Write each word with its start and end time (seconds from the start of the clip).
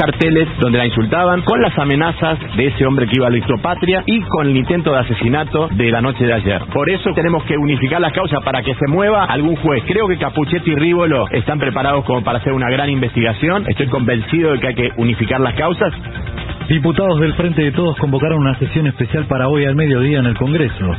carteles 0.00 0.46
donde 0.60 0.78
la 0.78 0.86
insultaban, 0.86 1.42
con 1.42 1.60
las 1.60 1.76
amenazas 1.76 2.38
de 2.56 2.68
ese 2.68 2.86
hombre 2.86 3.08
que 3.08 3.16
iba 3.16 3.26
a 3.26 3.30
la 3.30 3.40
patria 3.60 4.04
y 4.06 4.20
con 4.20 4.46
el 4.46 4.56
intento 4.56 4.92
de 4.92 5.00
asesinato 5.00 5.68
de 5.72 5.90
la 5.90 6.00
noche 6.00 6.24
de 6.24 6.34
ayer. 6.34 6.62
Por 6.72 6.88
eso 6.88 7.10
tenemos 7.16 7.42
que 7.42 7.56
unificar 7.56 8.00
las 8.00 8.12
causas 8.12 8.40
para 8.44 8.62
que 8.62 8.76
se 8.76 8.86
mueva 8.86 9.24
algún 9.24 9.56
juez. 9.56 9.82
Creo 9.88 10.06
que 10.06 10.16
Capuchetti 10.16 10.70
y 10.70 10.74
Rívolo 10.76 11.28
están 11.32 11.58
preparados 11.58 12.04
como 12.04 12.22
para 12.22 12.38
hacer 12.38 12.52
una 12.52 12.70
gran 12.70 12.88
investigación. 12.90 13.64
Estoy 13.66 13.88
convencido 13.88 14.52
de 14.52 14.60
que 14.60 14.66
hay 14.68 14.74
que 14.76 14.92
unificar 14.98 15.40
las 15.40 15.54
causas. 15.54 15.92
Diputados 16.68 17.18
del 17.18 17.32
Frente 17.32 17.62
de 17.62 17.72
Todos 17.72 17.96
convocaron 17.96 18.38
una 18.38 18.56
sesión 18.60 18.86
especial 18.86 19.26
para 19.26 19.48
hoy 19.48 19.64
al 19.64 19.74
mediodía 19.74 20.20
en 20.20 20.26
el 20.26 20.36
Congreso. 20.36 20.94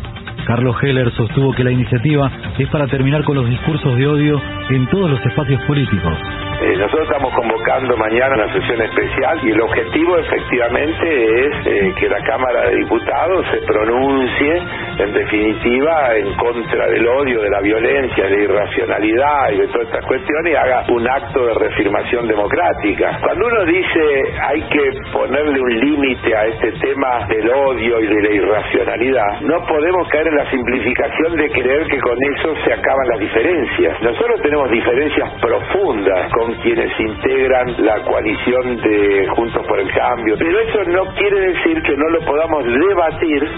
Carlos 0.50 0.76
Heller 0.82 1.12
sostuvo 1.12 1.54
que 1.54 1.64
la 1.64 1.70
iniciativa 1.70 2.32
es 2.58 2.68
para 2.70 2.88
terminar 2.88 3.24
con 3.24 3.36
los 3.36 3.48
discursos 3.48 3.96
de 3.96 4.08
odio 4.08 4.42
en 4.72 4.88
todos 4.88 5.12
los 5.12 5.24
espacios 5.24 5.62
políticos. 5.66 6.18
Eh, 6.62 6.76
nosotros 6.76 7.08
estamos 7.08 7.34
convocando 7.36 7.96
mañana 7.96 8.34
una 8.34 8.52
sesión 8.52 8.82
especial 8.82 9.40
y 9.44 9.52
el 9.52 9.62
objetivo 9.62 10.18
efectivamente 10.18 11.46
es 11.46 11.68
eh, 11.68 11.94
que 12.00 12.10
la 12.10 12.20
Cámara 12.24 12.68
de 12.68 12.78
Diputados 12.78 13.46
se 13.52 13.58
pronuncie 13.60 14.62
en 14.98 15.14
definitiva 15.14 16.16
en 16.18 16.34
contra 16.34 16.88
del 16.88 17.08
odio, 17.08 17.42
de 17.42 17.50
la 17.50 17.62
violencia, 17.62 18.26
de 18.26 18.30
la 18.32 18.44
irracionalidad 18.44 19.52
y 19.54 19.58
de 19.58 19.68
todas 19.68 19.88
estas 19.88 20.06
cuestiones 20.06 20.52
y 20.52 20.56
haga 20.56 20.84
un 20.90 21.08
acto 21.08 21.46
de 21.46 21.54
reafirmación 21.54 22.28
democrática. 22.28 23.20
Cuando 23.22 23.46
uno 23.46 23.66
dice 23.66 24.34
hay 24.50 24.62
que 24.64 24.92
ponerle 25.14 25.62
un 25.62 25.80
límite 25.80 26.36
a 26.36 26.46
este 26.48 26.72
tema 26.72 27.26
del 27.28 27.50
odio 27.52 28.02
y 28.02 28.08
de 28.08 28.22
la 28.22 28.34
irracionalidad, 28.34 29.42
no 29.42 29.64
podemos 29.66 30.10
caer 30.10 30.28
en 30.28 30.36
la 30.36 30.39
simplificación 30.50 31.36
de 31.36 31.50
creer 31.50 31.88
que 31.88 32.00
con 32.00 32.18
eso 32.36 32.56
se 32.66 32.74
acaban 32.74 33.08
las 33.10 33.20
diferencias. 33.20 34.02
Nosotros 34.02 34.42
tenemos 34.42 34.70
diferencias 34.72 35.32
profundas 35.42 36.32
con 36.34 36.54
quienes 36.56 37.00
integran 37.00 37.76
la 37.80 38.02
coalición 38.04 38.78
de 38.78 39.28
Juntos 39.36 39.66
por 39.68 39.80
el 39.80 39.92
Cambio. 39.92 40.36
Pero 40.38 40.60
eso 40.60 40.84
no 40.86 41.06
quiere 41.16 41.40
decir 41.40 41.82
que 41.82 41.96
no 41.98 42.10
lo 42.10 42.20
podamos 42.26 42.64
debatir. 42.66 43.50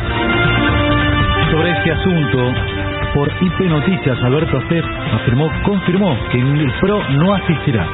Sobre 1.52 1.72
este 1.72 1.92
asunto, 1.92 2.54
por 3.14 3.28
IP 3.28 3.60
Noticias, 3.62 4.24
Alberto 4.24 4.58
Acer 4.58 4.86
afirmó, 5.14 5.52
confirmó 5.64 6.18
que 6.32 6.40
el 6.40 6.72
PRO 6.80 7.04
no 7.10 7.34
asistirá. 7.34 7.86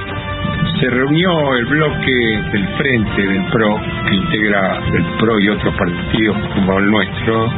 Se 0.79 0.89
reunió 0.91 1.55
el 1.55 1.65
bloque 1.65 2.13
del 2.51 2.67
Frente 2.77 3.21
del 3.27 3.45
PRO, 3.45 3.79
que 4.07 4.15
integra 4.15 4.77
el 4.93 5.05
PRO 5.19 5.39
y 5.39 5.49
otros 5.49 5.75
partidos 5.75 6.37
como 6.53 6.77
el 6.77 6.91
nuestro, 6.91 7.49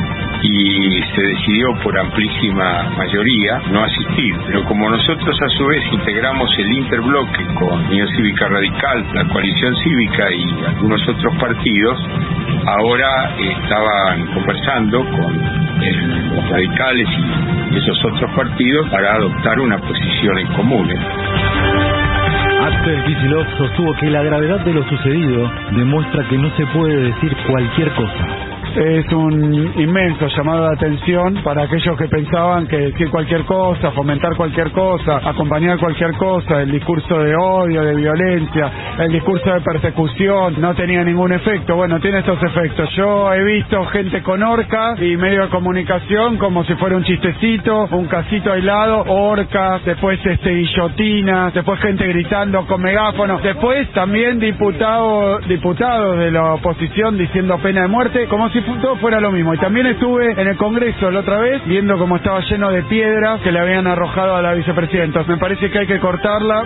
y 0.41 1.01
se 1.15 1.21
decidió 1.21 1.73
por 1.83 1.97
amplísima 1.97 2.89
mayoría 2.97 3.61
no 3.71 3.83
asistir. 3.83 4.35
Pero 4.45 4.63
como 4.65 4.89
nosotros 4.89 5.41
a 5.41 5.49
su 5.49 5.65
vez 5.65 5.83
integramos 5.91 6.49
el 6.57 6.71
interbloque 6.73 7.45
con 7.55 7.85
Unión 7.85 8.07
Cívica 8.15 8.47
Radical, 8.47 9.05
la 9.13 9.27
coalición 9.27 9.75
cívica 9.83 10.31
y 10.31 10.65
algunos 10.65 11.07
otros 11.07 11.35
partidos, 11.35 11.99
ahora 12.65 13.35
estaban 13.37 14.25
conversando 14.33 14.99
con 14.99 15.59
los 16.35 16.49
radicales 16.49 17.07
y 17.71 17.77
esos 17.77 18.05
otros 18.05 18.31
partidos 18.35 18.89
para 18.89 19.15
adoptar 19.15 19.59
una 19.59 19.77
posición 19.77 20.37
en 20.39 20.47
común. 20.53 20.89
Axel 22.61 23.03
Kicillof 23.05 23.47
sostuvo 23.57 23.93
que 23.95 24.09
la 24.09 24.21
gravedad 24.23 24.59
de 24.61 24.73
lo 24.73 24.87
sucedido 24.87 25.51
demuestra 25.71 26.27
que 26.29 26.37
no 26.37 26.49
se 26.55 26.65
puede 26.67 26.95
decir 26.97 27.35
cualquier 27.47 27.91
cosa 27.93 28.48
es 28.75 29.11
un 29.11 29.73
inmenso 29.75 30.27
llamado 30.27 30.69
de 30.69 30.75
atención 30.75 31.41
para 31.43 31.63
aquellos 31.63 31.97
que 31.97 32.07
pensaban 32.07 32.67
que 32.67 32.77
decir 32.77 33.09
cualquier 33.09 33.45
cosa, 33.45 33.91
fomentar 33.91 34.35
cualquier 34.35 34.71
cosa, 34.71 35.17
acompañar 35.23 35.77
cualquier 35.79 36.13
cosa, 36.13 36.61
el 36.61 36.71
discurso 36.71 37.19
de 37.19 37.35
odio, 37.35 37.83
de 37.83 37.95
violencia, 37.95 38.71
el 38.99 39.11
discurso 39.11 39.51
de 39.53 39.61
persecución, 39.61 40.59
no 40.59 40.73
tenía 40.75 41.03
ningún 41.03 41.31
efecto. 41.31 41.75
Bueno, 41.75 41.99
tiene 41.99 42.19
estos 42.19 42.41
efectos. 42.43 42.89
Yo 42.95 43.33
he 43.33 43.43
visto 43.43 43.83
gente 43.85 44.21
con 44.23 44.43
orca 44.43 44.95
y 45.01 45.15
medio 45.17 45.43
de 45.43 45.49
comunicación 45.49 46.37
como 46.37 46.63
si 46.63 46.75
fuera 46.75 46.97
un 46.97 47.03
chistecito, 47.03 47.87
un 47.91 48.07
casito 48.07 48.51
aislado, 48.51 49.03
orcas, 49.07 49.83
después 49.85 50.19
este 50.25 50.53
guillotina, 50.53 51.51
después 51.51 51.79
gente 51.79 52.07
gritando 52.07 52.65
con 52.65 52.81
megáfono, 52.81 53.39
después 53.39 53.89
también 53.91 54.39
diputados 54.39 55.47
diputados 55.47 56.17
de 56.17 56.31
la 56.31 56.53
oposición 56.53 57.17
diciendo 57.17 57.57
pena 57.59 57.81
de 57.81 57.87
muerte, 57.87 58.27
como 58.27 58.49
si 58.49 58.58
todo 58.63 58.97
fuera 58.97 59.19
lo 59.19 59.31
mismo. 59.31 59.53
Y 59.53 59.57
también 59.57 59.87
estuve 59.87 60.31
en 60.31 60.47
el 60.47 60.57
Congreso 60.57 61.11
la 61.11 61.19
otra 61.21 61.39
vez 61.39 61.65
viendo 61.65 61.97
cómo 61.97 62.17
estaba 62.17 62.39
lleno 62.41 62.71
de 62.71 62.83
piedras 62.83 63.41
que 63.41 63.51
le 63.51 63.59
habían 63.59 63.87
arrojado 63.87 64.35
a 64.35 64.41
la 64.41 64.53
vicepresidenta. 64.53 65.23
Me 65.23 65.37
parece 65.37 65.69
que 65.69 65.79
hay 65.79 65.87
que 65.87 65.99
cortarla. 65.99 66.65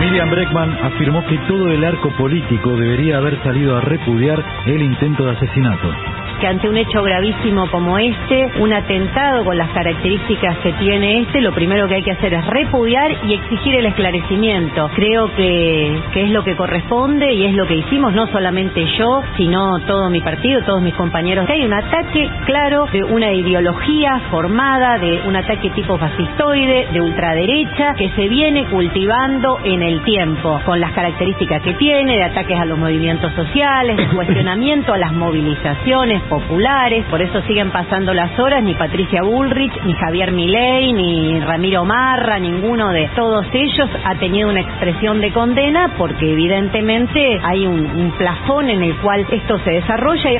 Miriam 0.00 0.30
Breckman 0.30 0.78
afirmó 0.84 1.24
que 1.26 1.38
todo 1.48 1.68
el 1.68 1.84
arco 1.84 2.10
político 2.16 2.76
debería 2.76 3.18
haber 3.18 3.42
salido 3.42 3.76
a 3.76 3.80
repudiar 3.80 4.42
el 4.66 4.82
intento 4.82 5.24
de 5.24 5.32
asesinato 5.32 6.15
que 6.40 6.46
ante 6.46 6.68
un 6.68 6.76
hecho 6.76 7.02
gravísimo 7.02 7.70
como 7.70 7.98
este, 7.98 8.50
un 8.60 8.72
atentado 8.72 9.44
con 9.44 9.56
las 9.56 9.70
características 9.70 10.58
que 10.58 10.72
tiene 10.74 11.20
este, 11.20 11.40
lo 11.40 11.52
primero 11.52 11.88
que 11.88 11.96
hay 11.96 12.02
que 12.02 12.12
hacer 12.12 12.34
es 12.34 12.46
repudiar 12.46 13.10
y 13.24 13.34
exigir 13.34 13.74
el 13.76 13.86
esclarecimiento. 13.86 14.90
Creo 14.94 15.34
que, 15.34 16.00
que 16.12 16.24
es 16.24 16.30
lo 16.30 16.44
que 16.44 16.56
corresponde 16.56 17.32
y 17.32 17.46
es 17.46 17.54
lo 17.54 17.66
que 17.66 17.76
hicimos, 17.76 18.12
no 18.14 18.26
solamente 18.28 18.84
yo, 18.98 19.22
sino 19.36 19.78
todo 19.86 20.10
mi 20.10 20.20
partido, 20.20 20.62
todos 20.62 20.82
mis 20.82 20.94
compañeros. 20.94 21.48
Hay 21.48 21.64
un 21.64 21.72
ataque 21.72 22.28
claro 22.44 22.86
de 22.92 23.04
una 23.04 23.32
ideología 23.32 24.20
formada, 24.30 24.98
de 24.98 25.22
un 25.26 25.36
ataque 25.36 25.70
tipo 25.70 25.98
fascistoide, 25.98 26.88
de 26.92 27.00
ultraderecha, 27.00 27.94
que 27.94 28.10
se 28.10 28.28
viene 28.28 28.64
cultivando 28.66 29.58
en 29.64 29.82
el 29.82 30.02
tiempo, 30.02 30.60
con 30.64 30.80
las 30.80 30.92
características 30.92 31.62
que 31.62 31.74
tiene, 31.74 32.16
de 32.16 32.24
ataques 32.24 32.58
a 32.58 32.64
los 32.64 32.78
movimientos 32.78 33.32
sociales, 33.34 33.96
de 33.96 34.08
cuestionamiento 34.08 34.92
a 34.92 34.98
las 34.98 35.12
movilizaciones 35.12 36.22
populares, 36.28 37.04
por 37.06 37.20
eso 37.22 37.40
siguen 37.42 37.70
pasando 37.70 38.12
las 38.14 38.38
horas, 38.38 38.62
ni 38.62 38.74
Patricia 38.74 39.22
Bullrich, 39.22 39.72
ni 39.84 39.94
Javier 39.94 40.32
Milei, 40.32 40.92
ni 40.92 41.40
Ramiro 41.40 41.84
Marra, 41.84 42.38
ninguno 42.38 42.90
de 42.90 43.08
todos 43.14 43.46
ellos 43.52 43.88
ha 44.04 44.14
tenido 44.16 44.48
una 44.48 44.60
expresión 44.60 45.20
de 45.20 45.32
condena 45.32 45.92
porque 45.96 46.32
evidentemente 46.32 47.40
hay 47.42 47.66
un, 47.66 47.86
un 47.86 48.10
plafón 48.12 48.68
en 48.68 48.82
el 48.82 48.96
cual 48.96 49.26
esto 49.30 49.58
se 49.58 49.70
desarrolla. 49.70 50.30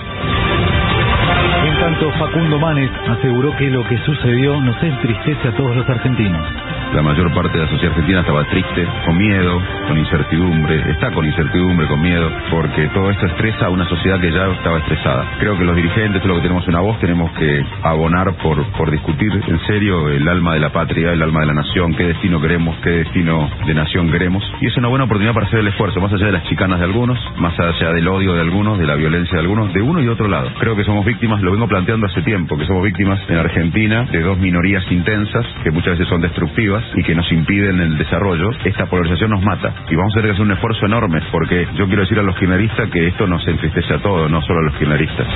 En 1.66 1.80
tanto, 1.80 2.10
Facundo 2.12 2.58
Manes 2.58 2.90
aseguró 3.08 3.56
que 3.56 3.70
lo 3.70 3.82
que 3.84 3.98
sucedió 3.98 4.60
nos 4.60 4.80
entristece 4.82 5.48
a 5.48 5.52
todos 5.52 5.76
los 5.76 5.88
argentinos. 5.88 6.46
La 6.94 7.02
mayor 7.02 7.34
parte 7.34 7.58
de 7.58 7.64
la 7.64 7.70
sociedad 7.70 7.92
argentina 7.92 8.20
estaba 8.20 8.44
triste, 8.44 8.86
con 9.04 9.18
miedo, 9.18 9.60
con 9.88 9.98
incertidumbre, 9.98 10.90
está 10.92 11.10
con 11.10 11.26
incertidumbre, 11.26 11.86
con 11.88 12.00
miedo, 12.00 12.30
porque 12.50 12.88
todo 12.88 13.10
esto 13.10 13.26
estresa 13.26 13.66
a 13.66 13.70
una 13.70 13.86
sociedad 13.88 14.20
que 14.20 14.30
ya 14.30 14.46
estaba 14.46 14.78
estresada. 14.78 15.26
Creo 15.40 15.58
que 15.58 15.64
los 15.64 15.76
dirigentes, 15.76 16.24
lo 16.24 16.36
que 16.36 16.42
tenemos 16.42 16.66
una 16.68 16.80
voz, 16.80 16.98
tenemos 17.00 17.30
que 17.32 17.64
abonar 17.82 18.32
por, 18.36 18.64
por 18.72 18.90
discutir 18.90 19.32
en 19.46 19.60
serio 19.66 20.08
el 20.08 20.26
alma 20.28 20.54
de 20.54 20.60
la 20.60 20.70
patria, 20.70 21.12
el 21.12 21.22
alma 21.22 21.40
de 21.40 21.46
la 21.46 21.54
nación, 21.54 21.94
qué 21.94 22.04
destino 22.04 22.40
queremos, 22.40 22.76
qué 22.82 22.90
destino 22.90 23.50
de 23.66 23.74
nación 23.74 24.10
queremos. 24.10 24.42
Y 24.60 24.66
es 24.66 24.76
una 24.76 24.88
buena 24.88 25.04
oportunidad 25.04 25.34
para 25.34 25.46
hacer 25.46 25.60
el 25.60 25.68
esfuerzo, 25.68 26.00
más 26.00 26.12
allá 26.12 26.26
de 26.26 26.32
las 26.32 26.44
chicanas 26.44 26.78
de 26.78 26.84
algunos, 26.84 27.18
más 27.36 27.58
allá 27.58 27.92
del 27.92 28.08
odio 28.08 28.32
de 28.34 28.40
algunos, 28.40 28.78
de 28.78 28.86
la 28.86 28.94
violencia 28.94 29.34
de 29.34 29.40
algunos, 29.40 29.72
de 29.74 29.82
uno 29.82 30.00
y 30.00 30.08
otro 30.08 30.28
lado. 30.28 30.50
Creo 30.60 30.76
que 30.76 30.84
somos 30.84 31.04
víctimas, 31.04 31.42
lo 31.42 31.52
vengo 31.52 31.68
planteando 31.68 32.06
hace 32.06 32.22
tiempo, 32.22 32.56
que 32.56 32.64
somos 32.64 32.84
víctimas 32.84 33.20
en 33.28 33.36
Argentina 33.36 34.06
de 34.10 34.22
dos 34.22 34.38
minorías 34.38 34.84
intensas, 34.90 35.44
que 35.62 35.70
muchas 35.70 35.98
veces 35.98 36.08
son 36.08 36.20
destructivas 36.20 36.75
y 36.94 37.02
que 37.02 37.14
nos 37.14 37.30
impiden 37.32 37.80
el 37.80 37.98
desarrollo, 37.98 38.50
esta 38.64 38.86
polarización 38.86 39.30
nos 39.30 39.42
mata. 39.42 39.72
Y 39.88 39.96
vamos 39.96 40.12
a 40.12 40.16
tener 40.16 40.30
que 40.30 40.32
hacer 40.32 40.46
un 40.46 40.52
esfuerzo 40.52 40.86
enorme, 40.86 41.20
porque 41.30 41.66
yo 41.74 41.86
quiero 41.86 42.02
decir 42.02 42.18
a 42.18 42.22
los 42.22 42.36
kirchneristas 42.36 42.90
que 42.90 43.08
esto 43.08 43.26
nos 43.26 43.46
entristece 43.46 43.94
a 43.94 43.98
todos, 43.98 44.30
no 44.30 44.40
solo 44.42 44.60
a 44.60 44.62
los 44.62 44.74
kirchneristas. 44.76 45.26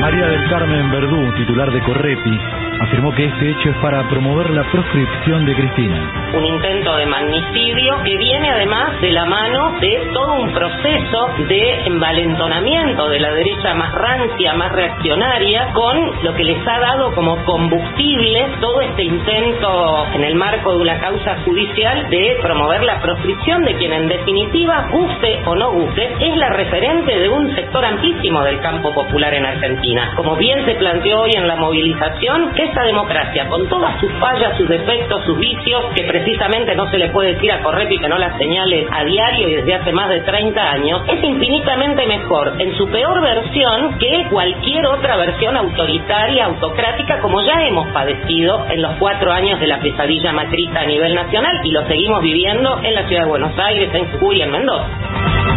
María 0.00 0.26
del 0.26 0.50
Carmen 0.50 0.90
Verdú, 0.90 1.32
titular 1.34 1.70
de 1.72 1.80
Correpi, 1.80 2.38
afirmó 2.80 3.14
que 3.14 3.24
este 3.26 3.50
hecho 3.50 3.70
es 3.70 3.76
para 3.76 4.08
promover 4.08 4.50
la 4.50 4.64
proscripción 4.70 5.46
de 5.46 5.54
Cristina. 5.54 6.30
Un 6.34 6.44
intento 6.44 6.96
de 6.96 7.06
magnicidio 7.06 8.02
que 8.04 8.16
viene 8.16 8.50
además 8.50 9.00
de 9.00 9.10
la 9.10 9.24
mano 9.24 9.78
de 9.80 10.10
todo 10.12 10.34
un 10.34 10.52
proceso 10.52 11.28
de 11.48 11.86
envalentonamiento 11.86 13.08
de 13.08 13.20
la 13.20 13.32
derecha 13.32 13.74
más 13.74 13.92
rancia, 13.94 14.54
más 14.54 14.72
reaccionaria, 14.72 15.72
con 15.72 16.24
lo 16.24 16.34
que 16.34 16.44
les 16.44 16.66
ha 16.66 16.78
dado 16.80 17.14
como 17.14 17.36
combustible 17.44 18.46
todo 18.60 18.80
este 18.80 19.04
intento 19.04 20.06
en 20.14 20.24
el 20.24 20.34
marco 20.34 20.72
de 20.72 20.78
una 20.78 20.98
causa 20.98 21.36
judicial 21.44 22.08
de 22.10 22.38
promover 22.42 22.82
la 22.82 23.00
proscripción 23.00 23.64
de 23.64 23.74
quien 23.74 23.92
en 23.92 24.08
definitiva, 24.08 24.88
guste 24.90 25.40
o 25.46 25.54
no 25.54 25.72
guste, 25.72 26.14
es 26.20 26.36
la 26.36 26.50
referente 26.50 27.18
de 27.18 27.28
un 27.28 27.54
sector 27.54 27.84
amplísimo 27.84 28.42
del 28.42 28.60
campo 28.60 28.92
popular 28.92 29.32
en 29.34 29.46
Argentina. 29.46 30.12
Como 30.16 30.36
bien 30.36 30.64
se 30.64 30.74
planteó 30.74 31.22
hoy 31.22 31.32
en 31.36 31.46
la 31.46 31.56
movilización, 31.56 32.50
esta 32.64 32.82
democracia, 32.82 33.48
con 33.48 33.68
todas 33.68 33.98
sus 34.00 34.12
fallas, 34.14 34.56
sus 34.56 34.68
defectos, 34.68 35.24
sus 35.24 35.38
vicios, 35.38 35.84
que 35.94 36.04
precisamente 36.04 36.74
no 36.74 36.90
se 36.90 36.98
le 36.98 37.08
puede 37.08 37.34
decir 37.34 37.52
a 37.52 37.62
Correpi 37.62 37.98
que 37.98 38.08
no 38.08 38.18
las 38.18 38.36
señale 38.38 38.86
a 38.90 39.04
diario 39.04 39.48
y 39.48 39.54
desde 39.56 39.74
hace 39.74 39.92
más 39.92 40.08
de 40.08 40.20
30 40.20 40.70
años, 40.70 41.02
es 41.08 41.22
infinitamente 41.22 42.06
mejor 42.06 42.54
en 42.58 42.74
su 42.76 42.88
peor 42.88 43.20
versión 43.22 43.98
que 43.98 44.26
cualquier 44.30 44.86
otra 44.86 45.16
versión 45.16 45.56
autoritaria, 45.56 46.46
autocrática, 46.46 47.20
como 47.20 47.42
ya 47.42 47.66
hemos 47.66 47.86
padecido 47.88 48.66
en 48.70 48.82
los 48.82 48.92
cuatro 48.98 49.32
años 49.32 49.60
de 49.60 49.66
la 49.66 49.80
pesadilla 49.80 50.32
macrista 50.32 50.80
a 50.80 50.86
nivel 50.86 51.14
nacional 51.14 51.60
y 51.64 51.70
lo 51.70 51.86
seguimos 51.86 52.22
viviendo 52.22 52.80
en 52.82 52.94
la 52.94 53.06
ciudad 53.06 53.22
de 53.22 53.28
Buenos 53.28 53.58
Aires, 53.58 53.94
en 53.94 54.10
Jujuy 54.12 54.42
en 54.42 54.50
Mendoza. 54.50 55.53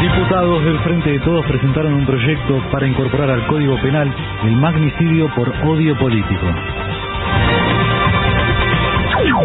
Diputados 0.00 0.64
del 0.64 0.78
Frente 0.80 1.10
de 1.10 1.20
Todos 1.20 1.44
presentaron 1.44 1.92
un 1.92 2.06
proyecto 2.06 2.58
para 2.72 2.86
incorporar 2.86 3.30
al 3.30 3.46
Código 3.46 3.78
Penal 3.82 4.10
el 4.44 4.56
magnicidio 4.56 5.28
por 5.34 5.50
odio 5.66 5.94
político. 5.98 6.46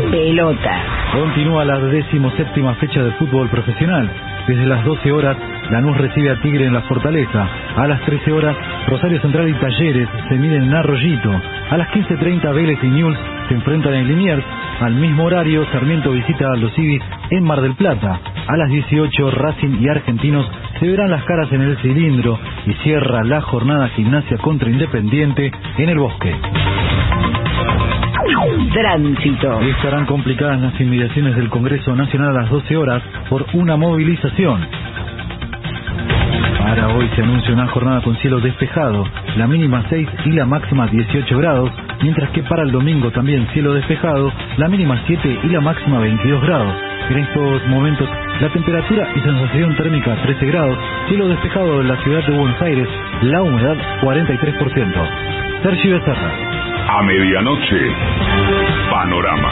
Pelota. 0.09 0.94
Continúa 1.15 1.63
la 1.63 1.79
decimoséptima 1.79 2.73
fecha 2.75 3.01
de 3.01 3.11
fútbol 3.13 3.47
profesional. 3.47 4.11
Desde 4.49 4.65
las 4.65 4.83
12 4.83 5.13
horas, 5.13 5.37
Lanús 5.71 5.95
recibe 5.97 6.29
a 6.29 6.41
Tigre 6.41 6.65
en 6.65 6.73
la 6.73 6.81
Fortaleza. 6.81 7.47
A 7.77 7.87
las 7.87 8.01
13 8.01 8.33
horas, 8.33 8.53
Rosario 8.85 9.21
Central 9.21 9.47
y 9.47 9.53
Talleres 9.53 10.09
se 10.27 10.35
miden 10.35 10.63
en 10.63 10.73
Arroyito. 10.73 11.31
A 11.69 11.77
las 11.77 11.87
15.30, 11.91 12.53
Vélez 12.53 12.79
y 12.83 12.87
Newell's 12.87 13.19
se 13.47 13.53
enfrentan 13.53 13.93
en 13.93 14.09
Liniers. 14.09 14.43
Al 14.81 14.95
mismo 14.95 15.23
horario, 15.23 15.65
Sarmiento 15.71 16.11
visita 16.11 16.51
a 16.51 16.57
los 16.57 16.77
Ibis 16.77 17.01
en 17.29 17.45
Mar 17.45 17.61
del 17.61 17.75
Plata. 17.75 18.19
A 18.47 18.57
las 18.57 18.69
18, 18.69 19.31
Racing 19.31 19.77
y 19.79 19.87
Argentinos 19.87 20.45
se 20.81 20.85
verán 20.85 21.11
las 21.11 21.23
caras 21.23 21.49
en 21.53 21.61
el 21.61 21.77
cilindro 21.77 22.37
y 22.65 22.73
cierra 22.83 23.23
la 23.23 23.39
jornada 23.39 23.87
gimnasia 23.87 24.37
contra 24.39 24.69
Independiente 24.69 25.49
en 25.77 25.89
el 25.89 25.97
Bosque. 25.97 26.35
Tránsito. 28.73 29.61
Estarán 29.61 30.05
complicadas 30.05 30.59
las 30.59 30.79
inmediaciones 30.79 31.35
del 31.35 31.49
Congreso 31.49 31.95
Nacional 31.95 32.35
a 32.35 32.41
las 32.41 32.49
12 32.49 32.75
horas 32.75 33.03
por 33.29 33.45
una 33.53 33.77
movilización. 33.77 34.65
Para 36.57 36.87
hoy 36.89 37.07
se 37.15 37.21
anuncia 37.21 37.53
una 37.53 37.67
jornada 37.67 38.01
con 38.01 38.17
cielo 38.17 38.39
despejado, 38.39 39.05
la 39.37 39.47
mínima 39.47 39.83
6 39.89 40.07
y 40.25 40.31
la 40.31 40.45
máxima 40.45 40.87
18 40.87 41.37
grados, 41.37 41.71
mientras 42.01 42.31
que 42.31 42.41
para 42.43 42.63
el 42.63 42.71
domingo 42.71 43.11
también 43.11 43.47
cielo 43.53 43.73
despejado, 43.73 44.31
la 44.57 44.67
mínima 44.67 44.99
7 45.05 45.39
y 45.43 45.47
la 45.49 45.61
máxima 45.61 45.99
22 45.99 46.41
grados. 46.41 46.73
En 47.09 47.17
estos 47.19 47.67
momentos 47.67 48.09
la 48.41 48.49
temperatura 48.49 49.07
y 49.15 49.19
sensación 49.19 49.77
térmica 49.77 50.15
13 50.23 50.45
grados, 50.47 50.77
cielo 51.07 51.27
despejado 51.27 51.81
en 51.81 51.87
la 51.87 51.97
ciudad 52.03 52.25
de 52.25 52.37
Buenos 52.37 52.61
Aires, 52.61 52.87
la 53.21 53.43
humedad 53.43 53.77
43%. 54.01 55.61
Sergio 55.61 55.99
Becerra. 55.99 56.74
A 56.87 57.01
medianoche, 57.01 57.91
Panorama. 58.91 59.51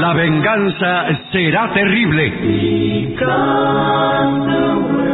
La 0.00 0.12
venganza 0.14 1.06
será 1.30 1.72
terrible. 1.72 2.32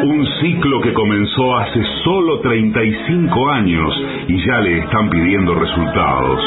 Un 0.05 0.27
ciclo 0.41 0.81
que 0.81 0.95
comenzó 0.95 1.59
hace 1.59 1.85
solo 2.03 2.41
35 2.41 3.51
años 3.51 3.95
y 4.27 4.43
ya 4.45 4.59
le 4.61 4.79
están 4.79 5.11
pidiendo 5.11 5.55
resultados. 5.55 6.43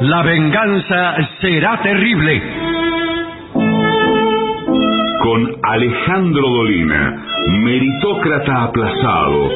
La 0.00 0.22
venganza 0.22 1.14
será 1.42 1.78
terrible. 1.82 2.42
Con 5.22 5.56
Alejandro 5.62 6.48
Dolina, 6.48 7.22
meritócrata 7.62 8.62
aplazado 8.62 9.50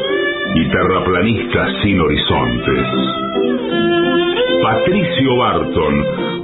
y 0.55 0.69
terraplanista 0.69 1.67
sin 1.83 1.99
horizontes. 1.99 2.87
Patricio 4.63 5.37
Barton, 5.39 5.95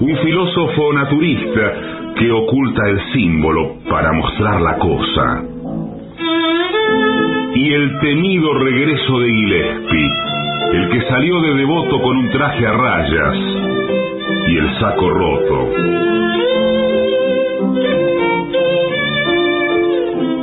un 0.00 0.16
filósofo 0.22 0.92
naturista 0.94 1.74
que 2.16 2.32
oculta 2.32 2.88
el 2.88 3.12
símbolo 3.12 3.80
para 3.86 4.12
mostrar 4.14 4.62
la 4.62 4.78
cosa. 4.78 5.44
Y 7.54 7.74
el 7.74 7.98
temido 8.00 8.54
regreso 8.54 9.20
de 9.20 9.28
Gillespie, 9.28 10.29
el 10.72 10.88
que 10.88 11.02
salió 11.08 11.40
de 11.40 11.54
devoto 11.54 12.00
con 12.00 12.16
un 12.16 12.30
traje 12.30 12.64
a 12.64 12.72
rayas 12.72 13.36
y 14.46 14.56
el 14.56 14.78
saco 14.78 15.10
roto. 15.10 15.68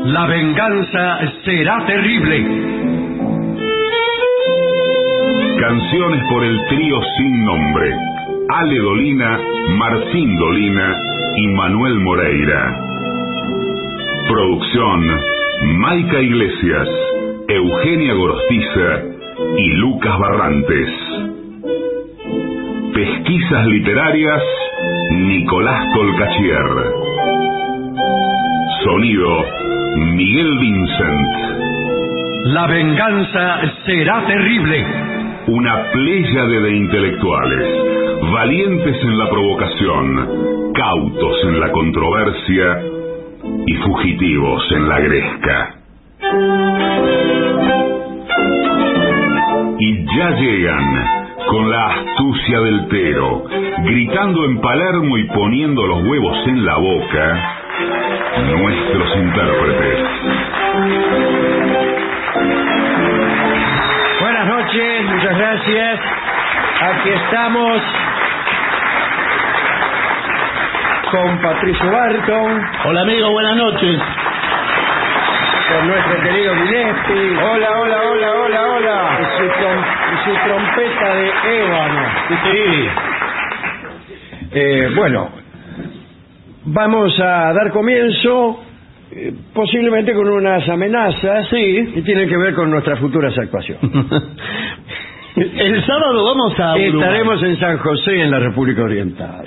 La 0.05 0.25
venganza 0.27 1.19
será 1.45 1.85
terrible. 1.85 2.45
Canciones 5.59 6.23
por 6.29 6.43
el 6.43 6.59
trío 6.67 6.99
sin 7.17 7.45
nombre. 7.45 7.93
Ale 8.49 8.79
Dolina, 8.79 9.39
Martín 9.77 10.35
Dolina 10.37 10.97
y 11.37 11.47
Manuel 11.47 11.99
Moreira. 11.99 12.79
Producción, 14.27 15.19
Maica 15.77 16.21
Iglesias, 16.21 16.89
Eugenia 17.47 18.13
Gorostiza 18.13 19.16
y 19.39 19.69
Lucas 19.73 20.17
Barrantes. 20.19 20.89
Pesquisas 22.93 23.67
literarias, 23.67 24.43
Nicolás 25.11 25.85
Colcachier. 25.93 26.65
Sonido, 28.83 29.45
Miguel 29.95 30.57
Vincent. 30.59 31.27
La 32.45 32.67
venganza 32.67 33.61
será 33.85 34.25
terrible. 34.25 34.85
Una 35.47 35.91
pléyade 35.91 36.59
de 36.59 36.75
intelectuales, 36.75 38.21
valientes 38.31 39.03
en 39.03 39.17
la 39.17 39.29
provocación, 39.29 40.73
cautos 40.73 41.43
en 41.43 41.59
la 41.59 41.71
controversia 41.71 42.81
y 43.67 43.73
fugitivos 43.75 44.71
en 44.71 44.89
la 44.89 44.99
gresca. 44.99 45.76
Ya 50.17 50.31
llegan 50.31 51.27
con 51.47 51.69
la 51.69 51.85
astucia 51.89 52.59
del 52.61 52.87
Tero, 52.87 53.43
gritando 53.83 54.45
en 54.45 54.59
Palermo 54.59 55.15
y 55.15 55.25
poniendo 55.25 55.85
los 55.85 56.03
huevos 56.05 56.47
en 56.47 56.65
la 56.65 56.75
boca, 56.75 57.55
nuestros 58.49 59.15
intérpretes. 59.15 59.99
Buenas 64.19 64.47
noches, 64.47 65.05
muchas 65.05 65.37
gracias. 65.37 65.99
Aquí 66.81 67.09
estamos 67.09 67.81
con 71.11 71.41
Patricio 71.43 71.91
Barton. 71.91 72.61
Hola 72.85 73.01
amigo, 73.01 73.31
buenas 73.31 73.55
noches. 73.55 73.99
Con 75.69 75.87
nuestro 75.87 76.21
querido 76.23 76.53
Gillespie. 76.55 77.37
Hola, 77.43 77.67
hola, 77.81 77.97
hola, 78.09 78.31
hola, 78.45 78.61
hola. 78.71 79.19
Y 79.19 79.25
su, 79.37 79.43
trom- 79.51 79.85
y 80.13 80.17
su 80.23 80.33
trompeta 80.47 81.15
de 81.15 81.27
ébano. 81.65 82.01
Sí. 82.29 82.87
Eh, 84.51 84.89
bueno, 84.95 85.29
vamos 86.65 87.19
a 87.19 87.51
dar 87.53 87.71
comienzo 87.71 88.63
eh, 89.11 89.33
posiblemente 89.53 90.13
con 90.13 90.29
unas 90.29 90.67
amenazas 90.69 91.47
que 91.49 92.01
tienen 92.05 92.29
que 92.29 92.37
ver 92.37 92.53
con 92.53 92.69
nuestras 92.71 92.99
futuras 92.99 93.37
actuaciones. 93.37 93.81
El 95.35 95.85
sábado 95.85 96.23
vamos 96.25 96.59
a 96.59 96.75
Uruguay. 96.75 96.93
Estaremos 96.95 97.43
en 97.43 97.59
San 97.59 97.77
José, 97.77 98.21
en 98.21 98.31
la 98.31 98.39
República 98.39 98.81
Oriental. 98.83 99.45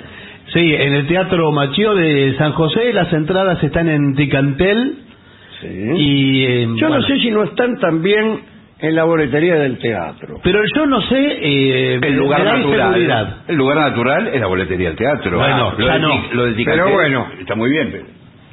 Sí, 0.53 0.73
en 0.75 0.95
el 0.95 1.07
Teatro 1.07 1.51
Machío 1.51 1.93
de 1.95 2.35
San 2.37 2.53
José. 2.53 2.93
Las 2.93 3.11
entradas 3.11 3.61
están 3.63 3.89
en 3.89 4.13
Ticantel. 4.15 4.95
Y, 5.67 6.45
eh, 6.45 6.67
Yo 6.75 6.89
no 6.89 7.01
sé 7.03 7.19
si 7.19 7.31
no 7.31 7.43
están 7.43 7.77
también 7.79 8.39
en 8.79 8.95
la 8.95 9.03
boletería 9.03 9.55
del 9.55 9.77
teatro. 9.77 10.39
Pero 10.43 10.59
yo 10.75 10.85
no 10.87 11.01
sé... 11.01 11.37
Eh, 11.41 11.99
El 12.01 12.15
lugar 12.15 12.43
natural. 12.43 13.35
El 13.47 13.55
lugar 13.55 13.77
natural 13.77 14.27
es 14.33 14.41
la 14.41 14.47
boletería 14.47 14.87
del 14.89 14.97
teatro. 14.97 15.37
Bueno, 15.37 15.73
lo 15.77 15.85
ya 15.85 15.93
de, 15.93 15.99
no. 15.99 16.09
Tic- 16.09 16.31
lo 16.33 16.45
de 16.45 16.63
Pero 16.65 16.89
bueno. 16.91 17.27
Está 17.39 17.55
muy 17.55 17.69
bien. 17.69 17.89
pero- 17.91 18.05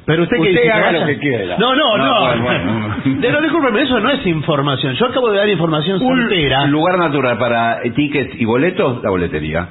Pero 0.05 0.23
usted, 0.23 0.37
que 0.37 0.49
Usted 0.49 0.69
haga 0.69 0.91
lo 0.91 1.05
que 1.05 1.17
quiera. 1.19 1.57
No, 1.57 1.75
no, 1.75 1.97
no. 1.97 2.05
No, 2.05 2.43
bueno, 2.43 2.43
bueno. 2.43 2.95
Pero 3.21 3.41
discúlpeme, 3.41 3.81
eso 3.83 3.99
no 3.99 4.09
es 4.11 4.25
información. 4.25 4.93
Yo 4.95 5.05
acabo 5.07 5.29
de 5.31 5.37
dar 5.37 5.49
información 5.49 6.01
Un 6.01 6.71
lugar 6.71 6.97
natural 6.97 7.37
para 7.37 7.81
tickets 7.95 8.33
y 8.39 8.45
boletos, 8.45 9.03
la 9.03 9.09
boletería. 9.09 9.67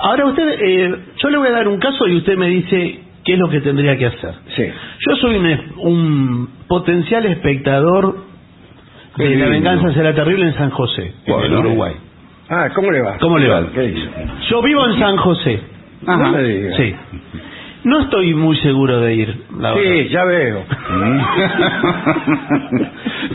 Ahora 0.00 0.26
usted, 0.26 0.58
eh, 0.60 0.96
yo 1.18 1.30
le 1.30 1.38
voy 1.38 1.48
a 1.48 1.52
dar 1.52 1.68
un 1.68 1.78
caso 1.78 2.06
y 2.08 2.16
usted 2.16 2.36
me 2.36 2.48
dice 2.48 3.00
qué 3.24 3.34
es 3.34 3.38
lo 3.38 3.48
que 3.48 3.60
tendría 3.60 3.96
que 3.96 4.06
hacer. 4.06 4.34
Sí. 4.56 4.64
Yo 5.06 5.16
soy 5.16 5.36
un, 5.36 5.46
un 5.78 6.48
potencial 6.68 7.26
espectador 7.26 8.16
de 9.16 9.36
La 9.36 9.46
venganza 9.48 9.92
será 9.92 10.14
terrible 10.14 10.46
en 10.46 10.54
San 10.54 10.70
José, 10.70 11.12
en. 11.26 11.54
Uruguay. 11.56 11.94
Ah, 12.48 12.68
¿cómo 12.74 12.90
le 12.90 13.02
va? 13.02 13.18
¿Cómo 13.18 13.38
le 13.38 13.48
va? 13.48 13.66
¿Qué 13.72 13.80
dice? 13.82 14.08
Yo 14.48 14.62
vivo 14.62 14.86
en 14.86 14.98
San 14.98 15.16
José. 15.16 15.60
No 16.02 16.32
me 16.32 16.42
diga. 16.42 16.76
Sí. 16.76 16.94
No 17.84 18.00
estoy 18.00 18.34
muy 18.34 18.56
seguro 18.58 19.00
de 19.00 19.14
ir, 19.14 19.42
la 19.58 19.74
verdad. 19.74 19.90
Sí, 19.92 20.08
ya 20.08 20.24
veo. 20.24 20.64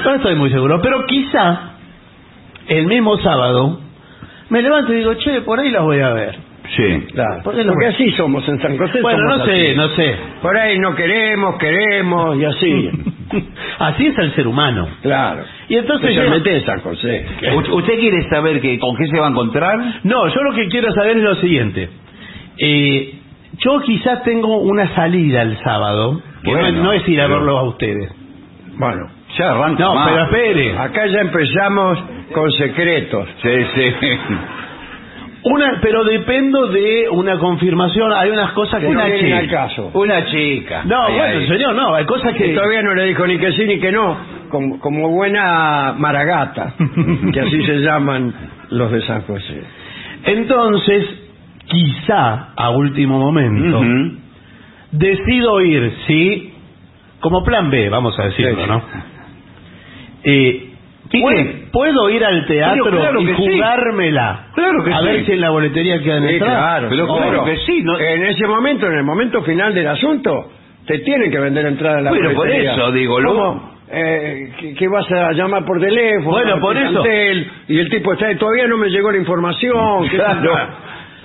No 0.03 0.15
estoy 0.15 0.35
muy 0.35 0.49
seguro, 0.51 0.79
pero 0.81 1.05
quizá 1.05 1.71
el 2.67 2.85
mismo 2.87 3.17
sábado 3.17 3.79
me 4.49 4.61
levanto 4.61 4.93
y 4.93 4.97
digo, 4.97 5.13
che, 5.15 5.41
por 5.41 5.59
ahí 5.59 5.69
las 5.71 5.83
voy 5.83 5.99
a 5.99 6.09
ver. 6.13 6.35
Sí. 6.75 7.01
Claro, 7.13 7.41
porque 7.43 7.63
así 7.87 8.11
somos 8.11 8.47
en 8.49 8.59
San 8.61 8.77
José. 8.77 9.01
Bueno, 9.01 9.19
somos 9.19 9.37
no 9.39 9.45
sé, 9.45 9.67
así. 9.69 9.77
no 9.77 9.87
sé. 9.89 10.15
Por 10.41 10.57
ahí 10.57 10.77
no 10.79 10.95
queremos, 10.95 11.55
queremos 11.57 12.37
y 12.37 12.45
así. 12.45 12.89
Así 13.79 14.07
es 14.07 14.17
el 14.19 14.33
ser 14.35 14.47
humano. 14.47 14.87
claro. 15.01 15.41
Y 15.67 15.75
entonces 15.75 16.15
yo- 16.15 16.21
Especialmente 16.21 16.55
en 16.57 16.65
San 16.65 16.79
José. 16.79 17.25
U- 17.55 17.75
¿Usted 17.75 17.99
quiere 17.99 18.29
saber 18.29 18.61
que, 18.61 18.79
con 18.79 18.95
qué 18.95 19.05
se 19.07 19.19
va 19.19 19.27
a 19.27 19.29
encontrar? 19.31 19.77
No, 20.03 20.27
yo 20.29 20.41
lo 20.43 20.53
que 20.55 20.67
quiero 20.69 20.91
saber 20.93 21.17
es 21.17 21.23
lo 21.23 21.35
siguiente. 21.35 21.89
Eh, 22.57 23.15
yo 23.59 23.79
quizás 23.81 24.23
tengo 24.23 24.57
una 24.59 24.95
salida 24.95 25.41
el 25.41 25.57
sábado, 25.57 26.21
que 26.43 26.51
no- 26.53 26.59
Bueno, 26.59 26.83
no, 26.83 26.93
es 26.93 27.07
ir 27.09 27.19
a 27.19 27.25
pero- 27.25 27.39
verlos 27.39 27.59
a 27.59 27.63
ustedes. 27.63 28.11
Bueno, 28.77 29.07
Ya 29.37 29.51
arranca 29.51 29.83
No, 29.83 29.93
más. 29.95 30.09
pero 30.09 30.23
espere. 30.23 30.77
acá 30.77 31.05
ya 31.07 31.19
empezamos 31.19 31.99
con 32.33 32.49
secretos. 32.53 33.27
Sí, 33.41 33.49
sí. 33.75 33.93
Una, 35.49 35.79
pero 35.81 36.03
dependo 36.03 36.67
de 36.67 37.07
una 37.11 37.37
confirmación. 37.37 38.11
Hay 38.13 38.29
unas 38.31 38.51
cosas 38.51 38.79
que 38.79 38.85
no 38.87 38.91
una 38.91 39.05
vienen 39.05 39.41
chica. 39.45 39.51
caso. 39.63 39.91
Una 39.93 40.25
chica. 40.25 40.83
No, 40.85 41.03
Ahí, 41.05 41.13
bueno, 41.15 41.39
ahí. 41.39 41.47
señor, 41.47 41.75
no. 41.75 41.95
Hay 41.95 42.05
cosas 42.05 42.33
Que 42.33 42.45
que. 42.45 42.53
todavía 42.53 42.81
no 42.81 42.93
le 42.95 43.05
dijo 43.05 43.25
ni 43.27 43.37
que 43.37 43.51
sí 43.53 43.65
ni 43.65 43.79
que 43.79 43.91
no, 43.91 44.17
como, 44.49 44.79
como 44.79 45.09
buena 45.09 45.93
maragata, 45.97 46.73
que 47.33 47.39
así 47.39 47.63
se 47.65 47.77
llaman 47.79 48.33
los 48.71 48.91
de 48.91 49.01
San 49.01 49.21
José. 49.23 49.61
Entonces, 50.25 51.05
quizá 51.67 52.53
a 52.55 52.69
último 52.71 53.19
momento 53.19 53.79
Ujú. 53.79 54.17
decido 54.91 55.61
ir, 55.61 55.93
sí, 56.07 56.53
como 57.19 57.43
plan 57.43 57.69
B, 57.69 57.89
vamos 57.89 58.17
a 58.19 58.23
decirlo, 58.25 58.63
Sí. 58.63 58.69
¿no? 58.69 58.81
Eh, 60.23 60.63
¿Y 60.63 60.66
¿puedo, 61.11 61.49
puedo 61.71 62.09
ir 62.09 62.23
al 62.25 62.45
teatro 62.45 62.83
Pero 62.85 62.97
claro 62.99 63.21
y 63.21 63.27
sí. 63.27 63.33
jugármela? 63.33 64.47
Claro 64.55 64.83
que 64.83 64.93
a 64.93 64.99
sí. 64.99 65.05
ver 65.05 65.25
si 65.25 65.31
en 65.33 65.41
la 65.41 65.49
boletería 65.49 65.99
quedan 66.01 66.27
Sí, 66.27 66.33
entradas. 66.35 66.57
claro, 66.63 66.87
Pero 66.89 67.07
claro. 67.07 67.45
que 67.45 67.57
sí, 67.65 67.81
¿no? 67.83 67.99
En 67.99 68.23
ese 68.25 68.47
momento, 68.47 68.87
en 68.87 68.93
el 68.93 69.03
momento 69.03 69.41
final 69.43 69.73
del 69.73 69.87
asunto, 69.87 70.51
te 70.85 70.99
tienen 70.99 71.31
que 71.31 71.39
vender 71.39 71.65
entrada 71.65 71.97
a 71.97 72.01
la 72.01 72.09
Bueno, 72.11 72.29
por 72.29 72.37
boletería. 72.37 72.73
eso 72.73 72.91
digo, 72.91 73.19
lo- 73.19 73.33
¿Cómo? 73.33 73.77
Eh, 73.89 74.51
que, 74.59 74.73
que 74.73 74.87
vas 74.89 75.09
a 75.09 75.31
llamar 75.31 75.63
por 75.63 75.79
teléfono. 75.79 76.31
Bueno, 76.31 76.59
por 76.59 76.75
eso. 76.75 77.01
Y 77.69 77.79
el 77.79 77.89
tipo 77.89 78.11
está, 78.13 78.35
todavía 78.37 78.67
no 78.67 78.77
me 78.77 78.89
llegó 78.89 79.11
la 79.11 79.17
información. 79.17 80.09
qué. 80.09 80.17
Claro. 80.17 80.51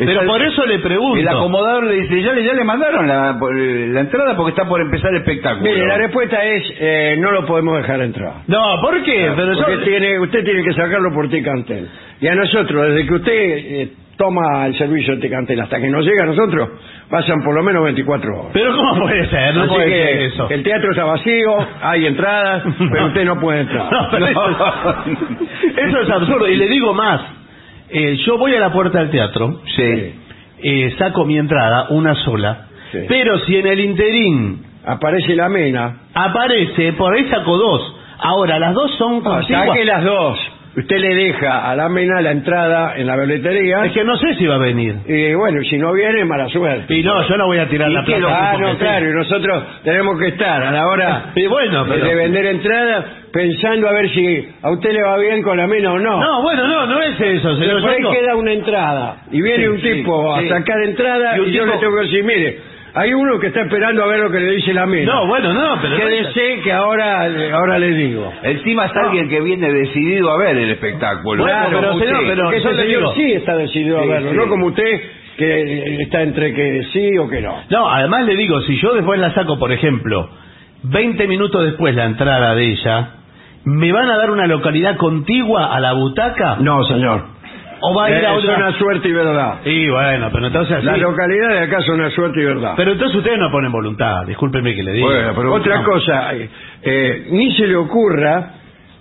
Pero 0.07 0.21
Está- 0.21 0.33
por 0.33 0.43
eso 0.43 0.67
le 0.67 0.79
pregunto. 0.79 1.19
El 1.21 1.29
acomodador 1.29 1.85
le 1.85 1.95
dice, 2.03 2.23
ya 2.23 2.33
le, 2.33 2.45
ya 2.45 2.53
le 2.55 2.65
mandaron 2.65 3.07
la, 3.09 3.37
por- 3.39 3.57
la 3.57 4.01
entrada 4.01 4.37
porque 4.37 4.51
está 4.51 4.69
por 4.69 4.81
empezar 4.81 5.11
el 5.11 5.19
espectáculo. 5.19 5.63
Mire, 5.71 5.87
la 5.87 5.97
respuesta 5.99 6.43
es, 6.45 6.63
eh, 6.79 7.17
no 7.19 7.31
lo 7.33 7.47
podemos 7.47 7.77
dejar 7.79 8.01
entrar. 8.03 8.33
No, 8.47 8.81
¿por 8.81 9.03
qué? 9.03 9.31
Pero 9.37 9.53
yo- 9.55 9.65
Porque 9.65 9.79
tiene, 9.85 10.19
usted 10.21 10.45
tiene 10.45 10.63
que 10.65 10.73
sacarlo 10.75 11.13
por 11.13 11.29
Ticantel. 11.29 11.89
Y 12.21 12.27
a 12.29 12.35
nosotros, 12.35 12.89
desde 12.89 13.07
que 13.09 13.15
usted 13.15 13.33
eh, 13.33 13.93
toma 14.17 14.67
el 14.67 14.77
servicio 14.79 15.17
de 15.17 15.23
Ticantel 15.23 15.61
hasta 15.61 15.81
que 15.81 15.89
nos 15.89 16.05
llega 16.05 16.23
a 16.23 16.27
nosotros, 16.27 16.69
pasan 17.11 17.43
por 17.43 17.55
lo 17.55 17.63
menos 17.63 17.83
24 17.85 18.31
horas. 18.39 18.51
Pero 18.53 18.77
¿cómo 18.77 19.01
puede 19.03 19.27
ser? 19.27 19.55
No 19.57 19.63
Así 19.63 19.75
puede 19.75 19.87
que 19.87 20.05
ser 20.05 20.17
eso. 20.23 20.47
el 20.51 20.63
teatro 20.63 20.91
está 20.93 21.05
vacío, 21.05 21.57
hay 21.83 22.07
entradas, 22.07 22.63
pero 22.93 23.07
usted 23.07 23.25
no 23.25 23.41
puede 23.41 23.61
entrar. 23.63 23.91
No, 23.91 24.09
pero 24.11 24.27
Eso, 24.27 25.05
eso 25.77 26.01
es 26.03 26.11
absurdo. 26.11 26.49
Y 26.49 26.57
le 26.57 26.69
digo 26.69 26.93
más. 26.95 27.21
Eh, 27.93 28.17
yo 28.27 28.39
voy 28.39 28.55
a 28.55 28.61
la 28.61 28.73
puerta 28.73 28.99
del 29.01 29.11
teatro, 29.11 29.61
Sí. 29.77 30.15
eh, 30.63 30.95
saco 30.99 31.25
mi 31.25 31.37
entrada, 31.39 31.89
una 31.91 32.15
sola, 32.15 32.69
Sí. 32.91 32.99
pero 33.09 33.39
si 33.41 33.57
en 33.57 33.67
el 33.67 33.81
interín 33.81 34.67
Aparece 34.85 35.37
la 35.37 35.49
mena, 35.49 36.09
aparece, 36.13 36.93
por 36.95 37.15
ahí 37.15 37.29
saco 37.31 37.57
dos. 37.57 37.97
Ahora, 38.19 38.59
las 38.59 38.75
dos 38.75 38.91
son 38.99 39.21
contiguas. 39.21 39.67
saque 39.69 39.85
las 39.85 40.03
dos. 40.05 40.39
Usted 40.75 40.97
le 41.01 41.15
deja 41.15 41.71
a 41.71 41.77
la 41.77 41.89
mena 41.91 42.23
la 42.23 42.31
entrada 42.31 42.95
en 42.97 43.07
la 43.07 43.15
boletería. 43.15 43.85
Es 43.85 43.93
que 43.93 44.05
no 44.05 44.17
sé 44.17 44.35
si 44.37 44.47
va 44.47 44.55
a 44.55 44.59
venir. 44.59 44.95
Y 45.07 45.35
bueno, 45.35 45.61
si 45.69 45.77
no 45.77 45.93
viene, 45.93 46.25
mala 46.25 46.49
suerte. 46.49 46.95
Y 46.95 47.03
no, 47.03 47.29
yo 47.29 47.37
no 47.37 47.47
voy 47.47 47.59
a 47.59 47.69
tirar 47.69 47.91
¿Y 47.91 47.95
la 47.95 48.05
plata. 48.05 48.51
Ah, 48.53 48.57
no, 48.59 48.79
claro, 48.79 49.11
y 49.11 49.13
nosotros 49.15 49.65
tenemos 49.85 50.19
que 50.19 50.29
estar 50.29 50.63
a 50.63 50.71
la 50.71 50.87
hora 50.87 51.25
Y 51.37 51.47
bueno, 51.47 51.85
de- 51.85 51.93
pero... 51.93 52.07
de 52.07 52.15
vender 52.15 52.47
entradas 52.47 53.05
pensando 53.33 53.89
a 53.89 53.93
ver 53.93 54.09
si 54.11 54.49
a 54.63 54.71
usted 54.71 54.93
le 54.93 55.03
va 55.03 55.19
bien 55.19 55.43
con 55.43 55.59
la 55.59 55.67
mena 55.67 55.93
o 55.93 55.99
no. 55.99 56.19
No, 56.21 56.43
bueno, 56.43 56.67
no, 56.67 56.87
no 56.87 57.03
es 57.03 57.21
eso, 57.21 57.55
señor. 57.57 57.75
Después 57.75 57.93
Yo 57.93 57.97
digo- 57.99 58.11
queda 58.13 58.37
una 58.37 58.53
entrada 58.53 59.17
y 59.31 59.43
viene 59.43 59.65
Sí, 59.65 59.69
un 59.69 59.81
tipo 59.83 60.39
sí. 60.41 60.47
a 60.47 60.59
sacar 60.59 60.83
entrada 60.85 61.37
Y 61.37 61.41
y, 61.41 61.41
un 61.45 61.51
yo 61.53 61.63
tipo- 61.65 61.75
le 61.75 61.81
tengo 61.81 61.97
que 61.97 62.03
decir, 62.05 62.25
mire, 62.25 62.59
hay 62.95 63.15
uno 63.15 63.39
que 63.39 63.47
está 63.49 63.63
esperando 63.63 64.03
a 64.03 64.07
ver 64.07 64.21
lo 64.21 64.31
que 64.31 64.41
le 64.41 64.53
dice 64.57 64.73
la 64.75 64.87
mena. 64.87 65.13
No, 65.15 65.27
bueno, 65.27 65.53
no, 65.53 65.79
pero... 65.81 65.97
Quédese 65.97 66.61
que 66.63 66.73
ahora, 66.73 67.25
ahora 67.55 67.79
le 67.79 67.89
digo. 67.95 68.33
Encima 68.43 68.87
es 68.87 68.93
alguien 68.97 69.29
que 69.29 69.41
viene 69.41 69.73
decidido 69.73 70.31
a 70.31 70.39
ver 70.39 70.57
el 70.59 70.71
espectáculo. 70.71 71.43
Bueno, 71.43 71.61
No 71.61 71.69
pero 71.71 71.89
como 71.89 71.99
señor, 72.01 72.15
usted. 72.23 72.29
pero- 72.35 72.51
yo 72.51 72.57
ese 72.57 72.69
le 72.73 72.83
señor 72.83 72.99
digo- 73.01 73.15
sí 73.15 73.33
está 73.33 73.57
decidido 73.57 73.99
Sí, 74.03 74.05
a 74.09 74.13
verlo, 74.13 74.31
sí. 74.31 74.37
no 74.37 74.49
como 74.49 74.67
usted 74.67 75.01
que 75.39 76.03
está 76.03 76.23
entre 76.23 76.53
que 76.55 76.83
sí 76.93 77.17
o 77.19 77.29
que 77.29 77.41
no. 77.41 77.55
No, 77.71 77.89
además 77.91 78.27
le 78.27 78.37
digo, 78.37 78.61
si 78.63 78.77
yo 78.77 78.93
después 78.95 79.19
la 79.19 79.33
saco, 79.33 79.59
por 79.59 79.73
ejemplo, 79.73 80.29
20 80.83 81.27
minutos 81.27 81.65
después 81.65 81.95
la 81.95 82.05
entrada 82.05 82.55
de 82.55 82.65
ella, 82.73 83.09
¿me 83.65 83.91
van 83.93 84.11
a 84.11 84.17
dar 84.19 84.31
una 84.31 84.47
localidad 84.47 84.97
contigua 84.99 85.75
a 85.75 85.81
la 85.81 85.93
butaca? 85.95 86.57
No, 86.61 86.85
señor. 86.85 87.32
¿O 87.85 87.95
va 87.95 88.05
a 88.07 88.11
ir 88.11 88.17
Eh, 88.17 88.27
a 88.27 88.33
es 88.33 88.39
otra? 88.45 88.57
una 88.57 88.73
suerte 88.79 89.09
y 89.09 89.13
verdad. 89.13 89.55
Sí, 89.65 89.89
bueno, 89.89 90.29
pero 90.33 90.47
entonces 90.47 90.77
así... 90.77 90.87
La 90.87 90.97
localidad 90.97 91.49
de 91.51 91.59
acá 91.61 91.79
es 91.79 91.89
una 91.89 92.11
suerte 92.11 92.41
y 92.41 92.45
verdad. 92.45 92.75
Pero 92.77 92.93
entonces 92.93 93.17
ustedes 93.19 93.39
no 93.39 93.51
ponen 93.51 93.73
voluntad, 93.73 94.25
discúlpeme 94.27 94.75
que 94.75 94.83
le 94.83 94.93
diga. 94.93 95.07
Bueno, 95.07 95.33
pero 95.37 95.55
otra 95.55 95.79
No. 95.79 95.85
cosa, 95.85 96.35
eh, 96.35 96.49
eh, 96.83 97.27
ni 97.31 97.55
se 97.57 97.67
le 97.67 97.77
ocurra 97.77 98.51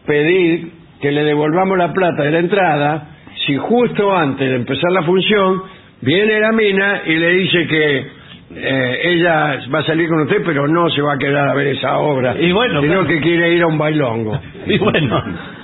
pedir 0.05 0.71
que 1.01 1.11
le 1.11 1.23
devolvamos 1.23 1.77
la 1.77 1.93
plata 1.93 2.23
de 2.23 2.31
la 2.31 2.39
entrada 2.39 3.07
si 3.45 3.55
justo 3.57 4.15
antes 4.15 4.50
de 4.50 4.55
empezar 4.55 4.91
la 4.91 5.03
función 5.03 5.63
viene 6.01 6.39
la 6.39 6.51
mina 6.51 7.01
y 7.05 7.15
le 7.15 7.29
dice 7.29 7.67
que 7.67 8.07
eh, 8.53 9.00
ella 9.03 9.59
va 9.73 9.79
a 9.79 9.83
salir 9.83 10.09
con 10.09 10.21
usted, 10.21 10.41
pero 10.45 10.67
no 10.67 10.89
se 10.89 11.01
va 11.01 11.13
a 11.13 11.17
quedar 11.17 11.47
a 11.50 11.53
ver 11.53 11.67
esa 11.67 11.97
obra, 12.00 12.35
Y 12.39 12.51
bueno, 12.51 12.81
sino 12.81 12.93
claro. 13.03 13.07
que 13.07 13.21
quiere 13.21 13.53
ir 13.53 13.61
a 13.63 13.67
un 13.67 13.77
bailongo. 13.77 14.39
Y 14.67 14.77
bueno, 14.77 15.23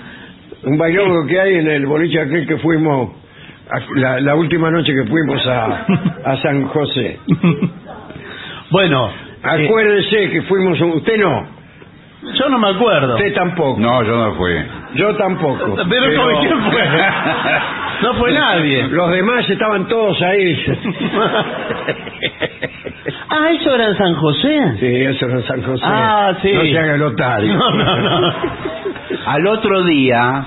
Un 0.67 0.77
bailongo 0.77 1.25
que 1.27 1.39
hay 1.39 1.55
en 1.55 1.67
el 1.69 1.85
boliche 1.85 2.19
aquel 2.21 2.45
que 2.47 2.57
fuimos, 2.57 3.09
a- 3.69 3.79
la, 3.99 4.19
la 4.19 4.35
última 4.35 4.69
noche 4.71 4.93
que 4.93 5.09
fuimos 5.09 5.45
a, 5.47 5.85
a 6.25 6.37
San 6.41 6.67
José. 6.67 7.19
bueno, 8.71 9.09
eh, 9.09 9.65
Acuérdese 9.65 10.29
que 10.29 10.41
fuimos, 10.43 10.79
usted 10.81 11.17
no, 11.17 11.47
yo 12.33 12.49
no 12.49 12.59
me 12.59 12.69
acuerdo. 12.69 13.15
usted 13.15 13.33
tampoco. 13.33 13.79
No, 13.79 14.03
yo 14.03 14.15
no 14.17 14.33
fui. 14.35 14.53
Yo 14.95 15.15
tampoco. 15.15 15.75
Pero, 15.89 16.21
¿cómo- 16.21 16.39
¿quién 16.41 16.61
fue? 16.71 16.83
No 17.99 18.13
fue 18.13 18.31
nadie. 18.31 18.87
Los 18.89 19.09
demás 19.11 19.49
estaban 19.49 19.87
todos 19.87 20.21
ahí. 20.21 20.55
ah, 23.29 23.49
¿eso 23.59 23.73
era 23.73 23.87
en 23.87 23.97
San 23.97 24.13
José? 24.15 24.59
Sí, 24.79 24.85
eso 24.85 25.25
era 25.25 25.35
en 25.39 25.47
San 25.47 25.63
José. 25.63 25.83
Ah, 25.83 26.31
sí. 26.41 26.51
No 26.53 26.61
se 26.61 26.77
haga 26.77 26.93
el 26.95 27.01
otario. 27.03 27.53
No, 27.55 27.71
no, 27.71 27.97
no. 28.19 28.33
Al 29.25 29.47
otro 29.47 29.83
día 29.85 30.45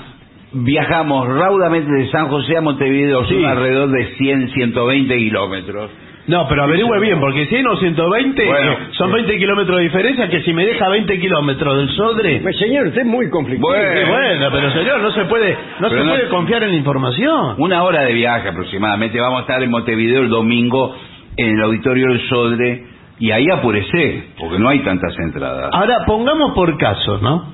viajamos 0.53 1.29
raudamente 1.29 1.91
de 1.93 2.09
San 2.11 2.29
José 2.29 2.57
a 2.57 2.61
Montevideo, 2.61 3.25
son 3.25 3.37
Sí. 3.37 3.45
alrededor 3.45 3.91
de 3.91 4.05
100, 4.17 4.49
120 4.51 5.17
kilómetros. 5.17 5.91
No, 6.27 6.47
pero 6.49 6.63
averigüe 6.65 7.01
bien, 7.01 7.19
porque 7.19 7.47
100 7.47 7.67
o 7.67 7.77
120 7.77 8.45
Bueno, 8.47 8.73
eh, 8.73 8.77
son 8.93 9.11
20 9.11 9.37
kilómetros 9.39 9.79
de 9.79 9.83
diferencia 9.85 10.29
que 10.29 10.43
si 10.43 10.53
me 10.53 10.65
deja 10.65 10.89
20 10.89 11.19
kilómetros 11.19 11.77
del 11.77 11.89
Sodre... 11.97 12.41
Pues, 12.43 12.57
señor, 12.59 12.87
usted 12.89 13.01
es 13.01 13.07
muy 13.07 13.29
conflictivo. 13.31 13.69
Bueno, 13.69 14.11
bueno, 14.13 14.49
pero 14.53 14.71
señor, 14.71 15.01
no 15.01 15.11
se 15.13 15.25
puede, 15.25 15.57
no 15.81 15.89
se 15.89 15.97
no- 15.97 16.05
puede 16.05 16.29
confiar 16.29 16.63
en 16.65 16.71
la 16.71 16.77
información. 16.77 17.55
Una 17.59 17.83
hora 17.83 18.03
de 18.03 18.13
viaje 18.13 18.49
aproximadamente. 18.49 19.19
Vamos 19.21 19.39
a 19.39 19.43
estar 19.43 19.63
en 19.63 19.71
Montevideo 19.71 20.21
el 20.23 20.29
domingo 20.29 20.95
en 21.37 21.57
el 21.57 21.63
auditorio 21.65 22.07
del 22.09 22.21
Sodre 22.29 22.85
y 23.19 23.31
ahí 23.33 23.47
apurece, 23.53 24.25
porque 24.39 24.59
no 24.59 24.69
hay 24.69 24.81
tantas 24.81 25.17
entradas. 25.19 25.71
Ahora, 25.73 26.05
pongamos 26.07 26.53
por 26.53 26.77
caso, 26.79 27.19
¿no? 27.23 27.45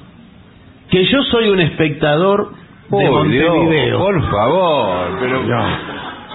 Que 0.91 1.05
yo 1.07 1.23
soy 1.23 1.49
un 1.49 1.61
espectador 1.61 2.51
de 2.91 2.97
Oh, 3.09 3.25
Dios, 3.25 3.57
Montevideo. 3.57 3.99
por 3.99 4.31
favor, 4.31 5.19
pero 5.21 5.43
No. 5.43 5.67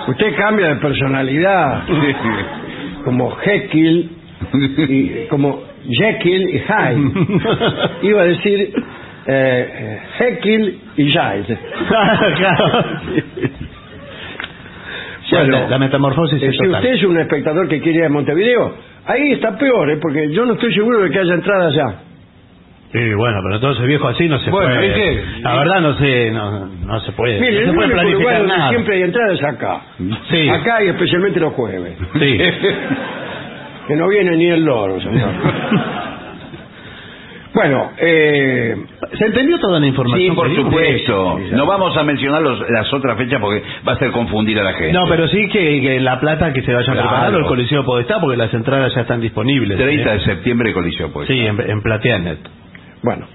Usted 0.08 0.36
cambia 0.36 0.68
de 0.70 0.76
personalidad. 0.78 1.84
como 3.06 3.32
Jekyll 3.38 4.10
y 4.90 5.28
como 5.30 5.62
Jekyll 5.90 6.50
y 6.50 6.60
Hyde. 6.60 7.12
Iba 8.10 8.22
a 8.22 8.26
decir 8.26 8.74
eh, 9.28 10.00
Jekyll 10.18 10.80
y 10.98 11.04
Hyde. 11.06 11.58
claro. 12.38 12.86
Bueno, 15.32 15.60
la, 15.60 15.68
la 15.70 15.80
metamorfosis 15.80 16.42
Eh, 16.44 16.48
es 16.48 16.52
si 16.52 16.58
total. 16.58 16.76
usted 16.82 16.94
es 16.96 17.04
un 17.04 17.20
espectador 17.20 17.68
que 17.70 17.80
quiere 17.80 18.00
ir 18.00 18.06
a 18.06 18.10
Montevideo, 18.10 18.76
ahí 19.06 19.32
está 19.34 19.58
peor, 19.58 19.90
¿eh? 19.92 19.98
porque 20.02 20.30
yo 20.32 20.46
no 20.46 20.54
estoy 20.54 20.74
seguro 20.74 21.00
de 21.04 21.10
que 21.10 21.20
haya 21.20 21.34
entrada 21.36 21.68
allá. 21.68 21.96
Sí, 22.94 23.14
bueno, 23.14 23.40
pero 23.44 23.56
entonces 23.56 23.86
viejo 23.88 24.08
así 24.10 24.28
no 24.28 24.38
se 24.40 24.52
Bueno, 24.52 24.76
puede. 24.76 24.88
¿y 24.88 24.94
qué? 24.94 25.24
La 25.42 25.56
verdad 25.56 25.80
no 25.82 25.94
sé, 25.98 26.30
no, 26.32 26.66
no 26.68 27.00
se 27.00 27.12
puede. 27.14 27.40
Mire, 27.40 27.66
no 27.66 27.72
se 27.72 27.76
puede 27.78 27.90
planificar 27.94 28.44
nada. 28.46 28.70
siempre 28.70 28.96
hay 28.98 29.02
entrada 29.04 29.34
es 29.34 29.44
acá. 29.44 29.82
Sí. 30.30 30.50
Acá 30.50 30.84
y 30.84 30.88
especialmente 30.90 31.40
los 31.40 31.54
jueves. 31.54 31.98
Sí. 32.20 32.38
que 33.88 33.96
no 33.96 34.10
viene 34.10 34.36
ni 34.36 34.48
el 34.48 34.66
loro, 34.66 35.00
señor. 35.00 35.30
bueno, 37.54 37.92
eh, 37.98 38.76
¿Se 39.18 39.26
entendió 39.26 39.58
toda 39.60 39.80
la 39.80 39.88
información? 39.88 40.30
Sí, 40.30 40.36
por 40.36 40.56
supuesto. 40.56 41.40
No 41.52 41.66
vamos 41.66 41.96
a 41.98 42.04
mencionar 42.04 42.42
los- 42.42 42.64
las 42.70 42.92
otras 42.94 43.18
fechas 43.18 43.40
porque 43.42 43.62
va 43.88 43.94
a 43.94 43.96
hacer 43.96 44.12
confundir 44.12 44.60
a 44.60 44.64
la 44.64 44.74
gente. 44.74 44.94
No, 44.94 45.02
pero 45.10 45.28
sí 45.28 45.48
que, 45.50 45.82
que 45.82 46.00
La 46.00 46.20
Plata 46.20 46.54
que 46.54 46.62
se 46.62 46.74
vayan 46.74 46.94
Claro. 46.94 47.10
preparando 47.10 47.40
el 47.40 47.46
Coliseo 47.46 47.84
Podestá 47.86 48.20
porque 48.22 48.38
las 48.38 48.54
entradas 48.54 48.94
ya 48.96 49.02
están 49.02 49.20
disponibles. 49.22 49.78
30 49.78 50.10
¿eh? 50.10 50.14
de 50.18 50.24
septiembre, 50.26 50.74
Coliseo, 50.74 51.12
pues. 51.12 51.28
Sí, 51.28 51.40
en, 51.40 51.60
en 51.70 51.82
Plateanet. 51.82 52.40
Bueno. 53.04 53.26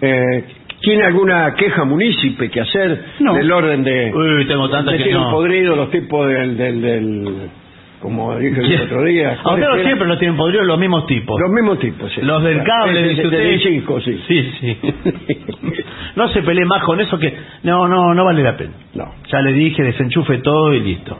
Eh, 0.00 0.44
¿Tiene 0.80 1.04
alguna 1.04 1.54
queja 1.54 1.84
munícipe 1.84 2.50
que 2.50 2.60
hacer 2.60 3.02
del 3.18 3.50
orden 3.50 3.82
de... 3.82 4.12
Uy, 4.14 4.44
tengo 4.46 4.68
tantas 4.68 4.98
de 4.98 5.04
que 5.04 5.12
no. 5.12 5.30
podrido 5.30 5.74
los 5.74 5.90
tipos 5.90 6.28
del... 6.28 6.56
del, 6.56 6.82
del- 6.82 7.50
como 7.98 8.36
dije 8.38 8.60
el 8.60 8.80
otro 8.82 9.02
día. 9.04 9.30
A 9.42 9.54
usted 9.54 9.66
¿cuáles 9.66 9.86
siempre 9.86 10.06
los 10.06 10.18
tienen 10.18 10.36
podridos 10.36 10.66
los 10.66 10.78
mismos 10.78 11.06
tipos. 11.06 11.40
Los 11.40 11.50
mismos 11.50 11.78
tipos, 11.78 12.12
sí. 12.12 12.20
Los 12.20 12.42
del 12.42 12.62
cable, 12.62 13.00
De- 13.02 13.08
dice 13.08 13.22
de- 13.22 13.26
usted. 13.28 13.42
del 13.42 13.60
cinco, 13.62 14.00
sí. 14.02 14.20
Sí, 14.28 14.50
sí. 14.60 14.78
no 16.16 16.28
se 16.28 16.42
pelee 16.42 16.66
más 16.66 16.82
con 16.84 17.00
eso 17.00 17.18
que... 17.18 17.34
No, 17.62 17.88
no, 17.88 18.14
no 18.14 18.24
vale 18.24 18.42
la 18.42 18.56
pena. 18.56 18.72
No. 18.94 19.14
Ya 19.32 19.40
le 19.40 19.54
dije, 19.54 19.82
desenchufe 19.82 20.38
todo 20.38 20.74
y 20.74 20.80
listo. 20.80 21.18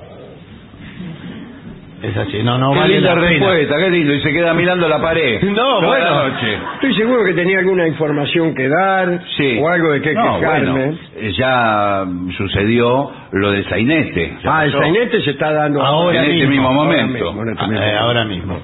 Es 2.07 2.17
así, 2.17 2.43
no, 2.43 2.57
no 2.59 2.73
qué 2.73 2.79
vale 2.79 2.95
linda 2.95 3.15
la 3.15 3.21
pena. 3.21 3.31
respuesta, 3.31 3.75
qué 3.79 3.91
lindo. 3.91 4.15
Y 4.15 4.21
se 4.21 4.33
queda 4.33 4.55
mirando 4.55 4.89
la 4.89 5.01
pared. 5.01 5.43
No, 5.43 5.81
Toda 5.81 5.87
bueno. 5.89 6.05
la 6.23 6.29
noche. 6.29 6.59
Estoy 6.75 6.95
seguro 6.95 7.25
que 7.25 7.33
tenía 7.33 7.59
alguna 7.59 7.89
información 7.89 8.55
que 8.55 8.69
dar 8.69 9.23
Sí. 9.37 9.59
o 9.61 9.69
algo 9.69 9.93
de 9.93 10.01
qué 10.03 10.13
No, 10.15 10.39
quejarme. 10.39 10.71
bueno, 10.71 10.99
eh, 11.17 11.33
ya 11.33 12.05
sucedió 12.37 13.11
lo 13.33 13.51
del 13.51 13.69
sainete. 13.69 14.35
Ah, 14.45 14.65
el 14.67 14.71
pasó. 14.73 14.83
sainete 14.85 15.21
se 15.23 15.31
está 15.31 15.53
dando 15.53 15.83
Ahora 15.83 16.25
en 16.25 16.31
este 16.33 16.47
mismo 16.47 16.69
ahora 16.69 16.81
momento. 16.85 17.33
mismo, 17.33 17.43
en 17.43 17.49
este 17.51 17.65
Ah, 17.65 17.67
mismo 17.69 17.83
eh, 17.83 17.87
momento. 17.87 18.01
ahora 18.05 18.25
mismo. 18.25 18.59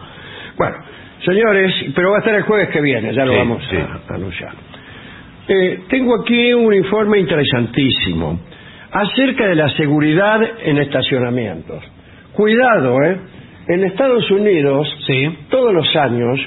Bueno, 0.56 0.76
señores, 1.24 1.74
pero 1.96 2.10
va 2.10 2.16
a 2.16 2.18
estar 2.20 2.34
el 2.34 2.42
jueves 2.42 2.68
que 2.68 2.80
viene, 2.80 3.12
ya 3.12 3.24
lo 3.24 3.32
Sí, 3.32 3.38
vamos 3.38 3.66
sí. 3.68 3.76
a 3.76 4.14
anunciar. 4.14 4.52
Eh, 5.48 5.80
tengo 5.88 6.20
aquí 6.22 6.52
un 6.52 6.72
informe 6.74 7.18
interesantísimo 7.18 8.38
acerca 8.92 9.46
de 9.48 9.56
la 9.56 9.68
seguridad 9.70 10.40
en 10.64 10.78
estacionamientos. 10.78 11.82
Cuidado, 12.34 12.96
¿eh? 13.04 13.16
En 13.68 13.84
Estados 13.84 14.30
Unidos, 14.30 14.88
Sí. 15.06 15.38
todos 15.50 15.72
los 15.72 15.94
años, 15.96 16.40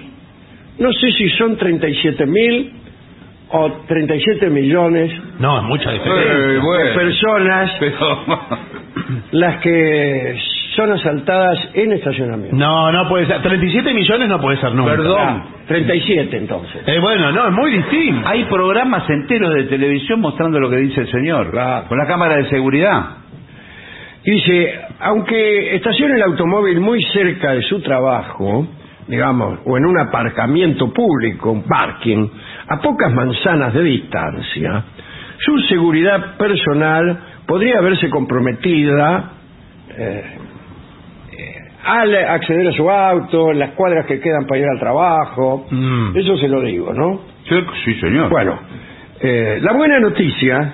no 0.80 0.92
sé 0.94 1.12
si 1.12 1.30
son 1.32 1.56
37 1.58 2.26
mil 2.26 2.74
o 3.50 3.72
37 3.88 4.50
millones 4.50 5.12
No, 5.40 5.58
es 5.60 5.64
mucha 5.64 5.92
diferencia. 5.92 6.34
Eh, 6.34 6.88
de 6.88 6.94
personas 6.96 7.72
Pero, 7.80 8.26
las 9.32 9.62
que 9.62 10.36
son 10.76 10.92
asaltadas 10.92 11.58
en 11.74 11.94
estacionamiento. 11.94 12.56
No, 12.58 12.92
no 12.92 13.08
puede 13.08 13.28
ser. 13.28 13.42
37 13.42 13.94
millones 13.94 14.28
no 14.28 14.42
puede 14.42 14.58
ser 14.60 14.74
nunca. 14.74 14.92
Perdón. 14.92 15.18
Ah, 15.22 15.46
37 15.68 16.36
entonces. 16.38 16.82
Eh, 16.86 17.00
bueno, 17.00 17.32
no, 17.32 17.48
es 17.48 17.54
muy 17.54 17.72
distinto. 17.72 18.28
hay 18.28 18.44
programas 18.46 19.10
enteros 19.10 19.54
de 19.54 19.64
televisión 19.66 20.20
mostrando 20.20 20.60
lo 20.60 20.70
que 20.70 20.78
dice 20.78 21.02
el 21.02 21.12
señor. 21.12 21.52
Claro. 21.52 21.88
Con 21.88 21.98
la 21.98 22.06
cámara 22.08 22.36
de 22.38 22.50
seguridad. 22.50 23.02
Dice, 24.26 24.80
aunque 25.02 25.76
estacione 25.76 26.16
el 26.16 26.24
automóvil 26.24 26.80
muy 26.80 27.00
cerca 27.14 27.52
de 27.52 27.62
su 27.62 27.80
trabajo, 27.82 28.68
digamos, 29.08 29.60
o 29.66 29.78
en 29.78 29.86
un 29.86 30.00
aparcamiento 30.00 30.92
público, 30.92 31.52
un 31.52 31.62
parking, 31.62 32.28
a 32.68 32.82
pocas 32.82 33.14
manzanas 33.14 33.72
de 33.76 33.84
distancia, 33.84 34.84
su 35.38 35.60
seguridad 35.70 36.38
personal 36.38 37.20
podría 37.46 37.80
verse 37.82 38.10
comprometida 38.10 39.32
eh, 39.96 40.24
eh, 41.32 41.56
al 41.84 42.16
acceder 42.16 42.68
a 42.70 42.72
su 42.72 42.90
auto, 42.90 43.52
en 43.52 43.60
las 43.60 43.72
cuadras 43.72 44.08
que 44.08 44.20
quedan 44.20 44.48
para 44.48 44.60
ir 44.60 44.68
al 44.68 44.80
trabajo. 44.80 45.68
Mm. 45.70 46.18
Eso 46.18 46.36
se 46.38 46.48
lo 46.48 46.62
digo, 46.62 46.92
¿no? 46.94 47.22
Sí, 47.48 47.56
sí, 47.84 47.94
señor. 48.00 48.32
Bueno, 48.32 48.60
eh, 49.20 49.60
la 49.62 49.74
buena 49.74 50.00
noticia 50.00 50.74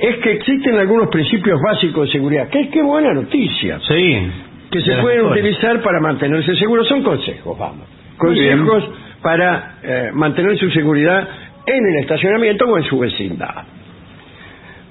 es 0.00 0.16
que 0.18 0.32
existen 0.32 0.76
algunos 0.78 1.08
principios 1.08 1.60
básicos 1.60 2.06
de 2.06 2.12
seguridad. 2.12 2.48
¿Qué, 2.48 2.68
qué 2.70 2.82
buena 2.82 3.12
noticia! 3.12 3.80
Sí. 3.86 4.30
Que 4.70 4.82
se 4.82 4.96
pueden 4.96 5.22
mejores. 5.22 5.42
utilizar 5.42 5.82
para 5.82 6.00
mantenerse 6.00 6.54
seguros. 6.56 6.86
Son 6.88 7.02
consejos, 7.02 7.58
vamos. 7.58 7.88
Consejos 8.18 8.84
para 9.22 9.76
eh, 9.82 10.10
mantener 10.12 10.58
su 10.58 10.70
seguridad 10.70 11.28
en 11.66 11.86
el 11.86 11.96
estacionamiento 12.02 12.66
o 12.66 12.76
en 12.76 12.84
su 12.84 12.98
vecindad. 12.98 13.64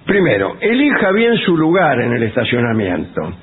Primero, 0.06 0.56
elija 0.62 1.12
bien 1.12 1.38
su 1.38 1.56
lugar 1.58 2.00
en 2.02 2.14
el 2.14 2.24
estacionamiento. 2.24 3.34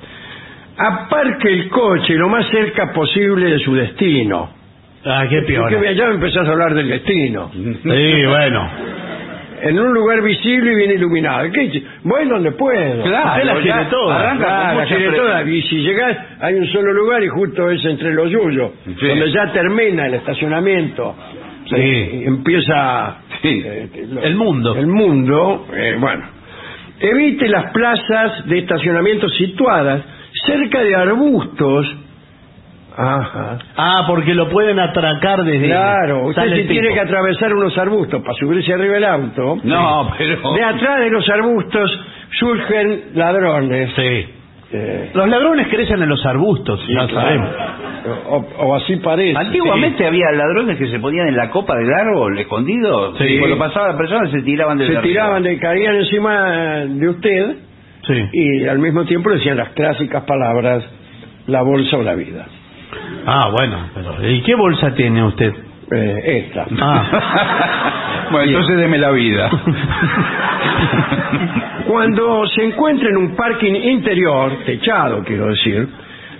Aparque 0.77 1.47
el 1.47 1.69
coche 1.69 2.15
lo 2.15 2.27
más 2.27 2.47
cerca 2.49 2.91
posible 2.91 3.51
de 3.51 3.59
su 3.59 3.73
destino. 3.75 4.49
Ah, 5.05 5.25
qué 5.29 5.41
peor. 5.43 5.71
Porque 5.71 5.95
ya 5.95 6.05
empezás 6.07 6.47
a 6.47 6.51
hablar 6.51 6.73
del 6.73 6.89
destino. 6.89 7.51
Sí, 7.53 8.25
bueno. 8.27 8.69
En 9.67 9.79
un 9.79 9.93
lugar 9.93 10.21
visible 10.21 10.73
y 10.73 10.75
bien 10.75 10.91
iluminado. 10.91 11.51
¿Qué? 11.51 11.83
Voy 12.03 12.25
donde 12.27 12.51
puedo. 12.51 13.03
Claro, 13.03 13.29
Usted 13.31 13.43
las 13.45 13.55
ya 13.57 13.61
quiere 13.73 13.85
todas. 13.89 14.19
arranca 14.21 14.45
Claro, 14.45 14.57
con 14.59 14.77
la 14.77 14.99
mucha 14.99 15.15
toda. 15.17 15.43
Y 15.49 15.61
si 15.63 15.75
llegás, 15.77 16.17
hay 16.39 16.53
un 16.53 16.67
solo 16.67 16.93
lugar 16.93 17.23
y 17.23 17.27
justo 17.29 17.71
es 17.71 17.83
entre 17.85 18.13
los 18.13 18.29
yuyos, 18.29 18.71
Sí. 18.99 19.07
donde 19.07 19.31
ya 19.31 19.51
termina 19.51 20.05
el 20.05 20.13
estacionamiento. 20.13 21.15
Sí. 21.67 21.75
Eh, 21.77 22.23
empieza 22.27 23.17
Sí. 23.41 23.63
eh, 23.65 23.89
lo- 24.07 24.21
El 24.21 24.35
mundo. 24.35 24.75
El 24.77 24.85
mundo, 24.87 25.65
eh, 25.75 25.95
bueno. 25.99 26.23
Evite 26.99 27.47
las 27.49 27.71
plazas 27.71 28.45
de 28.47 28.59
estacionamiento 28.59 29.27
situadas 29.29 30.01
cerca 30.45 30.81
de 30.83 30.95
arbustos. 30.95 31.95
Ajá. 32.97 33.57
Ah, 33.75 34.03
porque 34.07 34.33
lo 34.33 34.49
pueden 34.49 34.79
atracar 34.79 35.43
desde... 35.43 35.67
Claro, 35.67 36.27
usted 36.27 36.43
si 36.55 36.63
tiene 36.67 36.93
que 36.93 36.99
atravesar 37.01 37.53
unos 37.53 37.77
arbustos 37.77 38.21
para 38.21 38.33
subirse 38.37 38.73
arriba 38.73 38.93
del 38.95 39.03
auto. 39.05 39.57
No, 39.63 40.11
pero... 40.17 40.53
De 40.53 40.63
atrás 40.63 40.99
de 40.99 41.09
los 41.09 41.27
arbustos 41.29 41.99
surgen 42.39 43.01
ladrones. 43.15 43.91
Sí. 43.95 44.29
Eh, 44.71 45.11
Los 45.13 45.29
ladrones 45.29 45.67
crecen 45.67 46.01
en 46.01 46.09
los 46.09 46.25
arbustos, 46.25 46.81
ya 46.87 47.07
claro. 47.07 47.13
sabemos. 47.21 47.49
o, 48.27 48.35
o 48.65 48.75
así 48.75 48.95
parece. 48.97 49.37
Antiguamente 49.37 50.05
había 50.05 50.31
ladrones 50.31 50.77
que 50.77 50.87
se 50.89 50.99
ponían 50.99 51.27
en 51.27 51.37
la 51.37 51.49
copa 51.49 51.75
del 51.75 51.93
árbol, 51.93 52.37
escondidos. 52.39 53.17
Sí. 53.17 53.25
Y 53.25 53.39
cuando 53.39 53.57
pasaba 53.59 53.89
la 53.89 53.97
persona 53.97 54.29
se 54.31 54.41
tiraban 54.41 54.77
de 54.77 54.87
se 54.87 54.95
tiraban, 55.01 55.43
de, 55.43 55.59
caían 55.59 55.95
encima 55.95 56.85
de 56.87 57.09
usted 57.09 57.55
Sí. 58.07 58.29
y 58.33 58.67
al 58.67 58.79
mismo 58.79 59.03
tiempo 59.05 59.29
decían 59.31 59.57
las 59.57 59.69
clásicas 59.69 60.23
palabras 60.23 60.83
la 61.47 61.61
bolsa 61.61 61.97
o 61.97 62.01
la 62.01 62.15
vida. 62.15 62.45
Ah, 63.25 63.49
bueno. 63.51 63.89
Pero, 63.93 64.29
¿Y 64.29 64.41
qué 64.41 64.55
bolsa 64.55 64.93
tiene 64.93 65.23
usted? 65.23 65.53
Eh, 65.91 66.45
esta. 66.47 66.65
Ah. 66.81 68.27
bueno, 68.31 68.47
entonces 68.51 68.77
deme 68.77 68.97
la 68.97 69.11
vida. 69.11 69.49
Cuando 71.87 72.47
se 72.47 72.63
encuentre 72.63 73.09
en 73.09 73.17
un 73.17 73.35
parking 73.35 73.73
interior, 73.75 74.51
techado 74.65 75.23
quiero 75.23 75.47
decir, 75.47 75.87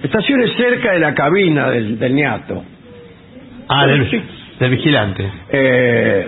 estaciones 0.03 0.51
cerca 0.57 0.93
de 0.93 0.99
la 0.99 1.13
cabina 1.13 1.69
del, 1.69 1.99
del 1.99 2.15
ñato. 2.15 2.63
Ah, 3.67 3.85
del, 3.87 4.09
del 4.59 4.71
vigilante. 4.71 5.29
Eh, 5.49 6.27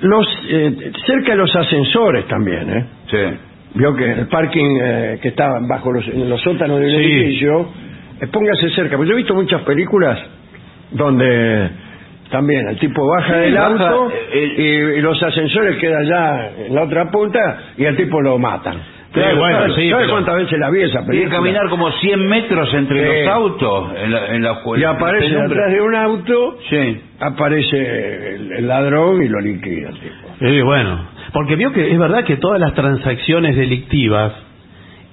los, 0.00 0.26
eh, 0.48 0.92
cerca 1.06 1.32
de 1.32 1.36
los 1.36 1.54
ascensores 1.54 2.26
también, 2.26 2.70
¿eh? 2.70 2.84
Sí. 3.10 3.16
Vio 3.74 3.94
que 3.94 4.10
el 4.10 4.26
parking 4.28 4.78
eh, 4.82 5.18
que 5.20 5.28
está 5.28 5.48
bajo 5.68 5.92
los, 5.92 6.06
en 6.08 6.28
los 6.28 6.40
sótanos 6.40 6.80
del 6.80 6.90
Sí. 6.90 6.96
edificio 6.96 7.68
póngase 8.32 8.70
cerca. 8.70 8.96
Porque 8.96 9.08
yo 9.10 9.14
he 9.14 9.18
visto 9.18 9.34
muchas 9.34 9.62
películas 9.62 10.18
donde 10.90 11.70
también 12.30 12.68
el 12.68 12.78
tipo 12.78 13.06
baja 13.06 13.34
Sí, 13.34 13.40
del 13.40 13.54
baja, 13.54 13.88
auto 13.88 14.12
eh, 14.32 14.54
y, 14.56 14.62
y 14.98 15.00
los 15.00 15.22
ascensores 15.22 15.76
quedan 15.76 16.04
ya 16.06 16.50
en 16.66 16.74
la 16.74 16.82
otra 16.82 17.10
punta 17.10 17.58
y 17.76 17.84
el 17.84 17.96
tipo 17.96 18.20
lo 18.20 18.38
matan. 18.38 18.78
Claro, 19.12 19.36
bueno, 19.38 19.60
¿sabe- 19.60 19.74
sí, 19.76 19.88
¿sabe 19.90 20.02
pero- 20.02 20.12
cuántas 20.14 20.36
veces 20.36 20.58
la 20.58 20.70
vi 20.70 20.82
esa 20.82 20.90
Tiene 20.92 21.06
película? 21.06 21.30
que 21.30 21.36
caminar 21.36 21.68
como 21.70 21.90
100 21.90 22.26
metros 22.28 22.74
entre 22.74 23.00
Sí. 23.00 23.24
los 23.24 23.34
autos 23.34 23.92
en 24.02 24.12
la, 24.12 24.26
en 24.34 24.42
la 24.42 24.60
y 24.76 24.84
aparece 24.84 25.28
detrás 25.34 25.72
de 25.72 25.80
un 25.80 25.94
auto, 25.94 26.58
Sí. 26.68 27.00
aparece 27.20 28.34
el, 28.34 28.52
el 28.52 28.68
ladrón 28.68 29.22
y 29.22 29.28
lo 29.28 29.40
liquida 29.40 29.88
el 29.88 29.98
tipo. 30.00 30.14
Sí, 30.38 30.60
bueno. 30.60 31.08
Porque 31.32 31.56
vio 31.56 31.72
que 31.72 31.92
es 31.92 31.98
verdad 31.98 32.24
que 32.24 32.36
todas 32.36 32.60
las 32.60 32.74
transacciones 32.74 33.56
delictivas 33.56 34.32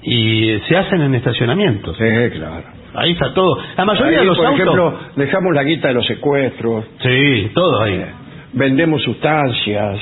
y 0.05 0.59
se 0.67 0.77
hacen 0.77 1.01
en 1.01 1.15
estacionamientos. 1.15 1.95
Sí, 1.97 2.03
claro. 2.37 2.63
Ahí 2.95 3.11
está 3.13 3.33
todo. 3.33 3.57
La 3.75 3.85
mayoría 3.85 4.19
Ahí, 4.19 4.23
de 4.23 4.25
los 4.25 4.37
por 4.37 4.45
autos. 4.47 4.59
ejemplo, 4.61 4.99
dejamos 5.15 5.55
la 5.55 5.63
guita 5.63 5.87
de 5.87 5.93
los 5.95 6.05
secuestros, 6.05 6.85
Sí, 7.01 7.51
todo 7.53 7.81
ahí. 7.81 7.93
eh, 7.95 8.05
vendemos 8.53 9.01
sustancias, 9.01 9.99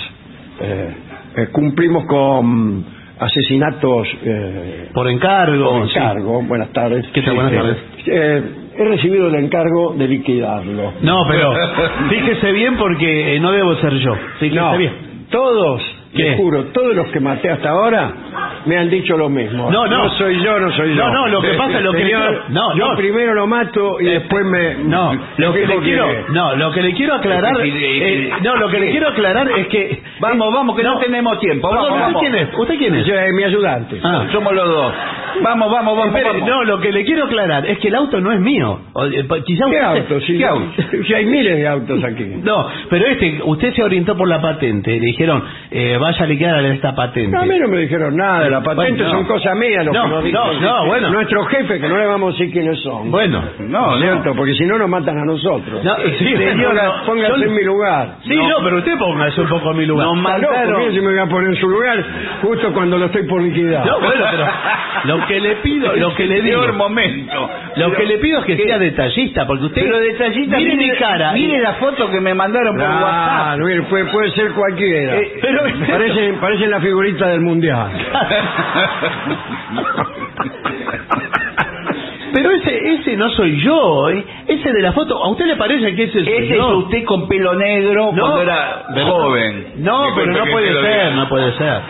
eh, 0.60 0.94
eh, 1.38 1.48
cumplimos 1.54 2.04
con 2.06 2.84
asesinatos 3.20 4.08
eh, 4.26 4.90
Por 4.94 5.08
encargo. 5.10 5.70
por 5.72 5.88
sí. 5.90 5.98
encargo. 5.98 6.42
Buenas 6.44 6.70
tardes. 6.74 7.06
¿Qué 7.14 7.22
tal? 7.22 7.36
Buenas 7.36 7.54
Eh, 7.54 7.56
tardes. 7.56 7.78
eh, 8.08 8.44
he 8.78 8.84
recibido 8.86 9.28
el 9.28 9.36
encargo 9.36 9.94
de 9.98 10.08
liquidarlo. 10.08 10.94
No, 11.02 11.24
pero 11.30 11.54
fíjese 12.10 12.52
bien 12.52 12.76
porque 12.78 13.36
eh, 13.36 13.40
no 13.40 13.52
debo 13.52 13.76
ser 13.76 13.94
yo. 14.00 14.16
Fíjese 14.40 14.60
No, 14.60 14.78
bien. 14.78 14.94
todos, 15.30 15.82
¿Qué? 16.13 16.24
le 16.24 16.36
juro, 16.38 16.65
todos 16.65 16.95
los 16.95 17.08
que 17.12 17.19
maté 17.19 17.50
hasta 17.50 17.69
ahora 17.69 18.12
me 18.65 18.78
han 18.78 18.89
dicho 18.89 19.15
lo 19.17 19.30
mismo. 19.30 19.71
No, 19.71 19.86
no. 19.88 20.10
soy 20.17 20.41
yo, 20.43 20.60
no 20.60 20.71
soy 20.74 20.89
yo. 20.95 20.95
No, 21.06 21.12
no, 21.13 21.28
lo 21.28 21.41
que 21.41 21.54
pasa 21.54 21.78
es 21.78 21.84
lo 21.84 21.91
que 21.93 22.00
le 22.04 22.06
Señor, 22.12 22.28
quiero- 22.28 22.43
no, 22.50 22.76
yo 22.78 22.88
no. 22.91 22.95
primero 22.97 23.34
lo 23.34 23.47
mato 23.47 24.00
y 24.00 24.06
después 24.06 24.45
me... 24.45 24.76
No, 24.84 25.13
lo 25.38 25.54
que 25.54 25.65
le 25.65 25.78
quiero, 25.80 26.08
no, 26.30 26.56
lo 26.56 26.71
que 26.71 26.82
le 26.82 26.93
quiero 26.93 27.15
aclarar, 27.15 27.54
Es 27.65 27.74
que- 27.74 28.26
eh, 28.28 28.32
no, 28.43 28.56
lo 28.58 28.69
que 28.69 28.80
le 28.80 28.91
quiero 28.91 29.08
aclarar 29.10 29.50
es 29.58 29.67
que 29.67 30.02
Vamos, 30.19 30.54
vamos, 30.54 30.76
que 30.78 30.84
no, 30.84 31.00
tenemos 31.00 31.39
tiempo. 31.39 31.67
Vamos, 31.69 31.88
¿usted 31.89 32.00
vamos. 32.02 32.21
quién 32.21 32.36
es? 32.36 32.50
¿Usted 32.58 32.78
quién 32.78 32.95
es? 32.95 33.06
Yo, 33.08 33.15
eh, 33.15 33.32
mi 33.34 33.43
ayudante. 33.43 34.00
Ah. 34.04 34.28
Somos 34.32 34.54
los 34.54 34.67
dos. 34.67 34.93
Vamos, 35.41 35.71
vamos, 35.71 35.97
vamos. 35.97 36.15
Espere, 36.15 36.39
vamos. 36.41 36.47
no, 36.47 36.63
lo 36.63 36.80
que 36.80 36.91
le 36.91 37.04
quiero 37.06 37.24
aclarar 37.26 37.65
es 37.65 37.80
que 37.80 37.88
el 37.88 37.95
auto 37.95 38.21
no 38.21 38.32
es 38.32 38.39
mío. 38.39 38.82
O, 38.93 39.06
eh, 39.06 39.24
pa- 39.24 39.41
quizá 39.41 39.65
¿Qué 39.65 39.71
usted- 39.78 39.84
auto? 39.84 40.21
Si, 40.21 40.38
¿Qué 40.38 40.45
auto? 40.45 40.65
si 41.08 41.13
hay 41.13 41.26
miles 41.26 41.56
de 41.58 41.67
autos 41.67 42.04
aquí. 42.04 42.26
No, 42.43 42.67
pero 42.89 43.08
este, 43.08 43.39
usted 43.43 43.74
se 43.74 43.84
orientó 43.84 44.15
por 44.15 44.28
la 44.28 44.39
patente. 44.41 44.91
Le 44.91 45.00
dijeron, 45.00 45.43
eh, 45.71 45.97
vaya 46.02 46.24
a 46.24 46.28
liquidar 46.28 46.66
esta 46.66 46.94
patente. 46.94 47.30
No, 47.32 47.42
a 47.42 47.46
mí 47.46 47.58
no 47.60 47.68
me 47.68 47.78
dijeron 47.80 48.16
nada 48.16 48.44
de 48.44 48.50
la 48.50 48.62
patente, 48.62 48.92
Bueno, 48.92 49.04
no. 49.06 49.12
son 49.12 49.26
cosas 49.26 49.56
mías 49.58 49.86
lo 49.86 49.94
No, 49.94 50.04
que 50.04 50.10
nos 50.10 50.24
dicen. 50.24 50.42
no, 50.42 50.60
no, 50.62 50.86
bueno. 50.88 51.10
Nuestro 51.10 51.46
jefe, 51.46 51.80
que 51.80 51.88
no 51.88 51.98
le 51.98 52.06
vamos 52.08 52.30
a 52.36 52.38
decir 52.38 52.52
quiénes 52.54 52.82
son. 52.82 53.12
Bueno, 53.12 53.42
No, 53.60 53.92
no. 53.96 53.98
¿Cierto? 54.02 54.34
Porque 54.36 54.54
si 54.56 54.66
no 54.66 54.78
nos 54.78 54.90
matan 54.90 55.18
a 55.18 55.26
nosotros. 55.26 55.84
No, 55.84 55.96
sí, 56.18 56.26
Señor, 56.36 56.74
no, 56.76 57.06
póngase 57.06 57.40
yo- 57.40 57.46
en 57.46 57.56
mi 57.56 57.64
lugar. 57.64 58.16
sí, 58.24 58.36
no, 58.36 58.56
pero 58.64 58.78
usted 58.78 58.98
póngase 58.98 59.42
un 59.42 59.48
poco 59.50 59.70
a 59.70 59.74
mi 59.74 59.86
lugar. 59.86 60.08
Nos 60.08 60.18
mandaron- 60.18 60.80
mire 60.80 60.92
si 60.94 61.00
me 61.02 61.12
voy 61.12 61.20
a 61.20 61.26
poner 61.28 61.50
en 61.50 61.56
su 61.56 61.70
lugar 61.70 62.04
justo 62.42 62.74
cuando 62.74 62.98
lo 62.98 63.06
estoy 63.06 63.24
por 63.28 63.42
liquidar. 63.42 63.86
No, 63.86 64.00
bueno, 64.00 64.26
pero 64.32 65.18
lo 65.20 65.26
que 65.28 65.40
le 65.40 65.56
pido, 65.58 65.96
lo 65.96 66.14
que 66.16 66.26
le 66.26 66.42
digo, 66.42 66.62
Peor 66.62 66.74
momento. 66.74 67.50
lo 67.76 67.92
que 67.94 68.06
le 68.06 68.18
pido 68.18 68.40
es 68.40 68.46
que 68.46 68.58
sea 68.58 68.78
detallista, 68.80 69.46
porque 69.46 69.66
usted 69.66 69.82
Pero 69.84 70.00
detallista, 70.00 70.58
mire 70.58 70.76
mi 70.76 70.90
cara, 70.98 71.32
Mire 71.34 71.60
la 71.62 71.74
foto 71.76 72.10
que 72.10 72.20
me 72.20 72.34
mandaron 72.34 72.76
por 72.76 72.86
WhatsApp. 72.86 73.60
puede 74.12 74.32
ser 74.32 74.52
cualquiera. 74.54 75.18
Eh, 75.18 75.34
pero- 75.42 75.62
parece, 75.91 76.34
parece 76.39 76.67
la 76.67 76.80
figurita 76.82 77.27
del 77.27 77.41
mundial. 77.41 77.91
Pero 82.34 82.49
ese, 82.51 82.93
ese 82.93 83.17
no 83.17 83.30
soy 83.32 83.60
yo, 83.62 84.10
¿eh? 84.10 84.23
ese 84.47 84.71
de 84.71 84.82
la 84.82 84.93
foto, 84.93 85.21
¿a 85.21 85.30
usted 85.30 85.45
le 85.47 85.58
parece 85.58 85.93
que 85.95 86.04
ese 86.04 86.23
soy 86.23 86.34
Ese 86.34 86.56
yo? 86.56 86.69
es 86.80 86.86
usted 86.86 87.04
con 87.04 87.27
pelo 87.27 87.54
negro 87.56 88.12
No, 88.13 88.21
cuando 88.21 88.41
era 88.43 88.86
joven. 89.06 89.65
No, 89.80 90.04
pero 90.15 90.32
no 90.32 90.43
que 90.45 90.51
puede 90.51 90.73
ser, 90.73 90.82
diga. 91.10 91.10
no 91.15 91.27
puede 91.27 91.51
ser. 91.58 91.82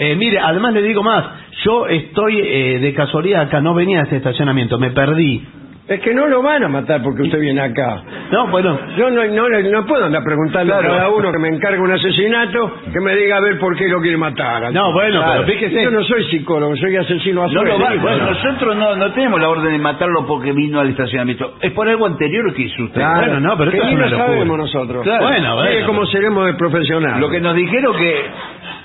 Eh, 0.00 0.16
mire, 0.16 0.40
además 0.40 0.72
le 0.74 0.82
digo 0.82 1.04
más, 1.04 1.24
yo 1.64 1.86
estoy 1.86 2.40
eh, 2.40 2.78
de 2.80 2.92
casualidad 2.94 3.42
acá, 3.42 3.60
no 3.60 3.72
venía 3.72 4.00
a 4.00 4.02
este 4.02 4.16
estacionamiento, 4.16 4.78
me 4.78 4.90
perdí. 4.90 5.46
Es 5.88 6.00
que 6.00 6.14
no 6.14 6.28
lo 6.28 6.40
van 6.42 6.62
a 6.62 6.68
matar 6.68 7.02
porque 7.02 7.22
usted 7.22 7.40
viene 7.40 7.60
acá. 7.60 8.02
No, 8.30 8.46
bueno, 8.48 8.78
Yo 8.96 9.10
no, 9.10 9.24
no, 9.26 9.48
le- 9.48 9.64
no 9.68 9.84
puedo 9.84 10.04
andar 10.04 10.22
preguntando 10.22 10.72
Claro. 10.72 10.92
a 10.92 10.96
cada 10.96 11.08
uno 11.10 11.32
que 11.32 11.38
me 11.40 11.48
encargue 11.48 11.80
un 11.80 11.90
asesinato 11.90 12.72
que 12.92 13.00
me 13.00 13.16
diga 13.16 13.38
a 13.38 13.40
ver 13.40 13.58
por 13.58 13.76
qué 13.76 13.88
lo 13.88 14.00
quiere 14.00 14.16
matar. 14.16 14.72
No, 14.72 14.92
bueno, 14.92 15.20
Claro. 15.22 15.42
pero 15.44 15.58
fíjese- 15.58 15.82
Yo 15.82 15.90
no 15.90 16.04
soy 16.04 16.24
psicólogo, 16.30 16.76
soy 16.76 16.96
asesino 16.96 17.42
a 17.42 17.48
No 17.48 17.64
lo 17.64 17.78
va- 17.80 17.86
sueldo. 17.88 18.02
bueno, 18.02 18.26
nosotros 18.30 18.76
no, 18.76 18.94
no 18.96 19.12
tenemos 19.12 19.40
la 19.40 19.48
orden 19.48 19.72
de 19.72 19.78
matarlo 19.78 20.24
porque 20.24 20.52
vino 20.52 20.78
al 20.78 20.88
estacionamiento. 20.90 21.54
Es 21.60 21.72
por 21.72 21.88
algo 21.88 22.06
anterior 22.06 22.54
que 22.54 22.62
hizo 22.62 22.84
usted. 22.84 23.00
Claro. 23.00 23.20
Bueno, 23.32 23.40
no, 23.40 23.58
pero 23.58 23.70
que 23.72 23.76
esto 23.78 23.86
ni 23.88 23.92
es 23.94 23.98
una 23.98 24.06
lo 24.06 24.16
locura. 24.18 24.34
sabemos 24.36 24.58
nosotros. 24.58 25.02
Claro. 25.04 25.24
Bueno, 25.26 25.56
cómo 25.86 26.00
pero- 26.02 26.06
seremos 26.12 26.46
de 26.46 26.54
profesionales. 26.54 27.20
Lo 27.20 27.28
que 27.28 27.40
nos 27.40 27.54
dijeron 27.56 27.96
que 27.96 28.22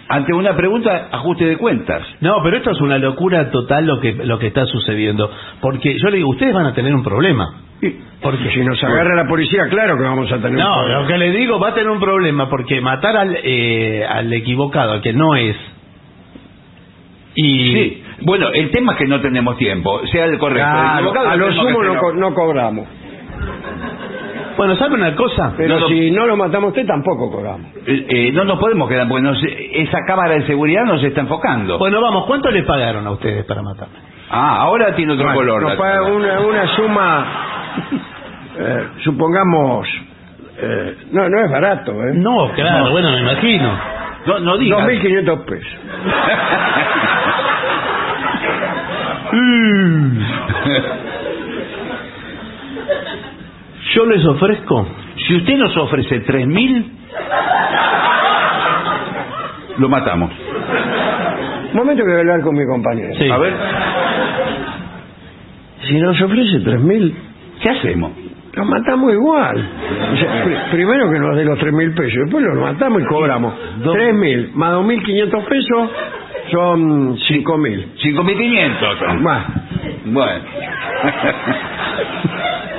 ante 0.09 0.33
una 0.33 0.55
pregunta, 0.55 1.09
ajuste 1.11 1.45
de 1.45 1.57
cuentas. 1.57 2.01
no, 2.21 2.35
pero 2.43 2.57
esto 2.57 2.71
es 2.71 2.81
una 2.81 2.97
locura 2.97 3.49
total 3.51 3.85
lo 3.85 3.99
que 3.99 4.13
lo 4.13 4.39
que 4.39 4.47
está 4.47 4.65
sucediendo, 4.65 5.29
porque 5.61 5.97
yo 5.99 6.09
le 6.09 6.17
digo, 6.17 6.29
ustedes 6.29 6.53
van 6.53 6.65
a 6.67 6.73
tener 6.73 6.93
un 6.95 7.03
problema. 7.03 7.45
Porque 8.21 8.49
si 8.51 8.61
nos 8.61 8.83
agarra 8.83 9.15
la 9.15 9.27
policía, 9.27 9.67
claro 9.69 9.95
que 9.97 10.03
vamos 10.03 10.31
a 10.31 10.37
tener 10.37 10.51
un 10.51 10.57
No, 10.57 10.73
problema. 10.73 11.01
lo 11.01 11.07
que 11.07 11.17
le 11.19 11.31
digo 11.31 11.59
va 11.59 11.69
a 11.69 11.73
tener 11.75 11.89
un 11.89 11.99
problema 11.99 12.49
porque 12.49 12.81
matar 12.81 13.15
al, 13.15 13.37
eh, 13.43 14.03
al 14.03 14.33
equivocado, 14.33 14.93
al 14.93 15.01
que 15.01 15.13
no 15.13 15.35
es. 15.35 15.55
Y 17.35 17.73
Sí. 17.73 18.03
Bueno, 18.21 18.49
el 18.51 18.71
tema 18.71 18.93
es 18.93 18.97
que 18.97 19.05
no 19.05 19.21
tenemos 19.21 19.57
tiempo. 19.57 20.01
Sea 20.07 20.25
el 20.25 20.39
correcto. 20.39 20.67
el 20.67 20.73
Claro, 20.75 20.95
equivocado 20.97 21.29
a 21.29 21.35
lo 21.35 21.51
sumo 21.53 21.83
no, 21.83 22.11
no 22.13 22.33
cobramos. 22.33 22.87
Bueno, 24.57 24.75
¿sabe 24.75 24.95
una 24.95 25.15
cosa? 25.15 25.53
Pero 25.55 25.79
No, 25.79 25.87
si 25.87 26.11
no 26.11 26.25
lo 26.25 26.35
matamos 26.35 26.65
a 26.65 26.69
usted, 26.69 26.85
tampoco 26.85 27.31
cobramos. 27.31 27.67
Eh, 27.85 28.05
eh, 28.09 28.31
no 28.33 28.43
nos 28.43 28.59
podemos 28.59 28.89
quedar, 28.89 29.07
porque 29.07 29.21
nos- 29.23 29.41
esa 29.43 29.99
cámara 30.05 30.33
de 30.33 30.45
seguridad 30.47 30.83
nos 30.83 31.01
está 31.03 31.21
enfocando. 31.21 31.77
Bueno, 31.77 32.01
vamos, 32.01 32.25
¿cuánto 32.25 32.49
le 32.51 32.63
pagaron 32.63 33.05
a 33.07 33.11
ustedes 33.11 33.45
para 33.45 33.61
matarme? 33.61 33.95
ah, 34.29 34.57
ahora 34.61 34.93
tiene 34.95 35.13
otro 35.13 35.23
Bueno, 35.25 35.39
color. 35.39 35.61
nos 35.61 35.71
la 35.71 35.77
paga 35.77 36.01
una, 36.03 36.39
una 36.41 36.67
suma, 36.75 37.25
eh, 38.59 38.87
supongamos, 39.03 39.87
eh, 40.59 40.97
no, 41.11 41.29
no 41.29 41.45
es 41.45 41.51
barato, 41.51 41.91
¿eh? 41.93 42.11
No, 42.15 42.51
claro, 42.53 42.91
bueno, 42.91 43.11
me 43.11 43.19
imagino. 43.21 43.71
No, 44.25 44.39
no 44.39 44.57
digas. 44.57 44.79
2.500 44.85 45.45
pesos. 45.45 45.77
Yo 53.97 54.05
les 54.05 54.23
ofrezco. 54.25 54.87
si 55.25 55.35
usted 55.37 55.57
nos 55.57 55.75
ofrece 55.75 56.23
3.000, 56.23 56.85
lo 59.79 59.89
matamos. 59.89 60.31
Un 61.71 61.75
momento 61.77 62.03
que 62.03 62.09
voy 62.09 62.17
a 62.17 62.19
hablar 62.19 62.41
con 62.41 62.55
mi 62.55 62.65
compañero. 62.65 63.09
Sí. 63.17 63.29
A 63.29 63.37
ver, 63.37 63.53
Si 65.87 65.99
nos 65.99 66.21
ofrece 66.21 66.59
3.000, 66.63 67.13
¿qué 67.61 67.69
hacemos? 67.71 68.11
lo 68.53 68.65
matamos 68.65 69.13
igual. 69.13 69.69
O 70.13 70.17
sea, 70.17 70.43
pri- 70.43 70.57
primero 70.71 71.11
que 71.11 71.19
nos 71.19 71.35
dé 71.37 71.45
los 71.45 71.59
3.000 71.59 71.93
pesos, 71.93 72.19
después 72.25 72.43
lo 72.43 72.55
matamos 72.61 73.01
y 73.01 73.05
cobramos. 73.05 73.53
3.000 73.83 74.51
más 74.53 74.73
2.500 74.73 75.45
pesos 75.45 75.89
son 76.51 77.17
5.000. 77.17 77.87
5.500. 77.97 79.19
Más. 79.21 79.45
Bueno. 80.05 80.43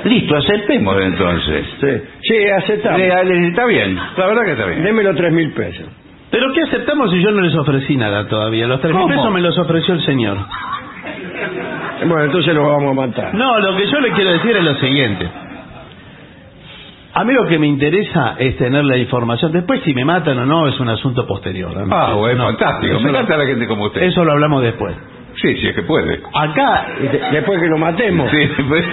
Listo, 0.05 0.35
aceptemos 0.37 0.95
entonces. 1.01 1.65
Sí, 1.81 1.87
sí 2.21 2.47
aceptamos. 2.49 2.99
Eh, 3.01 3.47
Está 3.49 3.65
bien, 3.65 3.95
la 3.95 4.27
verdad 4.27 4.45
que 4.45 4.51
está 4.51 4.65
bien. 4.65 4.83
Deme 4.83 5.03
los 5.03 5.15
3.000 5.15 5.53
pesos. 5.53 5.85
¿Pero 6.31 6.45
qué 6.53 6.61
aceptamos 6.61 7.11
si 7.11 7.21
yo 7.23 7.31
no 7.31 7.41
les 7.41 7.55
ofrecí 7.55 7.97
nada 7.97 8.27
todavía? 8.27 8.67
Los 8.67 8.79
tres 8.81 8.93
mil 8.93 9.01
¿Cómo? 9.01 9.13
pesos 9.15 9.31
me 9.31 9.41
los 9.41 9.57
ofreció 9.57 9.95
el 9.95 10.01
señor. 10.05 10.37
Bueno, 12.05 12.23
entonces 12.23 12.53
lo 12.53 12.67
vamos 12.67 12.91
a 12.91 12.93
matar. 13.07 13.33
No, 13.33 13.59
lo 13.59 13.75
que 13.75 13.87
yo 13.87 13.99
le 13.99 14.11
quiero 14.11 14.31
decir 14.33 14.55
es 14.55 14.63
lo 14.63 14.75
siguiente. 14.75 15.27
A 17.13 17.23
mí 17.23 17.33
lo 17.33 17.47
que 17.47 17.57
me 17.57 17.65
interesa 17.67 18.35
es 18.37 18.55
tener 18.57 18.85
la 18.85 18.97
información. 18.97 19.51
Después 19.51 19.81
si 19.83 19.93
me 19.95 20.05
matan 20.05 20.37
o 20.37 20.45
no 20.45 20.67
es 20.67 20.79
un 20.79 20.89
asunto 20.89 21.25
posterior. 21.25 21.75
¿no? 21.75 21.93
Ah, 21.95 22.13
bueno, 22.13 22.43
No, 22.43 22.49
fantástico. 22.57 22.93
eso 22.97 22.99
Me 23.03 23.11
lo- 23.11 23.17
encanta 23.17 23.35
la 23.37 23.45
gente 23.45 23.67
como 23.67 23.85
usted. 23.85 24.03
Eso 24.03 24.23
lo 24.23 24.31
hablamos 24.31 24.61
después. 24.61 24.95
Sí, 25.41 25.55
sí, 25.57 25.67
es 25.67 25.75
que 25.75 25.83
puede. 25.83 26.21
Acá, 26.33 26.87
de- 26.99 27.21
después 27.31 27.59
que 27.59 27.67
lo 27.67 27.77
matemos, 27.77 28.29
Sí, 28.29 28.37
después 28.57 28.85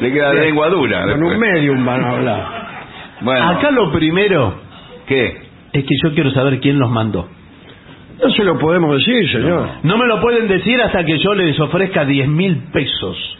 le 0.00 0.12
queda 0.12 0.32
la 0.32 0.40
lengua 0.40 0.68
dura. 0.68 1.00
con 1.00 1.08
después. 1.10 1.34
un 1.34 1.40
medium 1.40 1.84
van 1.84 2.04
a 2.04 2.10
hablar. 2.10 2.46
Bueno, 3.20 3.48
acá 3.50 3.70
lo 3.70 3.92
primero 3.92 4.54
¿qué? 5.06 5.26
es 5.72 5.84
que 5.84 5.94
yo 6.02 6.14
quiero 6.14 6.30
saber 6.30 6.60
quién 6.60 6.78
los 6.78 6.90
mandó. 6.90 7.28
No 8.22 8.30
se 8.30 8.44
lo 8.44 8.58
podemos 8.58 8.96
decir, 8.98 9.30
señor. 9.30 9.68
No 9.82 9.96
me 9.96 10.06
lo 10.06 10.20
pueden 10.20 10.46
decir 10.46 10.80
hasta 10.80 11.04
que 11.04 11.18
yo 11.18 11.34
les 11.34 11.58
ofrezca 11.58 12.04
10 12.04 12.28
mil 12.28 12.56
pesos. 12.72 13.38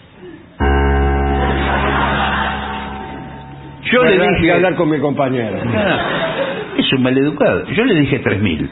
Yo 3.93 4.05
le 4.05 4.19
dije... 4.19 4.53
hablar 4.53 4.77
con 4.77 4.89
mi 4.89 4.99
compañero. 5.01 5.61
Ah, 5.67 5.99
es 6.79 6.93
un 6.93 7.03
maleducado. 7.03 7.67
Yo 7.67 7.85
le 7.85 7.95
dije 7.95 8.23
3.000. 8.23 8.69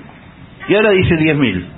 Y 0.68 0.74
ahora 0.74 0.90
dice 0.90 1.14
10.000. 1.14 1.77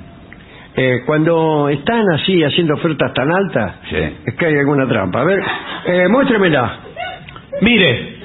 eh, 0.77 1.03
cuando 1.07 1.69
están 1.69 2.03
así 2.15 2.43
haciendo 2.45 2.75
ofertas 2.75 3.13
tan 3.15 3.31
altas, 3.35 3.75
es 3.93 4.35
que 4.35 4.47
hay 4.47 4.55
alguna 4.59 4.87
trampa. 4.89 5.21
A 5.21 5.25
ver, 5.25 5.41
eh, 5.87 6.09
muéstremela. 6.09 6.73
Mire. 7.61 8.17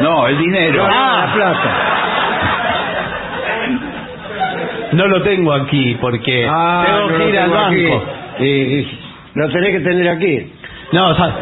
No, 0.00 0.26
el 0.28 0.38
dinero. 0.38 0.86
Ah. 0.88 1.26
la 1.26 1.34
plata. 1.34 1.86
No 4.92 5.06
lo 5.06 5.22
tengo 5.22 5.52
aquí 5.52 5.96
porque 6.00 6.46
Ah, 6.50 6.84
tengo 6.86 7.00
no 7.00 7.08
que 7.08 7.18
lo 7.18 7.28
ir 7.28 7.38
al 7.38 7.44
tengo 7.50 7.58
aquí. 7.64 7.84
banco. 7.84 8.04
Y 8.40 8.88
lo 9.34 9.48
tenés 9.50 9.70
que 9.70 9.80
tener 9.80 10.08
aquí. 10.08 10.52
No, 10.92 11.14
sa- 11.14 11.36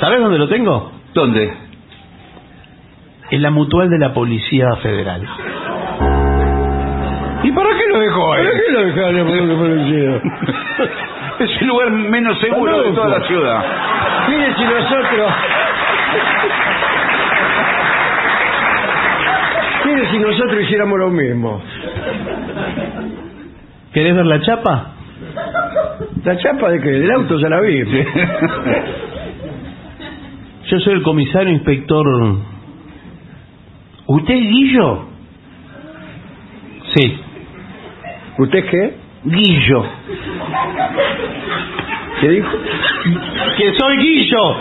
¿sabes 0.00 0.20
dónde 0.20 0.38
lo 0.38 0.48
tengo? 0.48 0.92
¿Dónde? 1.12 1.52
En 3.30 3.42
la 3.42 3.50
mutual 3.50 3.88
de 3.90 3.98
la 3.98 4.12
Policía 4.14 4.74
Federal. 4.82 5.26
¿Y 7.42 7.52
para 7.52 7.70
qué 7.70 7.86
lo 7.88 7.98
dejó 8.00 8.32
ahí? 8.34 8.44
¿Para 8.44 8.56
qué 8.58 8.72
lo 8.72 8.80
dejaron 8.84 9.26
por 9.26 9.36
el 9.36 9.56
policía? 9.56 10.20
Es 11.40 11.50
el 11.62 11.68
lugar 11.68 11.90
menos 11.90 12.38
seguro 12.38 12.82
de 12.82 12.92
toda 12.92 13.18
la 13.18 13.26
ciudad. 13.26 13.64
Mire 14.28 14.54
si 14.56 14.62
nosotros... 14.62 15.32
Mire 19.86 20.10
si 20.10 20.18
nosotros 20.18 20.62
hiciéramos 20.62 20.98
lo 20.98 21.08
mismo. 21.08 21.62
¿Querés 23.94 24.14
ver 24.14 24.26
la 24.26 24.40
chapa? 24.42 24.92
¿La 26.24 26.36
chapa 26.36 26.68
de 26.72 26.80
qué? 26.82 26.90
Del 26.90 27.10
auto 27.10 27.38
ya 27.38 27.48
la 27.48 27.60
vi. 27.62 27.84
Yo 30.66 30.78
soy 30.80 30.92
el 30.92 31.02
comisario 31.02 31.54
inspector. 31.54 32.06
¿Usted 34.06 34.34
es 34.34 34.42
Guillo? 34.42 35.04
Sí. 36.94 37.20
¿Usted 38.40 38.64
qué? 38.70 38.94
Guillo. 39.24 39.84
¿Qué 42.20 42.28
dijo? 42.28 42.48
¡Que 43.58 43.74
soy 43.74 43.96
Guillo! 43.98 44.56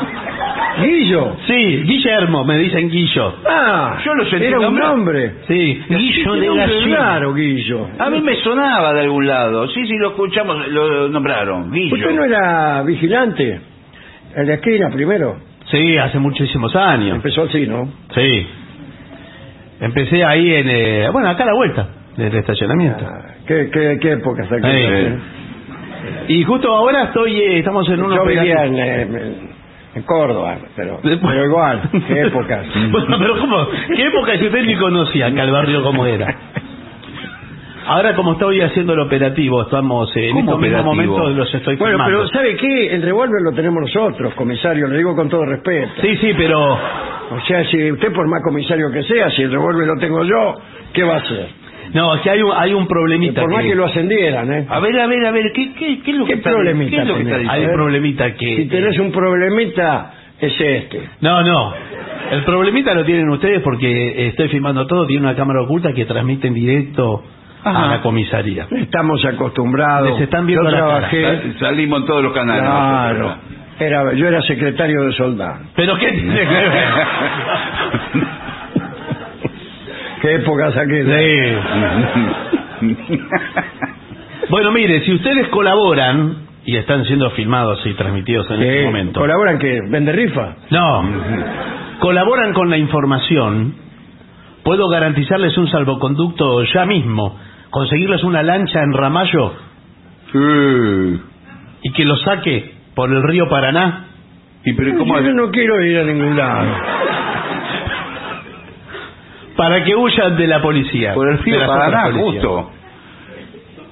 ¿Guillo? 0.81 1.35
Sí, 1.47 1.83
Guillermo, 1.83 2.43
me 2.45 2.57
dicen 2.57 2.89
Guillo. 2.89 3.35
Ah, 3.45 3.97
Yo 4.05 4.13
lo 4.15 4.25
sentí 4.25 4.45
era 4.45 4.59
un 4.59 4.75
nombre. 4.75 5.35
Sí, 5.47 5.81
Guillo 5.89 6.33
de 6.35 6.55
Gallina. 6.55 6.97
raro, 6.97 7.33
Guillo. 7.33 7.87
A 7.99 8.09
mí 8.09 8.21
me 8.21 8.35
sonaba 8.35 8.93
de 8.93 9.01
algún 9.01 9.27
lado. 9.27 9.67
Sí, 9.69 9.85
sí, 9.85 9.93
lo 9.97 10.09
escuchamos, 10.09 10.67
lo 10.69 11.09
nombraron. 11.09 11.71
Guillo. 11.71 11.95
¿Usted 11.95 12.11
no 12.15 12.23
era 12.23 12.81
vigilante? 12.83 13.59
En 14.35 14.47
la 14.47 14.53
esquina 14.55 14.89
primero. 14.89 15.37
Sí, 15.71 15.97
hace 15.97 16.19
muchísimos 16.19 16.75
años. 16.75 17.15
Empezó 17.15 17.43
así, 17.43 17.65
¿no? 17.67 17.89
Sí. 18.13 18.47
Empecé 19.81 20.23
ahí 20.23 20.53
en... 20.53 20.69
eh, 20.69 21.09
bueno, 21.11 21.29
acá 21.29 21.43
a 21.43 21.47
la 21.47 21.53
vuelta 21.53 21.87
del 22.17 22.35
estacionamiento. 22.35 23.05
Ah, 23.05 23.28
¿Qué, 23.49 23.69
qué, 23.71 23.97
qué 23.99 24.11
época 24.13 24.43
está 24.43 24.55
aquí? 24.57 24.67
Sí. 26.27 26.33
Y 26.35 26.43
justo 26.43 26.71
ahora 26.71 27.03
estoy... 27.05 27.35
eh, 27.41 27.59
estamos 27.59 27.89
en 27.89 28.01
un 28.01 28.15
Yo 28.15 28.23
vivía 28.25 28.63
en, 28.65 28.75
eh, 28.77 29.33
en 29.95 30.03
Córdoba, 30.03 30.55
pero, 30.75 30.99
Después- 31.03 31.33
pero 31.33 31.45
igual, 31.45 31.81
qué 32.07 32.21
épocas. 32.21 32.65
bueno, 32.91 33.17
pero 33.19 33.37
¿cómo? 33.39 33.67
¿Qué 33.95 34.03
época 34.05 34.37
si 34.37 34.45
usted 34.45 34.63
ni 34.65 34.75
conocía 34.75 35.25
acá 35.27 35.43
el 35.43 35.51
barrio 35.51 35.83
como 35.83 36.05
era? 36.05 36.27
Ahora 37.87 38.13
como 38.13 38.33
estoy 38.33 38.61
haciendo 38.61 38.93
el 38.93 38.99
operativo, 38.99 39.63
estamos 39.63 40.15
eh, 40.15 40.27
en 40.29 40.35
¿Cómo 40.35 40.41
estos 40.41 40.59
mismos 40.61 40.81
operativo? 40.85 41.13
momentos 41.17 41.35
los 41.37 41.55
estoy 41.55 41.75
Bueno, 41.77 41.97
filmando. 41.97 42.17
pero 42.19 42.27
¿sabe 42.29 42.55
qué? 42.55 42.93
El 42.93 43.01
revólver 43.01 43.41
lo 43.41 43.51
tenemos 43.53 43.81
nosotros, 43.81 44.33
comisario, 44.35 44.87
le 44.87 44.97
digo 44.97 45.15
con 45.15 45.27
todo 45.27 45.43
respeto. 45.45 45.89
Sí, 46.01 46.15
sí, 46.17 46.33
pero... 46.37 46.59
O 47.31 47.39
sea, 47.47 47.63
si 47.65 47.91
usted 47.91 48.11
por 48.13 48.27
más 48.27 48.41
comisario 48.43 48.91
que 48.91 49.01
sea, 49.03 49.29
si 49.31 49.41
el 49.43 49.51
revólver 49.51 49.87
lo 49.87 49.95
tengo 49.99 50.23
yo, 50.23 50.55
¿qué 50.93 51.03
va 51.03 51.15
a 51.15 51.17
hacer? 51.17 51.47
No, 51.93 52.15
es 52.15 52.21
que 52.21 52.29
hay 52.29 52.41
un, 52.41 52.51
hay 52.55 52.73
un 52.73 52.87
problemita 52.87 53.41
por 53.41 53.51
más 53.51 53.63
que 53.63 53.75
lo 53.75 53.85
ascendieran, 53.85 54.51
¿eh? 54.53 54.65
A 54.69 54.79
ver, 54.79 54.99
a 54.99 55.07
ver, 55.07 55.25
a 55.25 55.31
ver, 55.31 55.51
¿qué, 55.53 55.73
qué, 55.73 56.01
qué 56.01 56.11
es 56.11 56.17
lo 56.17 56.25
que 56.25 56.33
¿Qué 56.33 56.37
está 56.39 56.51
problemita 56.51 56.89
¿Qué 56.95 57.01
es 57.01 57.07
lo 57.07 57.15
que 57.15 57.21
está 57.21 57.35
tenés? 57.37 57.51
Hay 57.51 57.65
un 57.65 57.71
problemita 57.73 58.33
que... 58.35 58.55
Si 58.57 58.65
tenés 58.67 58.99
un 58.99 59.11
problemita, 59.11 60.11
es 60.39 60.53
este. 60.59 61.01
No, 61.21 61.41
no. 61.43 61.73
El 62.31 62.43
problemita 62.43 62.93
lo 62.93 63.03
tienen 63.05 63.27
ustedes 63.29 63.61
porque 63.61 64.27
estoy 64.27 64.49
filmando 64.49 64.85
todo, 64.85 65.05
tiene 65.07 65.23
una 65.23 65.35
cámara 65.35 65.61
oculta 65.63 65.91
que 65.93 66.05
transmite 66.05 66.47
en 66.47 66.53
directo 66.53 67.23
Ajá. 67.63 67.85
a 67.85 67.87
la 67.95 68.01
comisaría. 68.01 68.67
Estamos 68.71 69.25
acostumbrados. 69.25 70.11
Les 70.11 70.21
están 70.21 70.45
viendo 70.45 70.65
yo 70.65 70.69
la 70.71 70.77
trabajé, 70.77 71.23
Sal- 71.23 71.55
Salimos 71.59 72.01
en 72.01 72.05
todos 72.05 72.23
los 72.23 72.33
canales. 72.33 72.63
claro. 72.63 73.35
Era, 73.79 74.13
yo 74.13 74.27
era 74.27 74.41
secretario 74.41 75.03
de 75.05 75.13
soldado. 75.13 75.59
¿Pero 75.75 75.95
qué 75.97 76.11
tiene 76.11 76.35
que 76.39 76.45
ver? 76.45 76.69
¿Qué 80.21 80.35
épocas 80.35 80.75
aquellas? 80.77 81.19
Sí. 82.81 82.95
Bueno, 84.49 84.71
mire, 84.71 85.01
si 85.01 85.13
ustedes 85.13 85.47
colaboran 85.49 86.37
y 86.65 86.75
están 86.75 87.05
siendo 87.05 87.29
filmados 87.31 87.85
y 87.85 87.93
transmitidos 87.93 88.49
en 88.49 88.61
este 88.63 88.85
momento. 88.85 89.19
¿Colaboran 89.19 89.59
que 89.59 89.79
¿Vende 89.89 90.11
rifa? 90.11 90.55
No. 90.71 91.03
Colaboran 91.99 92.53
con 92.53 92.67
la 92.69 92.77
información. 92.77 93.75
Puedo 94.63 94.87
garantizarles 94.89 95.55
un 95.57 95.67
salvoconducto 95.69 96.63
ya 96.63 96.85
mismo. 96.85 97.37
Conseguirles 97.69 98.23
una 98.23 98.41
lancha 98.41 98.81
en 98.81 98.91
Ramallo 98.93 99.53
Sí. 100.31 101.21
y 101.83 101.91
que 101.91 102.05
lo 102.05 102.15
saque 102.17 102.73
por 102.95 103.11
el 103.11 103.21
río 103.21 103.47
Paraná. 103.49 104.05
¿Y 104.65 104.73
pero 104.73 104.97
cómo 104.97 105.19
Yo 105.19 105.31
no 105.33 105.51
quiero 105.51 105.79
ir 105.85 105.99
a 105.99 106.03
ningún 106.05 106.35
lado. 106.35 106.71
Para 109.59 109.83
que 109.83 109.93
huyan 109.93 110.37
de 110.37 110.47
la 110.47 110.61
policía. 110.61 111.13
Por 111.13 111.29
el 111.29 111.35
de 111.37 111.43
río 111.43 111.59
las 111.59 111.67
Paraná, 111.67 112.11
justo. 112.13 112.71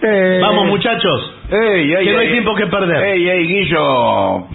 Eh, 0.01 0.39
Vamos, 0.41 0.67
muchachos. 0.67 1.33
Ey, 1.51 1.93
ey, 1.93 2.05
Que 2.05 2.13
no 2.13 2.19
hay 2.19 2.27
ey. 2.27 2.31
tiempo 2.31 2.55
que 2.55 2.67
perder. 2.67 3.03
Ey, 3.03 3.27
ey, 3.27 3.47
Guillo. 3.47 4.47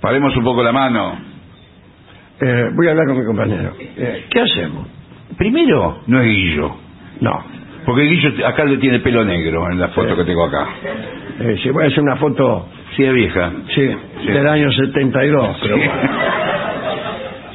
Paremos 0.00 0.36
un 0.36 0.42
poco 0.42 0.62
la 0.64 0.72
mano. 0.72 1.16
eh, 2.40 2.70
voy 2.74 2.86
a 2.88 2.90
hablar 2.90 3.06
con 3.06 3.18
mi 3.20 3.24
compañero. 3.24 3.72
Eh, 3.78 4.26
¿Qué 4.30 4.40
hacemos? 4.40 4.86
Primero, 5.36 6.00
no 6.08 6.20
es 6.20 6.26
Guillo. 6.26 6.74
No. 7.20 7.44
Porque 7.84 8.02
Guillo 8.02 8.46
acá 8.46 8.64
le 8.64 8.78
tiene 8.78 8.98
pelo 8.98 9.24
negro 9.24 9.70
en 9.70 9.78
la 9.78 9.88
foto 9.88 10.10
Sí. 10.10 10.16
que 10.16 10.24
tengo 10.24 10.44
acá. 10.44 10.66
Eh, 11.40 11.56
si 11.62 11.70
voy 11.70 11.84
a 11.84 11.86
hacer 11.86 12.00
una 12.02 12.16
foto, 12.16 12.68
Sí, 12.96 13.04
es 13.04 13.12
vieja. 13.14 13.52
sí, 13.74 13.88
Sí. 14.24 14.32
del 14.32 14.48
año 14.48 14.72
72, 14.72 15.56
pero 15.62 15.76
Sí. 15.76 15.82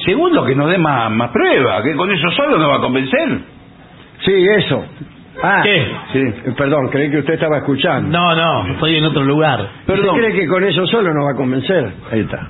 Segundo, 0.06 0.46
que 0.46 0.56
nos 0.56 0.70
dé 0.70 0.78
más, 0.78 1.12
más 1.12 1.32
pruebas, 1.32 1.82
que 1.84 1.96
con 1.96 2.12
eso 2.12 2.30
solo 2.32 2.58
nos 2.58 2.70
va 2.70 2.76
a 2.78 2.82
convencer. 2.82 3.40
Sí, 4.26 4.46
eso. 4.58 4.86
Ah, 5.42 5.62
¿Qué? 5.64 5.88
Sí, 6.14 6.52
perdón, 6.58 6.90
creí 6.90 7.10
que 7.10 7.20
usted 7.20 7.34
estaba 7.34 7.58
escuchando. 7.58 8.18
No, 8.18 8.36
no, 8.36 8.74
estoy 8.74 8.98
en 8.98 9.06
otro 9.06 9.24
lugar. 9.24 9.68
¿Usted 9.88 10.08
cree 10.10 10.34
que 10.34 10.48
con 10.48 10.64
eso 10.64 10.86
solo 10.88 11.14
nos 11.14 11.26
va 11.26 11.32
a 11.32 11.36
convencer? 11.36 11.92
Ahí 12.12 12.22
está. 12.22 12.48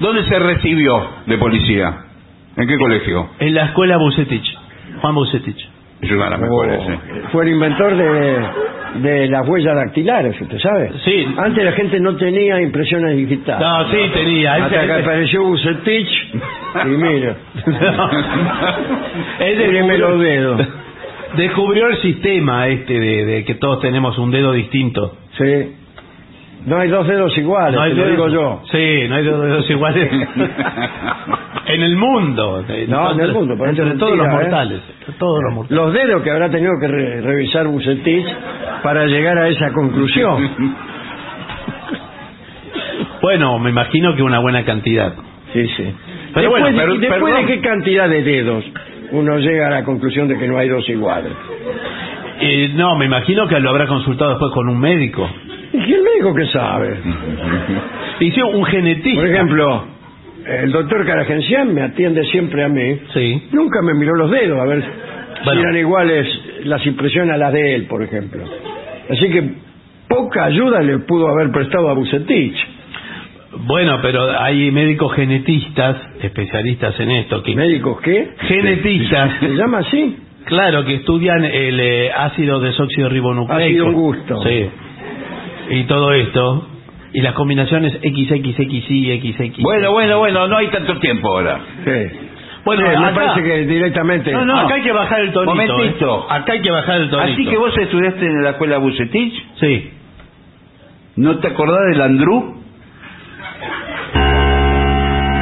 ¿Dónde 0.00 0.24
se 0.24 0.38
recibió 0.38 1.08
de 1.26 1.38
policía? 1.38 1.94
¿En 2.56 2.68
qué 2.68 2.78
colegio? 2.78 3.30
En 3.38 3.54
la 3.54 3.66
escuela 3.66 3.96
Bucetich. 3.96 4.58
Juan 5.00 5.14
Bucetich. 5.14 5.73
Es 6.00 6.10
una 6.10 6.24
de 6.24 6.30
las 6.30 6.40
mejores, 6.40 6.78
Oh, 6.80 6.86
sí. 6.86 7.20
Fue 7.32 7.44
el 7.44 7.50
inventor 7.52 7.96
de, 7.96 8.38
de 9.08 9.26
las 9.28 9.48
huellas 9.48 9.74
dactilares, 9.74 10.38
¿usted 10.40 10.58
sabe? 10.58 10.92
Sí. 11.04 11.26
Antes 11.38 11.64
la 11.64 11.72
gente 11.72 11.98
no 12.00 12.14
tenía 12.16 12.60
impresiones 12.60 13.16
digitales. 13.16 13.60
No, 13.66 13.90
sí, 13.90 13.96
tenía. 14.12 14.54
Hasta 14.54 14.76
Ese- 14.76 14.86
que 14.86 14.92
apareció 14.92 15.44
Bucetich 15.44 16.34
y 16.84 16.88
mira. 16.88 17.36
Él 19.40 19.58
Tíreme 19.58 19.98
los 19.98 20.20
dedos. 20.20 20.60
descubrió 21.36 21.88
el 21.88 21.96
sistema 22.02 22.68
este 22.68 22.98
de, 22.98 23.24
de 23.24 23.44
que 23.44 23.54
todos 23.54 23.80
tenemos 23.80 24.18
un 24.18 24.30
dedo 24.30 24.52
distinto. 24.52 25.16
Sí. 25.38 25.72
No 26.66 26.78
hay 26.78 26.88
dos 26.88 27.06
dedos 27.06 27.36
iguales, 27.36 27.78
te 27.80 27.88
lo 27.90 27.94
dedos- 28.04 28.10
digo 28.10 28.28
yo. 28.28 28.62
Sí, 28.72 29.08
no 29.08 29.14
hay 29.16 29.24
dos 29.24 29.42
dedos 29.44 29.70
iguales. 29.70 30.10
en 31.66 31.82
el 31.82 31.96
mundo. 31.96 32.64
No, 32.88 33.12
en 33.12 33.20
el 33.20 33.32
mundo, 33.32 33.56
por 33.56 33.68
Entre 33.68 33.86
es 33.88 33.98
todos 33.98 34.16
los 34.16 34.26
mentira, 34.26 34.40
¿eh? 34.40 34.48
mortales. 34.50 34.80
entre 35.00 35.14
Todos 35.18 35.40
los 35.44 35.54
mortales. 35.54 35.76
Los 35.84 35.92
dedos 35.92 36.22
que 36.22 36.30
habrá 36.30 36.48
tenido 36.50 36.72
que 36.80 36.88
re- 36.88 37.20
revisar 37.20 37.66
Bucetich 37.66 38.26
para 38.82 39.04
llegar 39.06 39.36
a 39.38 39.48
esa 39.48 39.72
conclusión. 39.72 40.74
Bueno, 43.22 43.58
me 43.58 43.70
imagino 43.70 44.14
que 44.14 44.22
una 44.22 44.38
buena 44.38 44.64
cantidad. 44.64 45.14
Sí, 45.52 45.66
sí. 45.76 45.94
Pero 46.34 46.50
bueno, 46.50 46.66
pero- 46.76 46.94
¿y 46.94 46.98
después 46.98 47.22
perdón. 47.22 47.46
de 47.46 47.54
qué 47.54 47.60
cantidad 47.60 48.08
de 48.08 48.22
dedos 48.22 48.64
uno 49.12 49.38
llega 49.38 49.68
a 49.68 49.70
la 49.70 49.84
conclusión 49.84 50.28
de 50.28 50.36
que 50.38 50.46
no 50.46 50.58
hay 50.58 50.68
dos 50.68 50.86
iguales? 50.88 51.32
Eh, 52.40 52.72
no, 52.74 52.96
me 52.96 53.06
imagino 53.06 53.46
que 53.48 53.58
lo 53.60 53.70
habrá 53.70 53.86
consultado 53.86 54.30
después 54.32 54.52
con 54.52 54.68
un 54.68 54.78
médico. 54.78 55.26
¿Y 55.74 55.78
quién 55.84 56.02
médico 56.04 56.34
que 56.34 56.46
sabe? 56.46 56.98
Hizo 58.20 58.46
un 58.48 58.64
genetista. 58.66 59.20
Por 59.20 59.28
ejemplo, 59.30 59.84
el 60.46 60.70
doctor 60.72 61.04
Caragencián 61.06 61.74
me 61.74 61.82
atiende 61.82 62.24
siempre 62.26 62.64
a 62.64 62.68
mí. 62.68 62.98
Sí. 63.12 63.42
Nunca 63.52 63.82
me 63.82 63.94
miró 63.94 64.14
los 64.14 64.30
dedos 64.30 64.58
a 64.60 64.64
ver 64.64 64.82
Bueno. 65.44 65.52
si 65.52 65.58
eran 65.58 65.76
iguales 65.76 66.26
las 66.64 66.86
impresiones 66.86 67.34
a 67.34 67.38
las 67.38 67.52
de 67.52 67.74
él, 67.74 67.86
por 67.86 68.02
ejemplo. 68.02 68.42
Así 69.10 69.28
que 69.30 69.42
poca 70.08 70.44
ayuda 70.44 70.80
le 70.80 70.98
pudo 71.00 71.28
haber 71.28 71.50
prestado 71.50 71.88
a 71.90 71.94
Bucetich. 71.94 72.56
Bueno, 73.66 73.98
pero 74.02 74.30
hay 74.40 74.70
médicos 74.70 75.12
genetistas, 75.14 75.96
especialistas 76.22 76.98
en 77.00 77.10
esto, 77.12 77.42
que 77.42 77.54
¿Médicos 77.54 78.00
qué? 78.00 78.30
genetistas, 78.48 79.30
¿Se 79.40 79.48
llama 79.54 79.78
así? 79.78 80.16
claro, 80.44 80.84
que 80.84 80.94
estudian 80.96 81.44
el 81.44 81.80
eh, 81.80 82.10
ácido 82.14 82.60
desóxido 82.60 83.08
ribonucleico. 83.08 83.62
Ha 83.64 83.68
sido 83.68 83.86
un 83.86 83.92
gusto. 83.94 84.42
Sí. 84.42 84.68
Y 85.70 85.84
todo 85.84 86.12
esto, 86.12 86.68
y 87.12 87.20
las 87.20 87.34
combinaciones 87.34 87.92
XXXY, 87.94 89.20
XX. 89.36 89.62
Bueno, 89.62 89.92
bueno, 89.92 90.18
bueno, 90.18 90.48
no 90.48 90.56
hay 90.56 90.68
tanto 90.68 90.98
tiempo 90.98 91.28
ahora. 91.28 91.60
Sí. 91.84 92.18
Bueno, 92.64 92.82
Sí, 92.82 92.88
me 92.98 93.06
acá- 93.08 93.14
parece 93.14 93.42
que 93.42 93.66
directamente... 93.66 94.32
No, 94.32 94.44
no, 94.46 94.58
acá 94.60 94.74
hay 94.76 94.82
que 94.82 94.92
bajar 94.92 95.20
el 95.20 95.32
tonito. 95.32 95.54
Momentito. 95.54 96.20
¿eh? 96.20 96.26
Acá 96.30 96.52
hay 96.54 96.60
que 96.62 96.70
bajar 96.70 96.96
el 97.02 97.10
tonito. 97.10 97.32
Así 97.34 97.44
que 97.46 97.56
vos 97.58 97.76
estudiaste 97.76 98.24
en 98.24 98.42
la 98.42 98.50
escuela 98.50 98.78
Bucetich, 98.78 99.34
Sí. 99.60 99.90
¿no 101.16 101.38
te 101.40 101.48
acordás 101.48 101.80
del 101.92 102.00
Andrú? 102.00 102.62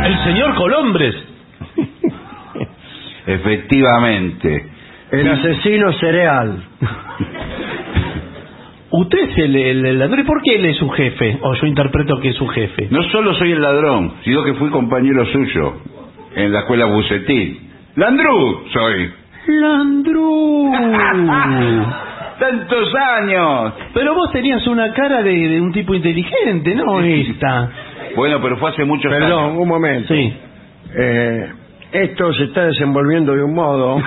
El 0.05 0.19
señor 0.25 0.55
Colombres. 0.57 1.15
Efectivamente. 3.27 4.67
El 5.13 5.29
asesino 5.31 5.93
cereal. 5.95 6.65
Usted 8.93 9.19
es 9.21 9.39
el, 9.39 9.57
el, 9.57 9.87
el 9.87 9.99
ladrón. 9.99 10.21
¿Y 10.21 10.25
por 10.25 10.43
qué 10.43 10.57
él 10.57 10.67
es 10.67 10.77
su 10.77 10.89
jefe? 10.91 11.39
O 11.43 11.55
yo 11.55 11.67
interpreto 11.67 12.21
que 12.21 12.29
es 12.31 12.37
su 12.37 12.47
jefe. 12.49 12.89
No 12.91 13.03
solo 13.05 13.35
soy 13.35 13.53
el 13.53 13.61
ladrón, 13.63 14.15
sino 14.25 14.45
que 14.45 14.55
fui 14.55 14.69
compañero 14.71 15.25
suyo 15.27 15.75
en 16.37 16.53
la 16.53 16.61
escuela 16.61 16.85
Bucetich. 16.87 17.61
¡Landrú 17.97 18.65
soy! 18.73 19.11
Landru. 19.49 20.73
¡Tantos 22.39 22.95
años! 23.19 23.73
Pero 23.95 24.15
vos 24.15 24.31
tenías 24.33 24.67
una 24.67 24.93
cara 24.93 25.23
de, 25.23 25.33
de 25.33 25.61
un 25.61 25.73
tipo 25.73 25.95
inteligente, 25.95 26.75
¿no? 26.75 27.01
Esta. 27.01 27.71
Bueno, 28.17 28.41
pero 28.43 28.57
fue 28.59 28.71
hace 28.71 28.85
muchos 28.85 29.11
Perdón, 29.13 29.45
años. 29.45 29.59
un 29.59 29.69
momento. 29.69 30.13
Sí. 30.15 30.33
Eh, 30.95 31.49
esto 31.93 32.33
se 32.35 32.45
está 32.45 32.65
desenvolviendo 32.67 33.35
de 33.35 33.43
un 33.43 33.55
modo 33.55 34.03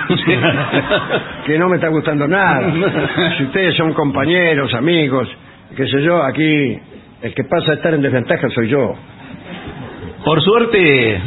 que 1.46 1.58
no 1.58 1.68
me 1.68 1.76
está 1.76 1.88
gustando 1.88 2.26
nada. 2.26 2.72
Si 3.38 3.44
ustedes 3.44 3.76
son 3.76 3.92
compañeros, 3.92 4.74
amigos, 4.74 5.28
qué 5.76 5.86
sé 5.86 6.02
yo, 6.02 6.22
aquí 6.22 6.78
el 7.22 7.34
que 7.34 7.44
pasa 7.44 7.72
a 7.72 7.74
estar 7.76 7.94
en 7.94 8.02
desventaja 8.02 8.48
soy 8.50 8.68
yo. 8.68 8.94
Por 10.24 10.42
suerte, 10.42 11.20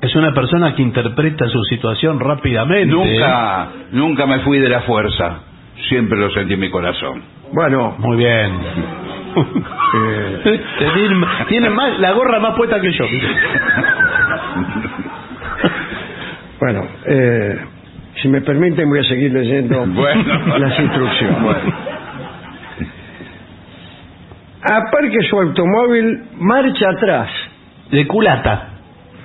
es 0.00 0.14
una 0.14 0.32
persona 0.32 0.74
que 0.74 0.82
interpreta 0.82 1.48
su 1.48 1.62
situación 1.64 2.20
rápidamente. 2.20 2.86
Nunca, 2.94 3.68
nunca 3.92 4.26
me 4.26 4.38
fui 4.40 4.58
de 4.58 4.68
la 4.68 4.82
fuerza. 4.82 5.40
Siempre 5.88 6.18
lo 6.18 6.30
sentí 6.30 6.54
en 6.54 6.60
mi 6.60 6.70
corazón. 6.70 7.22
Bueno, 7.52 7.96
Muy 7.98 8.16
bien. 8.16 8.50
eh, 9.94 10.60
Tiene, 10.94 11.26
tiene 11.48 11.70
más, 11.70 11.98
la 11.98 12.12
gorra 12.12 12.38
más 12.40 12.54
puesta 12.56 12.80
que 12.80 12.92
yo. 12.92 13.04
bueno, 16.60 16.86
eh, 17.06 17.58
si 18.22 18.28
me 18.28 18.40
permiten 18.40 18.88
voy 18.88 19.00
a 19.00 19.04
seguir 19.04 19.32
leyendo 19.32 19.84
Bueno. 19.86 20.58
las 20.58 20.78
instrucciones. 20.78 21.42
Bueno. 21.42 21.74
Aparque 24.62 25.18
su 25.28 25.38
automóvil, 25.40 26.22
marcha 26.38 26.90
atrás. 26.90 27.30
De 27.90 28.06
culata. 28.06 28.70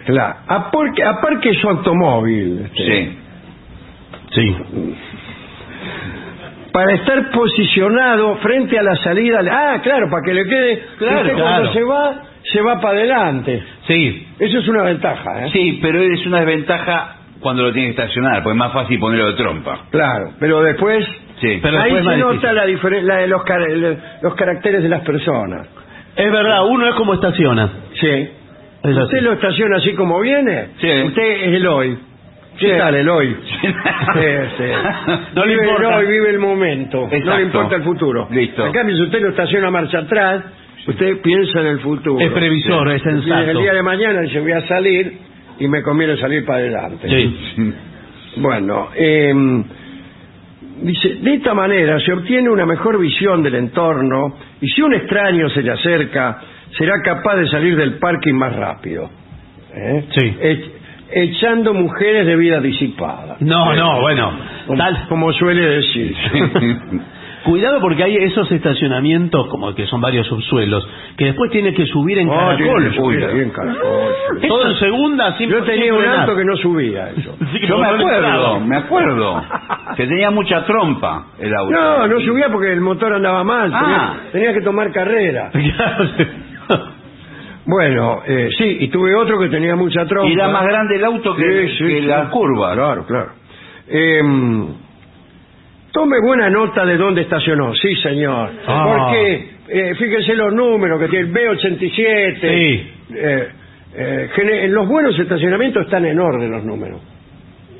Claro, 0.05 0.35
aparque, 0.47 1.03
aparque 1.03 1.53
su 1.55 1.67
automóvil. 1.69 2.61
este, 2.65 2.83
Sí. 2.83 3.17
Sí. 4.33 4.55
para 6.71 6.93
estar 6.93 7.31
posicionado 7.31 8.37
frente 8.37 8.79
a 8.79 8.83
la 8.83 8.95
salida. 8.95 9.39
Ah, 9.51 9.79
claro, 9.83 10.09
para 10.09 10.23
que 10.23 10.33
le 10.33 10.45
quede. 10.45 10.83
Claro, 10.99 11.21
usted 11.21 11.33
claro. 11.35 11.49
Cuando 11.49 11.73
se 11.73 11.83
va, 11.83 12.21
se 12.43 12.61
va 12.61 12.79
para 12.79 12.97
adelante. 12.99 13.61
Sí. 13.87 14.27
Eso 14.39 14.59
es 14.59 14.67
una 14.69 14.83
ventaja, 14.83 15.45
¿eh? 15.45 15.49
Sí, 15.51 15.79
pero 15.81 16.01
es 16.01 16.25
una 16.25 16.39
desventaja 16.39 17.15
cuando 17.41 17.63
lo 17.63 17.73
tiene 17.73 17.87
que 17.93 18.01
estacionar, 18.01 18.43
porque 18.43 18.53
es 18.55 18.59
más 18.59 18.71
fácil 18.73 18.99
ponerlo 18.99 19.27
de 19.27 19.33
trompa. 19.33 19.85
Claro, 19.89 20.31
pero 20.39 20.61
después. 20.61 21.05
Sí. 21.41 21.59
Pero 21.61 21.81
ahí 21.81 21.93
después 21.93 22.15
se 22.15 22.21
nota 22.21 22.53
la 22.53 22.65
diferen- 22.67 23.03
la 23.03 23.15
de 23.17 23.27
los, 23.27 23.43
car- 23.43 23.67
los 24.21 24.35
caracteres 24.35 24.83
de 24.83 24.89
las 24.89 25.01
personas. 25.01 25.67
Es 26.15 26.31
verdad, 26.31 26.65
uno 26.67 26.87
es 26.87 26.95
como 26.95 27.13
estaciona. 27.15 27.69
Sí. 27.99 28.07
Es 28.83 28.97
¿Usted 28.97 29.17
así. 29.17 29.25
lo 29.25 29.33
estaciona 29.33 29.77
así 29.77 29.93
como 29.93 30.19
viene? 30.19 30.67
Sí. 30.79 30.87
Usted 31.05 31.23
es 31.23 31.55
el 31.55 31.67
hoy. 31.67 31.97
¿Qué 32.59 32.73
Sí. 32.73 32.77
tal 32.77 32.93
el 32.95 33.09
hoy? 33.09 33.35
Sí, 33.51 34.27
sí. 34.57 34.63
No 35.35 35.45
le 35.45 35.53
vive 35.55 35.67
importa. 35.67 35.87
el 35.87 35.93
hoy, 36.05 36.11
vive 36.11 36.29
el 36.29 36.39
momento. 36.39 37.09
No 37.25 37.37
le 37.37 37.43
importa 37.43 37.75
el 37.77 37.83
futuro. 37.83 38.27
Listo. 38.29 38.65
En 38.67 38.71
cambio, 38.73 38.95
si 38.95 39.03
usted 39.03 39.21
lo 39.21 39.29
estaciona 39.29 39.67
a 39.69 39.71
marcha 39.71 39.99
atrás, 39.99 40.43
usted 40.85 41.21
piensa 41.21 41.61
en 41.61 41.67
el 41.67 41.79
futuro. 41.79 42.19
Es 42.19 42.31
previsor, 42.31 42.91
es 42.91 43.03
Y 43.05 43.09
El 43.09 43.21
sensato. 43.23 43.59
día 43.59 43.73
de 43.73 43.81
mañana 43.83 44.21
dice, 44.21 44.39
voy 44.41 44.51
a 44.51 44.67
salir 44.67 45.13
y 45.63 45.67
me 45.67 45.81
conviene 45.83 46.17
salir 46.17 46.45
para 46.45 46.59
adelante. 46.59 47.07
Sí. 47.09 47.73
Bueno, 48.37 48.89
eh, 48.95 49.33
dice, 50.81 51.15
de 51.21 51.33
esta 51.35 51.53
manera 51.53 51.99
se 51.99 52.13
obtiene 52.13 52.49
una 52.49 52.65
mejor 52.65 52.99
visión 52.99 53.43
del 53.43 53.55
entorno 53.55 54.35
y 54.61 54.67
si 54.69 54.81
un 54.81 54.93
extraño 54.93 55.49
se 55.49 55.61
le 55.61 55.71
acerca, 55.71 56.39
será 56.77 56.93
capaz 57.03 57.35
de 57.35 57.47
salir 57.49 57.75
del 57.75 57.99
parking 57.99 58.33
más 58.33 58.55
rápido. 58.55 59.09
¿eh? 59.73 60.05
Sí. 60.17 60.35
Ech- 60.41 60.71
echando 61.13 61.73
mujeres 61.73 62.25
de 62.25 62.35
vida 62.37 62.61
disipada. 62.61 63.35
No, 63.41 63.75
no, 63.75 63.99
bueno. 64.01 64.31
Como, 64.65 64.77
Tal, 64.77 65.07
como 65.09 65.33
suele 65.33 65.61
decir. 65.65 66.15
Cuidado 67.45 67.81
porque 67.81 68.03
hay 68.03 68.15
esos 68.17 68.51
estacionamientos, 68.51 69.47
como 69.47 69.73
que 69.73 69.87
son 69.87 69.99
varios 69.99 70.27
subsuelos, 70.27 70.87
que 71.17 71.25
después 71.25 71.49
tiene 71.51 71.73
que 71.73 71.85
subir 71.87 72.19
en 72.19 72.29
Oh, 72.29 72.33
caracol. 72.37 72.83
que 72.83 72.95
subir 72.95 73.25
ahí 73.25 73.39
en 73.39 73.49
caracol. 73.49 74.11
Todo 74.47 74.67
en 74.67 74.75
segunda, 74.79 75.37
sin 75.37 75.49
Yo 75.49 75.63
tenía 75.63 75.93
un 75.93 76.05
auto 76.05 76.35
que 76.35 76.45
no 76.45 76.55
subía 76.57 77.09
eso. 77.09 77.35
Yo 77.67 77.77
me 77.79 77.87
acuerdo, 77.87 78.59
me 78.59 78.77
acuerdo. 78.77 79.43
Que 79.95 80.05
tenía 80.07 80.29
mucha 80.29 80.65
trompa 80.65 81.25
el 81.39 81.53
auto. 81.55 81.71
No, 81.71 82.07
no 82.07 82.19
subía 82.21 82.47
porque 82.51 82.71
el 82.71 82.81
motor 82.81 83.13
andaba 83.13 83.43
mal. 83.43 83.71
Ah. 83.73 83.79
Tenía, 83.81 84.31
tenía 84.31 84.53
que 84.53 84.61
tomar 84.61 84.91
carrera. 84.91 85.49
Bueno, 87.63 88.21
eh, 88.25 88.49
sí, 88.57 88.77
y 88.81 88.87
tuve 88.89 89.15
otro 89.15 89.39
que 89.39 89.47
tenía 89.47 89.75
mucha 89.75 90.05
trompa. 90.05 90.27
Y 90.29 90.33
era 90.33 90.47
más 90.49 90.63
grande 90.65 90.95
el 90.95 91.05
auto 91.05 91.35
que, 91.35 91.43
Sí, 91.67 91.75
sí, 91.77 91.83
que 91.85 91.99
sí. 92.01 92.07
la 92.07 92.29
curva. 92.29 92.73
Claro, 92.73 93.05
claro. 93.05 93.31
Em, 93.87 94.67
tome 95.91 96.19
buena 96.21 96.49
nota 96.49 96.85
de 96.85 96.97
dónde 96.97 97.21
estacionó. 97.21 97.73
Sí, 97.75 97.95
señor. 97.97 98.51
Ah. 98.67 98.85
Porque, 98.87 99.49
eh, 99.67 99.95
fíjese 99.95 100.35
los 100.35 100.53
números 100.53 100.99
que 100.99 101.07
tiene 101.07 101.27
el 101.27 101.33
B87. 101.33 102.39
Sí. 102.41 102.91
Eh, 103.13 103.47
eh, 103.93 104.29
en 104.35 104.73
los 104.73 104.87
buenos 104.87 105.17
estacionamientos 105.19 105.85
están 105.85 106.05
en 106.05 106.19
orden 106.19 106.49
los 106.49 106.63
números. 106.63 107.01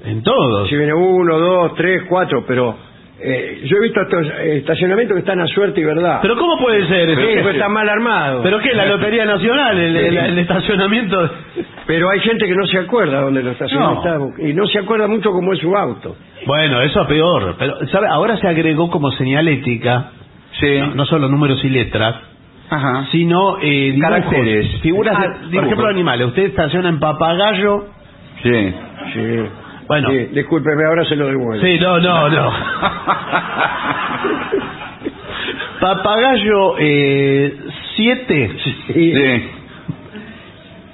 En 0.03 0.23
todos. 0.23 0.67
Si 0.67 0.75
viene 0.75 0.93
uno, 0.93 1.37
dos, 1.37 1.75
tres, 1.75 2.03
cuatro, 2.09 2.43
pero 2.45 2.75
eh, 3.23 3.61
yo 3.65 3.77
he 3.77 3.81
visto 3.81 4.01
estos 4.01 4.27
eh, 4.39 4.57
estacionamientos 4.57 5.15
que 5.15 5.19
están 5.19 5.39
a 5.39 5.47
suerte 5.47 5.81
y 5.81 5.83
verdad. 5.83 6.19
Pero 6.21 6.35
¿cómo 6.37 6.57
puede 6.57 6.85
ser? 6.87 7.15
Sí, 7.15 7.21
eso? 7.21 7.43
pues 7.43 7.55
están 7.55 7.71
mal 7.73 7.87
armados. 7.89 8.41
¿Pero 8.43 8.59
qué? 8.59 8.73
¿La 8.73 8.85
Lotería 8.85 9.25
Nacional? 9.25 9.77
¿El, 9.79 9.95
el- 9.95 10.17
el 10.17 10.39
estacionamiento? 10.39 11.29
Pero 11.87 12.09
hay 12.09 12.19
gente 12.21 12.45
que 12.47 12.55
no 12.55 12.65
se 12.65 12.77
acuerda 12.79 13.21
dónde 13.21 13.43
lo 13.43 13.51
estacionó 13.51 13.93
No. 13.93 13.97
está- 14.33 14.41
y 14.47 14.53
no 14.53 14.65
se 14.67 14.79
acuerda 14.79 15.07
mucho 15.07 15.31
cómo 15.31 15.53
es 15.53 15.59
su 15.59 15.75
auto. 15.75 16.15
Bueno, 16.45 16.81
eso 16.81 17.01
es 17.01 17.07
peor. 17.07 17.55
Pero, 17.59 17.87
¿sabe? 17.87 18.07
Ahora 18.09 18.37
se 18.37 18.47
agregó 18.47 18.89
como 18.89 19.11
señalética, 19.11 20.11
Sí. 20.59 20.79
no, 20.79 20.95
no 20.95 21.05
solo 21.05 21.27
números 21.29 21.63
y 21.63 21.69
letras, 21.69 22.15
Ajá. 22.69 23.07
sino 23.11 23.57
eh, 23.61 23.91
dibujos, 23.93 24.09
Caracteres. 24.09 24.81
figuras, 24.81 25.17
de- 25.19 25.25
Ah, 25.25 25.37
por 25.53 25.65
ejemplo, 25.65 25.87
animales. 25.87 26.27
Usted 26.27 26.43
estaciona 26.45 26.89
en 26.89 26.99
papagayo. 26.99 27.85
Sí. 28.43 28.73
Sí. 29.13 29.43
Bueno. 29.91 30.09
Sí, 30.09 30.17
discúlpeme, 30.33 30.85
ahora 30.85 31.03
se 31.03 31.17
lo 31.17 31.27
devuelvo. 31.27 31.61
Sí, 31.65 31.77
no, 31.81 31.99
no, 31.99 32.29
no. 32.29 32.51
Papagayo 35.81 36.75
7. 36.77 38.51
Sí. 38.63 39.13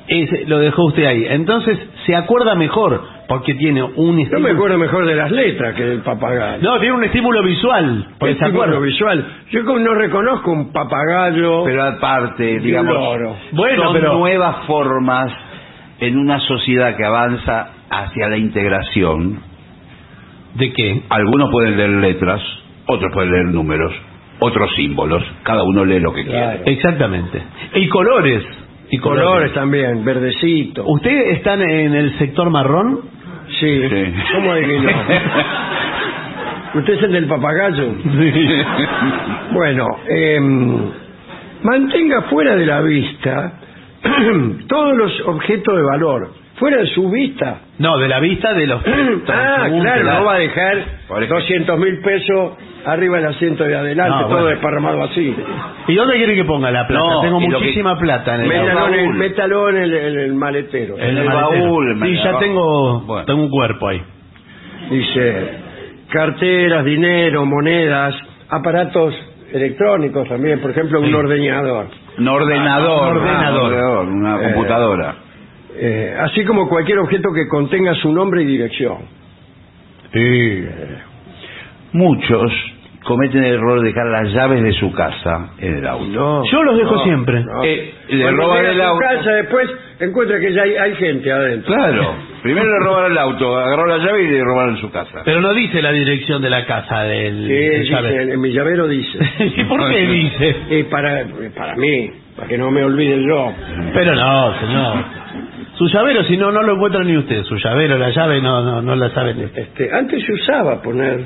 Sí. 0.09 0.27
lo 0.47 0.59
dejó 0.59 0.85
usted 0.85 1.05
ahí. 1.05 1.25
Entonces 1.29 1.77
se 2.05 2.15
acuerda 2.15 2.55
mejor 2.55 3.01
porque 3.27 3.53
tiene 3.55 3.83
un 3.83 3.93
Yo 3.95 4.13
me 4.13 4.23
estímulo. 4.23 4.53
acuerdo 4.53 4.77
mejor 4.77 5.05
de 5.05 5.15
las 5.15 5.31
letras 5.31 5.75
que 5.75 5.83
del 5.83 6.01
papagayo. 6.01 6.61
No, 6.61 6.79
tiene 6.79 6.95
un 6.95 7.03
estímulo 7.03 7.43
visual. 7.43 8.07
Porque 8.17 8.35
se 8.35 8.39
Estímulo 8.45 8.63
acuerda. 8.63 8.79
visual. 8.85 9.25
Yo 9.51 9.65
como 9.65 9.79
no 9.79 9.93
reconozco 9.93 10.51
un 10.51 10.71
papagayo. 10.71 11.65
Pero 11.65 11.83
aparte, 11.83 12.59
digamos. 12.59 12.95
Bueno, 13.51 13.83
son 13.83 13.93
pero- 13.93 14.13
nuevas 14.17 14.65
formas 14.65 15.31
en 15.99 16.17
una 16.17 16.39
sociedad 16.39 16.95
que 16.95 17.03
avanza 17.05 17.67
hacia 17.89 18.29
la 18.29 18.37
integración. 18.37 19.39
¿De 20.55 20.71
qué? 20.73 21.01
Algunos 21.09 21.49
pueden 21.51 21.77
leer 21.77 21.89
letras, 21.89 22.41
otros 22.87 23.11
pueden 23.13 23.31
leer 23.31 23.45
números, 23.45 23.93
otros 24.39 24.73
símbolos. 24.75 25.23
Cada 25.43 25.63
uno 25.63 25.85
lee 25.85 25.99
lo 25.99 26.13
que 26.13 26.25
Claro. 26.25 26.57
quiere. 26.57 26.71
Exactamente. 26.73 27.41
Y 27.75 27.87
colores. 27.89 28.43
Y 28.89 28.97
colores 28.99 29.53
también, 29.53 30.03
verdecito. 30.05 30.83
¿Usted 30.85 31.31
está 31.31 31.53
en 31.55 31.93
el 31.93 32.17
sector 32.17 32.49
marrón? 32.49 33.01
Sí. 33.59 33.81
Sí. 33.89 34.13
¿Cómo 34.33 34.51
adivinó? 34.51 34.89
¿Usted 36.75 36.93
es 36.93 37.03
el 37.03 37.11
del 37.11 37.25
papagayo? 37.27 37.93
Bueno, 39.51 39.87
em, 40.07 40.77
mantenga 41.63 42.23
fuera 42.23 42.55
de 42.55 42.65
la 42.65 42.81
vista 42.81 43.53
todos 44.67 44.95
los 44.97 45.21
objetos 45.27 45.75
de 45.75 45.83
valor. 45.83 46.33
Fuera 46.57 46.77
de 46.77 46.87
su 46.87 47.09
vista. 47.11 47.59
No, 47.77 47.97
de 47.99 48.07
la 48.07 48.19
vista 48.19 48.51
de 48.53 48.65
los... 48.67 48.81
ah, 49.27 49.67
claro, 49.69 50.03
no 50.03 50.25
va 50.25 50.33
a 50.35 50.39
dejar 50.39 50.77
Por 51.07 51.17
ejemplo. 51.23 51.39
200 51.39 51.77
mil 51.79 51.99
pesos 52.01 52.53
arriba 52.85 53.19
el 53.19 53.25
asiento 53.27 53.63
de 53.63 53.75
adelante, 53.75 54.09
No, 54.11 54.21
todo 54.23 54.31
bueno. 54.31 54.47
desparramado 54.47 55.03
así. 55.03 55.35
¿Y 55.87 55.93
dónde 55.95 56.15
quiere 56.15 56.33
que 56.35 56.45
ponga 56.45 56.71
la 56.71 56.87
plata? 56.87 57.03
No, 57.05 57.21
Tengo 57.21 57.41
y 57.41 57.47
muchísima 57.47 57.99
plata 57.99 58.35
en 58.35 58.41
el 58.41 58.47
Métalo 58.47 58.87
en, 58.87 58.93
el, 58.93 59.05
baúl. 59.05 59.17
métalo 59.17 59.69
en 59.69 59.75
el, 59.77 59.93
en 59.93 60.19
el 60.19 60.33
maletero. 60.33 60.97
En 60.97 61.17
el 61.17 61.27
baúl, 61.27 61.59
baúl. 61.61 61.99
Sí, 62.01 62.07
el 62.07 62.23
ya 62.23 62.31
baúl. 62.31 62.39
tengo, 62.43 62.99
Bueno. 63.01 63.25
tengo 63.25 63.41
un 63.43 63.49
cuerpo 63.49 63.87
ahí. 63.89 64.01
Dice, 64.89 65.49
carteras, 66.09 66.85
dinero, 66.85 67.45
monedas, 67.45 68.15
aparatos 68.49 69.13
electrónicos 69.53 70.27
también, 70.27 70.59
por 70.59 70.71
ejemplo, 70.71 71.01
un 71.01 71.13
ordeñador. 71.13 71.87
Un 72.17 72.27
ordenador. 72.27 73.11
Un 73.11 73.17
ordenador. 73.17 73.73
ah, 73.75 73.99
un 74.01 74.09
una 74.25 74.37
Eh, 74.41 74.53
computadora. 74.53 75.15
Eh, 75.79 76.15
así 76.19 76.43
como 76.45 76.67
cualquier 76.67 76.99
objeto 76.99 77.29
que 77.33 77.47
contenga 77.47 77.93
su 77.95 78.11
nombre 78.11 78.41
y 78.41 78.45
dirección. 78.45 78.97
Muchos 81.93 82.51
cometen 83.03 83.41
el 83.43 83.53
error 83.55 83.79
de 83.79 83.87
dejar 83.87 84.05
las 84.07 84.33
llaves 84.33 84.61
de 84.61 84.73
su 84.73 84.91
casa 84.91 85.51
en 85.59 85.77
el 85.77 85.87
auto. 85.87 86.05
No, 86.07 86.43
Yo 86.45 86.63
los 86.63 86.77
dejo 86.77 86.95
no, 86.95 87.03
siempre. 87.03 87.41
no. 87.43 87.63
Eh, 87.63 87.93
le 88.09 88.23
Cuando 88.23 88.43
roban 88.43 88.65
el 88.65 88.81
auto. 88.81 88.99
casa 88.99 89.31
después 89.31 89.69
encuentra 89.99 90.39
que 90.39 90.53
ya 90.53 90.63
hay, 90.63 90.75
hay 90.75 90.95
gente 90.95 91.31
adentro. 91.31 91.73
Claro. 91.73 92.15
Primero 92.43 92.65
le 92.67 92.85
robaron 92.85 93.11
el 93.13 93.17
auto, 93.17 93.57
agarró 93.57 93.85
la 93.87 93.97
llave 93.97 94.23
y 94.23 94.27
le 94.27 94.43
robaron 94.43 94.77
su 94.77 94.91
casa. 94.91 95.21
Pero 95.23 95.39
no 95.39 95.53
dice 95.53 95.81
la 95.81 95.91
dirección 95.91 96.41
de 96.41 96.49
la 96.49 96.65
casa 96.65 97.03
del... 97.03 97.47
Sí, 97.47 97.53
del 97.53 97.81
dice, 97.83 98.21
en, 98.33 98.41
mi 98.41 98.51
llavero 98.51 98.87
dice. 98.87 99.17
¿Y 99.55 99.63
por 99.63 99.89
qué 99.89 99.97
dice? 100.07 100.55
Y 100.71 100.83
para, 100.83 101.25
para 101.55 101.75
mí, 101.75 102.11
para 102.35 102.47
que 102.49 102.57
no 102.57 102.71
me 102.71 102.83
olvide 102.83 103.23
yo. 103.25 103.53
Pero 103.93 104.15
no, 104.15 104.59
señor. 104.59 105.05
Su 105.77 105.85
llavero, 105.87 106.23
si 106.23 106.37
no, 106.37 106.51
no 106.51 106.63
lo 106.63 106.73
encuentra 106.75 107.03
ni 107.03 107.15
usted. 107.17 107.43
Su 107.43 107.55
llavero, 107.57 107.97
la 107.97 108.09
llave, 108.09 108.41
no, 108.41 108.61
no, 108.63 108.81
no 108.81 108.95
la 108.95 109.09
sabe 109.11 109.33
ni 109.35 109.43
usted. 109.45 109.61
Este, 109.61 109.89
antes 109.93 110.23
se 110.25 110.33
usaba 110.33 110.81
poner 110.81 111.25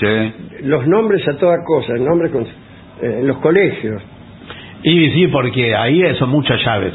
Sí. 0.00 0.32
los 0.64 0.86
nombres 0.86 1.26
a 1.28 1.36
toda 1.38 1.56
cosa, 1.64 1.92
el 1.94 2.04
nombre 2.04 2.30
con, 2.30 2.42
eh, 2.42 2.48
en 3.20 3.26
los 3.26 3.38
colegios. 3.38 4.02
Y 4.82 5.10
sí, 5.12 5.26
porque 5.28 5.74
ahí 5.74 6.02
son 6.18 6.30
muchas 6.30 6.62
llaves. 6.64 6.92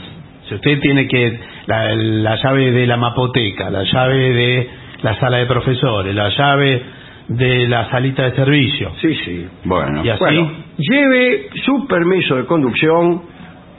Si 0.48 0.56
usted 0.56 0.80
tiene 0.80 1.08
que... 1.08 1.40
La, 1.68 1.96
la 1.96 2.36
llave 2.36 2.72
de 2.72 2.88
la 2.88 2.98
mapoteca, 2.98 3.70
la 3.70 3.84
llave 3.84 4.18
de 4.34 4.70
la 5.04 5.16
sala 5.20 5.38
de 5.38 5.46
profesores, 5.46 6.14
la 6.14 6.30
llave 6.30 6.82
de 7.30 7.68
la 7.68 7.90
salita 7.90 8.24
de 8.26 8.36
servicio. 8.36 8.92
Sí, 9.00 9.16
sí. 9.24 9.48
Bueno. 9.64 10.04
Y 10.04 10.10
así... 10.10 10.20
Bueno, 10.20 10.52
lleve 10.78 11.50
su 11.64 11.88
permiso 11.88 12.36
de 12.36 12.46
conducción 12.46 13.22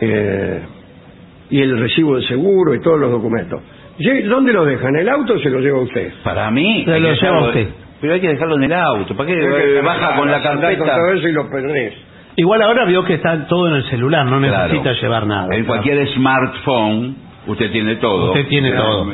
eh, 0.01 0.63
y 1.53 1.61
el 1.61 1.79
recibo 1.79 2.17
de 2.17 2.23
seguro 2.27 2.75
y 2.75 2.81
todos 2.81 2.99
los 2.99 3.11
documentos. 3.13 3.61
¿Dónde 4.29 4.53
lo 4.53 4.65
dejan? 4.65 4.97
¿En 4.97 5.03
el 5.03 5.09
auto 5.11 5.35
o 5.35 5.39
se 5.39 5.51
lo 5.51 5.61
lleva 5.61 5.79
usted? 5.81 6.13
Para 6.25 6.51
mí. 6.51 6.83
Se 6.85 6.99
lo 6.99 7.13
lleva 7.13 7.41
usted. 7.47 7.69
Pero 8.01 8.15
hay 8.15 8.21
que 8.21 8.29
dejarlo 8.29 8.57
en 8.57 8.65
el 8.65 8.73
auto. 8.73 9.15
¿Para 9.17 9.29
qué 9.29 9.39
que 9.39 9.81
baja 9.81 10.17
con 10.17 10.29
la 10.29 10.43
con 10.43 10.61
carpeta? 10.61 10.97
eso 11.15 11.29
y 11.29 11.33
lo 11.33 11.49
perdés. 11.49 11.95
Igual 12.35 12.63
ahora 12.63 12.87
vio 12.87 13.05
que 13.05 13.15
está 13.15 13.47
todo 13.47 13.69
en 13.69 13.75
el 13.75 13.85
celular, 13.85 14.25
no 14.27 14.39
Claro. 14.41 14.69
necesita 14.73 14.93
llevar 15.01 15.27
nada. 15.27 15.55
En 15.55 15.65
cualquier 15.67 16.09
smartphone 16.09 17.15
usted 17.47 17.71
tiene 17.71 17.97
todo. 17.97 18.33
Usted 18.33 18.47
tiene 18.49 18.71
Claro. 18.71 18.85
todo. 18.89 19.13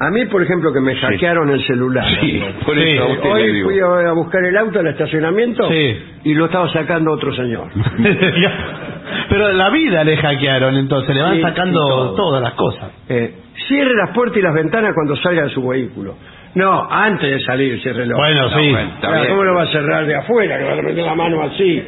A 0.00 0.10
mí, 0.10 0.24
por 0.26 0.42
ejemplo, 0.42 0.72
que 0.72 0.80
me 0.80 0.94
hackearon 0.96 1.50
el 1.50 1.64
celular. 1.66 2.04
Sí, 2.20 2.40
por 2.64 2.74
Sí. 2.76 2.82
eso 2.82 3.08
le 3.24 3.30
Hoy 3.30 3.52
digo. 3.52 3.68
fui 3.70 3.80
a 3.80 4.10
a 4.10 4.12
buscar 4.12 4.44
el 4.44 4.56
auto 4.56 4.78
al 4.80 4.86
estacionamiento 4.88 5.68
Sí. 5.68 5.96
y 6.24 6.34
lo 6.34 6.46
estaba 6.46 6.68
sacando 6.72 7.12
otro 7.12 7.32
señor. 7.34 7.68
Pero 9.28 9.52
la 9.52 9.70
vida 9.70 10.04
le 10.04 10.16
hackearon, 10.16 10.76
entonces 10.76 11.14
le 11.14 11.22
van 11.22 11.36
Sí, 11.36 11.42
sacando 11.42 12.14
todas 12.14 12.42
las 12.42 12.52
cosas. 12.54 12.90
Eh, 13.08 13.34
cierre 13.66 13.94
las 13.94 14.10
puertas 14.10 14.38
y 14.38 14.42
las 14.42 14.54
ventanas 14.54 14.92
cuando 14.94 15.16
salga 15.16 15.42
de 15.44 15.50
su 15.50 15.66
vehículo. 15.66 16.14
No, 16.54 16.86
antes 16.90 17.30
de 17.30 17.40
salir, 17.40 17.80
ciérrelo. 17.82 18.16
Bueno, 18.16 18.48
sí. 18.50 18.70
bueno, 18.70 18.78
está 18.94 19.00
Claro, 19.08 19.14
bien. 19.22 19.28
¿Cómo 19.32 19.44
lo 19.44 19.54
va 19.54 19.62
a 19.62 19.66
cerrar 19.72 20.06
de 20.06 20.14
afuera? 20.16 20.58
Que 20.58 20.64
va 20.64 20.72
a 20.72 20.76
meter 20.76 21.04
la 21.04 21.14
mano 21.14 21.42
así. 21.42 21.82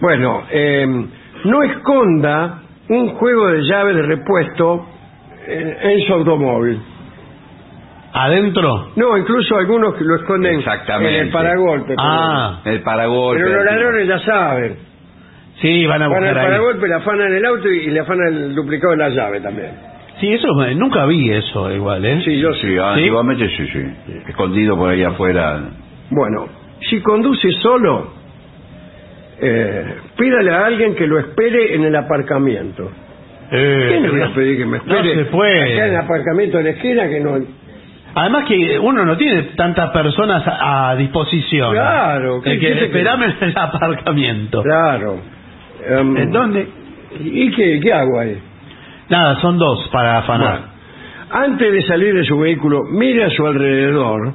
Bueno, 0.00 0.42
eh, 0.50 0.86
no 1.44 1.62
esconda 1.62 2.58
un 2.88 3.08
juego 3.10 3.48
de 3.48 3.62
llave 3.62 3.94
de 3.94 4.02
repuesto 4.02 4.86
en, 5.46 5.90
en 5.90 6.00
su 6.00 6.12
automóvil. 6.14 6.80
¿Adentro? 8.12 8.92
No, 8.96 9.16
incluso 9.18 9.56
algunos 9.56 9.94
que 9.94 10.04
lo 10.04 10.16
esconden 10.16 10.58
Exactamente. 10.58 11.18
en 11.18 11.26
el 11.26 11.30
paragolpe. 11.32 11.88
pero- 11.88 12.00
Ah, 12.02 12.60
El 12.64 12.80
paragolpe. 12.82 13.42
Pero 13.44 13.56
los 13.56 13.64
ladrones 13.64 14.08
ya 14.08 14.18
saben. 14.20 14.76
sí, 15.60 15.84
van 15.86 16.02
a 16.02 16.08
Van 16.08 16.16
al 16.18 16.22
buscar 16.30 16.38
ahí. 16.38 16.44
paragolpe, 16.46 16.88
le 16.88 16.94
afanan 16.94 17.32
el 17.34 17.44
auto 17.44 17.68
y, 17.70 17.76
y 17.78 17.90
le 17.90 18.00
afanan 18.00 18.34
el 18.34 18.54
duplicado 18.54 18.92
de 18.92 18.96
la 18.98 19.08
llave 19.10 19.40
también. 19.40 19.70
Sí, 20.20 20.32
eso 20.32 20.48
eh, 20.64 20.74
nunca 20.74 21.04
vi 21.04 21.30
eso 21.30 21.70
igual, 21.70 22.02
¿eh? 22.06 22.22
Sí, 22.24 22.38
yo 22.40 22.54
Sí, 22.54 22.78
antiguamente 22.78 23.48
sí, 23.54 23.66
sí. 23.70 23.84
Escondido 24.28 24.76
por 24.78 24.88
ahí 24.90 25.02
afuera. 25.02 25.60
Bueno, 26.08 26.48
si 26.88 27.02
conduce 27.02 27.50
solo, 27.60 28.12
eh, 29.38 29.94
pídale 30.16 30.52
a 30.54 30.64
alguien 30.64 30.94
que 30.94 31.06
lo 31.06 31.18
espere 31.18 31.74
en 31.74 31.84
el 31.84 31.94
aparcamiento. 31.96 32.90
Eh, 33.50 33.86
¿Quién 33.88 34.02
le 34.02 34.10
voy 34.10 34.22
a 34.22 34.34
pedir 34.34 34.56
que 34.58 34.64
me 34.66 34.78
no 34.78 34.96
espere? 34.96 35.14
se 35.16 35.24
puede. 35.26 35.74
Acá 35.74 35.86
en 35.86 35.94
el 35.94 36.00
aparcamiento 36.00 36.58
de 36.58 36.64
la 36.64 36.70
esquina 36.70 37.08
que 37.08 37.20
no... 37.20 37.38
Además 38.18 38.44
que 38.48 38.78
uno 38.78 39.04
no 39.04 39.16
tiene 39.18 39.42
tantas 39.56 39.90
personas 39.90 40.42
a, 40.46 40.90
a 40.90 40.96
disposición. 40.96 41.72
Claro, 41.74 42.40
¿qué- 42.42 42.52
El 42.52 42.60
que 42.60 42.66
te- 42.72 42.84
esperame 42.86 43.26
en 43.26 43.48
el 43.50 43.58
aparcamiento. 43.58 44.62
Claro. 44.62 45.20
Em, 45.86 46.16
¿En 46.16 46.30
dónde? 46.32 46.66
¿Y 47.20 47.50
qué, 47.52 47.78
qué 47.80 47.92
hago 47.92 48.18
ahí? 48.18 48.38
Nada, 49.10 49.36
son 49.40 49.58
dos 49.58 49.88
para 49.92 50.18
afanar. 50.18 50.60
Bueno, 50.60 51.44
antes 51.44 51.72
de 51.72 51.82
salir 51.82 52.14
de 52.14 52.24
su 52.24 52.38
vehículo, 52.38 52.84
mire 52.90 53.24
a 53.24 53.30
su 53.30 53.46
alrededor 53.46 54.34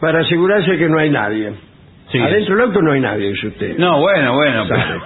para 0.00 0.20
asegurarse 0.20 0.76
que 0.76 0.88
no 0.88 0.98
hay 0.98 1.08
nadie. 1.10 1.52
Sí. 2.10 2.18
Adentro 2.18 2.56
del 2.56 2.64
auto 2.66 2.82
no 2.82 2.90
hay 2.92 3.00
nadie, 3.00 3.28
dice 3.30 3.46
usted. 3.46 3.78
No, 3.78 4.00
bueno, 4.00 4.34
bueno. 4.34 4.64
pero- 4.68 5.02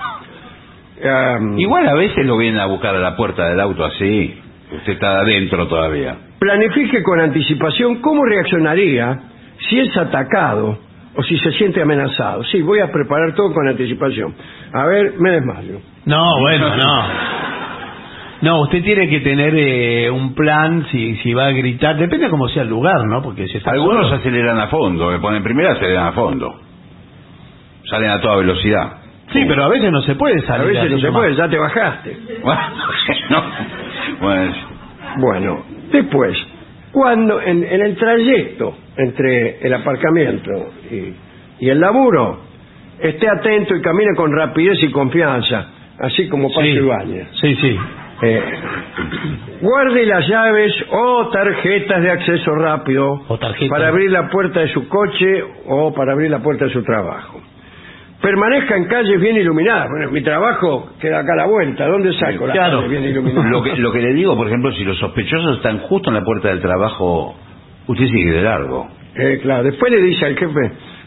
Em, 1.03 1.59
Igual 1.59 1.89
a 1.89 1.95
veces 1.95 2.27
lo 2.27 2.37
vienen 2.37 2.61
a 2.61 2.67
buscar 2.67 2.95
a 2.95 2.99
la 2.99 3.17
puerta 3.17 3.49
del 3.49 3.61
auto 3.61 3.85
así. 3.85 4.39
Usted 4.73 4.93
está 4.93 5.21
adentro 5.21 5.67
todavía. 5.67 6.17
Planifique 6.39 7.03
con 7.03 7.21
anticipación 7.21 8.01
cómo 8.01 8.25
reaccionaría 8.25 9.19
si 9.69 9.79
es 9.81 9.97
atacado 9.97 10.79
o 11.17 11.23
si 11.23 11.37
se 11.39 11.53
siente 11.53 11.83
amenazado. 11.83 12.45
Sí, 12.45 12.63
voy 12.63 12.81
a 12.81 12.91
preparar 12.93 13.35
todo 13.35 13.53
con 13.53 13.67
anticipación. 13.69 14.35
A 14.73 14.87
ver, 14.87 15.15
me 15.19 15.31
desmayo. 15.33 15.81
No, 16.07 16.39
bueno, 16.41 16.77
no. 16.77 17.05
No, 18.43 18.61
usted 18.63 18.83
tiene 18.83 19.09
que 19.09 19.21
tener 19.21 19.55
eh, 19.55 20.11
un 20.11 20.35
plan 20.35 20.87
si, 20.91 21.17
si 21.17 21.35
va 21.35 21.47
a 21.49 21.51
gritar. 21.51 21.97
Depende 21.99 22.27
de 22.27 22.31
cómo 22.31 22.49
sea 22.49 22.63
el 22.63 22.69
lugar, 22.71 23.05
¿no? 23.07 23.21
Porque 23.23 23.47
si 23.49 23.59
está 23.59 23.73
Algunos 23.73 24.05
solo- 24.07 24.17
aceleran 24.17 24.59
a 24.59 24.69
fondo, 24.69 25.11
le 25.13 25.19
ponen 25.19 25.43
primera, 25.43 25.73
aceleran 25.73 26.07
a 26.07 26.13
fondo. 26.13 26.55
Salen 27.85 28.11
a 28.11 28.21
toda 28.21 28.37
velocidad. 28.37 28.93
Sí, 29.33 29.45
pero 29.47 29.65
a 29.65 29.69
veces 29.69 29.91
no 29.93 30.03
se 30.03 30.15
puede 30.17 30.39
A 30.41 30.47
salir. 30.47 30.67
veces 30.75 30.91
no 30.91 30.99
se 30.99 31.13
puede, 31.13 31.35
ya 31.37 31.49
te 31.49 31.59
bajaste. 31.59 32.17
Bueno, 32.43 33.43
bueno, 34.21 34.53
Bueno, 35.19 35.65
después, 35.93 36.37
cuando 36.93 37.41
en, 37.41 37.65
en 37.65 37.81
el 37.83 37.97
trayecto 37.97 38.75
entre 38.97 39.59
el 39.67 39.75
aparcamiento 39.75 40.51
y, 40.91 41.15
y 41.65 41.69
el 41.69 41.81
laburo, 41.81 42.41
esté 43.01 43.29
atento 43.29 43.75
y 43.77 43.81
camine 43.83 44.15
con 44.17 44.33
rapidez 44.37 44.83
y 44.83 44.91
confianza, 44.91 45.67
así 46.01 46.29
como 46.29 46.49
Pacho 46.49 46.63
Sí. 46.63 46.69
Ibáñez. 46.71 47.29
Sí, 47.41 47.55
sí. 47.57 47.77
Eh, 48.23 48.43
guarde 49.63 50.05
las 50.07 50.29
llaves 50.29 50.73
o 50.91 51.29
tarjetas 51.31 52.03
de 52.03 52.11
acceso 52.11 52.55
rápido 52.55 53.13
O 53.29 53.39
para 53.71 53.89
abrir 53.89 54.11
la 54.11 54.29
puerta 54.29 54.61
de 54.61 54.69
su 54.69 54.87
coche 54.89 55.43
o 55.67 55.95
para 55.95 56.13
abrir 56.13 56.31
la 56.31 56.41
puerta 56.41 56.67
de 56.67 56.71
su 56.73 56.83
trabajo. 56.83 57.41
Permanezca 58.21 58.77
en 58.77 58.85
calles 58.87 59.21
bien 59.21 59.37
iluminadas. 59.37 59.89
Bueno, 59.91 60.11
mi 60.11 60.23
trabajo 60.23 60.91
queda 61.01 61.21
acá 61.21 61.33
a 61.33 61.37
la 61.37 61.47
vuelta. 61.47 61.87
¿Dónde 61.87 62.13
saco 62.15 62.47
las 62.47 62.55
Claro. 62.57 62.77
calles 62.83 62.91
bien 62.91 63.05
iluminadas? 63.13 63.51
lo 63.51 63.63
que, 63.63 63.77
lo 63.77 63.93
que 63.93 64.01
le 64.01 64.13
digo, 64.15 64.37
por 64.37 64.47
ejemplo, 64.47 64.73
si 64.73 64.85
los 64.85 64.99
sospechosos 64.99 65.57
están 65.57 65.79
justo 65.81 66.11
en 66.11 66.17
la 66.17 66.23
puerta 66.23 66.49
del 66.49 66.61
trabajo, 66.61 67.35
usted 67.87 68.05
sigue 68.07 68.31
de 68.33 68.43
largo. 68.43 68.89
Eh, 69.15 69.41
claro, 69.43 69.65
después 69.65 69.91
le 69.93 70.03
dice 70.03 70.25
al 70.27 70.37
jefe, 70.37 70.61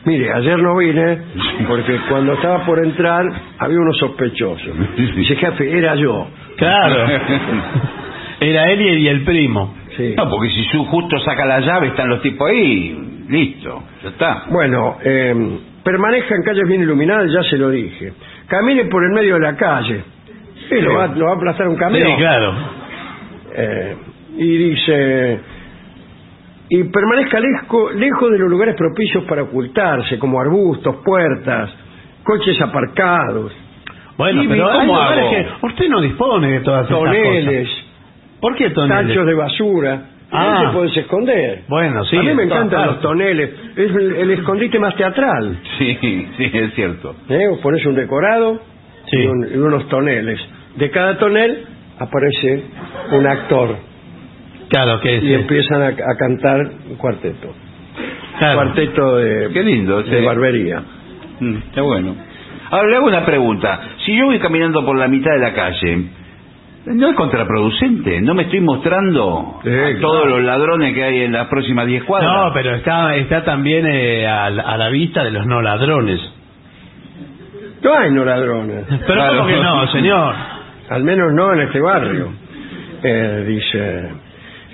mire, 0.06 0.32
ayer 0.34 0.60
no 0.60 0.76
vine 0.76 1.20
porque 1.68 1.98
cuando 2.10 2.34
estaba 2.34 2.66
por 2.66 2.84
entrar 2.84 3.24
había 3.60 3.78
unos 3.80 3.98
sospechosos. 3.98 4.76
Dice, 5.16 5.36
jefe, 5.36 5.78
era 5.78 5.96
yo. 5.96 6.28
Claro. 6.58 7.08
Era 8.40 8.70
él 8.72 8.82
y 9.00 9.08
el 9.08 9.24
primo. 9.24 9.74
Sí. 9.96 10.16
No, 10.18 10.30
porque 10.30 10.50
si 10.50 10.64
su 10.66 10.84
justo 10.86 11.18
saca 11.20 11.46
la 11.46 11.62
llave, 11.62 11.88
están 11.90 12.10
los 12.10 12.22
tipos 12.22 12.50
ahí, 12.50 13.24
listo, 13.30 13.84
ya 14.04 14.10
está. 14.10 14.44
Bueno, 14.50 14.98
eh, 15.02 15.34
permanezca 15.84 16.36
en 16.36 16.44
calles 16.44 16.68
bien 16.68 16.82
iluminadas, 16.82 17.32
ya 17.32 17.44
se 17.44 17.58
lo 17.58 17.70
dije. 17.70 18.14
Camine 18.48 18.86
por 18.86 19.04
el 19.04 19.12
medio 19.12 19.36
de 19.36 19.42
la 19.42 19.56
calle. 19.56 20.04
Sí, 20.70 20.80
lo 20.82 20.94
va, 20.96 21.08
lo 21.08 21.26
va 21.26 21.32
a 21.32 21.36
aplastar 21.36 21.68
un 21.68 21.76
camión. 21.76 22.08
Sí, 22.08 22.16
claro. 22.18 22.54
Eh, 23.56 23.96
y 24.38 24.58
dice 24.58 25.40
y 26.70 26.84
permanezca 26.86 27.40
lejo- 27.40 27.92
lejos 27.92 28.32
de 28.32 28.40
los 28.40 28.50
lugares 28.50 28.76
propicios 28.76 29.24
para 29.26 29.44
ocultarse 29.44 30.18
como 30.18 30.40
arbustos 30.40 30.96
puertas 31.06 31.70
coches 32.24 32.60
aparcados 32.62 33.52
Bueno, 34.18 34.44
Y 34.44 34.48
pero 34.48 34.70
¿cómo 34.72 34.98
hago? 34.98 35.30
que 35.30 35.46
usted 35.68 35.90
no 35.90 36.02
dispone 36.02 36.52
de 36.52 36.60
todas 36.62 36.86
esas 36.88 36.98
toneles 36.98 37.68
cosas. 37.70 37.86
¿Por 38.42 38.56
qué 38.56 38.70
toneles? 38.72 39.08
tachos 39.08 39.26
de 39.28 39.34
basura 39.36 40.02
Ah. 40.36 40.62
No 40.64 40.70
te 40.70 40.76
puedes 40.78 40.98
esconder. 40.98 41.62
Bueno, 41.68 42.04
sí. 42.06 42.18
A 42.18 42.24
mí 42.24 42.34
me 42.34 42.44
encantan 42.44 42.88
los 42.88 43.02
toneles. 43.02 43.52
Es 43.76 43.92
el, 43.96 44.16
el 44.16 44.32
escondite 44.32 44.80
más 44.80 44.96
teatral. 44.96 45.60
Sí, 45.78 45.98
sí, 46.02 46.28
es 46.54 46.74
cierto. 46.74 47.16
¿eh? 47.30 47.48
Vos 47.50 47.60
pones 47.60 47.86
un 47.86 47.96
decorado 47.96 48.60
Sí. 49.12 49.18
y, 49.20 49.26
un- 49.28 49.48
y 49.54 49.58
unos 49.58 49.88
toneles. 49.90 50.40
De 50.76 50.90
cada 50.90 51.18
tonel 51.18 51.66
aparece 52.00 52.64
un 53.12 53.28
actor 53.28 53.76
Claro, 54.70 55.00
que 55.02 55.18
y 55.18 55.22
sí. 55.22 55.34
empiezan 55.34 55.82
a, 55.84 55.88
a 55.88 56.18
cantar 56.18 56.60
un 56.90 56.96
cuarteto. 56.96 57.54
Claro. 58.40 58.56
Cuarteto 58.56 59.18
de, 59.18 59.50
Qué 59.54 59.62
lindo. 59.62 60.02
de 60.02 60.20
sí. 60.20 60.26
barbería. 60.26 60.82
Mm, 61.40 61.56
Está 61.68 61.82
bueno. 61.84 62.16
Ahora 62.72 62.90
le 62.90 62.96
hago 62.96 63.06
una 63.06 63.24
pregunta. 63.24 63.80
Si 64.04 64.18
yo 64.18 64.26
voy 64.26 64.40
caminando 64.40 64.84
por 64.84 64.98
la 64.98 65.08
mitad 65.08 65.32
de 65.34 65.40
la 65.40 65.54
calle, 65.54 66.06
¿no 66.86 67.10
es 67.10 67.16
contraproducente? 67.16 68.22
¿No 68.22 68.34
me 68.34 68.44
estoy 68.44 68.60
mostrando 68.62 69.60
Sí, 69.64 69.70
a 69.70 69.74
claro. 69.74 70.00
todos 70.02 70.28
los 70.28 70.44
ladrones 70.44 70.94
que 70.94 71.04
hay 71.04 71.22
en 71.22 71.32
las 71.34 71.48
próximas 71.48 71.86
10 71.88 72.04
cuadras? 72.04 72.32
No, 72.32 72.54
pero 72.54 72.76
está, 72.76 73.16
está 73.16 73.44
también 73.44 73.86
eh, 73.88 74.28
a, 74.28 74.50
la- 74.50 74.64
a 74.64 74.78
la 74.78 74.90
vista 74.90 75.24
de 75.24 75.32
los 75.32 75.46
no 75.46 75.62
ladrones. 75.62 76.20
No 77.84 77.98
hay 77.98 78.12
no 78.12 78.24
ladrones. 78.26 78.86
Pero 79.08 79.22
¿cómo 79.30 79.48
que 79.48 79.56
no, 79.58 79.88
señor? 79.88 80.36
Al 80.90 81.04
menos 81.04 81.34
no 81.34 81.54
en 81.54 81.60
este 81.62 81.80
barrio. 81.82 82.30
Eh, 83.04 83.46
dice, 83.48 84.10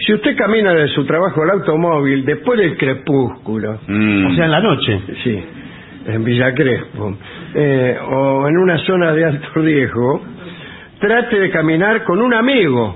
si 0.06 0.14
usted 0.14 0.36
camina 0.36 0.74
de 0.74 0.88
su 0.90 1.06
trabajo 1.06 1.42
al 1.42 1.60
automóvil 1.60 2.24
después 2.26 2.60
del 2.60 2.78
crepúsculo, 2.78 3.80
Mm. 3.88 4.26
O 4.28 4.36
sea, 4.36 4.46
en 4.46 4.52
la 4.52 4.60
noche. 4.62 5.02
sí, 5.24 5.44
en 6.08 6.24
Villa 6.24 6.54
Crespo, 6.54 7.18
eh, 7.56 7.98
o 8.12 8.48
en 8.48 8.58
una 8.58 8.78
zona 8.80 9.12
de 9.14 9.26
alto 9.26 9.48
riesgo, 9.56 10.22
trate 11.00 11.40
de 11.40 11.50
caminar 11.52 12.04
con 12.04 12.22
un 12.22 12.34
amigo. 12.34 12.96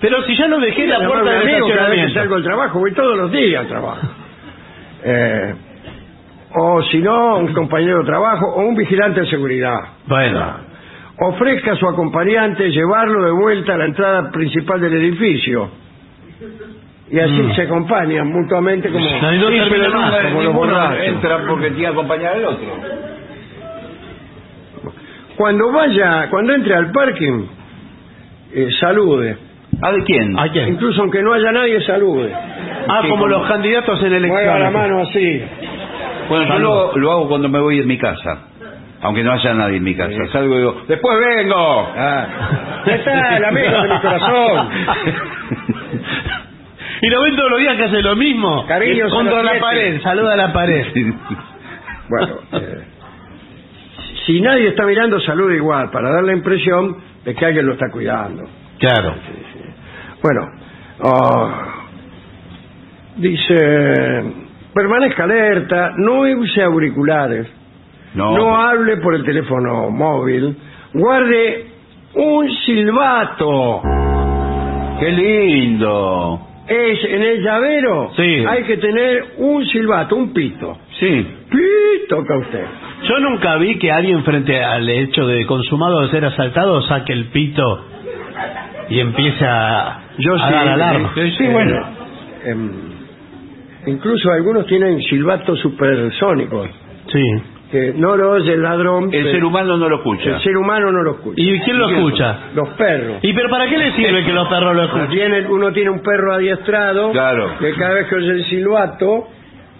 Pero 0.00 0.22
si 0.24 0.36
ya 0.36 0.48
no 0.48 0.58
dejé 0.60 0.86
la 0.86 0.98
puerta 1.06 1.30
del 1.30 1.42
amigo 1.42 1.68
cada 1.74 1.88
vez 1.88 2.06
que 2.06 2.12
salgo 2.14 2.34
al 2.34 2.42
trabajo, 2.42 2.78
voy 2.78 2.92
todos 2.92 3.16
los 3.16 3.30
días 3.32 3.60
al 3.62 3.68
trabajo. 3.68 4.08
Eh, 5.06 5.54
o 6.56 6.82
si 6.84 6.96
no, 6.98 7.36
un 7.36 7.52
compañero 7.52 7.98
de 7.98 8.04
trabajo 8.06 8.46
o 8.54 8.62
un 8.62 8.74
vigilante 8.74 9.20
de 9.20 9.26
seguridad. 9.26 9.76
Bueno, 10.06 10.56
ofrezca 11.20 11.72
a 11.72 11.76
su 11.76 11.86
acompañante 11.86 12.70
llevarlo 12.70 13.22
de 13.26 13.32
vuelta 13.32 13.74
a 13.74 13.76
la 13.76 13.84
entrada 13.84 14.30
principal 14.30 14.80
del 14.80 14.94
edificio. 14.94 15.68
Y 17.10 17.18
así 17.20 17.32
Mm. 17.32 17.54
se 17.54 17.62
acompañan 17.64 18.28
mutuamente 18.28 18.88
como, 18.90 19.04
No, 19.04 19.12
no 19.32 19.48
Sí, 19.50 19.58
más, 19.92 20.22
como 20.22 20.42
los 20.42 20.54
borrachos. 20.54 21.06
entra 21.06 21.38
porque 21.46 21.66
tiene 21.66 21.80
que 21.82 21.86
acompañar 21.88 22.32
al 22.36 22.44
otro. 22.46 22.66
Cuando 25.36 25.72
vaya, 25.72 26.28
cuando 26.30 26.54
entre 26.54 26.74
al 26.74 26.92
parking, 26.92 27.46
eh, 28.52 28.68
salude. 28.80 29.36
¿Ah, 29.82 29.90
de 29.90 30.04
quién? 30.04 30.38
¿a 30.38 30.48
quién? 30.50 30.68
Incluso 30.68 31.02
aunque 31.02 31.20
no 31.22 31.32
haya 31.32 31.50
nadie, 31.50 31.80
salude. 31.82 32.32
Ah, 32.32 33.02
como 33.08 33.26
los 33.26 33.46
candidatos 33.48 34.00
en 34.02 34.10
Mueva 34.10 34.36
la 34.36 34.68
elecciones. 34.68 34.72
mano 34.72 35.00
así. 35.02 35.42
Bueno, 36.28 36.46
yo 36.46 36.58
lo, 36.58 36.96
lo 36.96 37.12
hago 37.12 37.28
cuando 37.28 37.48
me 37.48 37.58
voy 37.60 37.80
de 37.80 37.86
mi 37.86 37.98
casa. 37.98 38.48
Aunque 39.02 39.22
no 39.22 39.32
haya 39.32 39.52
nadie 39.54 39.76
en 39.78 39.82
mi 39.82 39.94
casa. 39.94 40.10
Sí. 40.12 40.32
Salgo 40.32 40.54
y 40.54 40.58
digo, 40.58 40.76
después 40.88 41.18
vengo. 41.18 41.88
Ah. 41.96 42.26
Está 42.86 43.36
el 43.36 43.44
amigo 43.44 43.82
de 43.82 43.88
mi 43.88 44.00
corazón. 44.00 44.68
y 47.02 47.10
lo 47.10 47.22
ven 47.22 47.36
todos 47.36 47.50
los 47.50 47.60
días 47.60 47.76
que 47.76 47.84
hace 47.84 48.02
lo 48.02 48.16
mismo. 48.16 48.66
Cariño, 48.66 49.08
Contra 49.10 49.42
la 49.42 49.58
pared, 49.60 50.00
saluda 50.02 50.32
a 50.34 50.36
la 50.36 50.52
pared. 50.52 50.86
Bueno, 52.06 52.34
eh, 52.52 52.84
si 54.26 54.40
nadie 54.40 54.68
está 54.68 54.84
mirando, 54.86 55.20
saluda 55.20 55.54
igual, 55.54 55.90
para 55.90 56.10
dar 56.10 56.24
la 56.24 56.32
impresión 56.32 56.96
de 57.24 57.34
que 57.34 57.44
alguien 57.46 57.66
lo 57.66 57.72
está 57.74 57.90
cuidando. 57.90 58.44
Claro. 58.78 59.14
Bueno, 60.22 60.50
ah, 61.02 61.74
dice, 63.16 64.24
permanezca 64.72 65.24
alerta, 65.24 65.92
no 65.98 66.20
use 66.22 66.62
auriculares, 66.62 67.46
No. 68.14 68.36
no 68.36 68.56
hable 68.56 68.96
por 68.98 69.14
el 69.14 69.24
teléfono 69.24 69.90
móvil, 69.90 70.56
guarde 70.92 71.66
un 72.14 72.48
silbato. 72.64 73.82
Qué 75.00 75.10
lindo. 75.10 76.40
Es 76.66 77.04
en 77.04 77.22
el 77.22 77.42
llavero, 77.42 78.12
Sí. 78.16 78.44
hay 78.48 78.62
que 78.64 78.76
tener 78.78 79.24
un 79.38 79.66
silbato, 79.66 80.16
un 80.16 80.32
pito. 80.32 80.78
Sí. 81.00 81.26
Pito, 81.50 82.16
toca 82.16 82.36
usted. 82.38 82.64
Yo 83.08 83.18
nunca 83.20 83.56
vi 83.56 83.78
que 83.78 83.90
alguien 83.90 84.22
frente 84.24 84.62
al 84.62 84.88
hecho 84.88 85.26
de 85.26 85.44
consumado 85.46 86.02
de 86.02 86.08
ser 86.10 86.24
asaltado 86.24 86.80
saque 86.82 87.12
el 87.12 87.26
pito 87.26 87.84
y 88.88 89.00
empiece 89.00 89.44
a, 89.44 90.02
Yo 90.18 90.34
a 90.34 90.46
sí, 90.46 90.52
dar 90.54 90.68
alarma. 90.68 91.12
eh, 91.16 91.34
sí, 91.36 91.46
bueno. 91.48 91.86
em, 92.44 92.70
incluso 93.86 94.30
algunos 94.30 94.66
tienen 94.66 95.00
silbatos 95.02 95.58
supersónicos, 95.60 96.68
Sí. 97.08 97.22
que 97.70 97.92
no 97.96 98.16
lo 98.16 98.30
oye 98.32 98.52
el 98.54 98.62
ladrón. 98.62 99.08
El 99.12 99.30
ser 99.32 99.44
humano 99.44 99.76
no 99.76 99.88
lo 99.88 99.96
escucha. 99.96 100.36
el 100.36 100.40
ser 100.42 100.56
humano 100.56 100.92
no 100.92 101.02
lo 101.02 101.10
escucha. 101.12 101.34
¿Y 101.42 101.60
quién 101.60 101.78
lo 101.78 101.88
escucha? 101.90 102.38
Los 102.54 102.68
perros. 102.70 103.16
¿Y 103.22 103.32
pero 103.32 103.48
para 103.50 103.68
qué 103.68 103.78
le 103.78 103.92
sirve 103.92 104.24
que 104.24 104.32
los 104.32 104.48
perros 104.48 104.76
lo 104.76 104.82
escuchen? 104.84 105.08
tiene, 105.10 105.46
uno 105.48 105.72
tiene 105.72 105.90
un 105.90 106.00
perro 106.02 106.34
adiestrado 106.34 107.10
Claro. 107.12 107.58
que 107.58 107.72
cada 107.74 107.94
vez 107.94 108.06
que 108.06 108.14
oye 108.14 108.30
el 108.30 108.44
silbato, 108.44 109.28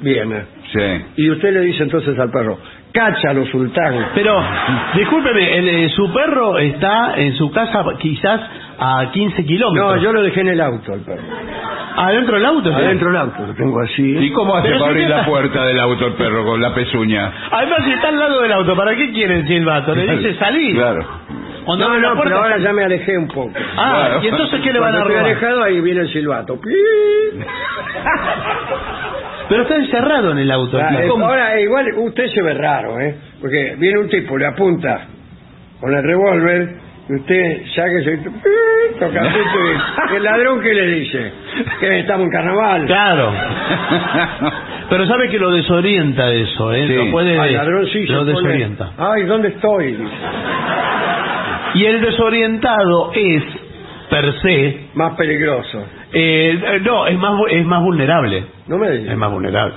viene. 0.01 0.45
Sí. 0.72 1.05
Y 1.16 1.30
usted 1.30 1.53
le 1.53 1.61
dice 1.61 1.82
entonces 1.84 2.18
al 2.18 2.30
perro, 2.30 2.59
cáchalo, 2.92 3.47
sultán. 3.47 4.09
Pero, 4.14 4.42
discúlpeme, 4.95 5.59
el, 5.59 5.68
eh, 5.68 5.88
su 5.90 6.12
perro 6.12 6.59
está 6.59 7.14
en 7.16 7.34
su 7.34 7.51
casa 7.51 7.84
quizás 7.99 8.40
a 8.78 9.11
15 9.12 9.45
kilómetros. 9.45 9.97
No, 9.97 10.03
yo 10.03 10.12
lo 10.12 10.22
dejé 10.22 10.40
en 10.40 10.49
el 10.49 10.61
auto 10.61 10.92
al 10.92 11.01
perro. 11.01 11.22
¿Adentro 11.97 12.36
del 12.36 12.45
auto? 12.47 12.74
Adentro 12.74 13.09
del 13.09 13.16
auto, 13.16 13.47
lo 13.47 13.55
tengo 13.55 13.80
así. 13.80 14.16
¿Y 14.18 14.30
cómo 14.32 14.57
hace 14.57 14.68
Pero 14.68 14.80
para 14.80 14.92
si 14.92 14.99
abrir 14.99 15.05
está- 15.05 15.16
la 15.18 15.26
puerta 15.26 15.64
del 15.64 15.78
auto 15.78 16.07
el 16.09 16.14
perro 16.14 16.45
con 16.45 16.61
la 16.61 16.74
pezuña? 16.74 17.32
Además, 17.53 17.78
si 17.84 17.92
está 17.92 18.09
al 18.09 18.18
lado 18.18 18.40
del 18.42 18.53
auto, 18.53 18.76
¿para 18.76 18.97
qué 18.97 19.12
quiere 19.12 19.38
el 19.40 19.47
silbato? 19.47 19.95
Le 19.95 20.16
dice 20.16 20.34
salir. 20.34 20.74
Claro. 20.74 21.07
Cuando 21.64 21.86
No, 21.86 21.92
abre 21.92 22.03
la 22.03 22.09
no, 22.09 22.14
pero 22.20 22.30
puerta- 22.36 22.42
ahora 22.53 22.59
ya 22.59 22.72
me 22.74 22.84
alejé 22.84 23.16
un 23.16 23.28
poco. 23.28 23.53
Ah, 23.76 24.07
Claro. 24.09 24.20
¿y 24.22 24.26
entonces 24.28 24.61
qué 24.61 24.72
le 24.72 24.80
van 24.80 24.90
a 24.90 24.99
Cuando 24.99 25.14
estoy 25.14 25.16
robar? 25.16 25.30
alejado, 25.30 25.62
ahí 25.62 25.80
viene 25.80 26.01
el 26.03 26.12
silbato. 26.12 26.61
¡Pi! 26.61 26.68
Pero 29.49 29.62
está 29.62 29.76
encerrado 29.76 30.32
en 30.32 30.38
el 30.38 30.51
auto. 30.51 30.78
Ah. 30.80 30.90
Ahora, 31.22 31.61
igual 31.61 31.86
usted 31.99 32.26
se 32.28 32.42
ve 32.42 32.55
raro, 32.55 32.99
¿eh? 33.01 33.14
Porque 33.40 33.74
viene 33.78 33.99
un 34.01 34.09
tipo, 34.09 34.36
le 34.38 34.47
apunta 34.47 35.07
con 35.80 35.95
el 35.95 36.03
revólver, 36.03 36.76
y 37.11 37.14
usted 37.14 37.62
saca 37.74 37.92
ese... 38.01 38.18
Toca 38.99 39.20
el 39.20 39.28
pito 39.28 40.12
y- 40.12 40.16
¿El 40.16 40.22
ladrón 40.22 40.61
qué 40.62 40.72
le 40.72 40.86
dice? 40.86 41.32
Que 41.80 42.01
estamos 42.01 42.24
en 42.26 42.30
carnaval. 42.32 42.86
Claro. 42.86 43.32
Pero 44.88 45.07
sabe 45.07 45.28
que 45.28 45.38
lo 45.38 45.51
desorienta 45.51 46.30
eso, 46.32 46.72
¿eh? 46.72 46.86
Sí. 46.86 46.95
Lo 46.95 47.11
puede... 47.11 47.38
Al 47.38 47.53
ladrón 47.53 47.86
sí 47.92 48.07
lo 48.07 48.20
pone, 48.20 48.32
desorienta. 48.32 48.90
Ay, 48.97 49.24
¿dónde 49.24 49.49
estoy? 49.49 49.99
Y 51.74 51.84
el 51.86 52.01
desorientado 52.01 53.11
es, 53.14 53.42
per 54.09 54.32
se... 54.40 54.80
Más 54.95 55.14
peligroso. 55.16 55.84
Eh, 56.15 56.81
no, 56.85 57.07
es 57.07 57.19
más, 57.19 57.33
es 57.51 57.65
más 57.67 57.83
vulnerable. 57.83 58.45
No 58.69 58.79
me 58.79 58.91
diga. 58.91 59.12
Es 59.12 59.19
más 59.19 59.31
vulnerable. 59.31 59.75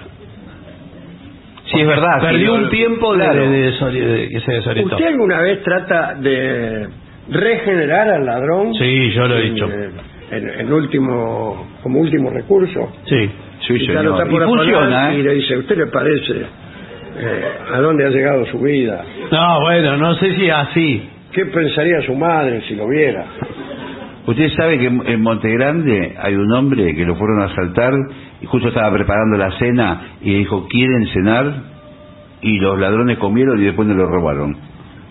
Sí, 1.71 1.81
es 1.81 1.87
verdad. 1.87 2.21
Perdió 2.21 2.53
un 2.53 2.69
tiempo 2.69 3.13
de, 3.13 3.23
claro. 3.23 3.41
de- 3.41 3.49
de 3.49 3.71
desori- 3.73 3.99
de 4.05 4.29
que 4.29 4.39
se 4.39 4.51
desorientó. 4.53 4.95
¿Usted 4.95 5.07
alguna 5.09 5.41
vez 5.41 5.61
trata 5.63 6.13
de 6.15 6.87
regenerar 7.29 8.09
al 8.09 8.25
ladrón? 8.25 8.73
Sí, 8.75 9.11
yo 9.11 9.27
lo 9.27 9.35
he 9.37 9.47
En, 9.47 9.53
dicho. 9.53 9.67
eh, 9.69 9.89
En, 10.31 10.49
en 10.61 10.73
último, 10.73 11.67
como 11.83 11.99
último 11.99 12.29
recurso. 12.29 12.91
Sí. 13.05 13.29
Sí, 13.67 13.73
lo 13.79 13.85
señor. 13.99 14.05
está 14.21 14.25
por 14.29 14.41
Y 14.41 14.45
funciona, 14.45 15.13
Y 15.13 15.19
¿eh? 15.19 15.23
le 15.23 15.33
dice, 15.35 15.57
¿usted 15.57 15.77
le 15.77 15.87
parece 15.87 16.33
eh, 17.19 17.45
a 17.73 17.79
dónde 17.79 18.05
ha 18.05 18.09
llegado 18.09 18.45
su 18.45 18.59
vida? 18.59 19.03
No, 19.31 19.59
bueno, 19.61 19.97
no 19.97 20.15
sé 20.15 20.35
si 20.35 20.49
así. 20.49 21.09
¿Qué 21.33 21.45
pensaría 21.47 22.01
su 22.03 22.13
madre 22.15 22.61
si 22.67 22.75
lo 22.75 22.87
viera? 22.87 23.25
Usted 24.27 24.49
sabe 24.57 24.77
que 24.77 24.85
en 24.87 25.21
Montegrande 25.21 26.15
hay 26.21 26.35
un 26.35 26.51
hombre 26.53 26.93
que 26.93 27.05
lo 27.05 27.15
fueron 27.15 27.41
a 27.41 27.45
asaltar 27.45 27.93
y 28.41 28.45
justo 28.45 28.67
estaba 28.67 28.91
preparando 28.93 29.37
la 29.37 29.51
cena 29.57 30.01
y 30.21 30.33
dijo, 30.35 30.67
¿quieren 30.67 31.07
cenar? 31.07 31.53
Y 32.41 32.59
los 32.59 32.77
ladrones 32.79 33.17
comieron 33.17 33.59
y 33.59 33.63
después 33.63 33.87
no 33.87 33.95
lo 33.95 34.05
robaron. 34.05 34.55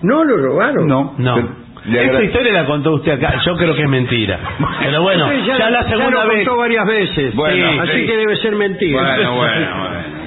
¿No 0.02 0.22
lo 0.22 0.36
robaron? 0.36 0.86
No. 0.86 1.14
No. 1.18 1.66
Esta 1.86 2.22
historia 2.22 2.52
la 2.52 2.66
contó 2.66 2.94
usted 2.94 3.12
acá. 3.12 3.40
Yo 3.46 3.56
creo 3.56 3.74
que 3.74 3.82
es 3.84 3.88
mentira. 3.88 4.38
Pero 4.80 5.02
bueno, 5.02 5.32
ya, 5.46 5.58
la 5.70 5.82
ya 5.82 5.88
segunda 5.88 6.24
lo 6.24 6.28
vez. 6.30 6.44
contó 6.44 6.58
varias 6.58 6.86
veces. 6.86 7.34
Bueno, 7.34 7.54
Sí, 7.72 7.78
así 7.78 8.00
sí. 8.00 8.06
que 8.06 8.16
debe 8.16 8.36
ser 8.36 8.54
mentira. 8.56 9.00
Bueno, 9.16 9.34
bueno, 9.36 9.66
bueno. 9.78 10.25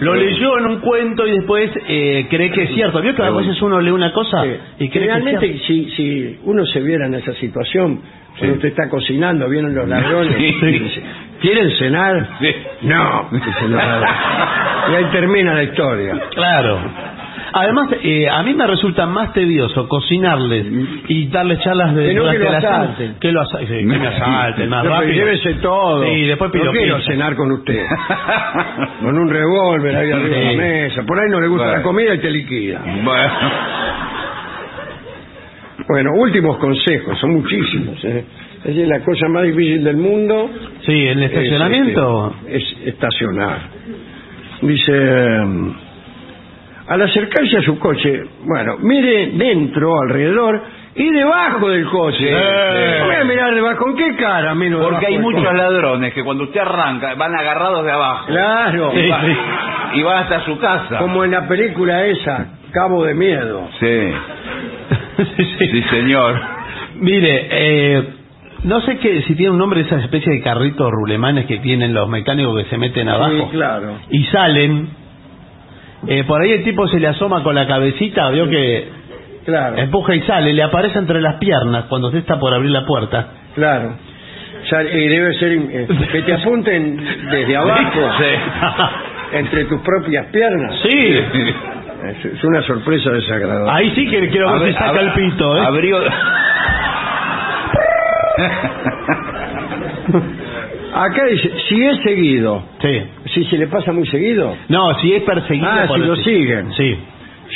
Lo, 0.00 0.14
leyó 0.14 0.58
en 0.58 0.66
un 0.66 0.80
cuento 0.80 1.26
y 1.26 1.32
después 1.32 1.70
eh, 1.88 2.26
cree 2.30 2.50
que 2.50 2.62
es 2.64 2.74
cierto. 2.74 3.00
¿Vio 3.00 3.14
que 3.14 3.22
a 3.22 3.30
veces 3.30 3.60
uno 3.62 3.80
lee 3.80 3.90
una 3.90 4.12
cosa 4.12 4.42
Sí. 4.42 4.50
y 4.80 4.88
cree 4.88 4.90
que 4.90 4.98
es 4.98 5.06
Realmente, 5.24 5.46
cierto? 5.58 5.64
si, 5.66 5.90
si 5.96 6.38
uno 6.44 6.64
se 6.66 6.80
viera 6.80 7.06
en 7.06 7.14
esa 7.14 7.32
situación, 7.34 8.00
cuando 8.38 8.56
usted 8.56 8.68
está 8.68 8.88
cocinando, 8.88 9.48
vienen 9.48 9.74
los 9.74 9.88
ladrones, 9.88 10.36
Sí. 10.36 11.02
¿quieren 11.40 11.70
cenar? 11.78 12.28
No. 12.82 13.28
Y 14.90 14.94
ahí 14.96 15.04
termina 15.12 15.54
la 15.54 15.62
historia. 15.62 16.20
Claro. 16.34 16.78
Además, 17.54 17.88
eh, 18.02 18.28
a 18.28 18.42
mí 18.42 18.54
me 18.54 18.66
resulta 18.66 19.06
más 19.06 19.32
tedioso 19.32 19.86
cocinarles 19.88 20.66
y 21.08 21.28
darles 21.28 21.60
charlas 21.60 21.94
de 21.94 22.06
Que 22.08 22.14
no 22.14 22.30
que 22.30 22.38
lo 22.38 22.50
asalten. 22.50 23.14
Que 23.20 23.32
lo 23.32 23.40
asalten, 23.42 23.68
sí, 23.68 23.74
que 23.78 23.98
me 23.98 24.06
asalten, 24.06 24.68
más 24.68 24.82
pero 24.82 24.94
rápido. 24.94 25.12
llévese 25.12 25.54
todo. 25.54 26.04
Sí, 26.04 26.22
después 26.26 26.50
pido 26.50 26.64
no 26.66 26.72
quiero 26.72 26.96
pizza. 26.96 27.10
cenar 27.12 27.36
con 27.36 27.52
usted. 27.52 27.84
con 29.00 29.18
un 29.18 29.28
revólver 29.30 29.96
ahí 29.96 30.10
arriba 30.10 30.36
de 30.36 30.44
la 30.44 30.62
mesa. 30.62 31.02
Por 31.06 31.18
ahí 31.20 31.28
no 31.30 31.40
le 31.40 31.48
gusta 31.48 31.64
Bueno. 31.64 31.78
la 31.78 31.82
comida 31.82 32.14
y 32.14 32.18
te 32.18 32.30
liquida. 32.30 32.80
Bueno. 33.04 33.32
Bueno, 35.88 36.10
últimos 36.16 36.56
consejos, 36.58 37.18
son 37.18 37.32
muchísimos. 37.32 38.02
¿eh? 38.04 38.24
Es 38.58 38.64
decir, 38.64 38.86
la 38.86 39.00
cosa 39.00 39.26
más 39.28 39.42
difícil 39.42 39.82
del 39.82 39.96
mundo 39.96 40.48
Sí, 40.86 40.92
el 41.08 41.22
estacionamiento. 41.24 42.34
es, 42.46 42.62
este, 42.62 42.82
es 42.82 42.88
estacionar. 42.94 43.58
Dice, 44.62 44.92
mm, 45.44 45.74
al 46.92 47.02
acercarse 47.02 47.58
a 47.58 47.62
su 47.62 47.78
coche, 47.78 48.22
bueno, 48.44 48.76
mire 48.80 49.28
dentro, 49.34 49.92
alrededor 50.02 50.62
y 50.94 51.10
debajo 51.10 51.68
del 51.70 51.86
coche. 51.86 52.28
Sí. 52.28 53.04
Voy 53.04 53.14
a 53.14 53.24
mirar 53.24 53.54
debajo, 53.54 53.84
¿con 53.84 53.96
qué 53.96 54.14
cara 54.16 54.54
miro 54.54 54.78
Porque 54.80 54.90
debajo 54.90 55.06
hay 55.06 55.12
del 55.14 55.22
muchos 55.22 55.42
coche? 55.44 55.56
ladrones 55.56 56.12
que 56.14 56.22
cuando 56.24 56.44
usted 56.44 56.60
arranca 56.60 57.14
van 57.14 57.34
agarrados 57.34 57.84
de 57.84 57.92
abajo. 57.92 58.26
Claro, 58.26 58.92
Y, 58.94 59.08
va- 59.08 59.20
y 59.94 60.02
hasta 60.04 60.40
su 60.44 60.58
casa. 60.58 60.98
como 60.98 61.24
en 61.24 61.30
la 61.30 61.46
película 61.48 62.04
esa, 62.06 62.46
Cabo 62.72 63.04
de 63.04 63.14
Miedo. 63.14 63.68
Sí. 63.80 64.12
Sí, 65.58 65.82
señor. 65.90 66.40
Mire, 66.96 67.48
eh, 67.50 68.02
no 68.64 68.80
sé 68.82 68.98
qué, 68.98 69.22
si 69.22 69.34
tiene 69.34 69.50
un 69.52 69.58
nombre 69.58 69.80
esa 69.82 69.96
especie 69.98 70.32
de 70.32 70.42
carritos 70.42 70.90
rulemanes 70.90 71.46
que 71.46 71.58
tienen 71.58 71.94
los 71.94 72.08
mecánicos 72.08 72.62
que 72.62 72.68
se 72.70 72.78
meten 72.78 73.08
abajo 73.08 73.32
Sí, 73.32 73.44
claro. 73.52 73.98
y 74.10 74.24
salen. 74.24 74.88
Eh, 76.08 76.24
por 76.24 76.40
ahí 76.42 76.50
el 76.52 76.64
tipo 76.64 76.86
se 76.88 76.98
le 76.98 77.08
asoma 77.08 77.42
con 77.42 77.54
la 77.54 77.66
cabecita, 77.66 78.30
vio 78.30 78.48
que 78.48 78.88
Claro, 79.44 79.76
empuja 79.76 80.14
y 80.14 80.20
sale, 80.22 80.52
le 80.52 80.62
aparece 80.62 80.98
entre 80.98 81.20
las 81.20 81.36
piernas 81.36 81.84
cuando 81.88 82.08
usted 82.08 82.20
está 82.20 82.38
por 82.38 82.52
abrir 82.54 82.70
la 82.70 82.84
puerta. 82.84 83.26
claro. 83.54 83.94
O 84.62 84.64
sea, 84.66 84.80
y 84.84 85.08
debe 85.08 85.34
ser 85.40 85.52
eh, 85.52 85.88
que 86.12 86.22
te 86.22 86.34
apunten 86.34 86.96
desde 87.32 87.56
abajo, 87.56 88.00
entre 89.32 89.64
tus 89.64 89.80
propias 89.80 90.26
piernas. 90.26 90.78
Sí, 90.84 91.18
Es, 92.04 92.24
es 92.24 92.44
una 92.44 92.62
sorpresa 92.62 93.10
desagradable. 93.10 93.70
ahí 93.72 93.90
sí 93.96 94.08
que 94.08 94.28
quiero 94.28 94.52
ver 94.60 94.72
si 94.72 94.78
saca 94.78 95.00
el 95.00 95.12
pito. 95.14 95.56
¿eh? 95.56 95.60
Abrió. 95.66 95.98
Acá 100.94 101.24
dice, 101.26 101.50
si 101.68 101.84
es 101.84 101.96
seguido, 102.04 102.62
Sí. 102.80 103.02
Si 103.34 103.44
se 103.46 103.56
le 103.58 103.66
pasa 103.68 103.92
muy 103.92 104.06
seguido, 104.06 104.56
No, 104.68 104.98
si 105.00 105.12
es 105.14 105.22
perseguido. 105.22 105.68
Ah, 105.70 105.84
por 105.86 105.96
si 105.96 106.02
el- 106.02 106.08
lo 106.08 106.16
siguen. 106.16 106.72
Sí. 106.74 106.98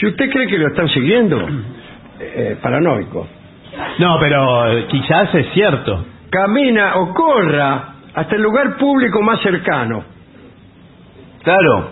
si 0.01 0.07
usted 0.09 0.31
cree 0.31 0.47
que 0.47 0.59
lo 0.59 0.68
están 0.68 0.89
siguiendo, 0.91 1.47
eh, 2.20 2.57
paranoico. 2.61 3.27
No, 3.99 4.18
pero 4.20 4.72
eh, 4.72 4.87
quizás 4.89 5.35
es 5.35 5.47
cierto. 5.55 6.05
Camina 6.31 6.97
o 6.97 7.14
corra 7.14 7.95
hasta 8.14 8.37
el 8.37 8.43
lugar 8.43 8.77
público 8.77 9.22
más 9.22 9.41
cercano. 9.43 10.05
Claro. 11.43 11.91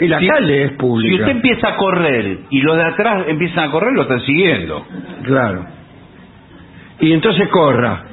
Y 0.00 0.06
la 0.08 0.18
Si- 0.18 0.26
calle 0.26 0.64
es 0.64 0.70
Si 0.72 0.76
pública. 0.76 1.14
usted 1.24 1.28
empieza 1.36 1.68
a 1.68 1.76
correr 1.76 2.38
y 2.50 2.60
los 2.60 2.76
de 2.76 2.84
atrás 2.84 3.24
empiezan 3.28 3.68
a 3.68 3.70
correr, 3.72 3.92
lo 3.94 4.02
están 4.02 4.20
siguiendo. 4.20 4.84
Claro. 5.24 5.64
Y 7.00 7.12
entonces 7.12 7.48
corra, 7.48 8.04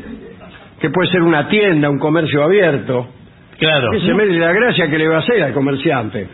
que 0.79 0.89
puede 0.89 1.09
ser 1.11 1.21
una 1.21 1.47
tienda, 1.47 1.89
un 1.89 1.99
comercio 1.99 2.43
abierto. 2.43 3.07
Claro. 3.63 3.99
Se 3.99 4.13
me 4.13 4.25
la 4.25 4.51
gracia 4.51 4.89
que 4.89 4.97
le 4.97 5.07
va 5.07 5.15
a 5.15 5.19
hacer 5.19 5.41
al 5.43 5.53
comerciante. 5.53 6.27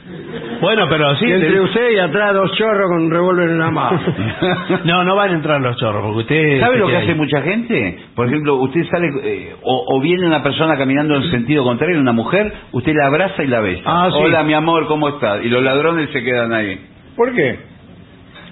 Bueno, 0.61 0.85
pero 0.89 1.15
sí. 1.15 1.25
Y 1.25 1.31
entre 1.31 1.61
usted 1.61 1.91
y 1.91 1.99
atrás 1.99 2.33
dos 2.33 2.51
chorros 2.57 2.89
con 2.89 3.03
un 3.05 3.11
revólver 3.11 3.49
en 3.49 3.59
la 3.59 3.71
mano. 3.71 3.99
No, 4.85 5.03
no 5.03 5.15
van 5.15 5.31
a 5.31 5.33
entrar 5.33 5.61
los 5.61 5.77
chorros, 5.77 6.01
porque 6.03 6.19
usted... 6.19 6.59
¿Sabe 6.59 6.73
se 6.73 6.79
lo 6.79 6.85
que 6.87 6.91
queda 6.93 7.01
hace 7.01 7.11
ahí. 7.11 7.17
mucha 7.17 7.41
gente? 7.41 7.99
Por 8.15 8.27
ejemplo, 8.27 8.55
usted 8.55 8.83
sale 8.89 9.07
eh, 9.23 9.55
o, 9.61 9.85
o 9.95 9.99
viene 10.01 10.25
una 10.25 10.41
persona 10.43 10.77
caminando 10.77 11.15
en 11.15 11.23
sentido 11.31 11.63
contrario, 11.63 11.99
una 11.99 12.11
mujer, 12.13 12.51
usted 12.71 12.93
la 12.95 13.07
abraza 13.07 13.43
y 13.43 13.47
la 13.47 13.59
besa. 13.61 13.81
Ah, 13.85 14.09
sí. 14.11 14.17
Hola, 14.21 14.43
mi 14.43 14.53
amor, 14.53 14.87
¿cómo 14.87 15.09
estás? 15.09 15.43
Y 15.43 15.49
los 15.49 15.61
ladrones 15.63 16.09
se 16.11 16.23
quedan 16.23 16.53
ahí. 16.53 16.79
¿Por 17.15 17.33
qué? 17.33 17.59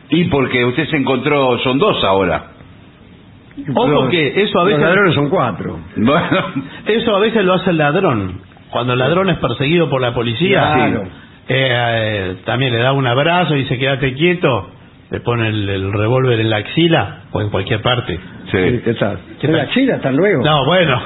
Y 0.10 0.26
porque 0.26 0.64
usted 0.66 0.86
se 0.88 0.98
encontró, 0.98 1.58
son 1.60 1.78
dos 1.80 2.04
ahora. 2.04 2.52
Ojo 3.74 3.88
Los- 3.88 4.10
que 4.10 4.42
eso 4.44 4.60
a 4.60 4.64
Los 4.64 4.66
veces... 4.74 4.84
ladrones 4.84 5.16
son 5.16 5.30
cuatro. 5.30 5.80
Bueno, 5.96 6.54
Eso 6.86 7.16
a 7.16 7.20
veces 7.20 7.44
lo 7.44 7.54
hace 7.54 7.72
el 7.72 7.78
ladrón. 7.78 8.42
Cuando 8.72 8.94
el 8.94 9.00
ladrón 9.00 9.30
es 9.30 9.38
perseguido 9.38 9.90
por 9.90 10.02
la 10.02 10.14
policía, 10.14 10.60
Claro. 10.74 11.04
eh, 11.04 11.70
eh, 11.70 12.36
también 12.46 12.74
le 12.74 12.80
da 12.80 12.92
un 12.94 13.08
abrazo 13.08 13.56
y 13.56 13.60
dice 13.60 13.78
quédate 13.78 14.14
quieto, 14.14 14.70
le 15.10 15.20
pone 15.22 15.48
el, 15.48 15.70
el 15.70 15.94
revólver 15.94 16.40
en 16.42 16.50
la 16.50 16.58
axila 16.58 17.20
o 17.32 17.42
en 17.42 17.50
cualquier 17.50 17.82
parte. 17.82 18.20
Sí, 18.52 18.82
¿Qué 18.84 18.94
tal? 19.00 19.20
¿Qué 19.40 19.48
¿En 19.48 19.54
tal? 19.54 19.66
la 19.68 19.70
China 19.74 19.96
hasta 19.96 20.12
luego? 20.12 20.44
No, 20.44 20.66
bueno. 20.66 21.02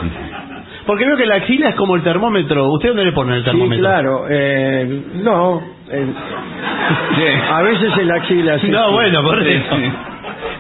Porque 0.88 1.06
veo 1.06 1.16
que 1.16 1.28
la 1.28 1.36
axila 1.36 1.70
es 1.70 1.76
como 1.76 1.96
el 1.96 2.02
termómetro. 2.02 2.68
¿Usted 2.72 2.90
dónde 2.90 3.06
le 3.06 3.12
pone 3.12 3.34
el 3.36 3.44
Sí, 3.44 3.46
termómetro? 3.46 3.84
claro. 3.84 4.26
eh, 4.30 5.02
no. 5.24 5.62
eh, 5.92 7.42
a 7.52 7.62
veces 7.62 7.96
en 7.98 8.08
la 8.08 8.16
axila. 8.16 8.60
sí, 8.60 8.68
no, 8.70 8.88
sí. 8.88 8.94
bueno, 8.94 9.22
por 9.24 9.44
Sí, 9.44 9.50
eso. 9.52 9.76
sí. 9.76 9.92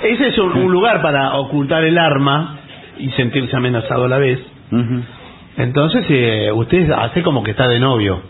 Ese 0.04 0.28
es 0.30 0.38
un, 0.38 0.52
un 0.58 0.72
lugar 0.72 1.02
para 1.02 1.34
ocultar 1.38 1.84
el 1.84 1.97
arma 1.97 2.58
y 2.99 3.10
sentirse 3.12 3.56
amenazado 3.56 4.06
a 4.06 4.08
la 4.08 4.18
vez. 4.20 4.39
Entonces, 5.64 6.05
eh, 6.09 6.51
usted 6.53 6.89
hace 6.91 7.22
como 7.24 7.43
que 7.43 7.51
está 7.51 7.68
de 7.68 7.80
novio. 7.80 8.22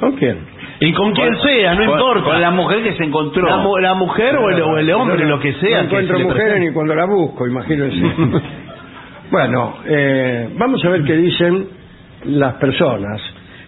¿Con 0.00 0.12
quién? 0.12 0.38
Y 0.80 0.92
con 0.94 1.12
quien 1.12 1.38
sea, 1.40 1.74
no 1.74 1.84
con- 1.86 1.98
importa. 1.98 2.24
Con 2.24 2.40
la 2.40 2.50
mujer 2.50 2.82
que 2.82 2.94
se 2.94 3.04
encontró. 3.04 3.46
La, 3.48 3.58
mu- 3.58 3.78
la 3.78 3.94
mujer 3.94 4.36
o 4.36 4.50
el, 4.50 4.60
o 4.62 4.78
el 4.78 4.92
hombre, 4.92 5.18
No, 5.18 5.24
no, 5.24 5.30
lo 5.36 5.40
que 5.40 5.52
sea. 5.54 5.82
No 5.84 5.88
que 5.88 5.94
encuentro 5.96 6.16
se 6.16 6.22
le 6.24 6.28
mujeres 6.28 6.60
ni 6.60 6.72
cuando 6.72 6.94
la 6.94 7.04
busco, 7.04 7.46
imagínense. 7.46 8.02
bueno, 9.30 9.74
eh, 9.86 10.48
vamos 10.58 10.84
a 10.84 10.88
ver 10.88 11.04
qué 11.04 11.16
dicen 11.16 11.68
las 12.24 12.54
personas 12.54 13.20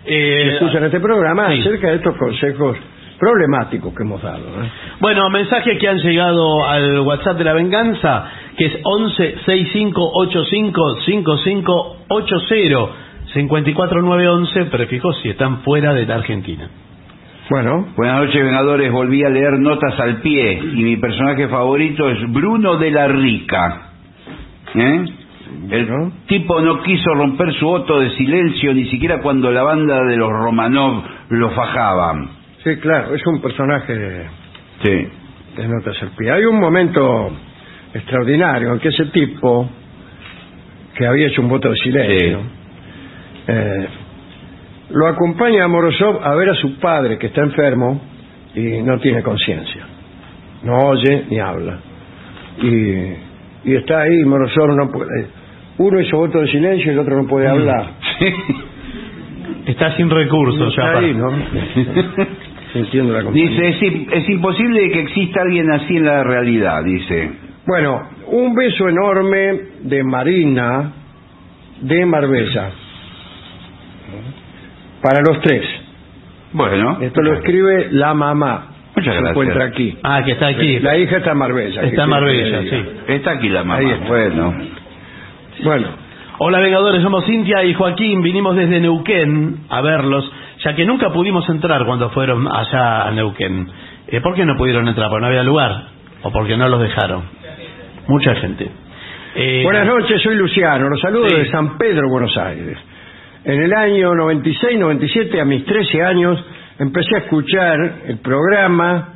que 0.05 0.13
Eh, 0.47 0.53
escuchan 0.55 0.85
este 0.85 1.01
programa 1.01 1.51
sí. 1.53 1.61
acerca 1.61 1.89
de 1.89 1.97
estos 1.97 2.17
consejos 2.17 2.77
problemáticos 3.19 3.95
que 3.95 4.03
hemos 4.03 4.21
dado. 4.23 4.41
¿eh? 4.63 4.69
Bueno, 5.01 5.31
mensajes 5.31 5.79
que 5.79 5.89
han 5.89 5.99
llegado 5.99 6.65
al 6.67 7.01
WhatsApp 7.01 7.39
de 7.39 7.45
la 7.45 7.53
venganza, 7.55 8.27
que 8.57 8.67
es 8.67 8.73
11 8.83 9.35
6585 9.45 10.97
5580 11.07 12.89
54911, 13.33 14.65
prefijo 14.67 15.13
si 15.15 15.29
están 15.31 15.59
fuera 15.63 15.93
de 15.95 16.07
la 16.07 16.17
Argentina. 16.17 16.69
Bueno, 17.51 17.89
Buenas 17.97 18.25
noches, 18.25 18.43
Vengadores. 18.43 18.91
Volví 18.93 19.23
a 19.25 19.29
leer 19.29 19.59
Notas 19.59 19.99
al 20.01 20.21
Pie 20.23 20.53
y 20.75 20.83
mi 20.83 20.97
personaje 20.97 21.49
favorito 21.49 22.09
es 22.11 22.33
Bruno 22.33 22.77
de 22.77 22.91
la 22.91 23.09
Rica. 23.09 23.91
¿Eh? 24.75 25.05
El 25.71 25.89
tipo 26.27 26.61
no 26.61 26.83
quiso 26.83 27.13
romper 27.15 27.53
su 27.55 27.67
voto 27.67 28.01
de 28.01 28.11
silencio 28.11 28.73
ni 28.73 28.87
siquiera 28.87 29.21
cuando 29.21 29.51
la 29.53 29.63
banda 29.63 30.03
de 30.05 30.17
los 30.17 30.31
Romanov 30.31 31.03
lo 31.29 31.51
fajaban. 31.51 32.29
sí, 32.63 32.77
claro, 32.77 33.15
es 33.15 33.27
un 33.27 33.41
personaje 33.43 33.95
de, 33.95 34.27
Sí. 34.83 35.09
de 35.57 35.69
Notas 35.69 36.01
al 36.03 36.11
Pie. 36.17 36.31
Hay 36.33 36.45
un 36.47 36.59
momento 36.59 37.31
extraordinario 37.95 38.79
que 38.79 38.89
ese 38.89 39.07
tipo, 39.07 39.69
que 40.97 41.07
había 41.07 41.29
hecho 41.29 41.43
un 41.43 41.49
voto 41.49 41.71
de 41.71 41.77
silencio, 41.77 42.39
eh, 43.47 43.87
lo 44.91 45.07
acompaña 45.09 45.65
a 45.65 45.69
Morozov 45.69 46.23
a 46.23 46.35
ver 46.35 46.51
a 46.51 46.55
su 46.55 46.79
padre 46.79 47.19
que 47.19 47.29
está 47.29 47.43
enfermo 47.43 48.01
y 48.55 48.83
no 48.83 48.99
tiene 49.01 49.23
conciencia. 49.23 49.87
No 50.63 50.89
oye 50.89 51.25
ni 51.31 51.39
habla. 51.39 51.79
Y, 52.63 53.71
y 53.71 53.75
está 53.77 54.03
ahí, 54.03 54.25
Morozov 54.25 54.75
no 54.77 54.91
puede. 54.91 55.27
Uno 55.79 56.01
hizo 56.01 56.17
voto 56.19 56.39
de 56.41 56.47
silencio 56.49 56.87
y 56.91 56.95
el 56.95 56.99
otro 57.01 57.21
no 57.21 57.27
puede 57.29 57.49
hablar. 57.49 57.87
Está 59.67 59.97
sin 59.97 60.11
recursos 60.11 60.75
ya. 60.77 60.83
Está 60.83 60.93
para- 60.95 60.99
ahí, 61.07 61.15
¿no? 61.15 61.33
Entiendo 62.75 63.13
la. 63.15 63.31
Dice, 63.31 63.69
es 64.13 64.29
imposible 64.29 64.91
que 64.91 65.01
exista 65.01 65.43
alguien 65.43 65.71
así 65.73 65.97
en 65.97 66.05
la 66.05 66.23
realidad, 66.25 66.83
dice. 66.85 67.31
Bueno, 67.67 68.09
un 68.27 68.55
beso 68.55 68.89
enorme 68.89 69.61
de 69.81 70.05
Marina 70.05 70.93
de 71.81 72.07
Marbella. 72.07 72.71
Para 75.03 75.21
los 75.23 75.41
tres. 75.41 75.63
Bueno. 76.53 76.99
Esto 77.01 77.23
lo 77.23 77.35
escribe 77.35 77.89
la 77.93 78.15
mamá. 78.15 78.67
Muchas 78.97 79.15
Se 79.15 79.21
gracias. 79.21 79.31
encuentra 79.31 79.65
aquí. 79.65 79.99
Ah, 80.03 80.23
que 80.25 80.33
está 80.33 80.47
aquí. 80.49 80.79
La 80.81 80.97
hija 80.97 81.17
está 81.17 81.33
en 81.33 81.39
Marbella. 81.39 81.81
¿qué 81.81 81.87
Está 81.89 82.05
en 82.05 82.11
Marbella, 82.11 82.61
sí. 82.63 82.85
Está 83.09 83.31
aquí 83.33 83.49
la 83.49 83.65
mamá. 83.65 83.81
Ahí 83.81 83.91
está. 83.91 84.07
Bueno. 84.09 84.55
Bueno, 85.63 85.89
Hola 86.39 86.59
Vengadores, 86.59 87.01
somos 87.01 87.25
Cintia 87.27 87.63
y 87.65 87.75
Joaquín, 87.75 88.21
vinimos 88.21 88.57
desde 88.57 88.81
Neuquén 88.81 89.67
a 89.69 89.81
verlos, 89.83 90.29
ya 90.65 90.75
que 90.75 90.85
nunca 90.85 91.11
pudimos 91.13 91.49
entrar 91.49 91.87
cuando 91.87 92.11
fueron 92.11 92.49
allá 92.49 93.07
a 93.07 93.11
Neuquén. 93.13 93.69
Eh, 94.09 94.21
¿Por 94.21 94.35
qué 94.35 94.45
no 94.45 94.57
pudieron 94.57 94.87
entrar? 94.89 95.09
¿Porque 95.11 95.21
no 95.23 95.27
había 95.29 95.45
lugar? 95.45 95.85
¿O 96.23 96.33
porque 96.33 96.57
no 96.57 96.69
los 96.69 96.81
dejaron? 96.81 97.23
Mucha 98.09 98.35
gente. 98.37 98.69
Eh, 99.37 99.63
buenas 99.65 99.87
noches, 99.87 100.21
soy 100.23 100.37
Luciano. 100.37 100.89
Los 100.89 101.01
saludo 101.01 101.29
Sí. 101.29 101.37
de 101.37 101.51
San 101.51 101.77
Pedro, 101.79 102.09
Buenos 102.09 102.37
Aires. 102.37 102.79
En 103.45 103.63
el 103.63 103.73
año 103.75 104.15
96-97, 104.15 105.41
a 105.41 105.45
mis 105.45 105.65
13 105.65 106.03
años, 106.03 106.43
empecé 106.79 107.17
a 107.17 107.19
escuchar 107.21 107.79
el 108.07 108.19
programa 108.19 109.09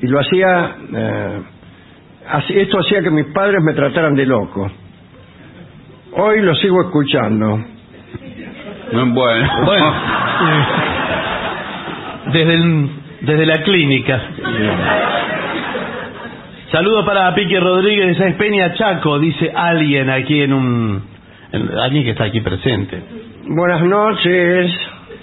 Y 0.00 0.06
lo 0.08 0.18
hacía, 0.20 0.74
eh, 0.92 1.38
así- 2.28 2.58
esto 2.58 2.78
hacía 2.80 3.00
que 3.00 3.10
mis 3.10 3.26
padres 3.26 3.62
me 3.64 3.72
trataran 3.74 4.14
de 4.16 4.26
loco. 4.26 4.68
Hoy 6.12 6.42
lo 6.42 6.54
sigo 6.56 6.82
escuchando. 6.82 7.64
Bueno. 8.92 9.48
Bueno, 9.64 9.94
desde, 12.32 12.54
el- 12.54 12.88
desde 13.22 13.46
la 13.46 13.62
clínica. 13.62 14.20
Saludo 16.74 17.04
para 17.04 17.32
Pique 17.36 17.60
Rodríguez 17.60 18.08
de 18.08 18.14
Sáenz 18.16 18.36
Peña 18.36 18.74
Chaco, 18.74 19.20
dice 19.20 19.48
alguien 19.54 20.10
aquí 20.10 20.40
en 20.42 20.52
un... 20.52 21.02
en- 21.52 21.68
alguien 21.78 22.02
que 22.02 22.10
está 22.10 22.24
aquí 22.24 22.40
presente. 22.40 23.00
Buenas 23.46 23.80
noches. 23.82 24.72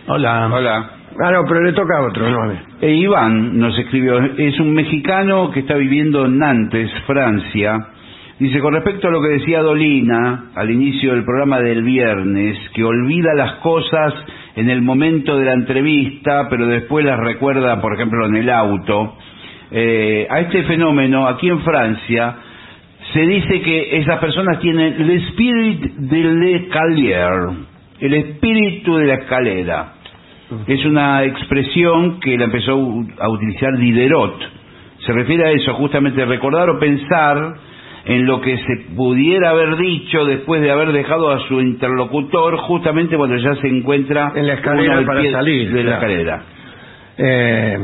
Hola. 0.07 0.49
Hola. 0.49 0.91
Ah, 1.21 1.29
no, 1.31 1.43
pero 1.49 1.61
le 1.65 1.73
toca 1.73 1.97
a 1.97 2.03
otro, 2.07 2.29
¿no? 2.29 2.53
E 2.79 2.93
Iván 2.93 3.59
nos 3.59 3.77
escribió, 3.77 4.17
es 4.37 4.57
un 4.61 4.73
mexicano 4.73 5.51
que 5.51 5.59
está 5.59 5.75
viviendo 5.75 6.25
en 6.25 6.37
Nantes, 6.37 6.89
Francia. 7.05 7.77
Dice, 8.39 8.61
con 8.61 8.73
respecto 8.73 9.09
a 9.09 9.11
lo 9.11 9.21
que 9.21 9.27
decía 9.39 9.59
Dolina 9.61 10.51
al 10.55 10.71
inicio 10.71 11.11
del 11.11 11.25
programa 11.25 11.59
del 11.59 11.83
viernes, 11.83 12.57
que 12.73 12.85
olvida 12.85 13.33
las 13.35 13.55
cosas 13.55 14.13
en 14.55 14.69
el 14.69 14.81
momento 14.81 15.37
de 15.37 15.43
la 15.43 15.53
entrevista, 15.53 16.47
pero 16.49 16.65
después 16.65 17.03
las 17.05 17.19
recuerda, 17.19 17.81
por 17.81 17.93
ejemplo, 17.93 18.25
en 18.25 18.37
el 18.37 18.49
auto. 18.49 19.17
Eh, 19.71 20.27
a 20.29 20.41
este 20.41 20.63
fenómeno, 20.63 21.27
aquí 21.27 21.47
en 21.47 21.61
Francia, 21.61 22.35
se 23.13 23.21
dice 23.21 23.61
que 23.61 23.97
esas 23.97 24.19
personas 24.19 24.59
tienen 24.59 24.95
el 25.01 25.09
espíritu 25.11 25.89
de 25.97 26.23
l'escalier, 26.23 27.49
el 27.99 28.13
espíritu 28.13 28.95
de 28.97 29.05
la 29.05 29.13
escalera. 29.15 29.93
Es 30.67 30.83
una 30.85 31.23
expresión 31.23 32.19
que 32.19 32.37
la 32.37 32.45
empezó 32.45 32.73
a 33.19 33.29
utilizar 33.29 33.77
Diderot. 33.77 34.35
Se 35.05 35.13
refiere 35.13 35.47
a 35.47 35.51
eso, 35.51 35.73
justamente 35.75 36.25
recordar 36.25 36.69
o 36.69 36.77
pensar 36.77 37.55
en 38.03 38.25
lo 38.25 38.41
que 38.41 38.57
se 38.57 38.93
pudiera 38.95 39.51
haber 39.51 39.77
dicho 39.77 40.25
después 40.25 40.61
de 40.61 40.71
haber 40.71 40.91
dejado 40.91 41.31
a 41.31 41.39
su 41.47 41.61
interlocutor, 41.61 42.57
justamente 42.57 43.15
cuando 43.15 43.37
ya 43.37 43.55
se 43.55 43.67
encuentra 43.67 44.33
En 44.35 44.47
la 44.47 44.53
escalera 44.55 45.01
para 45.05 45.31
salir, 45.31 45.71
de 45.71 45.83
la 45.83 45.97
claro. 45.97 46.07
escalera. 46.07 46.43
Eh, 47.17 47.77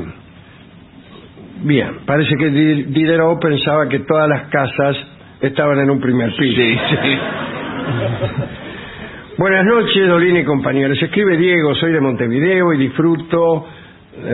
bien, 1.63 1.99
parece 2.05 2.35
que 2.37 2.49
Di- 2.49 2.83
Diderot 2.85 3.39
pensaba 3.41 3.87
que 3.89 3.99
todas 3.99 4.29
las 4.29 4.43
casas 4.49 4.95
estaban 5.41 5.79
en 5.79 5.89
un 5.89 5.99
primer 5.99 6.33
piso. 6.35 6.61
Sí, 6.61 6.77
sí. 7.01 7.17
Buenas 9.37 9.65
noches, 9.65 10.07
Dolina 10.07 10.39
y 10.39 10.43
compañeros. 10.45 11.01
Escribe 11.01 11.37
Diego, 11.37 11.75
soy 11.75 11.91
de 11.93 11.99
Montevideo 12.01 12.73
y 12.73 12.77
disfruto 12.77 13.65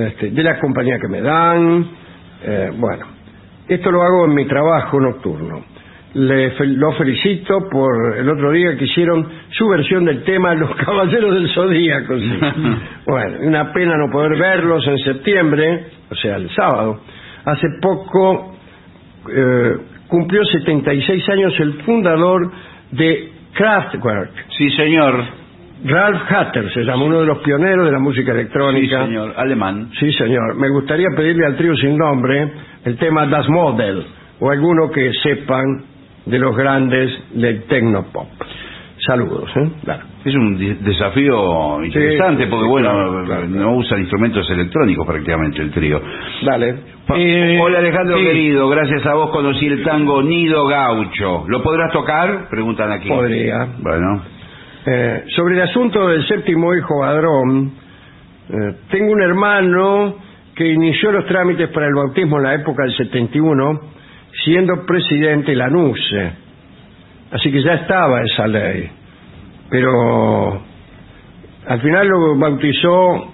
este, 0.07 0.29
de 0.31 0.43
la 0.43 0.57
compañía 0.59 0.97
que 0.99 1.07
me 1.09 1.21
dan. 1.21 1.85
Eh, 2.45 2.71
bueno, 2.77 3.05
esto 3.67 3.91
lo 3.91 4.01
hago 4.01 4.25
en 4.25 4.33
mi 4.35 4.45
trabajo 4.45 4.99
nocturno. 5.01 5.65
Le 6.15 6.51
fel- 6.55 6.75
lo 6.77 6.91
felicito 6.91 7.67
por 7.71 8.17
el 8.17 8.29
otro 8.29 8.51
día 8.51 8.77
que 8.77 8.85
hicieron 8.85 9.27
su 9.49 9.67
versión 9.67 10.05
del 10.05 10.23
tema 10.23 10.53
Los 10.53 10.75
Caballeros 10.75 11.33
del 11.33 11.49
Zodíaco. 11.49 12.17
sí. 12.19 12.39
bueno, 13.07 13.37
una 13.41 13.73
pena 13.73 13.97
no 13.97 14.11
poder 14.11 14.37
verlos 14.37 14.87
en 14.87 14.99
septiembre, 14.99 15.87
o 16.11 16.15
sea, 16.15 16.35
el 16.35 16.49
sábado. 16.51 16.99
Hace 17.45 17.67
poco 17.81 18.55
eh, 19.35 19.75
cumplió 20.07 20.43
76 20.45 21.29
años 21.29 21.53
el 21.59 21.73
fundador 21.81 22.51
de 22.91 23.31
Kraftwerk. 23.53 24.31
Sí, 24.57 24.69
señor. 24.71 25.15
Ralph 25.85 26.21
Hatter 26.31 26.71
se 26.73 26.83
llama 26.83 27.03
uno 27.05 27.19
de 27.21 27.25
los 27.25 27.39
pioneros 27.39 27.85
de 27.87 27.91
la 27.91 27.99
música 27.99 28.31
Sí, 28.33 28.39
electrónica. 28.39 29.05
señor. 29.05 29.33
Alemán. 29.35 29.89
Sí, 29.99 30.11
señor. 30.13 30.55
Me 30.55 30.69
gustaría 30.69 31.07
pedirle 31.15 31.45
al 31.45 31.55
trío 31.57 31.75
sin 31.75 31.97
nombre 31.97 32.51
el 32.85 32.97
tema 32.97 33.25
Das 33.25 33.49
Model 33.49 34.05
o 34.39 34.49
alguno 34.51 34.89
que 34.91 35.11
sepan 35.21 35.91
de 36.25 36.39
los 36.39 36.55
grandes 36.55 37.11
del 37.33 37.63
Tecnopop. 37.63 38.27
Saludos, 39.05 39.49
¿eh? 39.57 39.69
Claro. 39.83 40.03
Es 40.23 40.33
un 40.33 40.57
desafío 40.81 41.83
interesante 41.83 42.45
sí, 42.45 42.49
porque, 42.49 42.63
sí, 42.65 42.69
bueno, 42.71 42.89
claro, 42.89 43.25
claro, 43.25 43.47
no 43.49 43.75
usan 43.75 43.99
instrumentos 43.99 44.49
electrónicos 44.49 45.05
prácticamente 45.05 45.61
el 45.61 45.71
trío. 45.71 46.01
Dale. 46.45 46.75
Pa- 47.05 47.15
Eh, 47.17 47.59
Hola 47.61 47.79
Alejandro 47.79 48.17
sí. 48.17 48.23
querido, 48.23 48.69
gracias 48.69 49.05
a 49.05 49.13
vos 49.15 49.29
conocí 49.31 49.65
el 49.65 49.83
tango 49.83 50.23
Nido 50.23 50.65
Gaucho. 50.67 51.43
¿Lo 51.49 51.61
podrás 51.61 51.91
tocar? 51.91 52.47
Preguntan 52.49 52.93
aquí. 52.93 53.09
Podría. 53.09 53.67
Bueno. 53.79 54.23
Eh, 54.85 55.23
sobre 55.35 55.55
el 55.55 55.61
asunto 55.63 56.07
del 56.07 56.25
séptimo 56.25 56.73
hijo 56.73 56.99
Badrón, 56.99 57.71
eh, 58.49 58.75
tengo 58.89 59.11
un 59.11 59.21
hermano 59.21 60.15
que 60.55 60.65
inició 60.67 61.11
los 61.11 61.25
trámites 61.25 61.67
para 61.69 61.87
el 61.87 61.93
bautismo 61.93 62.37
en 62.37 62.43
la 62.43 62.53
época 62.53 62.83
del 62.83 62.95
71, 62.95 63.79
siendo 64.43 64.85
presidente 64.85 65.55
Lanuse. 65.55 66.31
Así 67.31 67.51
que 67.51 67.61
ya 67.61 67.73
estaba 67.73 68.21
esa 68.23 68.47
ley. 68.47 68.89
Pero 69.69 70.61
al 71.67 71.81
final 71.81 72.07
lo 72.07 72.37
bautizó 72.37 73.33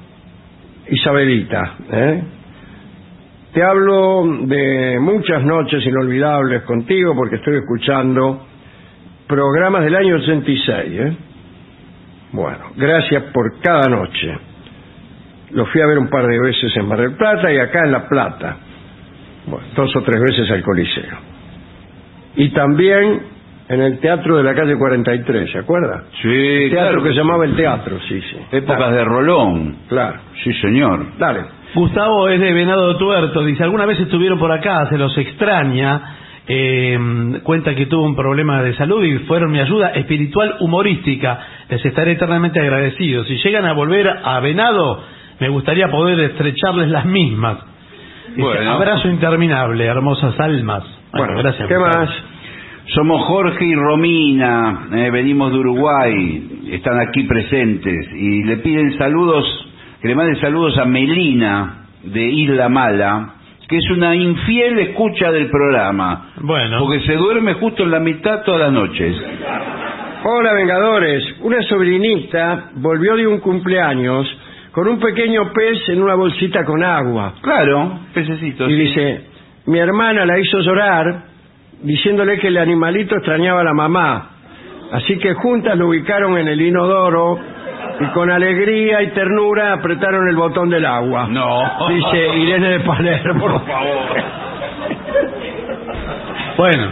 Isabelita. 0.90 1.76
¿eh? 1.92 2.24
Te 3.54 3.64
hablo 3.64 4.24
de 4.44 5.00
muchas 5.00 5.44
noches 5.44 5.86
inolvidables 5.86 6.64
contigo 6.64 7.16
porque 7.16 7.38
estoy 7.38 7.58
escuchando 7.58 8.46
programas 9.28 9.84
del 9.84 9.96
año 9.96 10.16
86. 10.16 11.00
¿eh? 11.00 11.18
Bueno, 12.32 12.72
gracias 12.76 13.24
por 13.34 13.60
cada 13.60 13.88
noche. 13.90 14.38
Lo 15.52 15.66
fui 15.66 15.82
a 15.82 15.88
ver 15.88 15.98
un 15.98 16.10
par 16.10 16.28
de 16.28 16.40
veces 16.40 16.72
en 16.76 16.88
Mar 16.88 17.00
del 17.00 17.16
Plata 17.16 17.52
y 17.52 17.58
acá 17.58 17.80
en 17.86 17.92
La 17.92 18.08
Plata. 18.08 18.58
Bueno, 19.50 19.66
dos 19.76 19.96
o 19.96 20.02
tres 20.04 20.22
veces 20.22 20.50
al 20.52 20.62
Coliseo. 20.64 21.18
Y 22.36 22.50
también 22.50 23.22
en 23.68 23.82
el 23.82 24.00
Teatro 24.00 24.38
de 24.38 24.44
la 24.44 24.56
Calle 24.56 24.76
43, 24.78 25.52
¿se 25.52 25.58
acuerda? 25.60 26.04
Sí, 26.22 26.28
El 26.28 26.70
teatro 26.72 26.90
claro 26.90 27.04
que 27.04 27.10
que 27.10 27.14
se 27.16 27.20
llamaba 27.20 27.46
el 27.46 27.56
Teatro, 27.56 28.00
sí, 28.08 28.22
sí. 28.22 28.38
Épocas 28.52 28.78
Claro, 28.78 28.96
de 28.96 29.04
Rolón. 29.04 29.76
Claro. 29.88 30.20
Sí, 30.44 30.54
señor. 30.54 31.06
Dale. 31.18 31.42
Gustavo 31.76 32.30
es 32.30 32.40
de 32.40 32.52
Venado 32.52 32.98
Tuerto, 32.98 33.44
dice, 33.44 33.64
alguna 33.64 33.86
vez 33.86 34.00
estuvieron 34.00 34.40
por 34.40 34.52
acá, 34.52 34.88
se 34.90 34.98
los 34.98 35.16
extraña, 35.20 36.02
eh, 36.48 36.98
cuenta 37.44 37.76
que 37.76 37.86
tuvo 37.86 38.06
un 38.06 38.16
problema 38.16 38.64
de 38.64 38.74
salud 38.74 39.04
y 39.04 39.20
fueron 39.20 39.52
mi 39.52 39.60
ayuda 39.60 39.90
espiritual 39.90 40.56
humorística, 40.62 41.40
les 41.70 41.86
estaré 41.86 42.14
eternamente 42.14 42.60
agradecido. 42.60 43.24
Si 43.26 43.38
llegan 43.38 43.66
a 43.66 43.74
volver 43.74 44.10
a 44.24 44.40
Venado, 44.40 45.04
me 45.40 45.50
gustaría 45.50 45.90
poder 45.90 46.20
estrecharles 46.32 46.90
las 46.90 47.06
mismas. 47.06 47.60
Bueno. 48.38 48.72
abrazo 48.72 49.08
interminable, 49.10 49.86
hermosas 49.86 50.40
almas. 50.40 50.84
Bueno, 51.14 51.38
gracias. 51.38 51.68
¿qué 51.68 51.78
más? 51.78 52.10
Somos 52.94 53.24
Jorge 53.26 53.66
y 53.66 53.76
Romina, 53.76 54.88
eh, 54.94 55.12
venimos 55.12 55.52
de 55.52 55.60
Uruguay, 55.60 56.62
están 56.72 57.00
aquí 57.00 57.24
presentes 57.24 58.08
y 58.14 58.44
le 58.44 58.58
piden 58.58 58.98
saludos, 58.98 59.46
que 60.02 60.08
le 60.08 60.16
manden 60.16 60.40
saludos 60.42 60.76
a 60.80 60.86
Melina 60.86 61.86
de 62.04 62.24
Isla 62.24 62.68
Mala, 62.68 63.36
que 63.68 63.78
es 63.78 63.90
una 63.92 64.16
infiel 64.16 64.80
escucha 64.80 65.32
del 65.32 65.52
programa, 65.52 66.32
Bueno, 66.42 66.80
porque 66.80 67.02
se 67.02 67.14
duerme 67.14 67.54
justo 67.56 67.84
en 67.84 67.92
la 67.92 68.00
mitad 68.00 68.42
todas 68.44 68.62
las 68.62 68.72
noches. 68.72 69.16
Hola, 70.24 70.54
Vengadores. 70.54 71.24
Una 71.42 71.62
sobrinita 71.64 72.72
volvió 72.76 73.16
de 73.16 73.28
un 73.28 73.40
cumpleaños 73.40 74.28
con 74.80 74.88
un 74.88 74.98
pequeño 74.98 75.52
pez 75.52 75.90
en 75.90 76.02
una 76.02 76.16
bolsita 76.16 76.64
con 76.64 76.82
agua. 76.82 77.34
Claro, 77.42 78.00
pececitos. 78.14 78.70
Y 78.72 78.76
dice, 78.76 79.26
mi 79.66 79.78
hermana 79.78 80.26
la 80.26 80.40
hizo 80.40 80.62
llorar 80.62 81.24
diciéndole 81.82 82.40
que 82.40 82.48
el 82.48 82.56
animalito 82.56 83.18
extrañaba 83.18 83.60
a 83.60 83.66
la 83.66 83.74
mamá. 83.74 84.30
Así 84.94 85.18
que 85.18 85.34
juntas 85.34 85.78
lo 85.78 85.90
ubicaron 85.90 86.38
en 86.38 86.48
el 86.48 86.62
inodoro 86.62 87.38
y 88.00 88.06
con 88.14 88.32
alegría 88.32 89.04
y 89.04 89.08
ternura 89.08 89.74
apretaron 89.74 90.30
el 90.30 90.38
botón 90.38 90.70
del 90.70 90.86
agua. 90.86 91.28
No. 91.30 91.60
Dice 91.90 92.38
Irene 92.38 92.70
de 92.70 92.80
Palermo. 92.80 93.42
Por 93.42 93.66
favor. 93.66 94.24
bueno. 96.56 96.92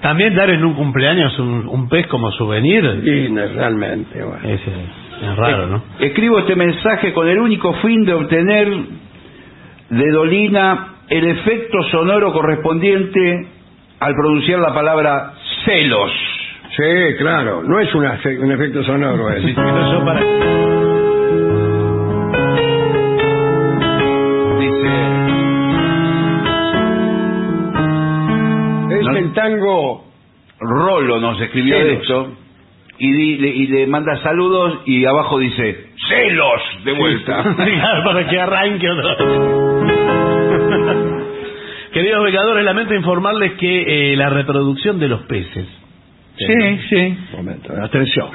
También 0.00 0.34
dar 0.34 0.48
en 0.48 0.64
un 0.64 0.72
cumpleaños 0.72 1.38
un, 1.38 1.68
un 1.68 1.86
pez 1.90 2.06
como 2.06 2.30
souvenir 2.30 2.82
no, 2.82 3.46
realmente, 3.46 4.24
bueno. 4.24 4.48
es, 4.48 4.60
es 5.22 5.36
raro, 5.36 5.66
¿no? 5.66 5.82
Escribo 6.00 6.38
este 6.38 6.54
mensaje 6.56 7.12
con 7.12 7.28
el 7.28 7.38
único 7.38 7.72
fin 7.74 8.04
de 8.04 8.14
obtener 8.14 8.68
de 9.90 10.10
Dolina 10.10 10.94
el 11.08 11.24
efecto 11.28 11.82
sonoro 11.90 12.32
correspondiente 12.32 13.48
al 14.00 14.14
pronunciar 14.14 14.60
la 14.60 14.72
palabra 14.74 15.32
celos. 15.64 16.10
Sí, 16.76 17.16
claro. 17.18 17.62
No 17.64 17.80
es 17.80 17.92
un, 17.94 18.04
efe- 18.04 18.38
un 18.38 18.52
efecto 18.52 18.82
sonoro. 18.84 19.30
Es. 19.30 19.42
Pero 19.54 19.92
yo 19.92 20.04
para... 20.04 20.20
Dice, 24.58 24.98
Es 28.90 29.04
No. 29.04 29.16
el 29.16 29.32
tango 29.34 30.04
Rolo 30.60 31.20
nos 31.20 31.40
escribió 31.40 31.76
Celos. 31.76 32.02
esto 32.02 32.32
y, 32.98 33.12
di- 33.12 33.36
le, 33.38 33.48
y 33.48 33.66
le 33.68 33.86
manda 33.86 34.16
saludos 34.22 34.80
y 34.86 35.04
abajo 35.04 35.38
dice 35.38 35.86
celos 36.08 36.62
de 36.84 36.92
vuelta. 36.92 37.42
Claro, 37.56 38.04
para 38.04 38.28
que 38.28 38.40
arranque 38.40 38.86
otra 38.90 39.14
vez. 39.24 39.38
Queridos 41.92 42.22
vengadores, 42.24 42.64
lamento 42.64 42.94
informarles 42.94 43.52
que 43.54 44.12
eh, 44.12 44.16
la 44.16 44.28
reproducción 44.30 44.98
de 45.00 45.08
los 45.08 45.22
peces. 45.22 45.66
Sí, 46.36 46.78
sí. 46.88 46.96
Un 47.32 47.36
momento, 47.38 47.72
atención. 47.82 48.28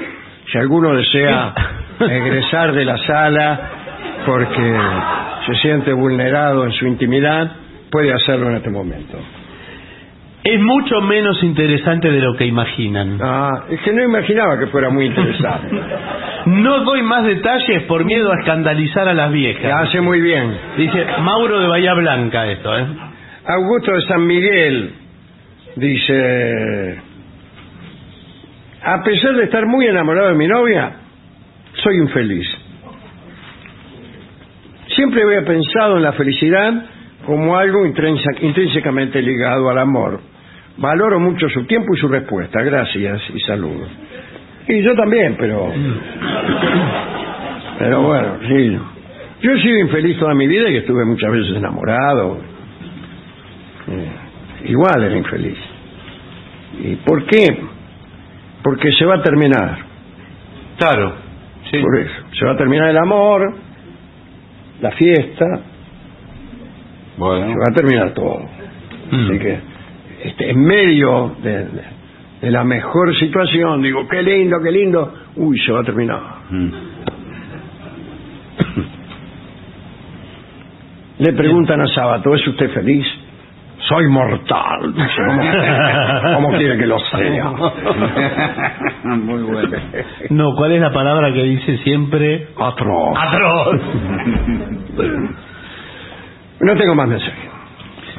Si 0.52 0.58
alguno 0.58 0.96
desea 0.96 1.54
egresar 2.00 2.74
de 2.74 2.84
la 2.86 2.98
sala 2.98 3.72
porque 4.26 4.76
se 5.46 5.56
siente 5.62 5.94
vulnerado 5.94 6.66
en 6.66 6.72
su 6.74 6.86
intimidad, 6.88 7.52
puede 7.92 8.12
hacerlo 8.14 8.50
en 8.50 8.56
este 8.58 8.70
momento. 8.70 9.18
Es 10.44 10.60
mucho 10.60 11.00
menos 11.02 11.42
interesante 11.44 12.12
de 12.12 12.20
lo 12.20 12.36
que 12.36 12.46
imaginan. 12.46 13.18
Ah, 13.22 13.64
es 13.70 13.80
que 13.82 13.94
no 13.94 14.04
imaginaba 14.04 14.60
que 14.60 14.68
fuera 14.68 14.90
muy 14.90 15.06
interesante. 15.06 15.70
No 16.46 16.82
doy 16.84 17.02
más 17.04 17.24
detalles 17.24 17.84
por 17.84 18.04
miedo 18.04 18.30
a 18.30 18.38
escandalizar 18.38 19.08
a 19.08 19.14
las 19.14 19.32
viejas. 19.32 19.88
Hace 19.88 20.02
muy 20.02 20.20
bien. 20.20 20.54
Dice 20.76 21.06
Mauro 21.22 21.58
de 21.58 21.68
Bahía 21.70 21.94
Blanca 21.94 22.46
esto, 22.48 22.78
¿eh? 22.78 22.86
Augusto 23.46 23.94
de 23.94 24.02
San 24.02 24.28
Miguel 24.28 24.92
dice, 25.78 26.98
a 28.84 29.02
pesar 29.04 29.36
de 29.38 29.46
estar 29.46 29.66
muy 29.66 29.86
enamorado 29.88 30.28
de 30.32 30.36
mi 30.36 30.48
novia, 30.48 30.92
soy 31.76 31.96
infeliz. 31.96 32.46
Siempre 34.96 35.24
había 35.24 35.46
pensado 35.46 35.96
en 35.96 36.04
la 36.04 36.12
felicidad 36.12 36.74
como 37.26 37.56
algo 37.56 37.86
intrínse- 37.86 38.42
intrínsecamente 38.42 39.22
ligado 39.22 39.70
al 39.70 39.78
amor. 39.80 40.20
Valoro 40.78 41.20
mucho 41.20 41.48
su 41.50 41.66
tiempo 41.66 41.94
y 41.96 42.00
su 42.00 42.08
respuesta. 42.08 42.62
Gracias 42.62 43.22
y 43.34 43.40
saludos. 43.42 43.90
Y 44.68 44.82
yo 44.82 44.96
también, 44.96 45.36
pero... 45.38 45.72
Pero 47.80 48.02
bueno, 48.04 48.38
sí. 48.48 48.78
Yo 49.42 49.52
he 49.52 49.62
sido 49.62 49.80
infeliz 49.80 50.18
toda 50.20 50.34
mi 50.34 50.48
vida 50.48 50.70
y 50.70 50.78
estuve 50.78 51.04
muchas 51.06 51.32
veces 51.32 51.58
enamorado. 51.58 52.38
Eh, 53.88 54.12
igual 54.70 55.04
era 55.04 55.18
infeliz. 55.18 55.58
¿Y 56.82 56.96
por 56.98 57.26
qué? 57.26 57.46
Porque 58.64 58.92
se 58.94 59.06
va 59.06 59.16
a 59.16 59.22
terminar. 59.22 59.78
Claro. 60.78 61.14
Sí. 61.70 61.78
Por 61.80 62.00
eso. 62.00 62.14
Se 62.40 62.46
va 62.46 62.54
a 62.54 62.58
terminar 62.58 62.90
el 62.90 62.98
amor, 62.98 63.54
la 64.82 64.92
fiesta, 64.92 65.46
Bueno. 67.18 67.48
se 67.48 67.56
va 67.60 67.66
a 67.70 67.74
terminar 67.76 68.14
todo. 68.14 68.40
Así 69.12 69.40
que, 69.40 69.60
este, 70.24 70.50
en 70.52 70.60
medio 70.62 71.36
de, 71.42 71.52
de- 71.66 72.04
de 72.42 72.52
la 72.52 72.64
mejor 72.66 73.16
situación, 73.16 73.82
digo, 73.82 74.06
qué 74.10 74.22
lindo, 74.22 74.58
qué 74.62 74.72
lindo, 74.72 75.14
uy, 75.38 75.58
se 75.60 75.72
va 75.72 75.80
a 75.80 75.84
terminar. 75.84 76.20
Mm. 76.50 76.70
Le 81.20 81.34
preguntan 81.34 81.80
a 81.82 81.88
Sábato, 81.88 82.34
¿es 82.36 82.46
usted 82.48 82.70
feliz? 82.72 83.06
Soy 83.88 84.08
mortal. 84.08 84.94
Dice, 84.94 85.22
¿Cómo, 85.26 85.42
cómo 86.36 86.58
quiere 86.58 86.78
que 86.78 86.86
lo 86.88 87.00
sea? 87.00 87.50
Muy 89.04 89.44
bueno. 89.44 89.78
No, 90.30 90.54
¿cuál 90.56 90.72
es 90.74 90.82
la 90.82 90.92
palabra 90.92 91.32
que 91.34 91.44
dice 91.44 91.78
siempre? 91.80 92.48
Atroz. 92.58 93.18
Atroz. 93.18 93.82
No 96.62 96.76
tengo 96.76 96.96
más 96.96 97.08
mensajes. 97.10 97.53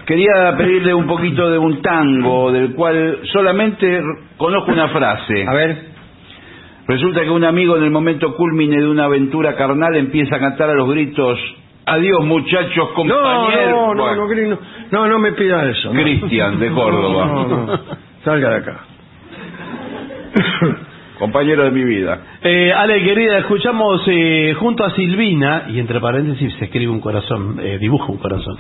Quería 0.06 0.54
pedirle 0.56 0.92
un 0.92 1.06
poquito 1.06 1.50
de 1.50 1.58
un 1.58 1.80
tango 1.80 2.52
del 2.52 2.74
cual 2.74 3.20
solamente 3.32 4.02
conozco 4.36 4.72
una 4.72 4.88
frase. 4.88 5.46
A 5.46 5.54
ver. 5.54 5.94
Resulta 6.86 7.22
que 7.22 7.30
un 7.30 7.44
amigo 7.44 7.76
en 7.78 7.84
el 7.84 7.90
momento 7.90 8.36
culmine 8.36 8.76
de 8.76 8.86
una 8.86 9.04
aventura 9.04 9.56
carnal 9.56 9.96
empieza 9.96 10.36
a 10.36 10.38
cantar 10.38 10.68
a 10.68 10.74
los 10.74 10.90
gritos, 10.90 11.38
adiós 11.86 12.24
muchachos 12.24 12.90
compañeros. 12.90 13.70
no, 13.70 13.94
no, 13.94 14.14
no, 14.14 14.26
no, 14.26 14.58
no, 14.90 15.08
no 15.08 15.18
me 15.18 15.32
pida 15.32 15.64
eso. 15.70 15.94
no. 15.94 16.02
Cristian 16.02 16.58
de 16.58 16.70
Córdoba. 16.70 17.26
No, 17.26 17.48
no. 17.66 17.80
Salga 18.22 18.50
de 18.50 18.56
acá. 18.56 18.80
Compañero 21.18 21.64
de 21.64 21.70
mi 21.70 21.84
vida. 21.84 22.18
Eh, 22.42 22.72
Ale, 22.72 23.02
querida, 23.02 23.38
escuchamos 23.38 24.02
eh, 24.08 24.54
junto 24.58 24.84
a 24.84 24.90
Silvina, 24.90 25.66
y 25.68 25.78
entre 25.78 26.00
paréntesis 26.00 26.52
se 26.58 26.64
escribe 26.64 26.90
un 26.90 27.00
corazón, 27.00 27.58
eh, 27.62 27.78
dibuja 27.78 28.10
un 28.10 28.18
corazón, 28.18 28.56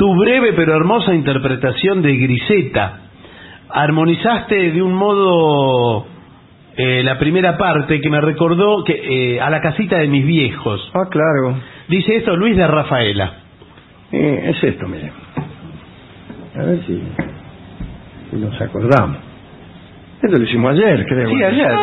tu 0.00 0.16
breve 0.16 0.54
pero 0.54 0.74
hermosa 0.74 1.14
interpretación 1.14 2.00
de 2.00 2.16
Griseta. 2.16 3.00
Armonizaste 3.68 4.72
de 4.72 4.80
un 4.80 4.94
modo 4.94 6.06
eh, 6.74 7.02
la 7.04 7.18
primera 7.18 7.58
parte 7.58 8.00
que 8.00 8.08
me 8.08 8.18
recordó 8.22 8.82
que 8.82 8.94
eh, 9.34 9.40
a 9.42 9.50
la 9.50 9.60
casita 9.60 9.98
de 9.98 10.08
mis 10.08 10.24
viejos. 10.24 10.90
Ah, 10.94 11.06
claro. 11.10 11.54
Dice 11.88 12.16
esto 12.16 12.34
Luis 12.34 12.56
de 12.56 12.66
Rafaela. 12.66 13.30
Eh, 14.10 14.54
es 14.54 14.64
esto, 14.64 14.88
mire. 14.88 15.12
A 16.56 16.62
ver 16.62 16.80
si, 16.86 17.02
si 18.30 18.36
nos 18.36 18.58
acordamos. 18.58 19.18
Esto 20.22 20.38
lo 20.38 20.44
hicimos 20.44 20.72
ayer, 20.72 21.04
creo. 21.04 21.28
Sí, 21.28 21.44
ayer. 21.44 21.76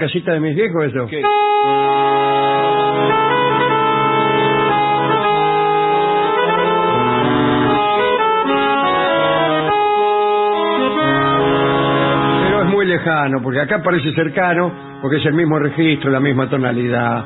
Casita 0.00 0.32
de 0.32 0.40
mis 0.40 0.56
viejos 0.56 0.84
eso? 0.86 1.06
Pero 12.44 12.62
es 12.62 12.68
muy 12.68 12.86
lejano, 12.86 13.42
porque 13.42 13.60
acá 13.60 13.82
parece 13.82 14.12
cercano, 14.14 14.72
porque 15.02 15.18
es 15.18 15.26
el 15.26 15.34
mismo 15.34 15.58
registro, 15.58 16.10
la 16.10 16.20
misma 16.20 16.48
tonalidad, 16.48 17.24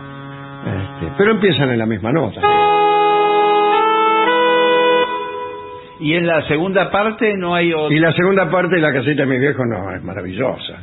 este, 0.67 1.13
pero 1.17 1.31
empiezan 1.33 1.71
en 1.71 1.79
la 1.79 1.87
misma 1.87 2.13
nota. 2.13 2.41
Y 6.01 6.15
en 6.15 6.27
la 6.27 6.47
segunda 6.49 6.91
parte 6.91 7.35
no 7.37 7.55
hay 7.55 7.73
otro. 7.73 7.91
Y 7.91 7.99
la 7.99 8.13
segunda 8.13 8.51
parte 8.51 8.75
de 8.75 8.83
la 8.83 8.93
casita 8.93 9.23
de 9.23 9.27
mis 9.27 9.41
viejos 9.41 9.65
no, 9.67 9.95
es 9.95 10.03
maravillosa. 10.03 10.83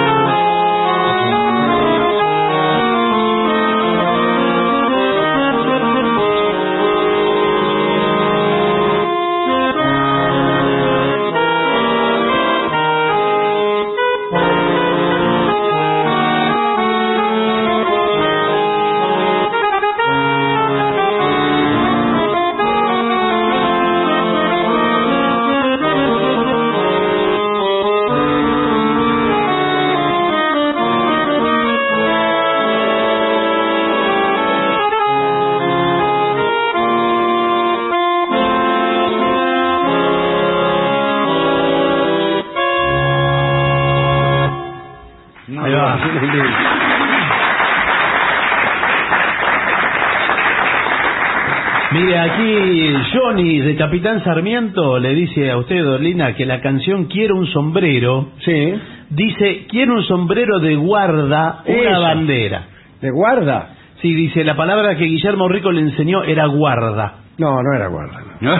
Johnny 53.31 53.61
de 53.61 53.77
Capitán 53.77 54.21
Sarmiento 54.25 54.99
le 54.99 55.13
dice 55.15 55.49
a 55.49 55.57
usted, 55.57 55.81
Dorlina, 55.81 56.33
que 56.33 56.45
la 56.45 56.59
canción 56.59 57.05
Quiero 57.05 57.37
un 57.37 57.47
sombrero. 57.47 58.31
Sí. 58.39 58.73
Dice, 59.09 59.67
quiero 59.69 59.93
un 59.93 60.03
sombrero 60.03 60.59
de 60.59 60.75
guarda, 60.75 61.63
una 61.65 61.99
bandera. 61.99 62.63
¿De 62.99 63.09
guarda? 63.09 63.69
Sí, 64.01 64.13
dice, 64.13 64.43
la 64.43 64.57
palabra 64.57 64.97
que 64.97 65.05
Guillermo 65.05 65.47
Rico 65.47 65.71
le 65.71 65.79
enseñó 65.79 66.23
era 66.23 66.45
guarda. 66.47 67.19
No, 67.37 67.61
no 67.63 67.73
era 67.73 67.87
guarda. 67.87 68.21
No, 68.41 68.55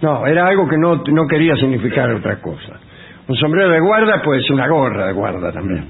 No, 0.00 0.26
era 0.26 0.46
algo 0.46 0.66
que 0.66 0.78
no, 0.78 1.02
no 1.06 1.26
quería 1.28 1.54
significar 1.56 2.10
otra 2.12 2.40
cosa. 2.40 2.80
Un 3.28 3.36
sombrero 3.36 3.68
de 3.68 3.80
guarda 3.80 4.22
puede 4.22 4.40
ser 4.40 4.52
una 4.52 4.68
gorra 4.68 5.08
de 5.08 5.12
guarda 5.12 5.52
también. 5.52 5.84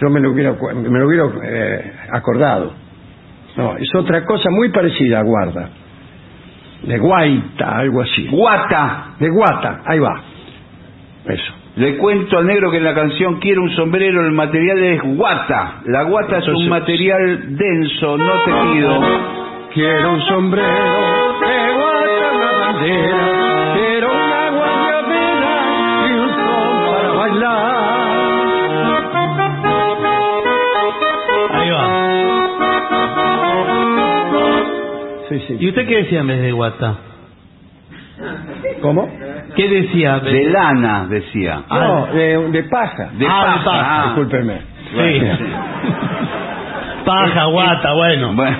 Yo 0.00 0.10
me 0.10 0.18
lo 0.18 0.32
hubiera, 0.32 0.54
me 0.74 0.98
lo 0.98 1.06
hubiera 1.06 1.24
eh, 1.44 1.92
acordado. 2.12 2.72
No, 3.56 3.76
es 3.76 3.94
otra 3.94 4.24
cosa 4.24 4.48
muy 4.50 4.70
parecida 4.70 5.20
a 5.20 5.22
guarda. 5.22 5.70
De 6.82 6.98
guaita, 6.98 7.78
algo 7.78 8.02
así. 8.02 8.28
Guata. 8.28 9.14
De 9.18 9.28
guata, 9.28 9.82
ahí 9.86 9.98
va. 9.98 10.20
Eso. 11.26 11.52
Le 11.76 11.96
cuento 11.96 12.38
al 12.38 12.46
negro 12.46 12.70
que 12.70 12.78
en 12.78 12.84
la 12.84 12.94
canción 12.94 13.38
Quiero 13.38 13.62
un 13.62 13.70
sombrero 13.70 14.24
el 14.26 14.32
material 14.32 14.78
es 14.78 15.00
guata. 15.02 15.82
La 15.86 16.02
guata 16.04 16.38
es 16.38 16.48
un 16.48 16.68
material 16.68 17.56
denso, 17.56 18.16
no 18.16 18.40
tejido. 18.42 19.00
Quiero 19.74 20.12
un 20.14 20.22
sombrero 20.22 20.66
de 20.68 21.74
guata, 21.74 22.34
una 22.34 22.52
bandera, 22.58 23.37
Sí, 35.28 35.40
sí. 35.46 35.56
¿Y 35.60 35.68
usted 35.68 35.86
qué 35.86 35.96
decía 35.98 36.20
en 36.20 36.26
vez 36.26 36.40
de 36.40 36.52
guata? 36.52 36.96
¿Cómo? 38.80 39.08
¿Qué 39.54 39.68
decía? 39.68 40.18
De 40.20 40.44
lana, 40.50 41.06
decía. 41.08 41.62
No, 41.70 42.06
de, 42.06 42.48
de 42.50 42.62
paja. 42.64 43.10
De 43.16 43.26
Ah, 43.28 43.40
de 43.40 43.46
paja. 43.46 43.64
paja. 43.64 44.02
Ah. 44.02 44.04
Discúlpeme. 44.06 44.58
Sí. 44.90 45.20
Paja, 47.04 47.44
guata, 47.46 47.92
bueno. 47.94 48.34
Bueno, 48.34 48.56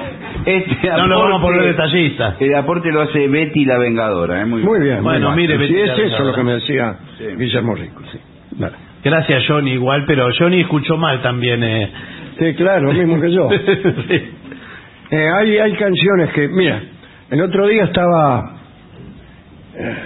este 0.46 0.88
No 0.90 1.06
lo 1.06 1.18
vamos 1.18 1.32
a 1.32 1.36
aporte- 1.38 1.56
poner 1.58 1.62
detallista. 1.76 2.36
El 2.40 2.54
aporte 2.54 2.90
lo 2.92 3.02
hace 3.02 3.26
Betty 3.28 3.64
la 3.64 3.78
Vengadora. 3.78 4.40
¿eh? 4.42 4.46
Muy, 4.46 4.62
Muy 4.62 4.80
bien. 4.80 5.02
Bueno, 5.02 5.28
muy 5.30 5.42
mire, 5.42 5.56
bien. 5.58 5.68
Sí, 5.68 5.74
Betty 5.74 5.90
es 5.90 5.98
la 5.98 6.04
eso 6.14 6.24
lo 6.24 6.34
que 6.34 6.42
me 6.42 6.52
decía 6.54 6.96
Sí. 7.18 7.24
Guillermo 7.36 7.74
Rico. 7.74 8.02
Sí. 8.12 8.18
Vale. 8.52 8.74
Gracias, 9.04 9.44
Johnny, 9.46 9.72
igual, 9.72 10.04
pero 10.06 10.28
Johnny 10.36 10.60
escuchó 10.60 10.96
mal 10.96 11.20
también. 11.22 11.62
Eh. 11.62 11.90
Sí, 12.38 12.54
claro, 12.54 12.92
lo 12.92 12.92
mismo 12.92 13.20
que 13.20 13.30
yo. 13.32 13.48
Sí. 14.08 14.30
Eh, 15.10 15.28
hay, 15.40 15.56
hay 15.56 15.74
canciones 15.76 16.30
que, 16.34 16.48
mira, 16.48 16.82
el 17.30 17.40
otro 17.40 17.66
día 17.66 17.84
estaba 17.84 18.56
eh, 19.74 19.96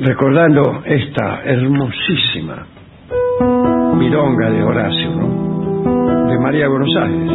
recordando 0.00 0.82
esta 0.84 1.42
hermosísima 1.44 2.66
milonga 3.94 4.50
de 4.50 4.62
Horacio, 4.62 5.10
¿no? 5.10 6.26
De 6.26 6.38
María 6.40 6.66
Buenos 6.68 6.96
Aires. 6.96 7.30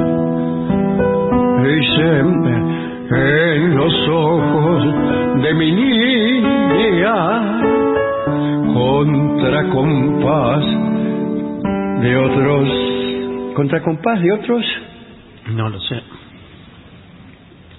Dicen 1.63 2.71
en 3.13 3.75
los 3.75 3.93
ojos 4.09 5.41
de 5.41 5.53
mi 5.53 5.71
niña 5.71 7.13
contra 8.73 9.69
compás 9.69 10.65
de 12.01 12.17
otros 12.17 12.91
contra 13.61 13.79
compás 13.83 14.19
de 14.19 14.31
otros 14.31 14.65
No 15.53 15.69
lo 15.69 15.79
sé. 15.79 16.01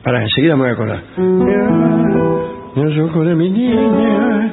para 0.05 0.23
enseguida 0.23 0.55
me 0.55 0.63
voy 0.63 0.71
a 0.71 0.75
acordar. 0.75 1.03
Los 2.77 2.99
ojos 2.99 3.27
de 3.27 3.35
mi 3.35 3.51
niña 3.51 4.53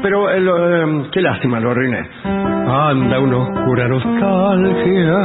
pero 0.00 0.30
eh, 0.30 0.40
lo, 0.40 0.54
eh, 1.02 1.08
qué 1.10 1.20
lástima 1.20 1.58
lo 1.58 1.72
arruiné. 1.72 2.08
Anda 2.24 3.18
una 3.18 3.38
oscura 3.38 3.88
nostalgia 3.88 5.18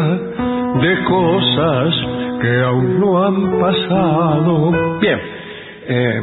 de 0.82 1.04
cosas 1.04 1.94
que 2.41 2.60
aún 2.60 3.00
no 3.00 3.24
han 3.24 3.60
pasado. 3.60 4.72
Bien 5.00 5.20
eh, 5.88 6.22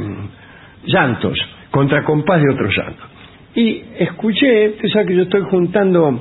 llantos 0.86 1.38
contra 1.70 2.02
compás 2.02 2.42
de 2.42 2.54
otros 2.54 2.76
llantos 2.76 3.19
y 3.54 3.82
escuché, 3.98 4.68
usted 4.70 4.88
sabe 4.90 5.06
que 5.06 5.16
yo 5.16 5.22
estoy 5.22 5.42
juntando 5.42 6.20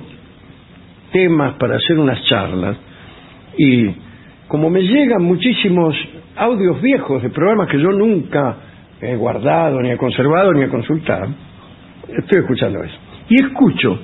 temas 1.11 1.55
para 1.55 1.75
hacer 1.75 1.97
unas 1.99 2.23
charlas 2.25 2.77
y 3.57 3.89
como 4.47 4.69
me 4.69 4.81
llegan 4.81 5.23
muchísimos 5.23 5.95
audios 6.35 6.81
viejos 6.81 7.21
de 7.21 7.29
programas 7.29 7.69
que 7.69 7.79
yo 7.79 7.91
nunca 7.91 8.57
he 9.01 9.15
guardado, 9.15 9.81
ni 9.81 9.91
he 9.91 9.97
conservado, 9.97 10.53
ni 10.53 10.63
he 10.63 10.69
consultado, 10.69 11.27
estoy 12.07 12.39
escuchando 12.39 12.83
eso. 12.83 12.97
Y 13.29 13.35
escucho 13.43 13.99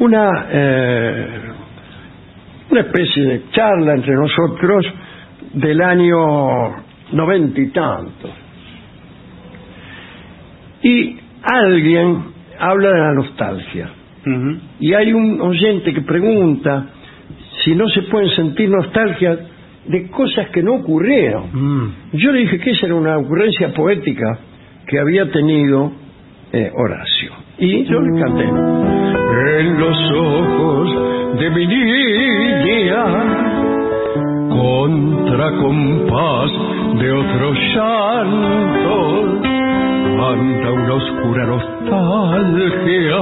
una, 0.00 0.46
eh, 0.50 1.26
una 2.70 2.80
especie 2.80 3.24
de 3.24 3.42
charla 3.52 3.94
entre 3.94 4.14
nosotros 4.14 4.86
del 5.54 5.80
año 5.80 6.82
noventa 7.12 7.60
y 7.60 7.70
tantos. 7.70 8.30
Y 10.82 11.21
alguien 11.42 12.24
habla 12.58 12.90
de 12.90 12.98
la 12.98 13.12
nostalgia. 13.14 13.90
Y 14.78 14.92
hay 14.94 15.12
un 15.12 15.40
oyente 15.40 15.92
que 15.92 16.02
pregunta 16.02 16.86
si 17.64 17.74
no 17.74 17.88
se 17.88 18.02
pueden 18.02 18.30
sentir 18.30 18.70
nostalgia 18.70 19.36
de 19.86 20.08
cosas 20.10 20.48
que 20.50 20.62
no 20.62 20.74
ocurrieron. 20.74 21.50
Mm. 21.52 21.92
Yo 22.12 22.30
le 22.32 22.40
dije 22.40 22.58
que 22.58 22.70
esa 22.70 22.86
era 22.86 22.94
una 22.94 23.18
ocurrencia 23.18 23.72
poética 23.72 24.38
que 24.86 24.98
había 24.98 25.30
tenido 25.30 25.92
eh, 26.52 26.70
Horacio. 26.72 27.32
Y 27.58 27.84
yo 27.84 28.00
le 28.00 28.20
canté. 28.20 28.44
En 28.44 29.78
los 29.78 30.12
ojos 30.12 31.38
de 31.38 31.50
mi 31.50 31.66
niña, 31.66 33.04
contra 34.48 35.50
compás 35.58 36.50
de 37.00 37.12
otro 37.12 37.52
llanto, 37.74 39.51
anda 40.30 40.72
una 40.72 40.94
oscura 40.94 41.46
nostalgia 41.46 43.16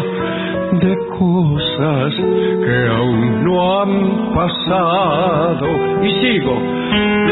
de 0.72 0.96
cosas 1.18 2.14
que 2.14 2.88
aún 2.88 3.44
no 3.44 3.80
han 3.82 4.34
pasado. 4.34 5.66
Y 6.04 6.10
sigo, 6.20 6.60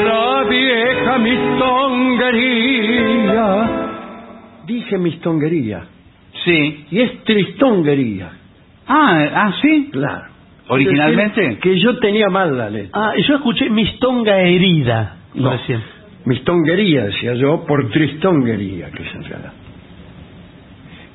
la 0.04 0.44
vieja 0.48 1.18
mistonguería. 1.18 3.70
Dije 4.66 4.98
mistonguería. 4.98 5.84
Sí. 6.44 6.84
Y 6.90 7.00
es 7.00 7.24
tristonguería. 7.24 8.30
Ah, 8.86 9.24
ah, 9.34 9.52
sí. 9.60 9.88
Claro. 9.92 10.24
¿Originalmente? 10.68 11.58
Que 11.62 11.78
yo 11.80 11.98
tenía 11.98 12.28
mal 12.28 12.56
la 12.56 12.68
letra. 12.70 12.90
Ah, 12.92 13.12
yo 13.16 13.34
escuché 13.36 13.70
mistonga 13.70 14.38
herida 14.40 15.16
No. 15.34 15.50
recién. 15.52 15.80
Mistonguería, 16.26 17.04
decía 17.04 17.34
yo, 17.34 17.64
por 17.66 17.88
tristonguería, 17.90 18.90
que 18.90 19.02
en 19.02 19.24
realidad. 19.24 19.52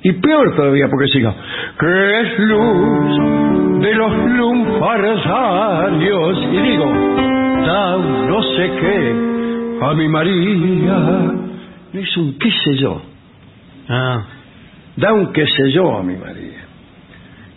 Y 0.04 0.12
peor 0.14 0.56
todavía, 0.56 0.88
porque 0.89 1.08
sigo. 1.08 1.34
Que 1.80 2.22
es 2.22 2.39
luz 2.39 3.18
de 3.82 3.95
los 3.95 4.12
lunfarsarios. 4.38 6.38
Y 6.51 6.58
digo, 6.58 6.86
da 7.66 7.97
un 7.97 8.28
no 8.28 8.43
sé 8.43 8.72
qué 8.80 9.16
a 9.82 9.93
mi 9.93 10.08
María. 10.08 11.32
Es 11.93 12.18
un 12.18 12.38
qué 12.38 12.49
sé 12.51 12.76
yo. 12.78 13.01
Ah. 13.89 14.24
Da 14.97 15.14
un 15.14 15.32
qué 15.34 15.45
sé 15.45 15.72
yo 15.72 15.97
a 15.97 16.04
mi 16.04 16.16
María. 16.16 16.51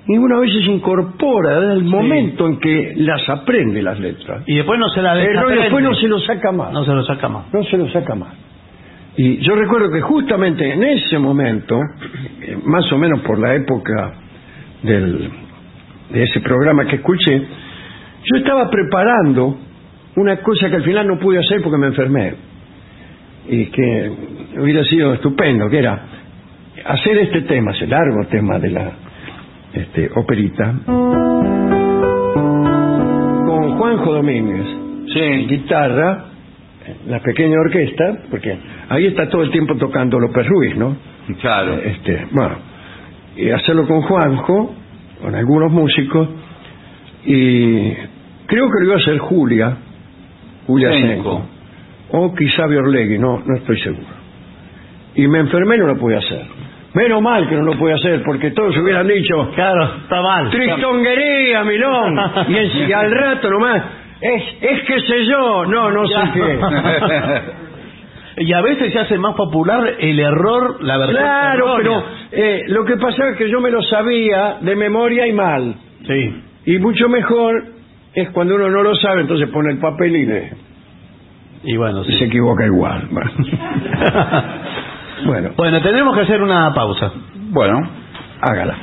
Y 0.09 0.17
una 0.19 0.39
vez 0.39 0.53
se 0.53 0.61
incorpora 0.71 1.59
desde 1.61 1.73
el 1.75 1.85
momento 1.85 2.47
en 2.47 2.61
que 2.61 2.93
las 2.97 3.29
aprende 3.29 3.83
las 3.83 3.99
letras. 3.99 4.45
Y 4.47 4.55
después 4.55 4.79
no 4.79 4.89
se 4.91 5.03
la 5.03 5.15
Pero 5.15 5.27
desaprende. 5.33 5.63
después 5.63 5.85
no 5.85 5.95
se 5.95 6.07
lo 6.07 6.21
saca 6.21 6.53
más. 6.53 6.73
No 6.73 6.85
se 6.85 6.93
lo 6.93 7.03
saca 7.05 7.29
más. 7.29 7.53
no 7.53 7.63
se 7.65 7.77
lo 7.77 7.89
saca 7.91 8.15
más. 8.15 8.33
Y 9.17 9.39
yo 9.39 9.55
recuerdo 9.55 9.91
que 9.91 10.01
justamente 10.03 10.71
en 10.71 10.83
ese 10.83 11.19
momento, 11.19 11.81
eh, 12.43 12.59
más 12.65 12.91
o 12.93 12.99
menos 12.99 13.21
por 13.21 13.39
la 13.39 13.55
época 13.55 14.13
del, 14.83 15.31
de 16.11 16.23
ese 16.23 16.41
programa 16.41 16.85
que 16.87 16.97
escuché, 16.97 17.39
yo 18.25 18.37
estaba 18.37 18.69
preparando 18.71 19.57
una 20.17 20.37
cosa 20.39 20.69
que 20.69 20.77
al 20.77 20.83
final 20.83 21.07
no 21.07 21.19
pude 21.19 21.39
hacer 21.39 21.63
porque 21.63 21.79
me 21.79 21.87
enfermé. 21.87 22.35
Y 23.49 23.67
que 23.67 24.13
hubiera 24.61 24.85
sido 24.85 25.15
estupendo, 25.15 25.71
que 25.71 25.79
era 25.79 25.99
hacer 26.85 27.17
este 27.19 27.43
tema, 27.43 27.71
ese 27.73 27.87
largo 27.87 28.27
tema 28.27 28.59
de 28.59 28.71
la 28.71 28.91
este, 29.73 30.11
operita, 30.15 30.75
con 33.47 33.79
Juanjo 33.79 34.13
Domínguez, 34.15 34.67
Sí. 35.13 35.47
guitarra, 35.49 36.25
la 37.09 37.21
pequeña 37.21 37.59
orquesta, 37.61 38.19
porque 38.31 38.57
ahí 38.89 39.07
está 39.07 39.29
todo 39.29 39.43
el 39.43 39.51
tiempo 39.51 39.75
tocando 39.77 40.19
López 40.21 40.47
Ruiz, 40.47 40.77
¿no? 40.77 40.97
Claro. 41.41 41.75
Este, 41.83 42.27
bueno, 42.31 42.57
y 43.37 43.51
hacerlo 43.51 43.87
con 43.87 44.03
Juanjo, 44.03 44.75
con 45.23 45.35
algunos 45.35 45.73
músicos, 45.73 46.29
y 47.25 47.93
creo 48.47 48.67
que 48.71 48.81
lo 48.81 48.85
iba 48.85 48.95
a 48.95 48.99
hacer 48.99 49.19
Julia, 49.19 49.77
Julia 50.67 50.91
Senco. 50.93 51.47
O 52.11 52.35
quizá 52.35 52.67
Biorlegui, 52.67 53.19
no, 53.19 53.43
no 53.45 53.57
estoy 53.57 53.79
seguro. 53.81 54.07
Y 55.17 55.27
me 55.27 55.41
enfermé 55.41 55.77
y 55.77 55.79
no 55.81 55.87
lo 55.89 55.97
pude 55.99 56.17
hacer. 56.17 56.43
Menos 56.95 57.21
mal 57.21 57.49
que 57.49 57.57
no 57.57 57.63
lo 57.63 57.77
pude 57.79 57.93
hacer, 57.95 58.23
porque 58.25 58.53
todos 58.53 58.77
hubieran 58.79 59.07
dicho, 59.09 59.51
Claro, 59.55 59.85
está 60.03 60.23
mal. 60.23 60.51
Tristonguería, 60.51 61.65
Milón. 61.65 62.17
Y, 62.49 62.57
en- 62.57 62.89
y 62.89 62.93
al 62.93 63.11
rato 63.11 63.51
nomás, 63.51 63.83
es, 64.21 64.43
es 64.61 64.83
que 64.85 65.01
sé 65.01 65.27
yo, 65.27 65.67
no, 65.67 65.91
no 65.91 66.07
sé 66.07 66.21
qué. 66.35 66.59
Y 68.39 68.53
a 68.53 68.61
veces 68.61 68.93
se 68.93 68.99
hace 68.99 69.17
más 69.17 69.35
popular 69.35 69.95
el 69.99 70.21
error, 70.21 70.77
la 70.83 70.99
versión 70.99 71.23
Claro, 71.23 71.75
pero 71.79 72.05
eh, 72.33 72.65
lo 72.69 72.85
que 72.85 72.97
pasaba 72.97 73.31
es 73.31 73.39
que 73.39 73.49
yo 73.49 73.61
me 73.61 73.71
lo 73.71 73.83
sabía 73.83 74.59
de 74.61 74.77
memoria 74.77 75.27
y 75.27 75.33
mal. 75.33 75.75
Sí. 76.07 76.43
Y 76.67 76.79
mucho 76.79 77.09
mejor 77.09 77.65
es 78.13 78.29
cuando 78.31 78.57
uno 78.57 78.69
no 78.69 78.83
lo 78.83 78.95
sabe, 78.97 79.23
entonces 79.23 79.49
pone 79.49 79.73
el 79.73 79.79
papel 79.79 80.17
y 80.17 80.27
lee. 80.27 80.49
Y 81.65 81.77
bueno, 81.77 82.03
Y 82.07 82.13
se 82.13 82.25
equivoca 82.27 82.67
igual. 82.67 83.09
Bueno. 85.25 85.25
bueno, 85.25 85.51
Bueno, 85.57 85.81
tenemos 85.81 86.15
que 86.15 86.21
hacer 86.25 86.43
una 86.43 86.75
pausa. 86.75 87.11
Bueno, 87.51 87.79
hágala. 88.43 88.77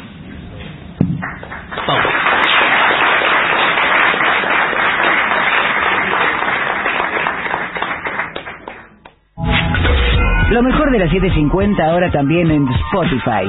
Lo 10.54 10.62
mejor 10.62 10.91
de 10.91 10.99
la 10.99 11.10
750 11.10 11.84
ahora 11.84 12.12
también 12.12 12.51
en 12.51 12.68
Spotify. 12.68 13.43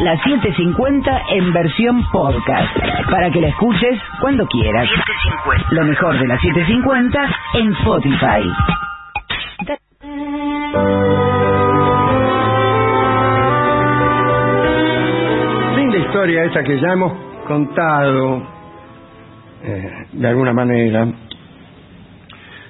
La 0.00 0.16
750 0.22 1.22
en 1.32 1.52
versión 1.52 2.02
podcast. 2.10 2.74
Para 3.10 3.30
que 3.30 3.42
la 3.42 3.48
escuches 3.48 4.00
cuando 4.22 4.46
quieras. 4.46 4.88
Lo 5.72 5.84
mejor 5.84 6.18
de 6.18 6.26
la 6.26 6.40
750 6.40 7.30
en 7.56 7.72
Spotify. 7.72 8.42
Linda 15.76 15.98
historia 15.98 16.44
esta 16.44 16.64
que 16.64 16.80
ya 16.80 16.92
hemos 16.92 17.12
contado 17.46 18.42
eh, 19.62 20.06
de 20.10 20.26
alguna 20.26 20.54
manera, 20.54 21.06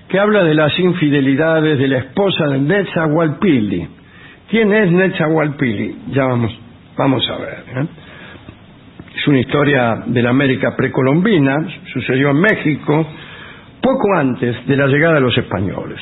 que 0.09 0.19
habla 0.19 0.45
de 0.45 0.55
las 0.55 0.79
infidelidades 0.79 1.79
de 1.79 1.89
la 1.89 1.99
esposa 1.99 2.47
de 2.49 2.59
Netzahualpili. 2.59 3.89
¿Quién 4.49 4.73
es 4.73 4.91
Netzahualpili? 4.93 5.97
Ya 6.09 6.25
vamos, 6.27 6.57
vamos 6.97 7.29
a 7.29 7.37
ver. 7.39 7.65
¿eh? 7.75 7.87
Es 9.17 9.27
una 9.27 9.41
historia 9.41 10.05
de 10.07 10.23
la 10.23 10.31
América 10.31 10.75
precolombina, 10.77 11.57
sucedió 11.93 12.31
en 12.31 12.41
México, 12.41 13.07
poco 13.81 14.17
antes 14.17 14.67
de 14.67 14.77
la 14.77 14.87
llegada 14.87 15.15
de 15.15 15.21
los 15.23 15.37
españoles. 15.37 16.01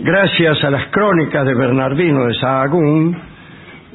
Gracias 0.00 0.62
a 0.64 0.70
las 0.70 0.86
crónicas 0.88 1.44
de 1.44 1.54
Bernardino 1.54 2.24
de 2.26 2.34
Sahagún 2.34 3.16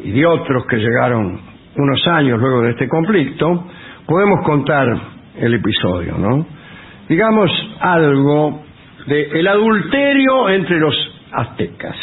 y 0.04 0.12
de 0.12 0.26
otros 0.26 0.66
que 0.68 0.78
llegaron 0.78 1.40
unos 1.76 2.08
años 2.08 2.40
luego 2.40 2.62
de 2.62 2.72
este 2.72 2.88
conflicto, 2.88 3.66
podemos 4.06 4.46
contar 4.46 4.88
el 5.38 5.54
episodio, 5.54 6.18
¿no? 6.18 6.46
Digamos 7.10 7.52
algo 7.80 8.64
de 9.08 9.40
el 9.40 9.48
adulterio 9.48 10.50
entre 10.50 10.80
los 10.80 10.96
aztecas. 11.32 11.96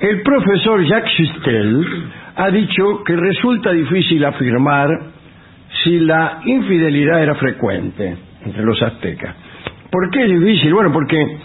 El 0.00 0.22
profesor 0.22 0.84
Jacques 0.84 1.12
Chistel 1.16 1.86
ha 2.36 2.50
dicho 2.50 3.02
que 3.04 3.16
resulta 3.16 3.72
difícil 3.72 4.24
afirmar 4.24 4.88
si 5.82 6.00
la 6.00 6.40
infidelidad 6.44 7.22
era 7.22 7.34
frecuente 7.34 8.16
entre 8.44 8.62
los 8.64 8.80
aztecas. 8.82 9.34
¿Por 9.90 10.10
qué 10.10 10.24
es 10.24 10.40
difícil? 10.40 10.74
Bueno, 10.74 10.92
porque 10.92 11.20
eh, 11.20 11.36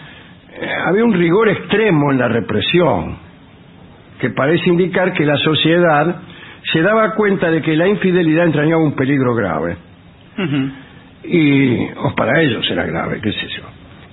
había 0.86 1.06
un 1.06 1.14
rigor 1.14 1.50
extremo 1.50 2.12
en 2.12 2.18
la 2.18 2.28
represión, 2.28 3.18
que 4.20 4.32
parece 4.32 4.70
indicar 4.70 5.14
que 5.14 5.26
la 5.26 5.38
sociedad 5.38 6.22
se 6.72 6.82
daba 6.82 7.14
cuenta 7.16 7.50
de 7.50 7.62
que 7.62 7.76
la 7.76 7.88
infidelidad 7.88 8.46
entrañaba 8.46 8.84
un 8.84 8.94
peligro 8.94 9.34
grave. 9.36 9.78
Y 11.24 11.88
o 11.98 12.16
para 12.16 12.42
ellos 12.42 12.70
era 12.72 12.86
grave, 12.86 13.20
qué 13.22 13.32
sé 13.32 13.48
yo. 13.50 13.64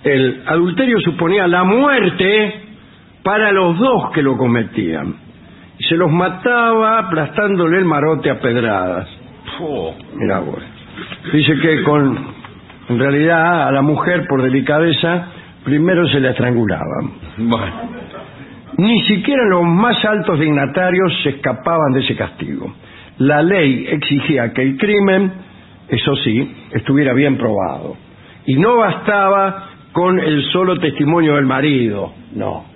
El 0.07 0.45
adulterio 0.47 1.01
suponía 1.01 1.49
la 1.49 1.65
muerte 1.65 2.55
para 3.25 3.51
los 3.51 3.77
dos 3.77 4.13
que 4.13 4.23
lo 4.23 4.37
cometían. 4.37 5.17
Y 5.81 5.83
se 5.83 5.97
los 5.97 6.13
mataba 6.13 7.01
aplastándole 7.01 7.79
el 7.79 7.85
marote 7.87 8.31
a 8.31 8.39
pedradas. 8.39 9.09
Mira 10.15 10.39
vos. 10.39 10.63
Dice 11.33 11.59
que 11.59 11.83
con, 11.83 12.17
en 12.89 12.99
realidad, 13.01 13.67
a 13.67 13.73
la 13.73 13.83
mujer, 13.83 14.29
por 14.29 14.43
delicadeza, 14.43 15.27
primero 15.65 16.07
se 16.07 16.21
la 16.21 16.31
estrangulaban. 16.31 17.11
bueno. 17.39 17.97
Ni 18.79 19.01
siquiera 19.09 19.43
los 19.49 19.65
más 19.65 20.05
altos 20.05 20.39
dignatarios 20.39 21.21
se 21.25 21.31
escapaban 21.31 21.95
de 21.95 22.01
ese 22.01 22.15
castigo. 22.15 22.73
La 23.19 23.43
ley 23.43 23.89
exigía 23.91 24.53
que 24.53 24.63
el 24.63 24.77
crimen, 24.77 25.33
eso 25.89 26.15
sí, 26.17 26.55
estuviera 26.71 27.13
bien 27.13 27.37
probado. 27.39 27.97
Y 28.47 28.55
no 28.55 28.77
bastaba 28.77 29.76
con 29.97 30.21
el 30.21 30.43
solo 30.53 30.79
testimonio 30.79 31.37
del 31.37 31.47
marido. 31.47 32.13
No. 32.35 32.67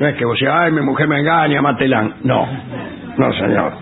No 0.00 0.06
es 0.08 0.16
que 0.16 0.24
vos 0.24 0.36
digas, 0.36 0.56
ay, 0.58 0.72
mi 0.72 0.80
mujer 0.80 1.06
me 1.06 1.20
engaña, 1.20 1.62
mátela. 1.62 2.16
No. 2.24 2.48
No, 3.16 3.32
señor. 3.32 3.72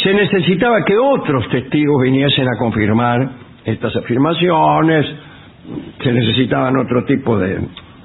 Se 0.00 0.14
necesitaba 0.14 0.84
que 0.84 0.96
otros 0.96 1.48
testigos 1.48 2.00
viniesen 2.00 2.46
a 2.46 2.56
confirmar 2.60 3.28
estas 3.64 3.96
afirmaciones. 3.96 5.04
Se 6.00 6.12
necesitaban 6.12 6.76
otro 6.76 7.04
tipo 7.06 7.36
de, 7.38 7.58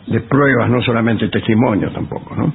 de 0.07 0.19
pruebas, 0.21 0.67
no 0.71 0.81
solamente 0.81 1.27
testimonios 1.27 1.93
tampoco, 1.93 2.35
¿no? 2.35 2.51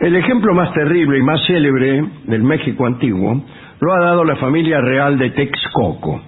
El 0.00 0.16
ejemplo 0.16 0.54
más 0.54 0.72
terrible 0.72 1.18
y 1.18 1.22
más 1.22 1.44
célebre 1.46 2.02
del 2.24 2.42
México 2.42 2.86
antiguo 2.86 3.44
lo 3.78 3.92
ha 3.92 4.00
dado 4.00 4.24
la 4.24 4.36
familia 4.36 4.80
real 4.80 5.18
de 5.18 5.30
Texcoco. 5.30 6.22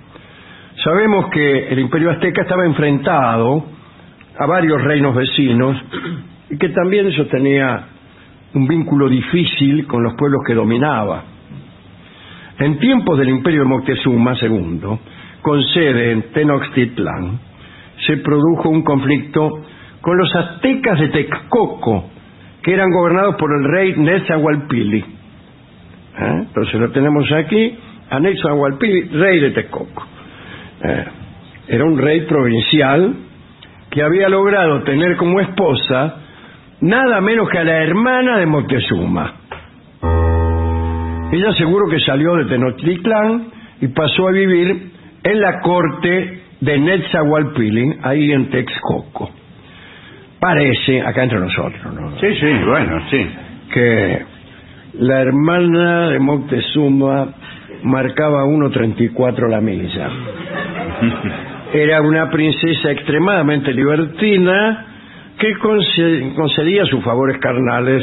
Sabemos 0.85 1.31
que 1.31 1.69
el 1.69 1.79
imperio 1.79 2.11
azteca 2.11 2.43
estaba 2.43 2.67
enfrentado 2.67 3.76
a 4.39 4.47
varios 4.47 4.83
reinos 4.83 5.15
vecinos 5.15 5.77
y 6.51 6.59
que 6.59 6.69
también 6.71 7.07
eso 7.07 7.27
tenía 7.27 7.87
un 8.55 8.67
vínculo 8.67 9.09
difícil 9.09 9.87
con 9.87 10.03
los 10.03 10.15
pueblos 10.15 10.43
que 10.47 10.55
dominaba. 10.55 11.25
En 12.59 12.79
tiempos 12.79 13.19
del 13.19 13.29
imperio 13.29 13.61
de 13.61 13.69
Moctezuma 13.69 14.35
II, 14.41 14.81
con 15.43 15.63
sede 15.65 16.13
en 16.13 16.23
Tenochtitlán, 16.33 17.39
se 18.07 18.19
produjo 18.19 18.69
un 18.69 18.83
conflicto 18.83 19.63
con 20.01 20.17
los 20.17 20.35
aztecas 20.35 21.01
de 21.01 21.09
Texcoco, 21.09 22.11
que 22.63 22.73
eran 22.73 22.91
gobernados 22.91 23.37
por 23.37 23.51
el 23.53 23.65
rey 23.71 23.95
Nezahualpili. 23.97 24.99
¿Eh? 24.99 26.45
Entonces 26.47 26.81
lo 26.81 26.91
tenemos 26.93 27.31
aquí, 27.33 27.77
a 28.09 28.21
Nezahualpili, 28.21 29.09
rey 29.09 29.41
de 29.41 29.51
Texcoco. 29.51 30.07
Eh, 30.83 31.05
era 31.69 31.85
un 31.85 31.99
rey 31.99 32.23
provincial 32.23 33.15
que 33.91 34.03
había 34.03 34.29
logrado 34.29 34.83
tener 34.83 35.17
como 35.17 35.41
esposa 35.41 36.17
nada 36.81 37.21
menos 37.21 37.49
que 37.49 37.59
a 37.59 37.65
la 37.65 37.83
hermana 37.83 38.39
de 38.39 38.47
Moctezuma. 38.47 39.33
Ella 41.33 41.53
seguro 41.55 41.89
que 41.91 42.01
salió 42.01 42.37
de 42.37 42.45
Tenochtitlán 42.45 43.49
y 43.81 43.89
pasó 43.89 44.29
a 44.29 44.33
vivir 44.33 44.93
en 45.23 45.41
la 45.41 45.61
corte 45.61 46.43
de 46.61 46.79
Netzahualpili, 46.79 47.99
ahí 48.03 48.33
en 48.33 48.49
Texcoco. 48.51 49.31
Parece, 50.39 51.03
acá 51.03 51.25
entre 51.25 51.41
nosotros, 51.41 51.95
¿no? 51.95 52.19
Sí, 52.21 52.29
sí, 52.41 52.53
bueno, 52.65 53.01
sí. 53.11 53.27
que 53.73 54.23
la 55.01 55.21
hermana 55.21 56.11
de 56.11 56.19
Moctezuma 56.19 57.35
marcaba 57.83 58.45
1.34 58.45 59.49
la 59.49 59.61
milla. 59.61 60.11
Era 61.77 62.01
una 62.01 62.31
princesa 62.31 62.91
extremadamente 62.91 63.73
libertina 63.73 64.87
que 65.39 65.53
conce- 65.59 66.33
concedía 66.35 66.87
sus 66.87 67.05
favores 67.05 67.39
carnales 67.39 68.03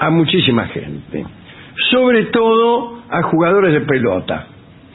a 0.00 0.08
muchísima 0.10 0.64
gente, 0.68 1.24
sobre 1.90 2.24
todo 2.26 3.02
a 3.10 3.22
jugadores 3.24 3.72
de 3.74 3.80
pelota. 3.82 4.46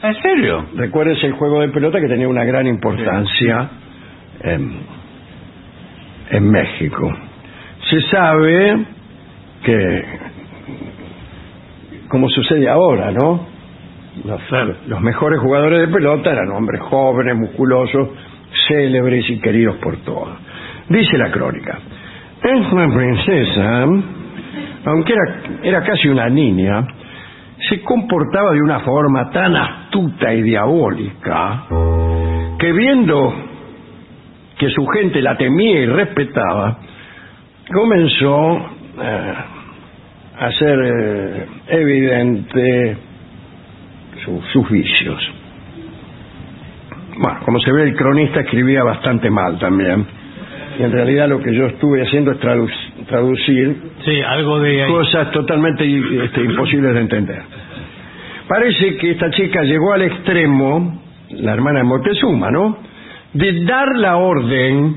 ¿En 0.02 0.14
serio? 0.22 0.66
Recuérdense 0.74 1.26
el 1.26 1.34
juego 1.34 1.60
de 1.60 1.68
pelota 1.68 2.00
que 2.00 2.08
tenía 2.08 2.26
una 2.28 2.44
gran 2.44 2.66
importancia 2.66 3.68
en, 4.40 4.72
en 6.30 6.50
México. 6.50 7.16
Se 7.90 8.00
sabe 8.10 8.84
que, 9.64 10.04
como 12.08 12.28
sucede 12.28 12.68
ahora, 12.68 13.12
¿no? 13.12 13.53
Los, 14.86 15.00
mejores 15.00 15.40
jugadores 15.40 15.80
de 15.80 15.88
pelota 15.88 16.30
eran 16.30 16.50
hombres 16.52 16.80
jóvenes, 16.82 17.36
musculosos, 17.36 18.10
célebres 18.68 19.28
y 19.28 19.40
queridos 19.40 19.76
por 19.76 19.96
todos. 20.04 20.38
Dice 20.88 21.18
la 21.18 21.30
crónica, 21.32 21.78
esta 22.42 22.88
princesa, 22.94 23.84
aunque 24.84 25.12
era, 25.12 25.40
era 25.62 25.82
casi 25.82 26.08
una 26.08 26.28
niña, 26.28 26.86
se 27.68 27.80
comportaba 27.82 28.52
de 28.52 28.60
una 28.60 28.80
forma 28.80 29.30
tan 29.30 29.56
astuta 29.56 30.32
y 30.32 30.42
diabólica 30.42 31.64
que 32.58 32.72
viendo 32.72 33.34
que 34.58 34.70
su 34.70 34.86
gente 34.86 35.20
la 35.20 35.36
temía 35.36 35.80
y 35.80 35.86
respetaba, 35.86 36.78
comenzó 37.72 38.56
eh, 39.02 39.34
a 40.38 40.46
hacer 40.46 40.78
eh, 40.84 41.46
evidente 41.68 42.96
su- 44.24 44.42
sus 44.52 44.68
vicios. 44.70 45.20
Bueno, 47.18 47.38
como 47.44 47.60
se 47.60 47.72
ve, 47.72 47.84
el 47.84 47.94
cronista 47.94 48.40
escribía 48.40 48.82
bastante 48.82 49.30
mal 49.30 49.58
también. 49.58 50.04
Y 50.78 50.82
en 50.82 50.90
realidad 50.90 51.28
lo 51.28 51.40
que 51.40 51.54
yo 51.54 51.66
estuve 51.66 52.02
haciendo 52.02 52.32
es 52.32 52.40
tradu- 52.40 52.68
traducir 53.06 53.76
Sí, 54.04 54.20
algo 54.20 54.58
de 54.60 54.84
cosas 54.88 55.30
totalmente 55.30 55.84
este, 56.24 56.42
imposibles 56.42 56.94
de 56.94 57.00
entender. 57.00 57.42
Parece 58.48 58.96
que 58.96 59.12
esta 59.12 59.30
chica 59.30 59.62
llegó 59.62 59.92
al 59.92 60.02
extremo, 60.02 61.00
la 61.30 61.52
hermana 61.54 61.78
de 61.78 61.84
Moctezuma, 61.84 62.50
¿no? 62.50 62.76
de 63.32 63.64
dar 63.64 63.96
la 63.96 64.16
orden 64.16 64.94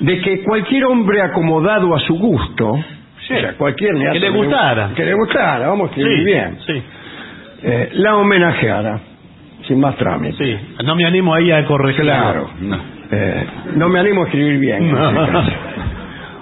de 0.00 0.20
que 0.20 0.42
cualquier 0.42 0.84
hombre 0.84 1.22
acomodado 1.22 1.94
a 1.94 1.98
su 2.00 2.14
gusto, 2.18 2.70
o 2.72 2.82
sea, 3.26 3.54
cualquier 3.54 3.94
Que 4.12 4.18
le 4.20 4.30
gustara. 4.30 4.90
que 4.94 5.04
le 5.04 5.14
gustara, 5.14 5.68
vamos 5.68 5.86
a 5.88 5.90
escribir 5.90 6.18
Sí, 6.18 6.24
bien, 6.24 6.58
sí. 6.66 6.82
Eh, 7.64 7.88
la 7.94 8.16
homenajeara, 8.16 9.00
sin 9.66 9.80
más 9.80 9.96
trámite. 9.96 10.36
Sí, 10.36 10.56
no 10.84 10.94
me 10.94 11.06
animo 11.06 11.34
ahí 11.34 11.50
a 11.50 11.64
corregir. 11.64 12.02
Claro. 12.02 12.50
Eh, 13.10 13.46
no 13.76 13.88
me 13.88 14.00
animo 14.00 14.22
a 14.22 14.26
escribir 14.26 14.58
bien. 14.58 14.88
en 14.88 14.96
este 14.96 15.32
caso. 15.32 15.52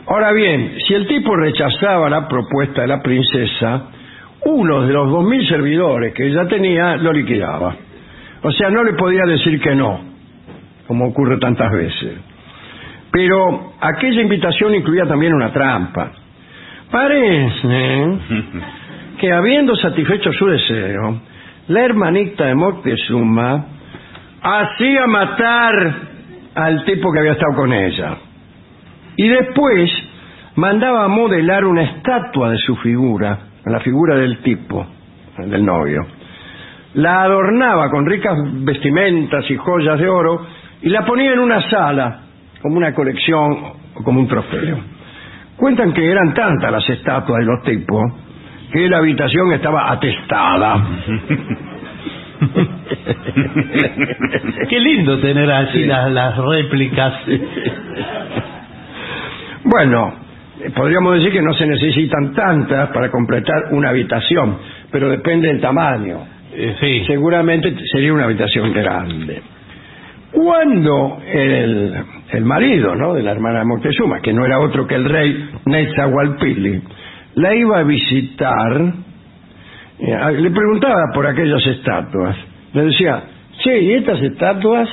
Ahora 0.09 0.33
bien, 0.33 0.75
si 0.87 0.95
el 0.95 1.07
tipo 1.07 1.37
rechazaba 1.37 2.11
la 2.11 2.27
propuesta 2.27 2.83
de 2.83 2.89
la 2.89 3.01
princesa, 3.01 3.85
uno 4.45 4.83
de 4.83 4.93
los 4.93 5.11
dos 5.11 5.25
mil 5.25 5.47
servidores 5.49 6.13
que 6.13 6.27
ella 6.27 6.47
tenía 6.49 6.97
lo 6.97 7.13
liquidaba. 7.13 7.77
O 8.43 8.51
sea, 8.51 8.71
no 8.71 8.83
le 8.83 8.95
podía 8.95 9.23
decir 9.25 9.61
que 9.61 9.75
no, 9.77 10.01
como 10.89 11.07
ocurre 11.07 11.39
tantas 11.39 11.71
veces. 11.73 12.15
Pero 13.13 13.75
aquella 13.81 14.23
invitación 14.23 14.75
incluía 14.75 15.07
también 15.07 15.35
una 15.35 15.53
trampa. 15.53 16.11
Parece 16.91 18.19
que 19.23 19.33
habiendo 19.33 19.77
satisfecho 19.77 20.33
su 20.33 20.47
deseo, 20.47 21.21
la 21.69 21.85
hermanita 21.85 22.47
de 22.47 22.57
Moctezuma 22.57 23.67
hacía 24.43 25.07
matar 25.07 25.95
al 26.57 26.85
tipo 26.85 27.13
que 27.13 27.21
había 27.21 27.33
estado 27.35 27.55
con 27.55 27.73
ella. 27.73 28.17
Y 29.15 29.29
después 29.29 29.93
mandaba 30.57 31.07
modelar 31.07 31.65
una 31.65 31.85
estatua 31.85 32.51
de 32.51 32.59
su 32.59 32.75
figura, 32.79 33.39
la 33.65 33.79
figura 33.79 34.17
del 34.17 34.39
tipo, 34.39 34.85
del 35.39 35.65
novio. 35.65 36.01
La 36.95 37.23
adornaba 37.23 37.91
con 37.91 38.05
ricas 38.05 38.37
vestimentas 38.65 39.49
y 39.49 39.57
joyas 39.57 40.01
de 40.01 40.09
oro 40.09 40.45
y 40.83 40.89
la 40.89 41.07
ponía 41.07 41.33
en 41.33 41.39
una 41.39 41.61
sala, 41.71 42.23
como 42.61 42.77
una 42.77 42.93
colección 42.93 43.53
o 43.95 44.03
como 44.03 44.19
un 44.19 44.27
trofeo. 44.27 44.81
Cuentan 45.57 45.93
que 45.93 46.11
eran 46.11 46.35
tantas 46.35 46.73
las 46.73 46.91
estatuas 46.91 47.39
de 47.39 47.47
los 47.47 47.63
tipos 47.63 48.32
que 48.73 48.89
la 48.89 48.99
habitación 48.99 49.53
estaba 49.53 49.93
atestada. 49.93 50.83
Qué 54.69 54.81
lindo 54.81 55.19
tener 55.21 55.51
así 55.51 55.79
Sí. 55.83 55.85
las, 55.87 56.11
las 56.11 56.37
réplicas. 56.39 57.15
Bueno, 59.65 60.15
podríamos 60.75 61.15
decir 61.17 61.33
que 61.33 61.43
no 61.43 61.55
se 61.55 61.67
necesitan 61.67 62.33
tantas 62.35 62.89
para 62.91 63.11
completar 63.11 63.67
una 63.73 63.91
habitación, 63.91 64.59
pero 64.91 65.09
depende 65.09 65.49
del 65.49 65.61
tamaño. 65.61 66.19
Eh, 66.55 66.77
sí. 66.81 67.05
Seguramente 67.07 67.75
sería 67.93 68.13
una 68.13 68.25
habitación 68.25 68.73
grande. 68.73 69.43
Cuando 70.33 71.21
el, 71.31 71.95
el 72.31 72.45
marido 72.45 72.95
¿no? 72.95 73.13
de 73.15 73.23
la 73.23 73.33
hermana 73.33 73.61
de 73.61 73.65
Moctezuma, 73.67 74.21
que 74.21 74.33
no 74.33 74.45
era 74.47 74.59
otro 74.61 74.87
que 74.87 74.95
el 74.95 75.05
rey 75.05 75.51
Netzahualpili, 75.67 76.83
la 77.35 77.55
iba 77.55 77.79
a 77.79 77.83
visitar, 77.83 78.95
eh, 79.99 80.33
le 80.39 80.51
preguntaba 80.51 81.13
por 81.15 81.27
aquellas 81.27 81.67
estatuas. 81.67 82.37
Le 82.75 82.85
decía, 82.85 83.23
che, 83.63 83.81
¿y 83.81 83.93
estas 83.95 84.21
estatuas? 84.23 84.89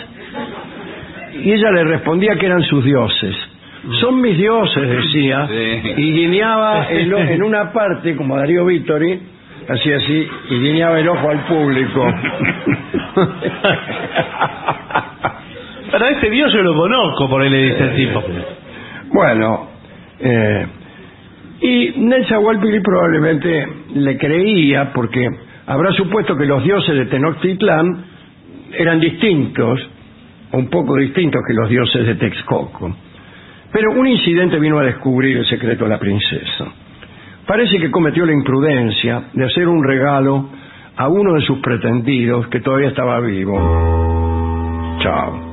Y 1.43 1.51
ella 1.51 1.71
le 1.71 1.83
respondía 1.85 2.35
que 2.35 2.45
eran 2.45 2.63
sus 2.63 2.83
dioses. 2.83 3.35
Son 4.01 4.19
mis 4.19 4.37
dioses, 4.37 4.89
decía, 4.89 5.47
y 5.97 6.11
guiñaba 6.13 6.87
el 6.89 7.13
en 7.13 7.43
una 7.43 7.71
parte, 7.71 8.15
como 8.15 8.35
Darío 8.37 8.65
Vittori, 8.65 9.19
hacía 9.69 9.97
así, 9.97 10.27
y 10.49 10.59
guiñaba 10.59 10.99
el 10.99 11.07
ojo 11.07 11.29
al 11.29 11.45
público. 11.45 12.05
Pero 15.91 16.05
a 16.05 16.09
este 16.09 16.29
dios 16.29 16.53
yo 16.53 16.61
lo 16.61 16.75
conozco, 16.75 17.29
por 17.29 17.41
ahí 17.41 17.49
le 17.49 17.63
dice 17.63 17.83
el 17.83 17.95
tipo. 17.95 18.21
Bueno, 19.11 19.69
eh, 20.19 20.67
y 21.61 21.93
Netzahualpili 21.97 22.79
probablemente 22.81 23.67
le 23.95 24.17
creía 24.17 24.91
porque 24.93 25.27
habrá 25.65 25.91
supuesto 25.93 26.35
que 26.35 26.45
los 26.45 26.63
dioses 26.63 26.95
de 26.95 27.05
Tenochtitlán 27.05 28.05
eran 28.73 28.99
distintos, 28.99 29.79
un 30.53 30.69
poco 30.69 30.95
distintos 30.95 31.41
que 31.47 31.53
los 31.53 31.69
dioses 31.69 32.05
de 32.05 32.15
Texcoco. 32.15 32.95
Pero 33.71 33.91
un 33.91 34.07
incidente 34.07 34.59
vino 34.59 34.79
a 34.79 34.83
descubrir 34.83 35.37
el 35.37 35.45
secreto 35.45 35.83
de 35.83 35.89
la 35.89 35.99
princesa. 35.99 36.65
Parece 37.45 37.79
que 37.79 37.91
cometió 37.91 38.25
la 38.25 38.33
imprudencia 38.33 39.23
de 39.33 39.45
hacer 39.45 39.67
un 39.67 39.83
regalo 39.83 40.49
a 40.95 41.07
uno 41.07 41.33
de 41.33 41.41
sus 41.41 41.59
pretendidos 41.59 42.47
que 42.47 42.61
todavía 42.61 42.89
estaba 42.89 43.19
vivo. 43.19 44.97
Chao 45.01 45.49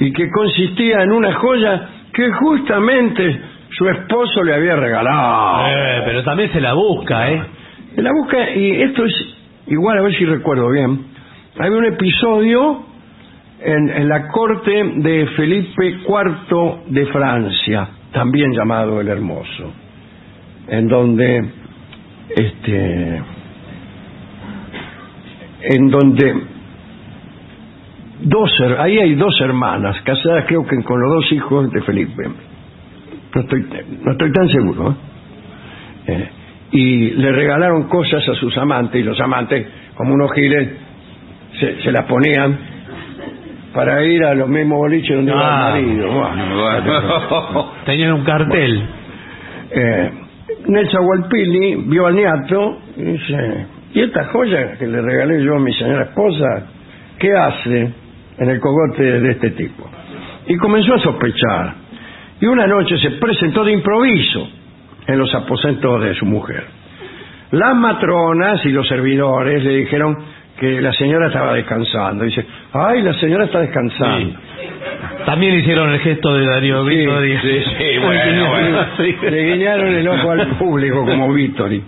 y 0.00 0.12
que 0.12 0.30
consistía 0.30 1.02
en 1.02 1.12
una 1.12 1.32
joya 1.34 1.88
que 2.12 2.30
justamente 2.32 3.40
su 3.78 3.88
esposo 3.88 4.42
le 4.42 4.54
había 4.54 4.74
regalado. 4.74 5.68
Eh, 5.68 6.02
pero 6.04 6.24
también 6.24 6.52
se 6.52 6.60
la 6.60 6.74
busca, 6.74 7.30
¿eh? 7.30 7.42
En 7.96 8.04
la 8.04 8.10
busca, 8.12 8.50
y 8.50 8.82
esto 8.82 9.04
es 9.04 9.14
igual, 9.68 9.98
a 9.98 10.02
ver 10.02 10.14
si 10.16 10.24
recuerdo 10.24 10.68
bien, 10.70 11.06
hay 11.60 11.70
un 11.70 11.84
episodio 11.84 12.82
en, 13.60 13.90
en 13.90 14.08
la 14.08 14.28
corte 14.28 14.92
de 14.96 15.26
Felipe 15.36 16.00
IV 16.06 16.84
de 16.88 17.06
Francia, 17.06 17.88
también 18.12 18.52
llamado 18.52 19.00
el 19.00 19.08
Hermoso, 19.08 19.72
en 20.66 20.88
donde, 20.88 21.50
este, 22.30 23.22
en 25.62 25.88
donde 25.88 26.34
dos, 28.22 28.50
ahí 28.78 28.98
hay 28.98 29.14
dos 29.14 29.40
hermanas 29.40 30.00
casadas 30.02 30.46
creo 30.48 30.66
que 30.66 30.82
con 30.82 31.00
los 31.00 31.14
dos 31.14 31.32
hijos 31.32 31.70
de 31.70 31.82
Felipe. 31.82 32.47
No 33.34 33.40
estoy, 33.42 33.66
no 34.04 34.12
estoy 34.12 34.32
tan 34.32 34.48
seguro. 34.48 34.90
¿eh? 34.90 34.94
Eh, 36.12 36.28
y 36.70 37.10
le 37.12 37.32
regalaron 37.32 37.84
cosas 37.88 38.26
a 38.28 38.34
sus 38.34 38.56
amantes 38.58 39.00
y 39.00 39.04
los 39.04 39.18
amantes, 39.20 39.66
como 39.94 40.14
unos 40.14 40.32
giles, 40.32 40.68
se, 41.58 41.82
se 41.82 41.92
las 41.92 42.04
ponían 42.04 42.58
para 43.74 44.02
ir 44.04 44.24
a 44.24 44.34
los 44.34 44.48
mismos 44.48 44.78
boliches 44.78 45.16
donde 45.16 45.32
iba 45.32 45.66
Ah. 45.74 45.78
el 45.78 45.86
marido. 45.86 46.12
Buah. 46.12 47.74
Tenían 47.86 48.12
un 48.14 48.24
cartel. 48.24 48.82
Eh, 49.70 50.10
Nelson 50.66 51.04
Walpini 51.06 51.76
vio 51.88 52.06
al 52.06 52.14
nieto 52.16 52.78
y 52.96 53.02
dice, 53.02 53.66
¿y 53.94 54.00
esta 54.00 54.24
joya 54.26 54.72
que 54.78 54.86
le 54.86 55.00
regalé 55.02 55.42
yo 55.44 55.56
a 55.56 55.58
mi 55.60 55.72
señora 55.74 56.04
esposa, 56.04 56.66
qué 57.18 57.32
hace 57.32 57.92
en 58.38 58.50
el 58.50 58.60
cogote 58.60 59.02
de 59.02 59.30
este 59.32 59.50
tipo? 59.50 59.88
Y 60.46 60.56
comenzó 60.56 60.94
a 60.94 60.98
sospechar. 60.98 61.74
Y 62.40 62.46
una 62.46 62.66
noche 62.66 62.98
se 62.98 63.10
presentó 63.12 63.64
de 63.64 63.72
improviso 63.72 64.48
en 65.06 65.18
los 65.18 65.34
aposentos 65.34 66.02
de 66.02 66.14
su 66.14 66.24
mujer. 66.26 66.64
Las 67.50 67.74
matronas 67.74 68.64
y 68.64 68.70
los 68.70 68.86
servidores 68.86 69.64
le 69.64 69.76
dijeron 69.76 70.16
que 70.58 70.80
la 70.80 70.92
señora 70.92 71.28
estaba 71.28 71.54
descansando. 71.54 72.24
Dice, 72.24 72.44
ay, 72.72 73.02
la 73.02 73.14
señora 73.14 73.44
está 73.44 73.60
descansando. 73.60 74.38
También 75.24 75.54
hicieron 75.54 75.90
el 75.90 76.00
gesto 76.00 76.34
de 76.34 76.46
Darío 76.46 76.84
Sí, 76.86 76.96
Vittori. 76.96 77.38
sí, 77.38 77.60
sí, 77.78 77.98
bueno, 78.04 78.50
bueno. 78.50 78.86
Le 79.30 79.52
guiñaron 79.54 79.94
el 79.94 80.08
ojo 80.08 80.30
al 80.30 80.46
público 80.58 81.04
como 81.06 81.32
Vittori. 81.32 81.82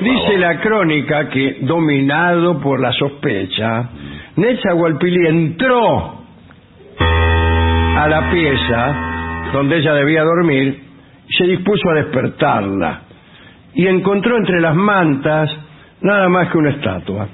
Dice 0.00 0.38
la 0.38 0.60
crónica 0.60 1.28
que, 1.28 1.58
dominado 1.62 2.60
por 2.60 2.80
la 2.80 2.92
sospecha, 2.92 3.88
Netzahualpili 4.36 5.26
entró 5.26 6.22
a 6.98 8.08
la 8.08 8.30
pieza 8.30 9.11
donde 9.52 9.78
ella 9.78 9.94
debía 9.94 10.22
dormir 10.22 10.82
se 11.36 11.44
dispuso 11.44 11.90
a 11.90 11.94
despertarla. 11.94 13.00
Y 13.74 13.86
encontró 13.86 14.36
entre 14.36 14.60
las 14.60 14.74
mantas 14.74 15.50
nada 16.02 16.28
más 16.28 16.50
que 16.50 16.58
una 16.58 16.70
estatua. 16.70 17.28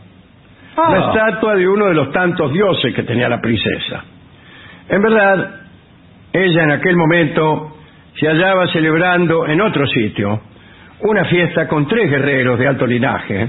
Ah. 0.76 0.90
La 0.90 1.06
estatua 1.08 1.56
de 1.56 1.68
uno 1.68 1.86
de 1.86 1.94
los 1.94 2.12
tantos 2.12 2.52
dioses 2.52 2.94
que 2.94 3.02
tenía 3.02 3.28
la 3.28 3.40
princesa. 3.40 4.04
En 4.88 5.02
verdad, 5.02 5.54
ella 6.32 6.62
en 6.62 6.70
aquel 6.70 6.96
momento 6.96 7.76
se 8.14 8.26
hallaba 8.26 8.68
celebrando 8.68 9.46
en 9.46 9.60
otro 9.60 9.86
sitio 9.86 10.40
una 11.00 11.24
fiesta 11.24 11.68
con 11.68 11.86
tres 11.86 12.10
guerreros 12.10 12.58
de 12.58 12.66
alto 12.66 12.86
linaje 12.86 13.48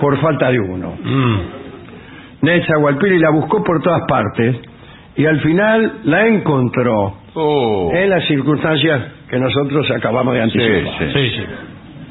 por 0.00 0.18
falta 0.20 0.50
de 0.50 0.60
uno. 0.60 0.96
Mm. 1.02 1.38
Netzahualpili 2.42 3.18
la 3.18 3.30
buscó 3.30 3.62
por 3.62 3.82
todas 3.82 4.02
partes 4.08 4.56
y 5.16 5.26
al 5.26 5.40
final 5.40 6.00
la 6.04 6.26
encontró 6.26 7.16
Oh. 7.40 7.90
en 7.94 8.10
las 8.10 8.24
circunstancias 8.26 9.00
que 9.30 9.38
nosotros 9.38 9.90
acabamos 9.90 10.34
de 10.34 10.42
anticipar. 10.42 11.12
Sí, 11.12 11.30
sí. 11.30 11.44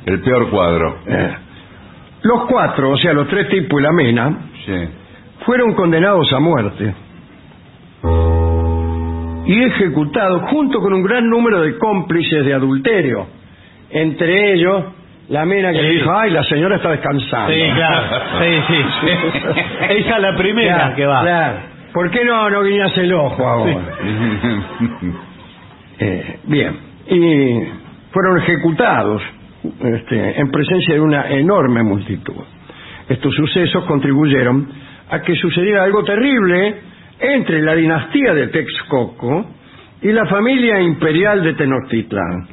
El 0.06 0.22
peor 0.22 0.49
cuadro. 0.49 0.99
Eh, 1.08 1.36
Los 2.24 2.45
cuatro, 2.48 2.91
o 2.91 2.98
sea, 2.98 3.14
los 3.14 3.28
tres 3.28 3.48
tipos 3.49 3.80
y 3.80 3.84
la 3.84 3.91
mena, 3.91 4.38
Sí. 4.66 4.74
fueron 5.45 5.74
condenados 5.76 6.32
a 6.34 6.40
muerte 6.40 6.94
y 9.45 9.64
ejecutados 9.64 10.41
junto 10.49 10.80
con 10.82 10.94
un 10.94 11.04
gran 11.04 11.30
número 11.30 11.62
de 11.62 11.78
cómplices 11.78 12.44
de 12.45 12.54
adulterio. 12.54 13.28
Entre 13.90 14.54
ellos, 14.54 14.84
la 15.30 15.45
mena 15.45 15.72
que 15.72 15.82
Sí. 15.82 15.88
dijo, 15.95 16.12
ay, 16.14 16.32
la 16.32 16.44
señora 16.44 16.76
está 16.78 16.90
descansando. 16.91 17.54
Sí, 17.54 17.62
claro. 17.74 18.26
Sí, 18.40 18.62
sí. 18.68 19.10
Esa 19.99 20.16
es 20.18 20.22
la 20.22 20.36
primera 20.36 20.76
Claro, 20.78 20.95
que 20.95 21.06
va. 21.06 21.22
claro. 21.22 21.58
¿Por 21.94 22.12
qué 22.12 22.26
no, 22.26 22.50
no 22.50 22.64
guiñas 22.64 22.98
el 22.98 23.14
ojo 23.14 23.48
ahora? 23.48 23.94
Eh, 26.00 26.40
bien, 26.44 26.78
y 27.10 27.60
fueron 28.12 28.38
ejecutados 28.38 29.20
este, 29.80 30.40
en 30.40 30.52
presencia 30.52 30.94
de 30.94 31.00
una 31.02 31.28
enorme 31.30 31.82
multitud. 31.82 32.36
Estos 33.10 33.34
sucesos 33.34 33.84
contribuyeron 33.86 34.68
a 35.10 35.22
que 35.22 35.36
sucediera 35.36 35.84
algo 35.84 36.04
terrible 36.04 36.76
entre 37.20 37.64
la 37.64 37.74
dinastía 37.74 38.34
de 38.36 38.48
Texcoco 38.50 39.48
y 40.02 40.12
la 40.12 40.28
familia 40.28 40.80
imperial 40.82 41.44
de 41.44 41.54
Tenochtitlán. 41.54 42.48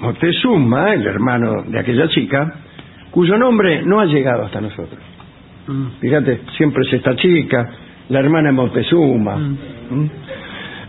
Moctezuma, 0.00 0.94
el 0.94 1.06
hermano 1.06 1.62
de 1.66 1.78
aquella 1.78 2.08
chica, 2.08 2.52
cuyo 3.10 3.36
nombre 3.36 3.82
no 3.82 4.00
ha 4.00 4.06
llegado 4.06 4.44
hasta 4.44 4.60
nosotros. 4.60 5.00
Fíjate, 6.00 6.40
siempre 6.56 6.82
es 6.86 6.92
esta 6.92 7.16
chica, 7.16 7.70
la 8.08 8.20
hermana 8.20 8.48
de 8.48 8.52
Moctezuma. 8.52 9.36
¿Mm? 9.36 10.10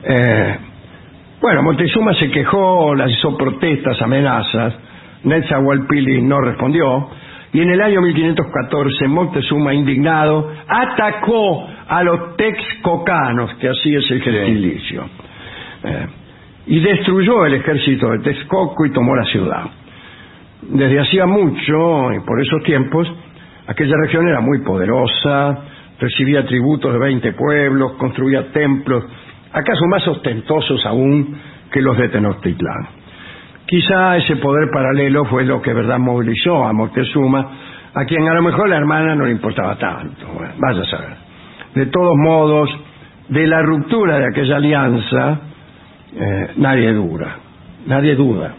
Eh, 0.04 0.58
bueno, 1.42 1.64
Montezuma 1.64 2.14
se 2.14 2.30
quejó, 2.32 2.96
las 2.96 3.12
hizo 3.12 3.38
protestas, 3.38 4.02
amenazas. 4.02 4.74
Netzahualpili 5.24 6.22
no 6.22 6.42
respondió. 6.42 7.10
Y 7.54 7.62
en 7.62 7.70
el 7.70 7.82
año 7.82 8.02
1514, 8.02 9.08
Moctezuma, 9.08 9.74
indignado, 9.74 10.52
atacó 10.68 11.68
a 11.88 12.04
los 12.04 12.36
texcocanos, 12.36 13.54
que 13.56 13.70
así 13.70 13.96
es 13.96 14.10
el 14.12 14.22
gentilicio. 14.22 15.06
Eh, 15.84 16.08
y 16.68 16.80
destruyó 16.80 17.46
el 17.46 17.54
ejército 17.54 18.10
de 18.10 18.20
Texcoco 18.20 18.86
y 18.86 18.92
tomó 18.92 19.16
la 19.16 19.26
ciudad. 19.26 19.66
Desde 20.64 21.00
hacía 21.00 21.28
mucho, 21.28 22.12
y 22.12 22.20
por 22.26 22.42
esos 22.42 22.64
tiempos, 22.64 23.08
aquella 23.68 23.96
región 24.04 24.28
era 24.28 24.42
muy 24.42 24.64
poderosa, 24.64 25.60
recibía 26.00 26.46
tributos 26.46 26.94
de 26.94 27.00
20 27.00 27.34
pueblos, 27.34 27.94
construía 27.94 28.52
templos, 28.52 29.04
acaso 29.52 29.86
más 29.88 30.08
ostentosos 30.08 30.86
aún 30.86 31.38
que 31.72 31.82
los 31.82 31.98
de 31.98 32.10
Tenochtitlán. 32.10 32.88
Quizá 33.66 34.18
ese 34.18 34.36
poder 34.36 34.70
paralelo 34.72 35.26
fue 35.26 35.44
lo 35.44 35.62
que 35.62 35.74
verdad 35.74 35.98
movilizó 35.98 36.66
a 36.66 36.74
Moctezuma, 36.74 37.50
a 37.94 38.06
quien 38.06 38.28
a 38.28 38.34
lo 38.34 38.42
mejor 38.42 38.70
la 38.70 38.78
hermana 38.78 39.16
no 39.16 39.26
le 39.26 39.32
importaba 39.32 39.78
tanto. 39.78 40.28
Bueno, 40.34 40.54
vaya 40.60 40.82
a 40.82 40.86
saber. 40.86 41.18
De 41.74 41.86
todos 41.88 42.16
modos, 42.16 42.70
de 43.30 43.48
la 43.48 43.62
ruptura 43.64 44.20
de 44.20 44.28
aquella 44.28 44.58
alianza, 44.58 45.40
eh, 46.16 46.52
nadie 46.58 46.94
dura, 46.94 47.38
nadie 47.88 48.16
duda. 48.16 48.54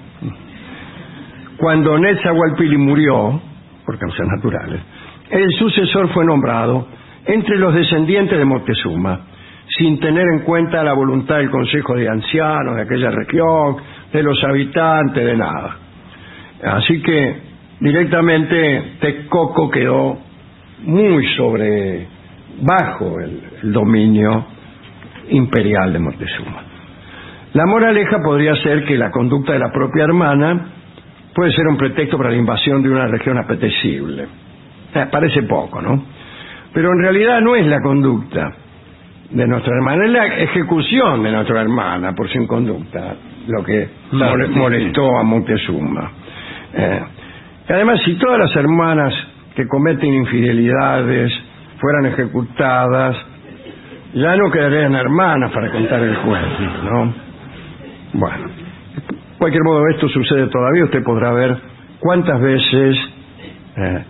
Cuando 1.57 1.99
Netzahualpili 1.99 2.77
murió, 2.77 3.41
por 3.85 3.99
causas 3.99 4.27
naturales, 4.27 4.81
el 5.31 5.51
sucesor 5.53 6.09
fue 6.13 6.25
nombrado 6.25 6.87
entre 7.27 7.59
los 7.59 7.75
descendientes 7.75 8.39
de 8.39 8.45
Moctezuma, 8.45 9.21
sin 9.79 9.99
tener 9.99 10.25
en 10.35 10.45
cuenta 10.45 10.83
la 10.83 10.93
voluntad 10.93 11.37
del 11.37 11.51
Consejo 11.51 11.95
de 11.95 12.09
Ancianos 12.09 12.77
de 12.77 12.83
aquella 12.83 13.11
región, 13.11 13.77
de 14.13 14.23
los 14.23 14.43
habitantes, 14.45 15.25
de 15.25 15.37
nada. 15.37 15.77
Así 16.63 17.03
que 17.03 17.37
directamente 17.81 18.93
Texcoco 19.01 19.71
quedó 19.71 20.19
muy 20.85 21.27
sobre, 21.37 22.07
bajo 22.61 23.21
el, 23.21 23.73
dominio 23.73 24.47
imperial 25.31 25.93
de 25.93 25.99
Moctezuma. 25.99 26.63
La 27.53 27.67
moraleja 27.67 28.19
podría 28.23 28.55
ser 28.57 28.85
que 28.85 28.97
la 28.97 29.11
conducta 29.11 29.55
de 29.55 29.59
la 29.59 29.73
propia 29.73 30.05
hermana 30.05 30.69
puede 31.35 31.51
ser 31.53 31.67
un 31.67 31.77
pretexto 31.77 32.17
para 32.17 32.31
la 32.31 32.37
invasión 32.37 32.83
de 32.83 32.91
una 32.91 33.09
región 33.09 33.37
apetecible. 33.39 34.27
Eh, 34.95 35.07
parece 35.11 35.43
poco, 35.43 35.83
¿no? 35.83 36.05
Pero 36.73 36.93
en 36.93 36.99
realidad 37.01 37.41
no 37.41 37.57
es 37.57 37.67
la 37.67 37.81
conducta 37.81 38.53
de 39.31 39.47
nuestra 39.47 39.75
hermana, 39.77 40.05
es 40.05 40.11
la 40.11 40.27
ejecución 40.27 41.23
de 41.23 41.33
nuestra 41.33 41.61
hermana 41.63 42.13
por 42.15 42.29
su 42.29 42.39
inconducta 42.39 43.15
lo 43.49 43.63
que 43.65 43.89
mole- 44.13 44.49
molestó 44.49 45.17
a 45.19 45.23
Montezuma. 45.23 46.11
Eh, 46.75 47.01
y 47.69 47.73
además, 47.73 48.01
si 48.05 48.15
todas 48.17 48.39
las 48.39 48.55
hermanas 48.57 49.15
que 49.55 49.67
cometen 49.67 50.13
infidelidades 50.15 51.33
fueran 51.81 52.07
ejecutadas, 52.07 53.17
ya 54.15 54.37
no 54.37 54.51
quedarían 54.51 54.95
hermanas 54.95 55.51
para 55.53 55.71
contar 55.71 56.01
el 56.03 56.17
cuento, 56.19 56.83
¿no? 56.91 57.15
Bueno, 58.15 58.47
de 58.47 59.39
cualquier 59.39 59.63
modo 59.65 59.83
esto 59.89 60.09
sucede 60.09 60.47
todavía, 60.49 60.85
usted 60.85 61.03
podrá 61.03 61.33
ver 61.33 61.57
cuántas 62.01 62.41
veces, 62.41 62.97
eh, 63.77 64.05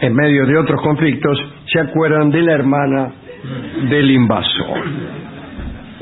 en 0.00 0.14
medio 0.14 0.46
de 0.46 0.58
otros 0.58 0.80
conflictos, 0.82 1.38
se 1.66 1.80
acuerdan 1.80 2.30
de 2.30 2.42
la 2.42 2.52
hermana 2.52 3.12
del 3.88 4.10
invasor 4.10 4.82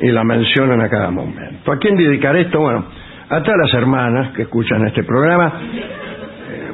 y 0.01 0.11
la 0.11 0.25
mencionan 0.25 0.81
a 0.81 0.89
cada 0.89 1.11
momento. 1.11 1.73
¿A 1.73 1.79
quién 1.79 1.97
dedicar 1.97 2.37
esto? 2.37 2.61
Bueno, 2.61 2.85
a 3.29 3.43
todas 3.43 3.59
las 3.65 3.75
hermanas 3.75 4.33
que 4.35 4.43
escuchan 4.43 4.87
este 4.87 5.05
programa. 5.05 5.53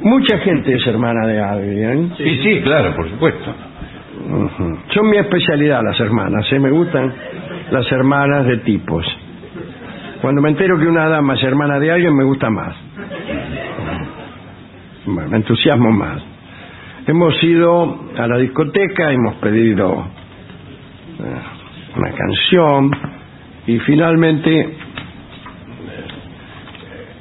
Mucha 0.02 0.39
gente 0.39 0.74
es 0.74 0.86
hermana 0.86 1.27
de 1.27 1.40
alguien. 1.40 2.12
Sí, 2.16 2.40
sí, 2.43 2.60
claro, 2.62 2.94
por 2.94 3.09
supuesto. 3.10 3.55
Son 4.94 5.09
mi 5.09 5.16
especialidad 5.16 5.82
las 5.82 5.98
hermanas, 6.01 6.51
¿eh? 6.52 6.59
me 6.59 6.70
gustan 6.70 7.12
las 7.70 7.90
hermanas 7.93 8.47
de 8.47 8.59
tipos. 8.59 9.06
Cuando 10.20 10.43
me 10.43 10.51
entero 10.51 10.78
que 10.78 10.86
una 10.86 11.09
dama 11.09 11.35
es 11.35 11.43
hermana 11.44 11.78
de 11.78 11.93
alguien, 11.93 12.16
me 12.16 12.24
gusta 12.24 12.51
más. 12.51 12.74
Bueno, 15.06 15.31
me 15.31 15.36
entusiasmo 15.36 15.90
más. 15.90 16.23
Hemos 17.09 17.43
ido 17.43 18.01
a 18.18 18.26
la 18.26 18.36
discoteca, 18.36 19.10
hemos 19.10 19.36
pedido 19.36 20.06
eh, 21.18 21.97
una 21.97 22.12
canción 22.12 22.90
y 23.66 23.78
finalmente 23.78 24.60
eh, 24.60 24.74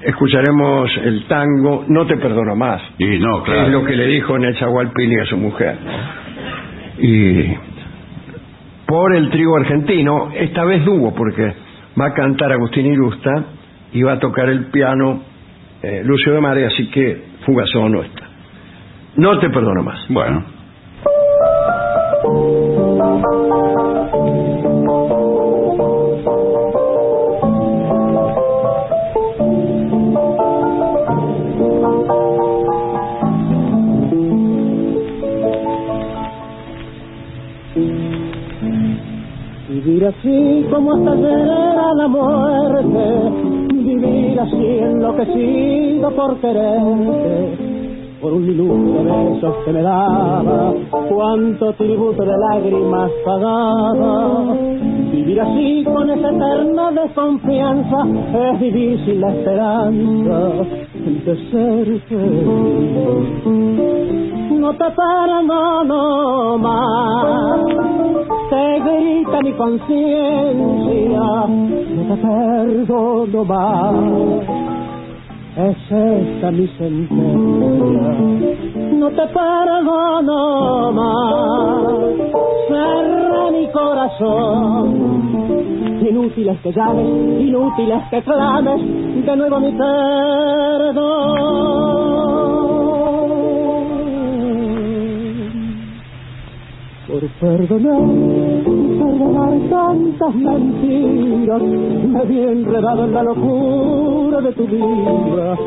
escucharemos 0.02 0.92
el 0.98 1.26
tango 1.28 1.86
No 1.88 2.06
te 2.06 2.18
perdono 2.18 2.54
más. 2.58 2.82
Y 2.98 3.18
no, 3.18 3.44
que 3.44 3.52
es 3.52 3.58
claro. 3.60 3.70
lo 3.70 3.86
que 3.86 3.96
le 3.96 4.08
dijo 4.08 4.38
Nezahualpili 4.38 5.22
a 5.22 5.26
su 5.26 5.38
mujer. 5.38 5.78
Y 7.00 7.56
por 8.86 9.16
el 9.16 9.30
trigo 9.30 9.56
argentino, 9.56 10.32
esta 10.36 10.66
vez 10.66 10.84
dúo, 10.84 11.16
porque 11.16 11.54
va 11.98 12.08
a 12.08 12.14
cantar 12.14 12.52
Agustín 12.52 12.88
Irusta 12.88 13.46
y 13.94 14.04
va 14.04 14.12
a 14.16 14.20
tocar 14.20 14.50
el 14.50 14.66
piano 14.66 15.22
eh, 15.82 16.02
Lucio 16.04 16.34
de 16.34 16.42
Mare, 16.42 16.66
así 16.66 16.88
que 16.88 17.24
fugazón 17.46 17.94
no 17.94 18.04
está. 18.04 18.27
No 19.16 19.40
te 19.40 19.50
perdono 19.50 19.84
más. 19.84 20.06
Bueno. 20.10 20.44
Vivir 39.70 40.06
así 40.06 40.66
como 40.72 40.94
hasta 40.94 41.16
llegar 41.16 41.78
a 41.78 41.94
la 41.94 42.08
muerte, 42.08 43.32
vivir 43.74 44.40
así 44.40 44.80
enloquecido 44.80 46.12
por 46.16 46.40
quererte, 46.40 47.67
por 48.22 48.34
un 48.34 48.48
minuto 48.48 49.04
de 49.04 49.12
besos 49.12 49.56
que 49.66 49.74
me 49.74 49.82
daba, 49.82 50.74
cuánto 51.10 51.74
tributo 51.74 52.24
de 52.24 52.38
lágrimas 52.38 53.12
pagaba. 53.26 54.56
Vivir 55.12 55.42
así 55.42 55.84
con 55.84 56.10
esa 56.10 56.30
eterna 56.30 56.92
desconfianza 56.92 58.08
es 58.34 58.60
vivir 58.60 59.06
sin 59.06 59.22
la 59.22 59.30
esperanza 59.34 60.52
de 61.06 61.52
ser 61.52 62.00
feliz. 62.02 63.46
No 64.60 64.74
te 64.74 64.86
perdono 64.86 66.58
más, 66.58 67.60
te 68.50 68.80
grita 68.80 69.42
mi 69.44 69.54
conciencia, 69.54 71.20
no 71.96 72.04
te 72.08 72.18
perdono 72.22 73.44
más. 73.46 74.77
Es 75.58 75.76
esta 75.90 76.52
mi 76.52 76.68
sentencia, 76.78 78.14
no 78.94 79.10
te 79.10 79.26
perdono 79.26 80.92
más. 80.92 81.88
Cerra 82.68 83.50
mi 83.50 83.68
corazón, 83.72 84.86
inútiles 86.08 86.60
que 86.62 86.72
llames, 86.72 87.08
inútiles 87.42 88.04
que 88.12 88.22
clames, 88.22 88.82
de 89.26 89.36
nuevo 89.36 89.60
mi 89.60 89.72
perdón. 89.72 91.18
Por 97.18 97.28
perdonar, 97.40 98.64
perdonar 98.64 99.54
tantas 99.72 100.36
mentiras, 100.36 101.64
me 101.64 102.26
vi 102.26 102.40
enredado 102.42 103.06
en 103.06 103.14
la 103.16 103.24
locura 103.24 104.40
de 104.42 104.52
tu 104.52 104.68
vida. 104.68 105.58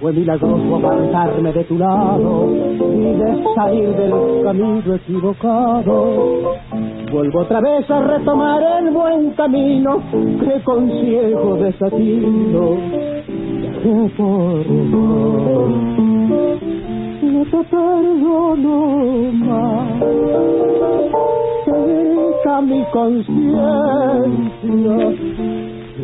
Fue 0.00 0.12
milagroso 0.14 0.76
apartarme 0.76 1.52
de 1.52 1.64
tu 1.64 1.76
lado 1.76 2.48
y 2.50 3.18
de 3.18 3.44
salir 3.54 3.90
del 3.90 4.44
camino 4.44 4.94
equivocado. 4.94 6.56
vuelvo 7.12 7.40
otra 7.40 7.60
vez 7.60 7.90
a 7.90 8.00
retomar 8.00 8.62
el 8.80 8.90
buen 8.90 9.30
camino 9.32 10.00
que 10.10 10.62
con 10.62 10.88
ciego 10.88 11.56
desatino 11.56 12.78
dejé 13.82 14.08
por. 14.16 16.03
No 17.34 17.42
te 17.46 17.64
perdono 17.64 18.76
más, 19.32 20.00
grita 21.66 22.60
mi 22.60 22.84
conciencia, 22.92 24.32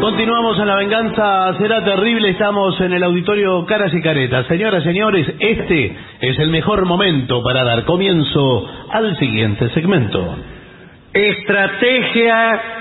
Continuamos 0.00 0.58
en 0.58 0.66
la 0.66 0.76
venganza 0.76 1.54
será 1.58 1.84
terrible, 1.84 2.30
estamos 2.30 2.80
en 2.80 2.94
el 2.94 3.02
auditorio 3.02 3.66
Caras 3.66 3.92
y 3.94 4.00
Caretas. 4.00 4.46
Señoras, 4.46 4.82
señores, 4.84 5.26
este 5.38 5.94
es 6.20 6.38
el 6.38 6.48
mejor 6.50 6.86
momento 6.86 7.42
para 7.42 7.62
dar 7.64 7.84
comienzo 7.84 8.66
al 8.90 9.18
siguiente 9.18 9.68
segmento. 9.70 10.36
Estrategia 11.12 12.79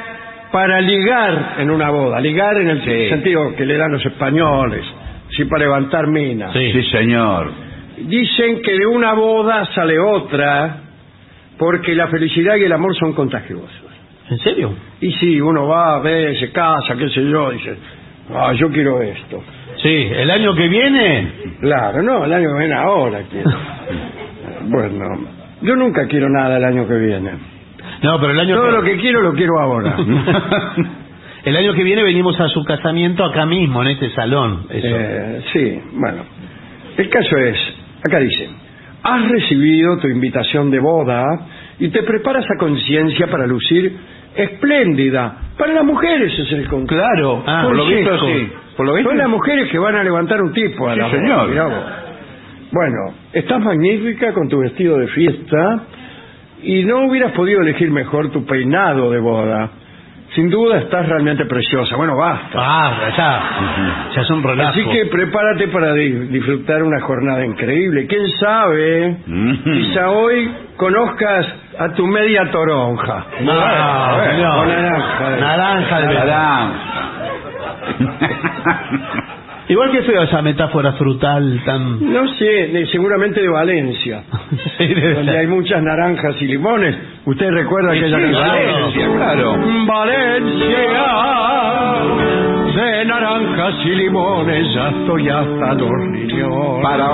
para 0.52 0.82
ligar 0.82 1.56
en 1.60 1.70
una 1.70 1.90
boda. 1.90 2.20
Ligar 2.20 2.58
en 2.58 2.70
el 2.70 3.10
sentido 3.10 3.56
que 3.56 3.66
le 3.66 3.78
dan 3.78 3.92
los 3.92 4.06
españoles. 4.06 4.86
Sí, 5.30 5.46
para 5.46 5.64
levantar 5.64 6.08
minas. 6.08 6.54
Sí, 6.54 6.84
señor. 6.92 7.52
Dicen 7.98 8.62
que 8.62 8.72
de 8.72 8.86
una 8.86 9.14
boda 9.14 9.66
sale 9.74 10.00
otra 10.00 10.78
porque 11.58 11.94
la 11.94 12.08
felicidad 12.08 12.56
y 12.56 12.64
el 12.64 12.72
amor 12.72 12.96
son 12.96 13.14
contagiosos. 13.14 13.84
¿En 14.30 14.40
serio? 14.40 14.74
Y 15.02 15.12
si 15.14 15.42
uno 15.42 15.68
va, 15.68 16.00
ve, 16.00 16.38
se 16.40 16.52
casa, 16.52 16.96
qué 16.98 17.10
sé 17.10 17.28
yo, 17.30 17.52
dice, 17.52 17.76
ah, 18.34 18.54
yo 18.54 18.70
quiero 18.70 19.02
esto. 19.02 19.44
Sí, 19.82 20.10
el 20.12 20.30
año 20.30 20.54
que 20.56 20.68
viene. 20.68 21.32
Claro, 21.60 22.02
no, 22.02 22.26
el 22.26 22.34
año 22.34 22.50
que 22.54 22.60
viene 22.60 22.76
ahora 22.76 23.22
quiero. 23.30 23.50
bueno, 24.68 25.28
yo 25.62 25.76
nunca 25.76 26.08
quiero 26.08 26.30
nada 26.30 26.58
el 26.58 26.64
año 26.64 26.88
que 26.88 26.96
viene. 26.96 27.32
No, 28.02 28.20
pero 28.20 28.32
el 28.32 28.40
año 28.40 28.56
Todo 28.56 28.66
que... 28.68 28.72
lo 28.72 28.84
que 28.84 28.98
quiero 28.98 29.22
lo 29.22 29.34
quiero 29.34 29.60
ahora. 29.60 29.96
El 31.44 31.56
año 31.56 31.74
que 31.74 31.84
viene 31.84 32.04
venimos 32.04 32.38
a 32.40 32.50
su 32.50 32.64
casamiento 32.66 33.24
acá 33.24 33.46
mismo, 33.46 33.82
en 33.82 33.88
este 33.90 34.10
salón. 34.12 34.66
Eso. 34.70 34.88
Eh, 34.88 35.42
sí, 35.54 35.82
bueno. 35.94 36.24
El 36.98 37.10
caso 37.10 37.38
es, 37.38 37.58
acá 38.06 38.20
dice, 38.20 38.50
has 39.04 39.30
recibido 39.30 39.98
tu 40.00 40.10
invitación 40.10 40.70
de 40.70 40.80
boda 40.80 41.24
y 41.80 41.88
te 41.90 42.04
preparas 42.04 42.44
a 42.44 42.58
conciencia 42.60 43.28
para 43.28 43.48
lucir 43.48 43.96
espléndida. 44.36 45.38
Para 45.58 45.74
las 45.74 45.86
mujeres 45.86 46.38
es 46.38 46.52
el 46.52 46.68
contrato. 46.68 47.04
Claro. 47.04 47.44
Ah, 47.48 47.62
por 47.64 47.76
lo 47.76 47.86
visto, 47.86 48.20
sí. 48.20 48.50
Por 48.76 48.86
lo 48.86 48.94
visto, 48.96 49.10
Son 49.10 49.18
las 49.18 49.30
mujeres 49.30 49.70
que 49.72 49.80
van 49.80 49.96
a 49.96 50.04
levantar 50.04 50.42
un 50.42 50.52
tipo 50.52 50.90
a 50.90 50.94
Sí, 50.94 51.00
la 51.00 51.08
boda, 51.08 51.18
señor. 51.48 51.72
Bueno, 52.72 52.98
estás 53.34 53.60
magnífica 53.62 54.34
con 54.34 54.48
tu 54.50 54.60
vestido 54.60 54.98
de 54.98 55.08
fiesta 55.08 55.84
y 56.64 56.84
no 56.84 57.06
hubieras 57.08 57.32
podido 57.34 57.62
elegir 57.62 57.90
mejor 57.92 58.32
tu 58.32 58.46
peinado 58.46 59.12
de 59.12 59.20
boda. 59.20 59.70
Sin 60.36 60.48
duda 60.52 60.78
estás 60.78 61.08
realmente 61.10 61.44
preciosa. 61.46 61.96
Bueno, 61.96 62.16
basta. 62.16 62.52
Ah, 62.56 62.94
ya. 63.18 63.42
Ya 64.14 64.22
es 64.22 64.30
un 64.30 64.44
relajo. 64.44 64.70
Así 64.70 64.84
que 64.86 65.08
prepárate 65.08 65.68
para 65.70 65.92
di- 65.94 66.28
disfrutar 66.28 66.84
una 66.84 67.02
jornada 67.02 67.44
increíble. 67.44 68.06
¿Quién 68.06 68.30
sabe? 68.40 69.18
Quizá 69.64 70.12
hoy 70.12 70.52
conozcas 70.78 71.48
a 71.80 71.90
tu 71.96 72.06
media 72.06 72.46
toronja. 72.52 73.26
Ah, 73.50 74.12
A 74.14 74.18
ver, 74.18 74.32
señor. 74.36 74.58
o 74.60 74.66
naranja. 74.68 75.30
Naranja 75.40 76.00
de 76.02 76.08
Igual 79.70 79.92
que 79.92 80.02
feo 80.02 80.24
esa 80.24 80.42
metáfora 80.42 80.94
frutal 80.94 81.62
tan... 81.64 82.12
No 82.12 82.28
sé, 82.28 82.46
de- 82.74 82.88
seguramente 82.88 83.40
de 83.40 83.50
Valencia, 83.50 84.24
Sí, 84.78 84.88
debe 84.88 85.14
donde 85.14 85.38
hay 85.38 85.48
muchas 85.48 85.82
naranjas 85.84 86.36
y 86.42 86.46
limones. 86.46 86.96
¿Usted 87.26 87.50
recuerda 87.52 87.92
aquella 87.92 88.18
sí? 88.18 88.34
Valencia, 88.34 89.08
claro. 89.16 89.58
Valencia, 89.86 90.78
de 92.76 93.06
naranjas 93.06 93.76
y 93.86 93.90
limones, 93.90 94.74
ya 94.74 94.90
estoy 94.90 95.30
hasta 95.30 95.74
los 95.76 95.90
riñones. 96.14 96.82
Para. 96.84 97.10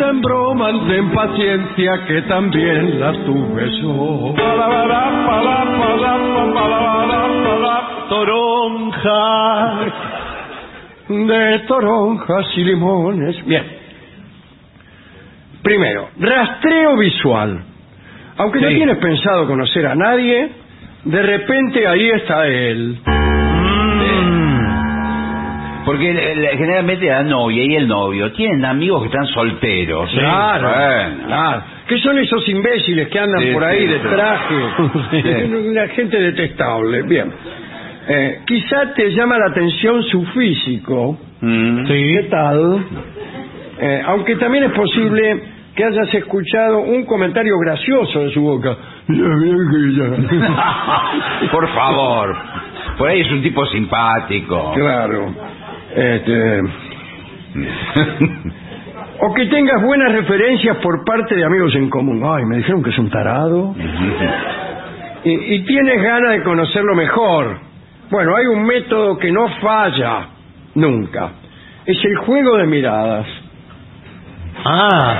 Te 0.00 0.06
embroman, 0.06 0.88
ten 0.88 1.10
paciencia 1.10 2.06
que 2.06 2.22
también 2.22 3.00
la 3.00 3.12
tuve 3.12 3.70
yo. 3.82 4.34
Toronja. 8.08 9.74
De 11.06 11.58
toronjas 11.68 12.46
y 12.56 12.64
limones. 12.64 13.44
Bien. 13.44 13.62
Primero, 15.62 16.08
rastreo 16.18 16.96
visual. 16.96 17.62
Aunque 18.38 18.58
no 18.58 18.68
tienes 18.68 18.96
pensado 18.96 19.46
conocer 19.46 19.86
a 19.86 19.94
nadie, 19.94 20.50
de 21.04 21.22
repente 21.22 21.86
ahí 21.86 22.08
está 22.08 22.46
él. 22.46 22.98
Porque 25.90 26.14
generalmente 26.56 27.06
la 27.06 27.24
novia 27.24 27.64
y 27.64 27.74
el 27.74 27.88
novio 27.88 28.30
tienen 28.32 28.64
amigos 28.64 29.02
que 29.02 29.08
están 29.08 29.26
solteros. 29.26 30.08
Claro, 30.12 30.68
Bueno. 30.68 31.26
claro. 31.26 31.62
¿Qué 31.88 31.98
son 31.98 32.16
esos 32.18 32.48
imbéciles 32.48 33.08
que 33.08 33.18
andan 33.18 33.42
Sí, 33.42 33.50
por 33.52 33.64
ahí 33.64 33.80
sí, 33.80 33.86
de 33.86 33.98
traje? 33.98 34.54
Sí. 35.10 35.18
Una 35.68 35.88
gente 35.88 36.16
detestable. 36.20 37.02
Bien. 37.02 37.32
Eh, 38.08 38.38
quizá 38.46 38.94
te 38.94 39.10
llama 39.10 39.36
la 39.38 39.46
atención 39.50 40.02
su 40.04 40.24
físico. 40.26 41.18
Mm. 41.40 41.84
¿Qué 41.86 42.26
tal? 42.30 42.84
Eh, 43.80 44.02
aunque 44.06 44.36
también 44.36 44.62
es 44.64 44.72
posible 44.72 45.42
que 45.74 45.84
hayas 45.84 46.14
escuchado 46.14 46.80
un 46.82 47.04
comentario 47.04 47.58
gracioso 47.58 48.20
de 48.20 48.30
su 48.32 48.42
boca. 48.42 48.76
Por 51.50 51.68
favor. 51.74 52.36
Por 52.98 53.08
ahí 53.08 53.20
es 53.22 53.30
un 53.32 53.42
tipo 53.42 53.64
simpático. 53.66 54.72
Claro. 54.74 55.34
Este, 55.96 56.60
o 59.20 59.34
que 59.34 59.46
tengas 59.46 59.82
buenas 59.82 60.12
referencias 60.12 60.76
por 60.78 61.04
parte 61.04 61.34
de 61.36 61.44
amigos 61.44 61.74
en 61.74 61.90
común. 61.90 62.22
Ay, 62.24 62.44
me 62.46 62.56
dijeron 62.58 62.82
que 62.82 62.90
es 62.90 62.98
un 62.98 63.10
tarado. 63.10 63.74
Y, 65.22 65.32
y 65.32 65.64
tienes 65.66 66.02
ganas 66.02 66.32
de 66.32 66.42
conocerlo 66.42 66.94
mejor. 66.94 67.58
Bueno, 68.10 68.34
hay 68.36 68.46
un 68.46 68.64
método 68.64 69.18
que 69.18 69.30
no 69.30 69.48
falla 69.60 70.28
nunca. 70.76 71.32
Es 71.84 72.02
el 72.02 72.16
juego 72.16 72.56
de 72.56 72.66
miradas. 72.66 73.26
Ah, 74.64 75.18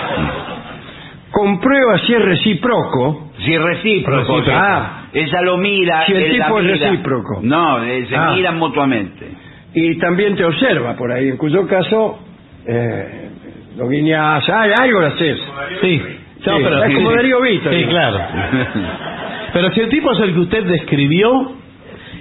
Comprueba 1.30 1.98
si 2.06 2.14
es 2.14 2.22
recíproco. 2.24 3.30
Si 3.44 3.52
es 3.52 3.60
recíproco. 3.60 4.40
Ah, 4.50 5.02
Ella 5.12 5.42
lo 5.42 5.58
mira. 5.58 6.06
Si 6.06 6.12
el 6.12 6.22
él 6.22 6.38
la 6.38 6.46
tipo 6.46 6.60
es 6.60 6.80
recíproco. 6.80 7.40
No, 7.42 7.84
eh, 7.84 8.06
se 8.08 8.16
Ah. 8.16 8.32
miran 8.34 8.56
mutuamente. 8.58 9.28
Y 9.74 9.98
también 9.98 10.34
te 10.36 10.44
observa 10.44 10.94
por 10.96 11.12
ahí, 11.12 11.28
en 11.28 11.36
cuyo 11.36 11.66
caso 11.66 12.18
eh, 12.66 13.28
lo 13.76 13.88
guiñas, 13.88 14.48
ay, 14.48 14.70
algo 14.80 15.00
lo 15.00 15.06
haces. 15.06 15.38
Sí. 15.80 16.02
No, 16.46 16.56
Sí, 16.56 16.62
pero 16.64 16.84
es 16.84 16.94
como 16.94 17.10
Darío 17.12 17.40
Vítor. 17.42 17.74
Sí, 17.74 17.84
claro. 17.84 18.18
Pero 19.52 19.70
si 19.72 19.80
el 19.80 19.88
tipo 19.90 20.12
es 20.12 20.20
el 20.20 20.32
que 20.32 20.40
usted 20.40 20.64
describió, 20.64 21.52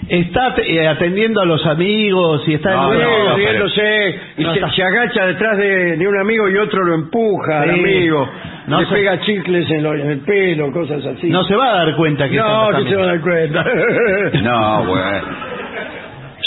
está 0.09 0.55
eh, 0.57 0.87
atendiendo 0.87 1.39
a 1.41 1.45
los 1.45 1.65
amigos 1.67 2.41
y 2.47 2.55
está 2.55 2.71
No, 2.71 2.93
en 2.93 2.99
no, 3.01 3.35
riéndose, 3.35 4.19
y 4.37 4.43
No, 4.43 4.49
se, 4.53 4.59
está- 4.59 4.71
se 4.73 4.83
agacha 4.83 5.25
detrás 5.27 5.57
de, 5.57 5.95
de 5.97 6.07
un 6.07 6.19
amigo 6.19 6.49
y 6.49 6.57
otro 6.57 6.83
lo 6.83 6.95
empuja 6.95 7.61
al 7.61 7.73
Sí. 7.75 7.79
amigo, 7.79 8.27
No 8.67 8.79
le 8.81 8.87
se- 8.87 8.93
pega 8.95 9.19
chicles 9.21 9.69
en, 9.71 9.83
lo- 9.83 9.93
en 9.93 10.09
el 10.09 10.19
pelo, 10.21 10.71
cosas 10.71 11.05
así. 11.05 11.29
no 11.29 11.43
se 11.43 11.55
va 11.55 11.69
a 11.71 11.85
dar 11.85 11.95
cuenta 11.95 12.27
que 12.27 12.35
No, 12.35 12.69
que 12.75 12.89
se 12.89 12.95
van 12.95 13.05
a 13.05 13.11
dar 13.13 13.21
cuenta. 13.21 13.65
No, 14.43 14.85
bueno. 14.85 15.58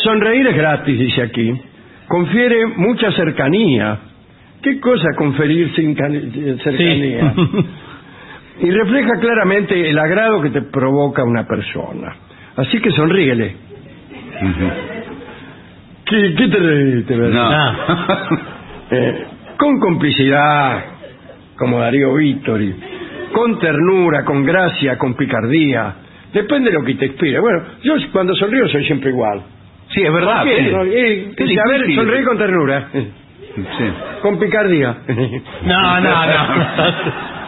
Sonreír 0.02 0.46
es 0.48 0.56
gratis, 0.56 0.98
dice 0.98 1.22
aquí. 1.22 1.52
Confiere 2.08 2.66
mucha 2.76 3.10
cercanía. 3.12 3.98
¿Qué 4.62 4.78
cosa 4.80 5.08
conferir 5.16 5.72
sin 5.74 5.94
cani- 5.96 6.58
cercanía? 6.62 7.34
y 8.60 8.70
refleja 8.70 9.18
claramente 9.20 9.88
el 9.90 9.98
agrado 9.98 10.40
que 10.42 10.50
te 10.50 10.62
provoca 10.62 11.24
una 11.24 11.46
persona. 11.46 12.14
Así 12.56 12.78
que 12.80 12.90
sonríele. 12.90 13.56
¿Qué, 16.04 16.34
qué 16.36 16.48
te 16.48 16.58
reíste, 16.58 17.16
verdad? 17.16 17.74
Eh, 18.94 19.24
con 19.56 19.78
complicidad, 19.80 20.84
como 21.56 21.78
Darío 21.78 22.12
Vittori, 22.12 22.74
con 23.32 23.58
ternura, 23.58 24.22
con 24.22 24.44
gracia, 24.44 24.98
con 24.98 25.14
picardía. 25.14 25.94
Depende 26.30 26.70
de 26.70 26.76
lo 26.78 26.84
que 26.84 26.96
te 26.96 27.06
inspire. 27.06 27.40
Bueno, 27.40 27.62
yo 27.82 27.94
cuando 28.12 28.34
sonrío 28.34 28.68
soy 28.68 28.84
siempre 28.84 29.08
igual. 29.08 29.44
Sí, 29.94 30.02
es 30.02 30.12
verdad. 30.12 30.38
¿Por 30.44 30.88
qué? 30.90 31.32
Qué 31.36 31.60
a 31.60 31.68
ver, 31.68 31.94
sonreí 31.94 32.24
con 32.24 32.38
ternura. 32.38 32.88
Sí. 32.92 33.10
Con 34.22 34.38
picardía. 34.38 34.96
No, 35.64 36.00
no, 36.00 36.26
no. 36.26 36.32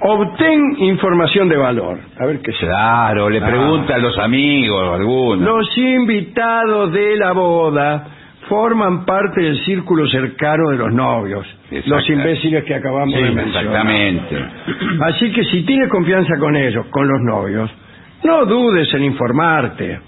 Obtén 0.00 0.76
información 0.78 1.48
de 1.48 1.56
valor. 1.56 1.98
A 2.20 2.26
ver 2.26 2.38
qué. 2.40 2.52
Claro, 2.52 3.28
le 3.28 3.38
Ah. 3.42 3.46
pregunta 3.46 3.96
a 3.96 3.98
los 3.98 4.16
amigos, 4.18 4.94
algunos. 4.94 5.40
Los 5.44 5.76
invitados 5.76 6.92
de 6.92 7.16
la 7.16 7.32
boda 7.32 8.06
forman 8.48 9.04
parte 9.04 9.42
del 9.42 9.58
círculo 9.64 10.06
cercano 10.08 10.70
de 10.70 10.76
los 10.76 10.94
novios. 10.94 11.44
Los 11.86 12.08
imbéciles 12.08 12.62
que 12.64 12.74
acabamos 12.76 13.12
Sí, 13.12 13.22
de 13.22 13.30
mencionar. 13.32 13.64
exactamente. 13.64 14.36
Así 15.00 15.32
que 15.32 15.44
si 15.46 15.62
tienes 15.64 15.88
confianza 15.90 16.38
con 16.38 16.54
ellos, 16.54 16.86
con 16.90 17.08
los 17.08 17.20
novios, 17.22 17.68
no 18.22 18.46
dudes 18.46 18.94
en 18.94 19.02
informarte. 19.04 19.98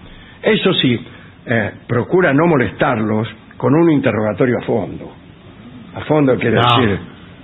Eso 0.42 0.72
sí, 0.74 1.06
eh, 1.46 1.72
procura 1.86 2.32
no 2.32 2.46
molestarlos 2.46 3.28
con 3.56 3.74
un 3.74 3.90
interrogatorio 3.92 4.56
a 4.60 4.64
fondo. 4.64 5.12
A 5.94 6.00
fondo 6.02 6.36
quiere 6.36 6.56
No. 6.56 6.62
decir, 6.62 7.00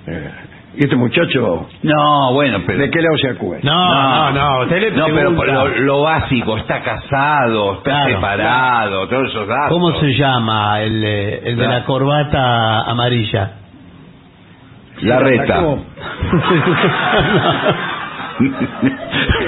eh, 0.07 0.31
¿y 0.77 0.85
este 0.85 0.97
muchacho 0.97 1.69
No, 1.83 2.33
bueno, 2.33 2.61
pero. 2.67 2.79
de 2.79 2.91
qué 2.91 3.01
lado 3.03 3.17
se 3.19 3.29
acude? 3.31 3.61
No, 3.63 3.73
no, 3.73 4.31
no. 4.33 4.63
Usted 4.63 4.81
le 4.81 4.91
No, 4.93 5.07
pero 5.15 5.31
lo, 5.31 5.69
lo 5.81 6.03
básico, 6.03 6.57
está 6.57 6.81
casado, 6.83 7.75
está 7.75 7.83
Claro, 8.05 8.15
separado, 8.15 9.09
todos 9.09 9.29
esos 9.31 9.47
datos. 9.49 9.69
¿Cómo 9.71 9.93
se 10.01 10.15
llama 10.15 10.81
el, 10.83 11.05
eh, 11.05 11.41
el 11.51 11.57
de 11.57 11.67
la 11.69 11.85
corbata 11.85 12.83
amarilla? 12.91 13.51
La 15.03 15.19
reta. 15.19 15.63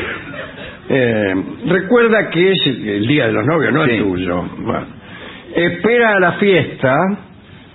Eh, 0.91 1.35
recuerda 1.67 2.31
que 2.31 2.53
es 2.53 2.67
el, 2.67 3.07
día 3.07 3.27
de 3.27 3.33
los 3.33 3.45
novios, 3.47 3.73
no 3.73 3.85
Sí. 3.85 3.91
el 3.93 4.03
tuyo. 4.03 4.43
Bueno. 4.59 4.87
Espera 5.55 6.13
a 6.17 6.21
la 6.21 6.33
fiesta, 6.33 6.97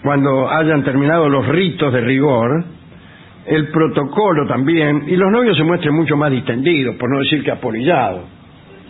cuando 0.04 0.50
hayan 0.50 0.84
terminado 0.84 1.30
los 1.30 1.48
ritos 1.48 1.94
de 1.94 2.02
rigor, 2.02 2.64
el 3.46 3.68
protocolo 3.70 4.48
también, 4.48 5.04
y 5.08 5.16
los 5.16 5.32
novios 5.32 5.58
se 5.58 5.64
muestren 5.64 5.94
mucho 5.94 6.16
más 6.16 6.32
distendidos, 6.32 6.96
por 6.96 7.10
no 7.10 7.20
decir 7.20 7.44
que 7.44 7.52
apolillados. 7.52 8.24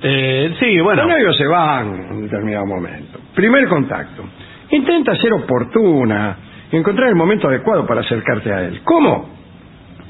Eh, 0.01 0.53
sí, 0.59 0.79
bueno. 0.81 1.03
Los 1.03 1.11
novios 1.13 1.37
se 1.37 1.47
van 1.47 2.07
en 2.11 2.21
determinado 2.23 2.65
momento. 2.65 3.19
Primer 3.33 3.67
contacto. 3.67 4.23
Intenta 4.69 5.15
ser 5.15 5.33
oportuna 5.33 6.37
y 6.71 6.75
encontrar 6.75 7.09
el 7.09 7.15
momento 7.15 7.47
adecuado 7.47 7.85
para 7.85 8.01
acercarte 8.01 8.51
a 8.53 8.61
él. 8.65 8.81
¿Cómo? 8.83 9.29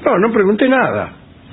No, 0.04 0.18
no 0.18 0.32
pregunté 0.32 0.68
nada. 0.68 1.12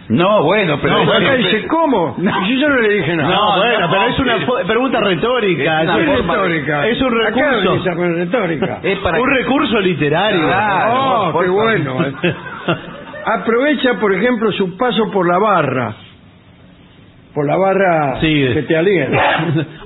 No, 0.10 0.44
bueno, 0.44 0.78
pero. 0.82 1.04
No, 1.06 1.12
acá 1.14 1.36
dice, 1.36 1.66
¿cómo? 1.68 2.16
Y 2.48 2.60
yo 2.60 2.68
no 2.70 2.76
le 2.82 2.90
dije 2.96 3.16
nada. 3.16 3.30
No, 3.34 3.58
bueno, 3.58 3.80
no, 3.80 3.90
pero 3.92 4.04
es 4.08 4.20
una 4.20 4.38
fo- 4.40 4.66
pregunta 4.68 5.00
retórica. 5.00 5.82
Es 5.84 5.90
una 5.90 5.98
Es, 5.98 6.10
un- 6.10 6.16
forma- 6.18 6.34
retórica. 6.36 6.88
es 6.88 7.02
un 7.02 7.22
Acá 7.22 7.30
recurso. 7.52 7.74
dice 7.76 7.96
con 7.96 8.16
retórica. 8.16 8.80
Es 8.84 9.00
para 9.00 9.22
un 9.22 9.30
recurso 9.30 9.80
literario. 9.80 10.48
Claro. 10.48 10.94
Oh, 10.94 11.32
por 11.32 11.42
qué 11.44 11.48
favor. 11.48 11.64
bueno. 11.64 12.06
eh. 12.06 12.36
Aprovecha, 13.26 13.94
por 14.00 14.14
ejemplo, 14.14 14.52
su 14.52 14.76
paso 14.78 15.10
por 15.12 15.28
la 15.32 15.38
barra. 15.38 15.94
Por 17.34 17.46
la 17.48 17.56
barra 17.56 18.20
Sí. 18.20 18.50
que 18.54 18.64
te 18.64 18.76
aliena. 18.76 19.18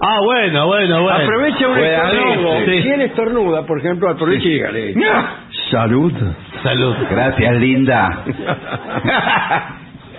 ah, 0.01 0.17
bueno, 0.23 0.65
bueno, 0.65 1.03
bueno. 1.03 1.17
Aprovecha 1.23 1.67
un 1.67 1.73
Puede 1.75 1.95
estornudo. 1.95 2.65
Si 2.65 2.89
él 2.89 3.01
estornuda, 3.01 3.65
por 3.67 3.77
ejemplo, 3.79 4.09
aprovecha 4.09 4.47
y 4.47 4.51
dígale. 4.53 4.95
Salud. 5.69 6.11
Salud. 6.63 6.95
Gracias, 7.11 7.55
linda. 7.57 8.23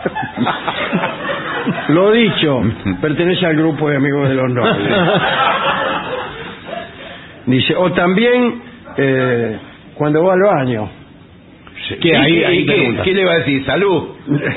Lo 1.89 2.11
dicho, 2.13 2.63
pertenece 3.01 3.47
al 3.47 3.57
grupo 3.57 3.89
de 3.91 3.97
amigos 3.97 4.29
de 4.29 4.35
los 4.35 4.51
novios. 4.53 4.77
Dice, 7.47 7.75
o 7.77 7.93
también 7.93 8.63
eh, 8.97 9.59
cuando 9.95 10.25
va 10.25 10.35
al 10.35 10.41
baño. 10.43 10.89
¿Qué, 12.01 12.09
¿Y 12.09 12.13
ahí, 12.15 12.35
qué- 12.41 12.47
ahí, 12.47 12.67
qué, 13.05 13.15
le 13.15 13.25
va 13.25 13.33
a 13.33 13.39
decir? 13.39 13.65
¿Salud? 13.65 14.09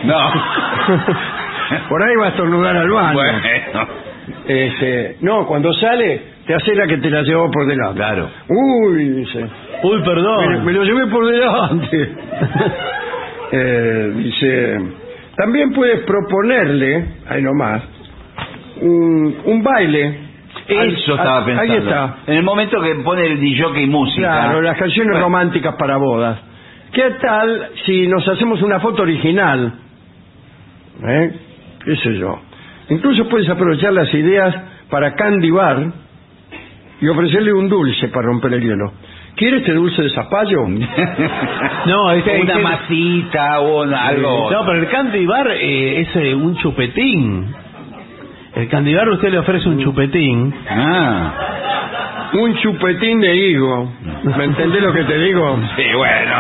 No. 0.04 0.18
Por 1.90 2.02
ahí 2.04 2.16
va 2.16 2.26
a 2.26 2.30
estornudar 2.30 2.76
al 2.78 2.90
baño. 2.90 3.14
Bueno. 3.14 3.40
Este, 4.48 5.18
no, 5.22 5.46
cuando 5.46 5.72
sale, 5.74 6.22
te 6.48 6.56
hace 6.56 6.74
la 6.76 6.88
que 6.88 6.98
te 6.98 7.10
la 7.12 7.22
llevó 7.22 7.52
por 7.52 7.68
delante. 7.68 7.98
Claro. 7.98 8.30
Uy, 8.48 9.10
dice. 9.10 9.46
Uy, 9.84 9.98
Me, 10.00 10.06
perdón. 10.06 10.66
me 10.66 10.72
lo 10.74 10.84
llevé 10.84 11.08
por 11.08 11.26
delante. 11.28 12.10
Eh, 13.52 14.12
dice, 14.16 14.78
también 15.40 15.72
puedes 15.74 16.02
proponerle, 16.02 17.06
ahí 17.28 17.42
nomás, 17.42 17.82
un, 18.82 19.38
un 19.46 19.64
baile. 19.64 20.06
Al- 20.70 20.88
Eso 20.94 21.16
estaba 21.16 21.46
pensando. 21.46 21.74
Ahí 21.74 21.80
está. 21.80 22.16
En 22.28 22.34
el 22.38 22.44
momento 22.44 22.82
que 22.82 22.94
pone 23.04 23.26
el 23.26 23.40
DJ 23.40 23.88
música. 23.88 24.22
Claro, 24.42 24.62
las 24.62 24.78
canciones 24.78 25.12
Bueno. 25.14 25.26
románticas 25.26 25.76
para 25.76 25.98
bodas. 25.98 26.40
¿Qué 26.92 27.10
tal 27.22 27.70
si 27.86 28.08
nos 28.08 28.28
hacemos 28.28 28.62
una 28.62 28.80
foto 28.80 29.04
original? 29.04 29.74
¿Eh? 31.08 31.32
¿Qué 31.86 31.96
sé 31.98 32.18
yo? 32.18 32.40
Incluso 32.90 33.28
puedes 33.30 33.48
aprovechar 33.50 33.94
las 33.94 34.14
ideas 34.14 34.56
para 34.90 35.14
candibar 35.16 35.92
y 37.02 37.08
ofrecerle 37.08 37.54
un 37.54 37.70
dulce 37.70 38.08
para 38.10 38.28
romper 38.28 38.54
el 38.56 38.62
hielo. 38.62 38.92
¿Quiere 39.36 39.58
este 39.58 39.74
dulce 39.74 40.02
de 40.04 40.10
zapallo? 40.10 40.68
No, 41.86 42.12
este, 42.12 42.42
una 42.42 42.60
masita 42.60 43.60
o 43.62 43.84
una- 43.84 44.08
algo. 44.08 44.52
No, 44.52 44.66
pero 44.66 44.80
el 44.80 44.88
candy 44.90 45.26
bar 45.26 45.48
eh, 45.52 46.02
es 46.02 46.16
eh, 46.16 46.36
un 46.36 46.56
chupetín. 46.58 47.48
El 48.56 48.68
candy 48.68 48.94
bar 48.96 49.10
usted 49.10 49.30
le 49.32 49.40
ofrece 49.40 49.70
un 49.70 49.80
chupetín. 49.80 50.54
Ah. 50.70 52.30
Un 52.34 52.56
chupetín 52.58 53.22
de 53.22 53.36
higo. 53.36 53.92
¿Me 54.38 54.44
entendés 54.44 54.82
lo 54.84 54.92
que 54.94 55.04
te 55.04 55.18
digo? 55.20 55.58
Sí, 55.76 55.84
bueno. 55.96 56.34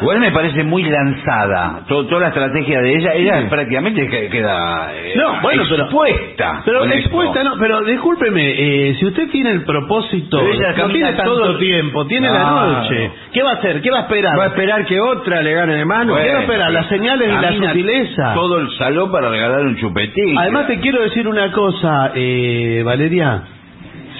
Igual 0.00 0.20
me 0.20 0.30
parece 0.30 0.62
muy 0.62 0.82
lanzada. 0.82 1.84
Todo- 1.88 2.06
toda 2.06 2.20
la 2.22 2.28
estrategia 2.28 2.80
de 2.82 2.96
ella, 2.96 3.14
ella 3.14 3.48
prácticamente 3.48 4.06
que- 4.08 4.28
queda 4.28 4.92
eh, 4.94 5.14
No, 5.16 5.40
bueno, 5.40 5.62
pero- 5.70 5.84
expuesta. 5.84 6.62
Pero 6.64 6.80
con 6.80 6.92
expuesta, 6.92 7.40
esto. 7.40 7.54
no, 7.54 7.58
pero 7.60 7.82
discúlpeme, 7.82 8.42
eh, 8.90 8.94
si 8.98 9.06
usted 9.06 9.30
tiene 9.30 9.50
el 9.52 9.64
propósito, 9.64 10.38
Pero 10.38 10.52
ella 10.52 10.70
no 10.72 10.76
camina 10.76 10.92
tiene 10.92 11.12
tanto 11.16 11.34
todo- 11.40 11.58
tiempo, 11.58 12.06
tiene 12.06 12.28
la 12.30 12.50
noche, 12.50 13.10
¿qué 13.32 13.42
va 13.42 13.50
a 13.52 13.54
hacer? 13.54 13.80
¿Qué 13.80 13.90
va 13.90 13.98
a 13.98 14.02
esperar? 14.02 14.38
¿Va 14.38 14.44
a 14.44 14.46
esperar 14.48 14.84
que 14.84 15.00
otra 15.00 15.40
le 15.42 15.54
gane 15.54 15.74
de 15.76 15.84
mano? 15.86 16.14
¿Qué 16.16 16.30
va 16.32 16.38
a 16.38 16.42
esperar? 16.42 16.70
Las 16.72 16.86
señales 16.88 17.28
y 17.28 17.42
la 17.42 17.52
sutileza. 17.54 18.34
Todo 18.34 18.58
el 18.58 18.70
salón 18.72 19.10
para 19.10 19.30
regalar 19.30 19.60
un 19.62 19.76
chupetín. 19.76 20.36
Además 20.38 20.66
te 20.66 20.78
quiero 20.80 21.00
decir 21.02 21.26
una 21.26 21.50
cosa, 21.52 22.12
eh, 22.14 22.82
Valeria, 22.84 23.42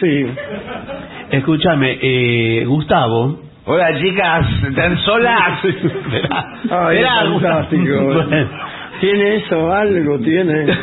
Sí. 0.01 0.27
escúchame, 1.31 1.99
eh, 2.01 2.65
Gustavo. 2.67 3.41
Hola 3.69 3.99
chicas, 4.01 4.47
¿están 4.69 4.97
solas? 4.99 5.61
Verá, 6.13 6.47
Ay, 6.71 6.97
verá, 6.99 7.25
es 7.25 7.31
fantástico. 7.43 8.01
Bueno. 8.05 8.49
¿Tiene 9.01 9.37
eso? 9.37 9.73
Algo 9.73 10.19
tiene. 10.21 10.65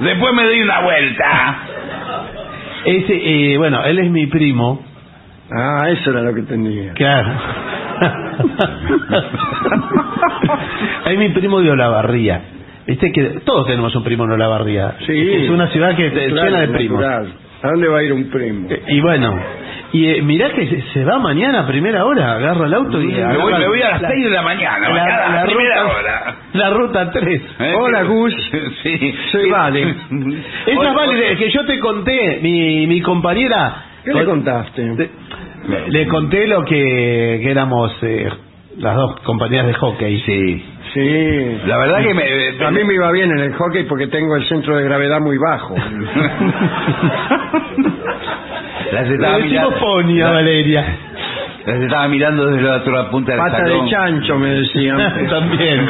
Después 0.00 0.32
me 0.34 0.44
doy 0.44 0.60
una 0.60 0.80
vuelta. 0.82 1.56
Ese, 2.84 3.14
eh, 3.52 3.56
bueno, 3.58 3.82
él 3.84 3.98
es 3.98 4.10
mi 4.10 4.26
primo. 4.26 4.80
Ah, 5.50 5.88
eso 5.90 6.10
era 6.10 6.20
lo 6.20 6.32
que 6.34 6.42
tenía. 6.42 6.92
Claro. 6.92 7.30
Hay 11.04 11.16
mi 11.16 11.30
primo 11.30 11.60
de 11.60 11.70
Olavarría. 11.72 12.40
Viste 12.86 13.10
que 13.10 13.40
todos 13.44 13.66
tenemos 13.66 13.92
un 13.96 14.04
primo 14.04 14.24
en 14.24 14.32
Olavarría. 14.32 14.94
Sí. 15.04 15.30
Es 15.44 15.50
una 15.50 15.66
ciudad 15.68 15.96
que 15.96 16.10
Claro, 16.12 16.44
llena 16.50 16.60
de 16.60 16.68
primos. 16.68 17.00
natural. 17.00 17.32
¿A 17.62 17.68
dónde 17.70 17.88
va 17.88 17.98
a 17.98 18.02
ir 18.04 18.12
un 18.12 18.30
primo? 18.30 18.68
Y 18.86 19.00
bueno, 19.00 19.36
y 19.92 20.06
eh, 20.10 20.22
mirá 20.22 20.50
que 20.50 20.66
se, 20.66 20.82
se 20.92 21.04
va 21.04 21.18
mañana 21.18 21.60
a 21.60 21.66
primera 21.66 22.04
hora, 22.04 22.32
agarra 22.34 22.66
el 22.66 22.74
auto 22.74 23.00
y... 23.00 23.06
Me 23.06 23.22
agarra 23.22 23.42
voy, 23.42 23.52
me 23.54 23.68
voy 23.68 23.82
a 23.82 23.90
las 23.90 24.02
la- 24.02 24.08
6 24.10 24.24
de 24.24 24.30
la 24.30 24.42
mañana, 24.42 24.78
la- 24.80 24.90
mañana, 24.90 25.24
a 25.24 25.28
la 25.30 25.34
la 25.36 25.42
primera 25.44 25.82
ruta- 25.82 25.94
hora. 25.98 26.36
La 26.52 26.70
ruta 26.70 27.10
3. 27.10 27.42
¿Eh? 27.60 27.74
Hola, 27.76 28.02
Gus. 28.02 28.34
Sí. 28.82 29.14
Soy 29.32 29.50
Vale. 29.50 29.82
Esa 30.66 30.78
Hola, 30.80 30.92
vale 30.92 31.36
que 31.36 31.50
yo 31.50 31.64
te 31.64 31.78
conté, 31.80 32.38
mi, 32.42 32.86
mi 32.86 33.00
compañera... 33.00 33.84
¿Qué 34.04 34.12
le 34.14 34.24
contaste? 34.24 34.82
Le, 35.68 35.88
le 35.90 36.06
conté 36.08 36.46
lo 36.46 36.64
que, 36.64 37.40
que 37.42 37.50
éramos 37.50 37.92
eh, 38.02 38.28
las 38.78 38.94
dos 38.94 39.20
compañeras 39.20 39.66
de 39.66 39.74
hockey. 39.74 40.20
Sí. 40.20 40.64
Sí. 40.94 41.58
La 41.66 41.76
verdad 41.78 42.02
que 42.02 42.14
me... 42.14 42.64
A 42.66 42.70
mí 42.70 42.84
me 42.84 42.94
iba 42.94 43.10
bien 43.12 43.30
en 43.32 43.38
el 43.40 43.52
hockey 43.54 43.84
porque 43.84 44.06
tengo 44.06 44.36
el 44.36 44.44
centro 44.44 44.76
de 44.76 44.84
gravedad 44.84 45.20
muy 45.20 45.36
bajo. 45.36 45.74
Las 48.92 49.08
estaba 49.10 49.38
mirando, 49.38 50.32
Valeria. 50.32 50.84
las 51.66 51.80
estaba 51.80 52.08
mirando 52.08 52.46
desde 52.46 52.62
la 52.62 52.76
otra 52.76 53.10
punta 53.10 53.32
del 53.32 53.40
Pata 53.40 53.58
salón. 53.58 53.84
de 53.84 53.90
chancho, 53.90 54.38
me 54.38 54.48
decían. 54.50 54.98
También. 55.30 55.86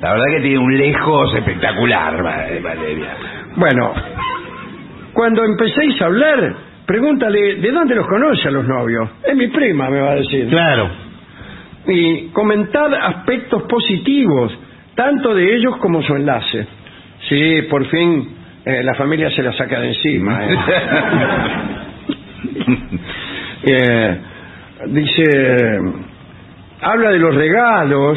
La 0.00 0.12
verdad 0.12 0.24
que 0.36 0.40
tiene 0.42 0.58
un 0.58 0.76
lejos 0.76 1.34
espectacular, 1.34 2.24
Va- 2.24 2.44
Valeria. 2.62 3.08
Bueno, 3.56 3.92
cuando 5.12 5.42
empecéis 5.44 6.00
a 6.02 6.06
hablar, 6.06 6.54
pregúntale 6.86 7.56
de 7.56 7.70
dónde 7.72 7.94
los 7.94 8.06
conoce 8.06 8.48
a 8.48 8.50
los 8.50 8.66
novios. 8.66 9.08
Es 9.24 9.34
mi 9.34 9.48
prima, 9.48 9.88
me 9.90 10.00
va 10.00 10.10
a 10.12 10.14
decir. 10.16 10.48
Claro. 10.48 10.88
Y 11.88 12.28
comentad 12.28 12.92
aspectos 12.94 13.62
positivos, 13.62 14.56
tanto 14.94 15.34
de 15.34 15.56
ellos 15.56 15.76
como 15.78 16.02
su 16.02 16.14
enlace. 16.14 16.66
Sí, 17.28 17.62
por 17.70 17.84
fin 17.86 18.35
eh, 18.66 18.82
la 18.82 18.94
familia 18.94 19.30
se 19.30 19.42
la 19.42 19.52
saca 19.54 19.80
de 19.80 19.88
encima. 19.88 20.44
eh. 20.44 20.56
Eh, 23.68 24.18
dice, 24.88 25.80
habla 26.80 27.10
de 27.10 27.18
los 27.18 27.34
regalos, 27.34 28.16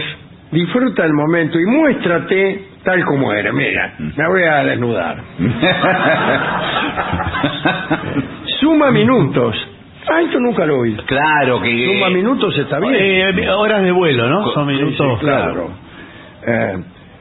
disfruta 0.52 1.04
el 1.06 1.14
momento 1.14 1.60
y 1.60 1.66
muéstrate 1.66 2.66
tal 2.84 3.04
como 3.06 3.34
eres. 3.34 3.52
Mira, 3.54 3.94
me 3.98 4.28
voy 4.28 4.44
a 4.44 4.64
desnudar. 4.64 5.18
Suma 8.60 8.92
minutos. 8.92 9.56
Ah, 10.12 10.22
esto 10.22 10.40
nunca 10.40 10.66
lo 10.66 10.80
oí. 10.80 10.96
Claro 11.06 11.62
que... 11.62 11.86
Suma 11.96 12.10
minutos 12.10 12.58
está 12.58 12.80
bien. 12.80 12.96
Eh, 12.96 13.50
horas 13.50 13.84
de 13.84 13.92
vuelo, 13.92 14.28
¿no? 14.30 14.52
Son 14.52 14.68
Sí, 14.68 14.74
minutos. 14.76 15.20
sí, 15.20 15.26
claro. 15.26 15.70
Eh, 16.46 16.78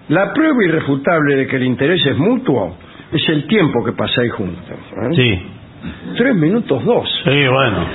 la 0.09 0.33
prueba 0.33 0.65
irrefutable 0.65 1.37
de 1.37 1.47
que 1.47 1.57
el 1.57 1.65
interés 1.65 2.05
es 2.07 2.17
mutuo 2.17 2.77
es 3.13 3.29
el 3.29 3.47
tiempo 3.47 3.85
que 3.85 3.93
pasáis 3.93 4.33
juntos. 4.33 4.65
¿eh? 4.69 5.15
Sí. 5.15 5.43
Tres 6.17 6.35
minutos 6.35 6.85
dos. 6.85 7.09
Sí, 7.25 7.47
bueno. 7.49 7.87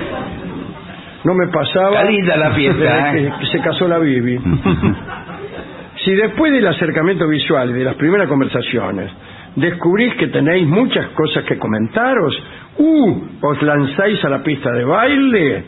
No 1.23 1.33
me 1.33 1.47
pasaba. 1.47 1.99
Está 2.01 2.11
linda 2.11 2.37
la 2.37 2.51
fiesta, 2.51 2.79
desde 3.13 3.27
¿eh? 3.27 3.31
que, 3.31 3.39
que 3.39 3.45
se 3.51 3.59
casó 3.61 3.87
la 3.87 3.99
Bibi. 3.99 4.39
si 6.03 6.11
después 6.13 6.51
del 6.51 6.67
acercamiento 6.67 7.27
visual 7.27 7.69
y 7.69 7.73
de 7.73 7.83
las 7.83 7.95
primeras 7.95 8.27
conversaciones 8.27 9.11
descubrís 9.55 10.15
que 10.15 10.27
tenéis 10.27 10.67
muchas 10.67 11.07
cosas 11.09 11.43
que 11.43 11.57
comentaros, 11.57 12.41
uh, 12.77 13.21
os 13.41 13.61
lanzáis 13.61 14.23
a 14.25 14.29
la 14.29 14.41
pista 14.43 14.71
de 14.71 14.83
baile, 14.83 15.63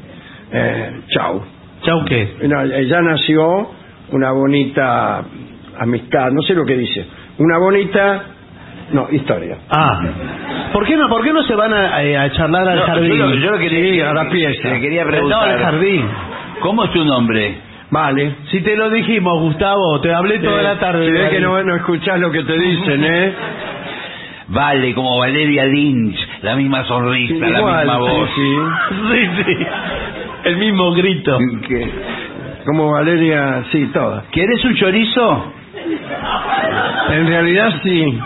eh, 0.51 1.01
chau. 1.09 1.43
¿Chau 1.83 2.05
qué? 2.05 2.35
No, 2.47 2.63
eh, 2.63 2.85
ya 2.87 3.01
nació 3.01 3.69
una 4.11 4.31
bonita 4.31 5.23
amistad, 5.77 6.31
no 6.31 6.41
sé 6.41 6.53
lo 6.53 6.65
que 6.65 6.77
dice, 6.77 7.05
una 7.37 7.57
bonita, 7.57 8.23
no, 8.91 9.07
historia. 9.11 9.57
Ah. 9.69 10.01
¿Por 10.73 10.85
qué 10.85 10.95
no, 10.97 11.07
por 11.09 11.23
qué 11.23 11.33
no 11.33 11.43
se 11.43 11.55
van 11.55 11.73
a, 11.73 12.03
eh, 12.03 12.17
a 12.17 12.31
charlar 12.31 12.67
al 12.67 12.79
No, 12.79 12.85
jardín? 12.85 13.11
yo, 13.17 13.27
lo- 13.27 13.35
yo 13.35 13.51
lo 13.51 13.57
que 13.57 13.69
le, 13.69 13.91
Sí, 13.93 14.01
a 14.01 14.13
la 14.13 14.29
pieza. 14.29 14.69
le 14.69 14.81
quería 14.81 15.03
No, 15.03 15.09
preguntar... 15.11 15.49
al 15.49 15.59
jardín. 15.59 16.05
¿Cómo 16.61 16.83
es 16.85 16.91
tu 16.91 17.03
nombre? 17.03 17.55
Vale. 17.91 18.35
Si 18.51 18.61
te 18.61 18.75
lo 18.75 18.89
dijimos, 18.89 19.39
Gustavo, 19.41 19.99
te 20.01 20.13
hablé 20.13 20.39
toda 20.39 20.61
la 20.61 20.79
tarde. 20.79 21.05
se 21.05 21.11
ve 21.11 21.29
que 21.29 21.39
no, 21.39 21.61
no 21.63 21.75
escuchás 21.75 22.19
lo 22.19 22.31
que 22.31 22.43
te 22.43 22.57
dicen, 22.57 23.03
¿eh? 23.03 23.33
Vale, 24.47 24.93
como 24.93 25.17
Valeria 25.17 25.65
Lynch, 25.65 26.17
la 26.43 26.55
misma 26.55 26.83
sonrisa, 26.85 27.33
la 27.47 27.59
Igual, 27.59 27.77
misma 27.85 27.97
voz. 27.97 28.29
sí, 28.35 28.55
Sí, 29.11 29.29
sí. 29.43 29.67
El 30.45 30.57
mismo 30.57 30.91
grito. 30.91 31.39
Como 32.65 32.91
Valeria, 32.91 33.63
sí, 33.71 33.87
todas. 33.93 34.25
¿Quieres 34.31 34.63
un 34.65 34.75
chorizo? 34.75 35.53
En 37.09 37.27
realidad 37.27 37.69
sí. 37.83 38.19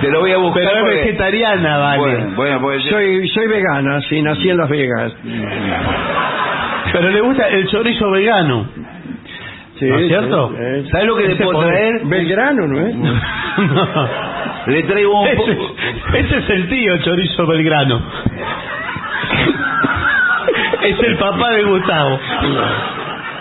Te 0.00 0.08
lo 0.10 0.20
voy 0.20 0.32
a 0.32 0.38
buscar. 0.38 0.62
Pero 0.64 0.76
es 0.76 0.80
porque- 0.82 0.96
vegetariana, 0.96 1.78
vale. 1.78 1.98
Bueno, 1.98 2.32
bueno, 2.36 2.60
pues 2.60 2.84
yo- 2.84 2.90
Soy, 2.90 3.28
soy 3.28 3.46
vegana, 3.48 4.00
sí, 4.08 4.22
nací 4.22 4.48
en 4.48 4.56
Las 4.56 4.68
Vegas. 4.68 5.12
Pero 6.92 7.10
le 7.10 7.20
gusta 7.20 7.48
el 7.48 7.68
chorizo 7.68 8.10
vegano. 8.10 8.66
Sí, 9.78 9.84
¿No 9.86 9.98
es 9.98 10.08
cierto? 10.08 10.48
sí. 10.56 10.88
¿Sabes 10.90 11.06
lo 11.06 11.16
que 11.16 11.28
le 11.28 11.36
puedo 11.36 11.52
poder. 11.52 11.68
traer? 11.70 12.00
Belgrano, 12.06 12.66
¿no 12.66 12.80
es? 12.86 12.94
Le 14.66 14.82
traigo 14.82 15.20
un 15.22 15.28
Ese, 15.28 15.36
poco... 15.36 15.76
ese 16.14 16.38
es 16.38 16.50
el 16.50 16.68
tío 16.68 16.96
Chorizo 16.98 17.46
Belgrano. 17.46 18.02
es 20.82 20.98
el 21.00 21.16
papá 21.16 21.50
de 21.52 21.62
Gustavo. 21.64 22.18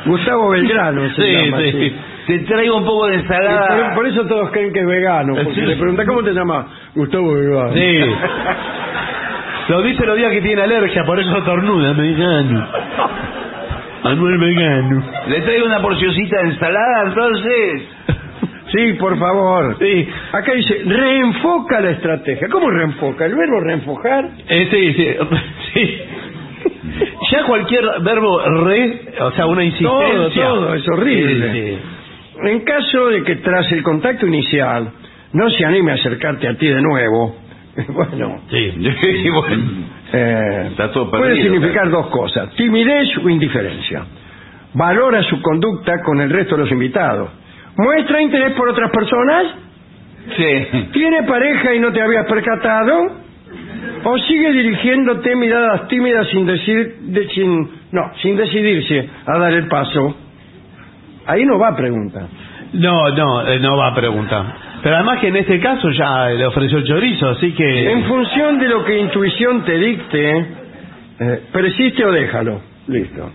Gustavo 0.05 0.49
Belgrano 0.51 1.09
se 1.15 1.21
Sí, 1.21 1.31
llama. 1.33 1.57
sí. 1.59 1.95
Te 2.27 2.39
traigo 2.39 2.75
un 2.77 2.85
poco 2.85 3.07
de 3.07 3.15
ensalada. 3.15 3.85
por, 3.87 3.95
por 3.95 4.07
eso 4.07 4.25
todos 4.27 4.51
creen 4.51 4.73
que 4.73 4.79
es 4.81 4.85
vegano, 4.85 5.33
porque 5.35 5.53
Sí. 5.53 5.61
le 5.61 5.75
preguntan 5.77 6.05
¿cómo 6.05 6.23
te 6.23 6.33
llamas? 6.33 6.65
Gustavo 6.93 7.33
Vegano. 7.33 7.73
Sí. 7.73 7.99
Lo 9.69 9.81
dice 9.81 10.05
los 10.05 10.15
días 10.17 10.31
que 10.31 10.41
tiene 10.41 10.61
alergia, 10.61 11.03
por 11.05 11.19
eso 11.19 11.43
tornuda, 11.43 11.91
vegano. 11.93 12.67
Manuel 14.03 14.37
Vegano. 14.37 15.03
Le 15.27 15.41
traigo 15.41 15.65
una 15.65 15.81
porcioncita 15.81 16.37
de 16.41 16.47
ensalada, 16.49 17.03
entonces. 17.07 17.81
Sí, 18.69 18.93
por 18.99 19.17
favor. 19.17 19.77
Sí. 19.79 20.09
Acá 20.33 20.51
dice, 20.53 20.81
reenfoca 20.85 21.79
la 21.79 21.91
estrategia. 21.91 22.49
¿Cómo 22.49 22.69
reenfoca? 22.69 23.25
¿El 23.25 23.33
verbo 23.33 23.61
reenfocar? 23.61 24.25
Eh, 24.45 24.67
sí, 24.69 24.93
sí, 24.93 25.07
sí. 25.73 26.01
Ya 27.31 27.43
cualquier 27.45 27.85
verbo 28.01 28.41
re, 28.65 29.05
o 29.21 29.31
sea, 29.31 29.45
una 29.45 29.63
insistencia. 29.63 30.43
Todo, 30.43 30.65
todo, 30.65 30.73
es 30.73 30.85
horrible. 30.89 31.51
Sí, 31.53 31.61
sí. 31.77 31.79
En 32.43 32.59
caso 32.61 33.07
de 33.07 33.23
que 33.23 33.35
tras 33.37 33.71
el 33.71 33.83
contacto 33.83 34.25
inicial 34.27 34.89
no 35.33 35.49
se 35.49 35.65
anime 35.65 35.91
a 35.91 35.95
acercarte 35.95 36.47
a 36.47 36.55
ti 36.57 36.67
de 36.67 36.81
nuevo, 36.81 37.35
bueno, 37.89 38.41
Sí. 38.49 38.71
Y 38.77 39.29
bueno, 39.29 39.63
eh, 40.13 40.67
Está 40.71 40.91
todo 40.91 41.09
puede 41.11 41.35
significar 41.41 41.89
dos 41.89 42.07
cosas, 42.07 42.53
timidez 42.55 43.09
o 43.23 43.29
indiferencia. 43.29 44.05
Valora 44.73 45.23
su 45.23 45.41
conducta 45.41 45.93
con 46.03 46.19
el 46.21 46.29
resto 46.29 46.55
de 46.55 46.61
los 46.63 46.71
invitados. 46.71 47.29
¿Muestra 47.77 48.21
interés 48.21 48.53
por 48.53 48.69
otras 48.69 48.91
personas? 48.91 49.45
sí. 50.35 50.87
¿Tiene 50.93 51.23
pareja 51.23 51.73
y 51.73 51.79
no 51.79 51.91
te 51.91 52.01
habías 52.01 52.25
percatado? 52.25 53.25
¿O 54.03 54.17
sigue 54.19 54.51
dirigiéndote 54.51 55.35
miradas 55.35 55.87
tímidas 55.87 56.27
sin 56.29 56.45
decir, 56.45 56.95
de- 57.01 57.27
sin, 57.29 57.69
no, 57.91 58.11
sin 58.21 58.35
decidirse 58.35 59.09
a 59.25 59.37
dar 59.37 59.53
el 59.53 59.67
paso? 59.67 60.15
Ahí 61.27 61.45
no 61.45 61.59
va 61.59 61.69
a 61.69 61.75
preguntar. 61.75 62.23
No, 62.73 63.09
no, 63.09 63.47
eh, 63.47 63.59
no 63.59 63.77
va 63.77 63.87
a 63.87 63.95
preguntar. 63.95 64.45
Pero 64.81 64.95
además 64.95 65.19
que 65.19 65.27
en 65.27 65.35
este 65.37 65.59
caso 65.59 65.89
ya 65.91 66.27
le 66.27 66.45
ofreció 66.45 66.77
el 66.77 66.85
chorizo, 66.85 67.29
así 67.29 67.51
que... 67.53 67.91
En 67.91 68.05
función 68.05 68.59
de 68.59 68.67
lo 68.67 68.85
que 68.85 68.97
intuición 68.97 69.63
te 69.65 69.77
dicte, 69.77 70.45
eh, 71.19 71.43
persiste 71.51 72.05
o 72.05 72.11
déjalo. 72.11 72.61
Listo. 72.87 73.29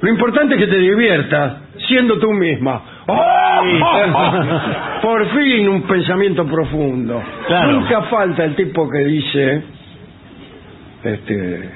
Lo 0.00 0.08
importante 0.08 0.54
es 0.54 0.60
que 0.60 0.66
te 0.66 0.78
diviertas 0.78 1.54
siendo 1.86 2.18
tú 2.18 2.32
misma. 2.32 2.82
¡Oh! 3.06 3.62
Por 5.02 5.26
fin 5.30 5.68
un 5.68 5.82
pensamiento 5.82 6.46
profundo. 6.46 7.22
Claro. 7.46 7.72
Nunca 7.72 8.02
falta 8.02 8.44
el 8.44 8.54
tipo 8.54 8.88
que 8.88 8.98
dice, 8.98 9.62
este, 11.04 11.70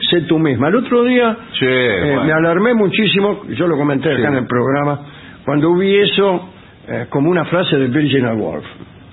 sé 0.00 0.22
tú 0.22 0.38
misma. 0.38 0.68
El 0.68 0.76
otro 0.76 1.04
día 1.04 1.36
Sí, 1.58 1.64
eh, 1.66 2.00
bueno. 2.14 2.24
me 2.24 2.32
alarmé 2.32 2.74
muchísimo, 2.74 3.42
yo 3.48 3.66
lo 3.66 3.76
comenté 3.76 4.10
acá 4.12 4.20
Sí. 4.22 4.26
en 4.26 4.36
el 4.36 4.46
programa, 4.46 5.00
cuando 5.44 5.74
vi 5.76 5.96
eso 5.96 6.50
eh, 6.86 7.06
como 7.08 7.30
una 7.30 7.44
frase 7.46 7.76
de 7.78 7.86
Virginia 7.88 8.32
Woolf, 8.34 8.64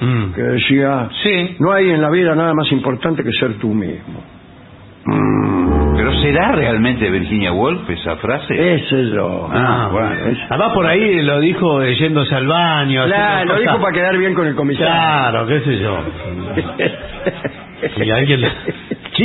Mm. 0.02 0.34
que 0.34 0.42
decía, 0.42 1.08
Sí. 1.24 1.56
no 1.60 1.72
hay 1.72 1.90
en 1.92 2.02
la 2.02 2.10
vida 2.10 2.36
nada 2.36 2.54
más 2.54 2.70
importante 2.72 3.24
que 3.24 3.32
ser 3.40 3.54
tú 3.60 3.70
mismo. 3.70 4.22
Mm, 5.06 5.96
¿Pero 5.96 6.14
será 6.22 6.52
realmente 6.54 7.10
Virginia 7.10 7.52
Woolf 7.54 7.90
esa 7.90 8.18
frase? 8.18 8.74
ese 8.76 9.02
es 9.04 9.10
yo. 9.14 9.48
Ah, 9.52 9.90
bueno. 9.92 10.10
Además 10.50 10.74
por 10.74 10.86
ahí 10.86 11.22
lo 11.22 11.40
dijo 11.40 11.84
yéndose 11.86 12.36
al 12.36 12.48
baño. 12.48 13.06
Claro, 13.06 13.54
lo 13.54 13.60
dijo 13.62 13.80
para 13.80 13.94
quedar 13.94 14.18
bien 14.18 14.34
con 14.34 14.48
el 14.48 14.56
comisario. 14.56 14.92
Claro, 14.94 15.48
qué 15.48 15.60
sé 15.62 15.80
yo. 15.80 15.98
Si 17.96 18.12
alguien 18.12 18.42
le- 18.42 18.52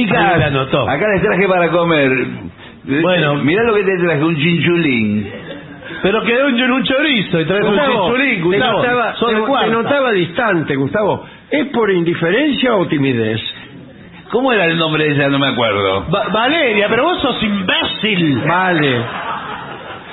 Chicas, 0.00 0.38
la 0.38 0.46
anotó. 0.46 0.88
acá 0.88 1.06
les 1.14 1.22
traje 1.22 1.48
para 1.48 1.68
comer 1.70 2.10
Bueno. 2.84 3.34
Mirá 3.36 3.62
lo 3.64 3.74
que 3.74 3.82
te 3.84 3.98
traje, 3.98 4.22
un 4.24 4.36
chinchulín. 4.36 5.30
Pero 6.02 6.22
quedó 6.22 6.46
un, 6.48 6.60
un 6.72 6.84
chorizo 6.84 7.40
y 7.40 7.44
traes 7.46 7.62
un 7.64 7.70
Gustavo, 7.70 8.06
chinchulín, 8.06 8.34
te 8.36 8.42
Gustavo. 8.42 8.82
notaba, 8.82 9.14
te 9.64 9.70
notaba 9.70 10.12
distante, 10.12 10.76
Gustavo. 10.76 11.24
¿Es 11.50 11.66
por 11.66 11.90
indiferencia 11.90 12.74
o 12.76 12.86
timidez? 12.86 13.40
¿Cómo 14.30 14.52
era 14.52 14.64
el 14.66 14.76
nombre 14.76 15.04
de 15.04 15.14
ella? 15.14 15.28
No 15.28 15.38
me 15.38 15.46
acuerdo. 15.48 16.04
Va- 16.14 16.28
Valeria, 16.32 16.86
pero 16.88 17.04
vos 17.04 17.20
sos 17.22 17.40
imbécil. 17.42 18.42
Vale. 18.46 19.00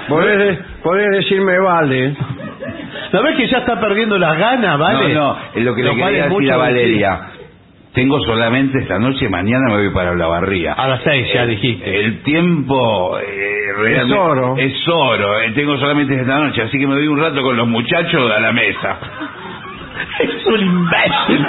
Podés, 0.07 0.37
de- 0.37 0.59
podés 0.83 1.09
decirme 1.11 1.57
vale. 1.59 2.15
¿Sabés 3.11 3.35
que 3.37 3.47
ya 3.47 3.57
está 3.59 3.79
perdiendo 3.79 4.17
las 4.17 4.37
ganas, 4.37 4.77
vale? 4.77 5.13
No, 5.13 5.33
no, 5.33 5.37
es 5.55 5.63
lo 5.63 5.75
que 5.75 5.83
le 5.83 5.89
quería 5.91 6.07
decir 6.23 6.29
mucho 6.29 6.53
a 6.53 6.57
Valeria. 6.57 7.21
Tengo 7.93 8.19
solamente 8.21 8.79
esta 8.79 8.97
noche, 8.97 9.29
mañana 9.29 9.65
me 9.69 9.75
voy 9.83 9.93
para 9.93 10.15
la 10.15 10.25
barría. 10.27 10.73
A 10.73 10.87
las 10.87 11.03
seis 11.03 11.27
ya 11.33 11.45
dijiste. 11.45 11.99
El 12.05 12.23
tiempo 12.23 13.19
eh, 13.19 13.25
realmente- 13.77 14.15
oro. 14.17 14.55
Es 14.57 14.73
oro. 14.87 15.39
eh, 15.41 15.51
tengo 15.53 15.77
solamente 15.77 16.19
esta 16.19 16.39
noche, 16.39 16.63
así 16.63 16.79
que 16.79 16.87
me 16.87 16.95
doy 16.95 17.05
un 17.07 17.19
rato 17.19 17.41
con 17.43 17.55
los 17.55 17.67
muchachos 17.67 18.31
a 18.31 18.39
la 18.39 18.51
mesa. 18.51 18.97
Es 20.19 20.45
un 20.47 20.59
imbécil. 20.59 21.45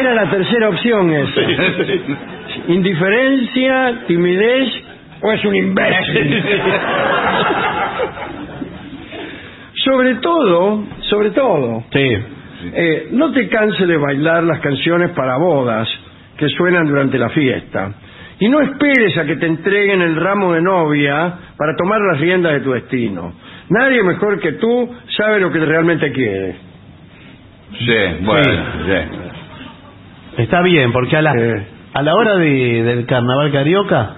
Era 0.00 0.14
la 0.14 0.30
tercera 0.30 0.68
opción 0.70 1.10
esa. 1.12 1.40
Indiferencia, 2.68 4.00
timidez 4.06 4.68
o 5.20 5.30
es 5.32 5.44
un 5.44 5.54
imbécil. 5.54 6.42
sobre 9.84 10.14
todo, 10.16 10.84
sobre 11.00 11.30
todo, 11.30 11.84
Sí. 11.92 12.16
Eh, 12.72 13.08
no 13.12 13.32
te 13.32 13.48
canses 13.48 13.86
de 13.86 13.96
bailar 13.96 14.44
las 14.44 14.60
canciones 14.60 15.10
para 15.10 15.36
bodas 15.36 15.88
que 16.36 16.48
suenan 16.48 16.86
durante 16.86 17.18
la 17.18 17.28
fiesta. 17.30 17.92
Y 18.40 18.48
no 18.48 18.60
esperes 18.60 19.16
a 19.16 19.24
que 19.24 19.36
te 19.36 19.46
entreguen 19.46 20.02
el 20.02 20.16
ramo 20.16 20.52
de 20.52 20.60
novia 20.60 21.34
para 21.56 21.74
tomar 21.76 22.00
las 22.00 22.20
riendas 22.20 22.52
de 22.54 22.60
tu 22.60 22.72
destino. 22.72 23.32
Nadie 23.68 24.02
mejor 24.02 24.40
que 24.40 24.52
tú 24.52 24.92
sabe 25.16 25.38
lo 25.40 25.50
que 25.52 25.60
realmente 25.60 26.10
quiere. 26.12 26.56
Sí, 27.78 27.96
bueno, 28.22 28.64
sí. 28.86 30.42
Está 30.42 30.62
bien, 30.62 30.92
porque 30.92 31.16
a 31.16 31.22
la, 31.22 31.32
a 31.94 32.02
la 32.02 32.14
hora 32.14 32.36
de, 32.36 32.82
del 32.82 33.06
carnaval 33.06 33.52
carioca. 33.52 34.16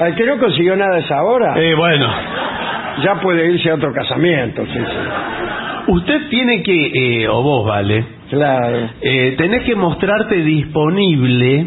Al 0.00 0.14
que 0.16 0.26
no 0.26 0.38
consiguió 0.38 0.74
nada 0.76 0.96
a 0.96 0.98
esa 0.98 1.22
hora, 1.22 1.54
Eh, 1.56 1.74
bueno. 1.76 2.08
ya 3.04 3.14
puede 3.20 3.52
irse 3.52 3.70
a 3.70 3.74
otro 3.76 3.92
casamiento. 3.92 4.64
sí, 4.66 4.72
sí. 4.72 4.84
Usted 5.86 6.28
tiene 6.30 6.62
que, 6.62 7.22
eh, 7.22 7.28
o 7.28 7.42
vos, 7.42 7.66
vale, 7.66 8.04
Claro. 8.30 8.88
eh, 9.02 9.34
tenés 9.36 9.64
que 9.64 9.74
mostrarte 9.76 10.36
disponible 10.36 11.66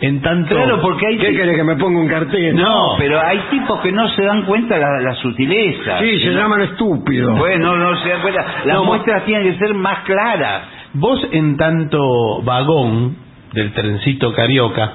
en 0.00 0.20
tanto. 0.22 0.54
Claro, 0.54 0.80
porque 0.80 1.06
hay 1.08 1.18
¿Qué 1.18 1.32
querés 1.34 1.56
que 1.56 1.64
me 1.64 1.76
ponga 1.76 2.00
un 2.00 2.08
cartel? 2.08 2.54
No, 2.54 2.94
pero 2.98 3.20
hay 3.20 3.38
tipos 3.50 3.80
que 3.80 3.90
no 3.92 4.08
se 4.10 4.22
dan 4.24 4.42
cuenta 4.44 4.76
de 4.76 4.80
la, 4.80 5.00
la 5.00 5.14
sutileza. 5.16 5.98
Sí, 6.00 6.20
se 6.20 6.30
No- 6.30 6.40
llaman 6.40 6.60
estúpidos. 6.62 7.38
Bueno, 7.38 7.76
no 7.76 7.96
se 8.02 8.08
dan 8.08 8.20
cuenta. 8.22 8.44
Las 8.64 8.76
No, 8.76 8.84
muestras 8.84 9.24
tienen 9.24 9.52
que 9.52 9.58
ser 9.58 9.74
más 9.74 10.00
claras. 10.00 10.62
Vos 10.94 11.26
en 11.32 11.56
tanto 11.56 12.42
vagón 12.42 13.16
del 13.52 13.72
trencito 13.72 14.32
carioca. 14.32 14.92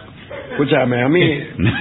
Escúchame, 0.51 1.01
a 1.01 1.09
mí 1.09 1.21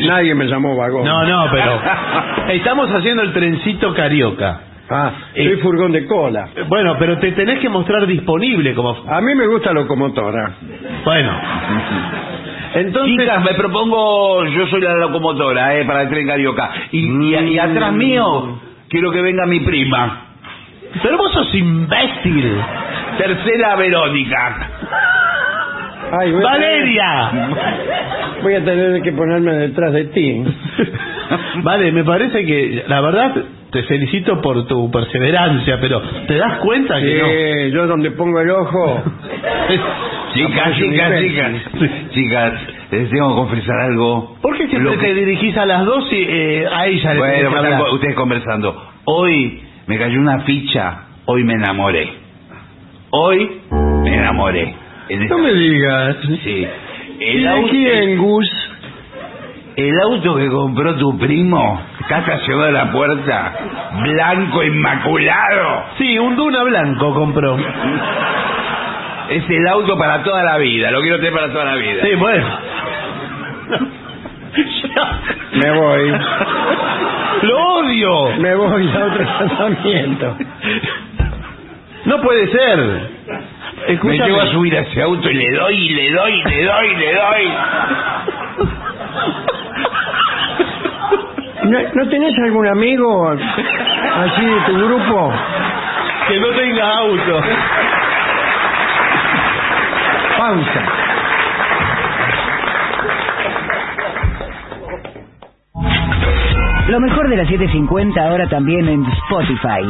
nadie 0.07 0.35
me 0.35 0.47
llamó 0.47 0.77
vagón. 0.77 1.05
No, 1.05 1.25
no, 1.25 1.47
pero 1.53 1.81
estamos 2.53 2.89
haciendo 2.91 3.23
el 3.23 3.33
trencito 3.33 3.95
carioca. 3.95 4.61
Ah, 4.91 5.13
soy 5.35 5.47
Eh, 5.47 5.57
furgón 5.63 5.93
de 5.93 6.07
cola. 6.07 6.49
Bueno, 6.69 6.97
pero 6.99 7.19
te 7.19 7.33
tenés 7.33 7.61
que 7.61 7.69
mostrar 7.69 8.07
disponible 8.07 8.75
como. 8.75 8.91
A 9.09 9.21
mí 9.21 9.35
me 9.35 9.47
gusta 9.47 9.73
locomotora. 9.73 10.55
Bueno. 11.05 11.33
Entonces. 12.75 13.19
Chicas, 13.19 13.45
me 13.45 13.55
propongo, 13.55 14.45
yo 14.47 14.67
soy 14.67 14.81
la 14.81 14.95
locomotora, 14.97 15.79
eh, 15.79 15.85
para 15.85 16.03
el 16.03 16.09
tren 16.09 16.27
carioca. 16.27 16.71
Y, 16.91 17.07
y- 17.07 17.35
y 17.55 17.59
atrás 17.59 17.93
mío, 17.93 18.59
quiero 18.89 19.11
que 19.13 19.23
venga 19.23 19.47
mi 19.47 19.61
prima. 19.61 20.27
Pero 21.03 21.17
vos 21.17 21.33
sos 21.33 21.55
imbécil. 21.55 22.55
Tercera 23.19 23.77
Verónica. 23.77 24.71
Ay, 26.15 26.31
voy 26.31 26.43
a 26.43 26.45
¡Valeria! 26.45 27.31
tener- 27.31 28.43
voy 28.43 28.55
a 28.55 28.65
tener 28.65 29.03
que 29.03 29.13
ponerme 29.13 29.53
detrás 29.55 29.93
de 29.95 30.05
ti. 30.07 30.45
Vale, 31.63 31.91
me 31.93 32.05
parece 32.05 32.45
que, 32.45 32.85
la 32.87 33.01
verdad, 33.01 33.35
te 33.71 33.83
felicito 33.85 34.41
por 34.43 34.67
tu 34.67 34.91
perseverancia, 34.91 35.79
pero 35.81 36.03
¿te 36.27 36.37
das 36.37 36.59
cuenta 36.59 37.01
que 37.01 37.19
no? 37.19 37.27
Sí, 37.27 37.71
yo 37.73 37.87
donde 37.87 38.11
pongo 38.11 38.41
el 38.41 38.51
ojo. 38.51 39.03
Chicas, 40.35 40.77
chicas, 40.77 41.21
chicas. 41.21 41.53
Chicas, 42.13 42.53
les 42.91 43.11
tengo 43.11 43.29
que 43.31 43.35
confesar 43.35 43.81
algo. 43.81 44.37
¿Por 44.41 44.57
qué 44.57 44.67
siempre 44.69 44.93
que- 44.93 44.99
te 45.07 45.15
dirigís 45.15 45.57
a 45.59 45.67
las 45.67 45.85
dos 45.85 46.11
y 46.13 46.27
eh, 46.29 46.67
a 46.73 46.87
ella 46.87 47.13
le 47.15 47.19
Bueno, 47.21 47.49
están 47.57 47.81
ustedes 47.93 48.15
conversando. 48.15 48.83
Hoy 49.05 49.63
me 49.87 49.99
cayó 49.99 50.19
una 50.19 50.41
ficha, 50.41 51.01
hoy 51.27 51.45
me 51.45 51.55
enamoré. 51.55 52.09
Hoy 53.11 53.61
me 53.71 54.15
enamoré. 54.15 54.75
En 55.13 55.23
esta- 55.23 55.37
No 55.37 55.43
me 55.43 55.53
digas. 55.53 56.17
Sí. 56.43 56.67
¿Y 57.21 57.25
El 57.39 57.49
auto, 57.49 57.69
quién, 57.71 58.19
Gus? 58.19 58.49
el 59.77 60.01
auto 60.01 60.37
que 60.37 60.49
compró 60.49 60.95
tu 60.97 61.17
primo, 61.19 61.81
está 62.01 62.19
estacionado 62.19 62.69
a 62.69 62.71
la 62.73 62.93
puerta, 62.93 63.53
blanco 64.03 64.63
inmaculado. 64.65 65.85
Sí, 65.99 66.19
un 66.19 66.37
Duna 66.37 66.63
blanco 66.65 67.15
compró. 67.15 67.57
Es 69.31 69.49
el 69.49 69.67
auto 69.69 69.97
para 69.97 70.23
toda 70.23 70.43
la 70.43 70.59
vida, 70.59 70.91
lo 70.91 71.01
quiero 71.01 71.17
tener 71.19 71.33
para 71.33 71.53
toda 71.53 71.65
la 71.65 71.75
vida. 71.77 72.03
Sí, 72.03 72.15
bueno. 72.17 72.47
Me 75.55 75.71
voy. 75.71 76.13
¡Lo 77.43 77.59
odio! 77.77 78.37
Me 78.39 78.55
voy 78.55 78.91
a 78.91 79.05
otro 79.07 79.25
casamiento. 79.49 80.37
No 82.05 82.21
puede 82.21 82.49
ser. 82.49 83.11
Me 83.93 84.15
Escúchame. 84.15 84.25
llevo 84.31 84.41
a 84.41 84.47
subir 84.49 84.77
a 84.77 84.81
ese 84.81 85.03
auto 85.03 85.31
y 85.31 85.35
le 85.35 85.51
doy, 85.57 85.75
y 85.75 85.89
le 85.95 86.13
doy, 86.13 86.33
y 86.33 86.45
le 86.51 86.65
doy, 86.65 86.87
y 86.89 86.97
le 86.97 87.15
doy. 87.15 87.53
¿No, 91.65 91.79
no 91.95 92.09
tenés 92.09 92.35
algún 92.45 92.67
amigo 92.69 93.29
así 93.31 94.45
de 94.45 94.61
tu 94.67 94.73
grupo? 94.87 95.33
Que 96.29 96.39
no 96.41 96.49
tenga 96.49 96.99
auto. 96.99 97.41
Pausa. 100.39 100.92
Lo 106.93 107.01
mejor 107.01 107.27
de 107.31 107.39
la 107.39 107.47
750 107.47 108.21
ahora 108.23 108.47
también 108.51 108.87
en 108.87 109.03
Spotify. 109.03 109.81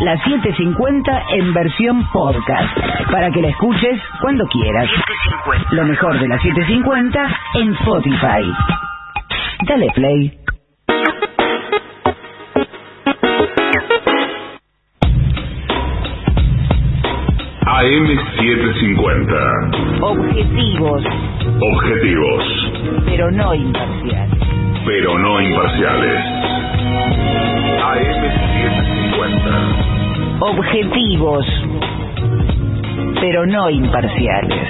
La 0.00 0.16
750 0.24 1.22
en 1.34 1.54
versión 1.54 2.04
podcast. 2.12 2.76
Para 3.12 3.30
que 3.30 3.42
la 3.42 3.50
escuches 3.50 4.00
cuando 4.20 4.44
quieras. 4.48 4.90
Lo 5.70 5.84
mejor 5.84 6.18
de 6.18 6.26
la 6.26 6.36
750 6.40 7.38
en 7.54 7.74
Spotify. 7.74 8.52
Dale 9.68 9.86
play. 9.94 10.38
AM750. 18.38 20.00
Objetivos, 20.02 21.02
Objetivos, 21.60 22.44
pero 23.06 23.30
no 23.30 23.54
imparciales. 23.54 24.38
pero 24.84 25.18
no 25.18 25.40
imparciales. 25.40 26.37
AM750. 27.82 30.40
Objetivos, 30.40 31.46
pero 33.20 33.46
no 33.46 33.70
imparciales. 33.70 34.68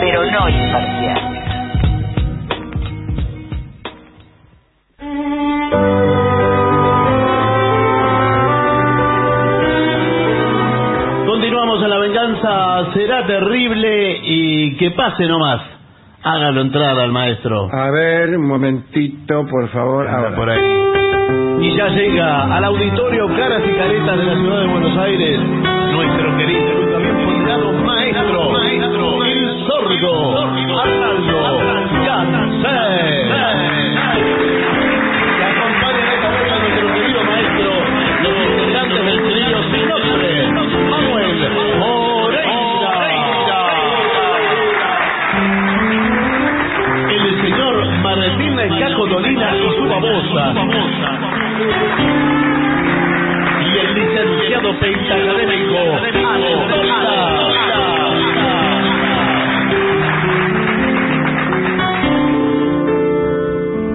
Pero 0.00 0.24
no 0.30 0.48
imparciales. 0.48 1.44
Continuamos 11.26 11.82
en 11.82 11.90
la 11.90 11.98
venganza, 11.98 12.92
será 12.94 13.26
terrible 13.26 14.18
y 14.22 14.76
que 14.76 14.90
pase 14.92 15.24
nomás. 15.26 15.60
Hágalo 16.22 16.60
entrar 16.62 16.98
al 16.98 17.12
maestro. 17.12 17.68
A 17.72 17.90
ver, 17.90 18.36
un 18.38 18.46
momentito, 18.46 19.46
por 19.46 19.68
favor. 19.68 20.08
Ahora. 20.08 20.34
por 20.34 20.50
ahí. 20.50 20.83
Y 21.60 21.76
ya 21.76 21.88
llega 21.88 22.54
al 22.54 22.64
auditorio 22.64 23.26
Caras 23.36 23.62
y 23.66 23.72
Caretas 23.72 24.18
de 24.18 24.24
la 24.24 24.34
ciudad 24.34 24.60
de 24.60 24.66
Buenos 24.66 24.98
Aires, 24.98 25.40
nuestro 25.40 26.36
querido 26.36 26.82
y 26.82 27.24
ponderado 27.24 27.72
maestro, 27.72 28.50
maestro, 28.50 29.24
el 29.24 29.66
sordo, 29.66 30.38
Arnaldo 30.78 31.58
Gansé. 32.04 32.80
Que 35.38 35.44
acompañan 35.44 36.08
esta 36.12 36.28
vez 36.30 36.52
a 36.52 36.58
nuestro 36.58 36.86
querido 36.92 37.24
maestro, 37.24 37.70
los 38.22 38.34
integrantes 38.44 39.04
del 39.06 39.20
trío 39.30 39.58
sin 39.72 39.88
nombre, 39.88 40.30
Manuel 40.90 41.32
Moreira. 41.78 42.94
El 47.08 47.40
señor 47.40 47.74
Martín 48.02 48.56
Babosa 49.88 51.13
y 53.60 53.78
el 53.78 53.94
licenciado 53.94 54.78
pentacadémico 54.80 56.00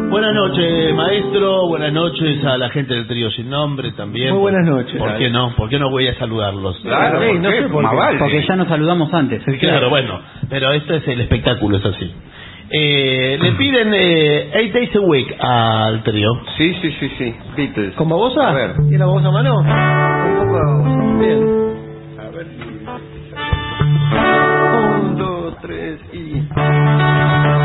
Buenas 0.10 0.34
noches, 0.34 0.94
maestro. 0.96 1.68
Buenas 1.68 1.94
noches 1.94 2.44
a 2.44 2.58
la 2.58 2.70
gente 2.70 2.94
del 2.94 3.08
trío 3.08 3.30
sin 3.32 3.50
nombre 3.50 3.92
también. 3.92 4.32
Muy 4.32 4.40
buenas 4.42 4.66
noches. 4.66 4.98
¿Por 4.98 5.18
qué 5.18 5.30
no? 5.30 5.56
¿Por 5.56 5.70
qué 5.70 5.80
no 5.80 5.90
voy 5.90 6.08
a 6.08 6.18
saludarlos? 6.18 6.78
Claro, 6.80 7.22
Sí, 7.22 7.38
no 7.40 7.52
sé 7.52 7.62
por 7.70 7.90
qué. 7.90 8.18
Porque 8.18 8.46
ya 8.48 8.56
nos 8.56 8.68
saludamos 8.68 9.14
antes. 9.14 9.44
Claro, 9.60 9.90
bueno, 9.90 10.20
pero 10.50 10.72
este 10.72 10.98
es 10.98 11.08
el 11.08 11.22
espectáculo, 11.22 11.78
es 11.78 11.86
así. 11.86 12.12
Eh, 12.72 13.38
le 13.42 13.52
piden 13.54 13.94
eh, 13.94 14.52
Eight 14.54 14.74
Days 14.74 14.96
a 14.96 15.00
Week 15.00 15.36
al 15.40 16.04
trío. 16.04 16.30
Sí, 16.58 16.74
sí, 16.82 16.92
sí, 17.00 17.10
sí. 17.18 17.36
Beatles. 17.58 17.96
¿Con 17.96 18.10
babosa? 18.10 18.50
A 18.50 18.54
ver. 18.54 18.76
¿Y 18.92 18.98
la 18.98 19.06
babosa 19.06 19.28
a 19.28 19.32
mano? 19.32 19.60
Un 19.60 20.38
poco. 20.38 21.20
Bien. 21.20 21.42
A 22.20 22.30
ver. 22.30 22.48
Un, 25.02 25.18
dos, 25.18 25.58
tres 25.62 26.00
y. 26.14 27.59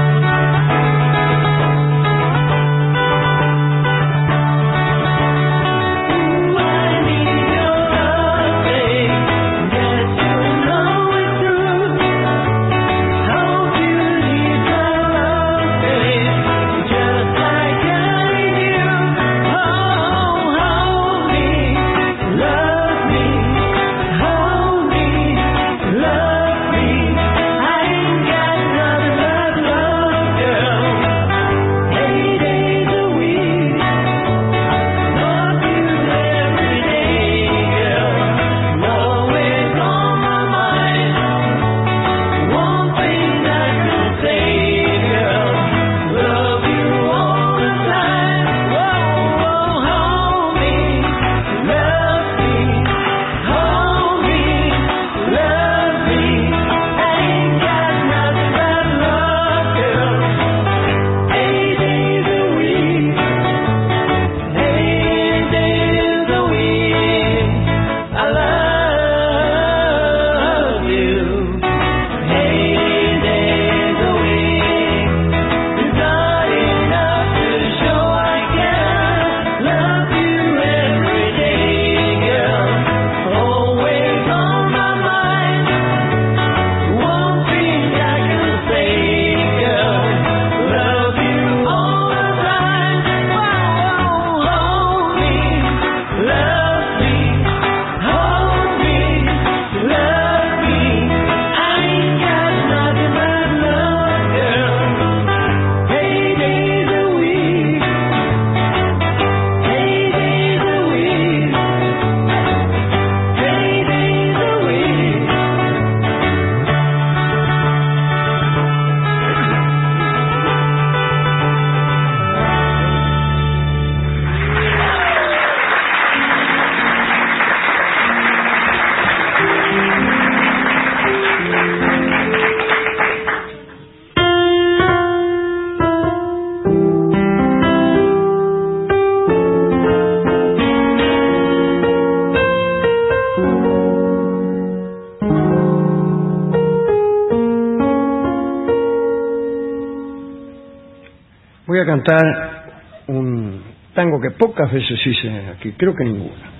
cantar 152.05 152.65
un 153.09 153.63
tango 153.95 154.21
que 154.21 154.31
pocas 154.33 154.73
veces 154.73 154.99
hice 155.07 155.31
aquí, 155.57 155.73
creo 155.77 155.95
que 155.95 156.05
ninguna. 156.05 156.55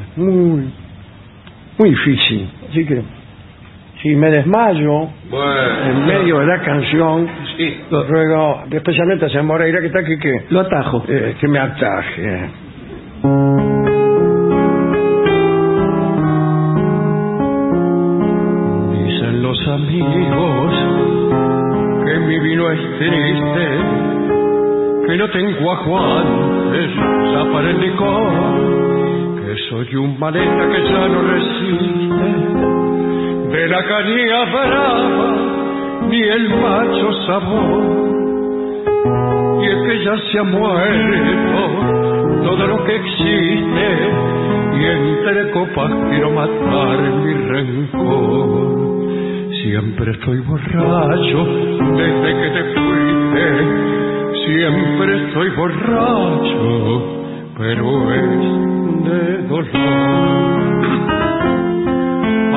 Es 0.00 0.18
muy, 0.18 0.72
muy 1.78 1.90
difícil. 1.90 2.50
Así 2.70 2.84
que, 2.86 3.02
si 4.02 4.14
me 4.16 4.30
desmayo 4.30 5.08
en 5.86 6.06
medio 6.06 6.40
de 6.40 6.46
la 6.46 6.60
canción, 6.62 7.28
lo 7.90 8.04
ruego, 8.04 8.64
especialmente 8.70 9.26
a 9.26 9.28
señor 9.28 9.44
Moreira 9.44 9.80
que 9.80 9.86
está 9.86 10.00
aquí, 10.00 10.18
que 10.18 10.46
lo 10.50 10.60
atajo. 10.60 11.04
que 11.04 11.48
me 11.48 11.58
ataje. 11.58 12.50
Tengo 25.32 25.72
a 25.72 25.76
Juan, 25.76 26.26
es 26.74 26.90
licor, 27.78 28.32
que 29.40 29.56
soy 29.70 29.96
un 29.96 30.18
maleta 30.18 30.68
que 30.68 30.82
ya 30.84 31.08
no 31.08 31.22
resiste, 31.22 32.26
de 33.56 33.68
la 33.68 33.82
caña 33.82 34.44
brava, 34.52 35.36
ni 36.10 36.20
el 36.20 36.48
macho 36.50 37.12
sabor, 37.26 37.82
y 39.62 39.66
es 39.66 39.78
que 39.86 40.04
ya 40.04 40.16
se 40.30 40.38
ha 40.38 40.42
muerto 40.44 41.60
todo 42.44 42.66
lo 42.66 42.84
que 42.84 42.96
existe, 42.96 43.86
y 44.74 44.84
entre 44.84 45.50
copas 45.52 45.92
quiero 46.10 46.30
matar 46.30 46.98
mi 47.24 47.34
rencor. 47.48 48.82
Siempre 49.62 50.10
estoy 50.10 50.38
borracho 50.40 51.46
desde 51.96 52.30
que 52.42 52.50
te 52.50 52.62
fuiste. 52.74 53.91
Siempre 54.44 55.26
estoy 55.28 55.50
borracho, 55.50 57.02
pero 57.56 58.12
es 58.12 58.40
de 59.04 59.42
dolor. 59.46 59.70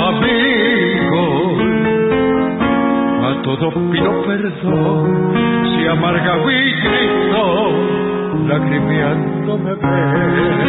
Amigo, 0.09 1.23
a 3.21 3.41
todo 3.43 3.69
pido 3.91 4.11
perdón. 4.25 5.33
Si 5.63 5.87
amarga 5.87 6.35
mi 6.37 6.71
grito, 6.71 7.43
lacrimeando 8.47 9.57
me 9.59 9.73
ves. 9.75 10.65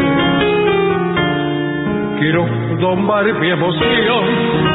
Quiero 2.21 2.47
domar 2.79 3.25
mi 3.41 3.49
emoción, 3.49 4.25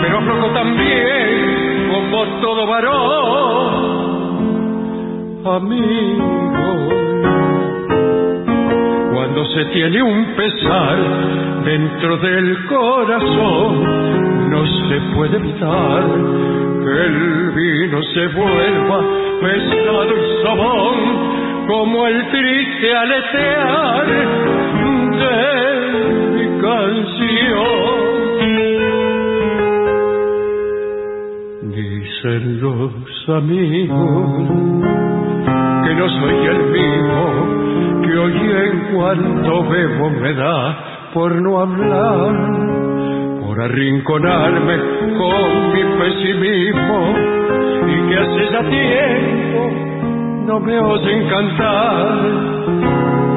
pero 0.02 0.18
aflojo 0.18 0.48
también 0.54 1.90
como 1.92 2.26
todo 2.42 2.66
varón. 2.66 3.91
Amigo, 5.44 6.24
cuando 9.12 9.44
se 9.46 9.66
tiene 9.74 10.04
un 10.04 10.26
pesar 10.36 10.98
dentro 11.66 12.18
del 12.18 12.66
corazón, 12.68 14.52
no 14.52 14.64
se 14.88 15.02
puede 15.16 15.38
evitar 15.38 16.04
que 16.84 17.06
el 17.08 17.52
vino 17.56 18.04
se 18.04 18.28
vuelva 18.38 19.04
pesado 19.42 20.14
y 20.16 20.44
sabón 20.44 20.98
como 21.68 22.06
el 22.06 22.30
triste 22.30 22.96
aletear 22.96 24.06
de 25.18 25.38
mi 26.36 26.46
canción. 26.62 27.82
Dicen 31.72 32.62
los 32.62 33.30
amigos 33.30 34.92
que 35.84 35.96
no 35.96 36.10
soy 36.10 36.46
el 36.46 36.64
mismo, 36.72 38.02
que 38.04 38.18
hoy 38.18 38.34
en 38.34 38.96
cuanto 38.96 39.70
bebo 39.70 40.10
me 40.10 40.34
da 40.34 41.10
por 41.14 41.36
no 41.42 41.60
hablar, 41.60 42.36
por 43.42 43.62
arrinconarme 43.62 44.78
con 45.18 45.74
mi 45.74 45.84
pesimismo 46.00 47.16
y 47.88 48.10
que 48.10 48.18
hace 48.18 48.52
ya 48.52 48.70
tiempo 48.70 49.92
no 50.46 50.60
me 50.60 50.80
oyen 50.80 51.30
cantar 51.30 52.20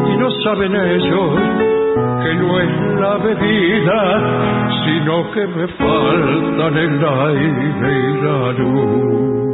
y 0.06 0.16
no 0.16 0.30
saben 0.42 0.74
ellos 0.74 1.74
que 2.22 2.34
no 2.34 2.60
es 2.60 3.00
la 3.00 3.16
bebida, 3.18 4.00
sino 4.84 5.30
que 5.32 5.46
me 5.46 5.68
faltan 5.68 6.76
el 6.76 7.04
aire 7.04 8.10
y 8.10 8.22
la 8.22 8.52
luz. 8.52 9.53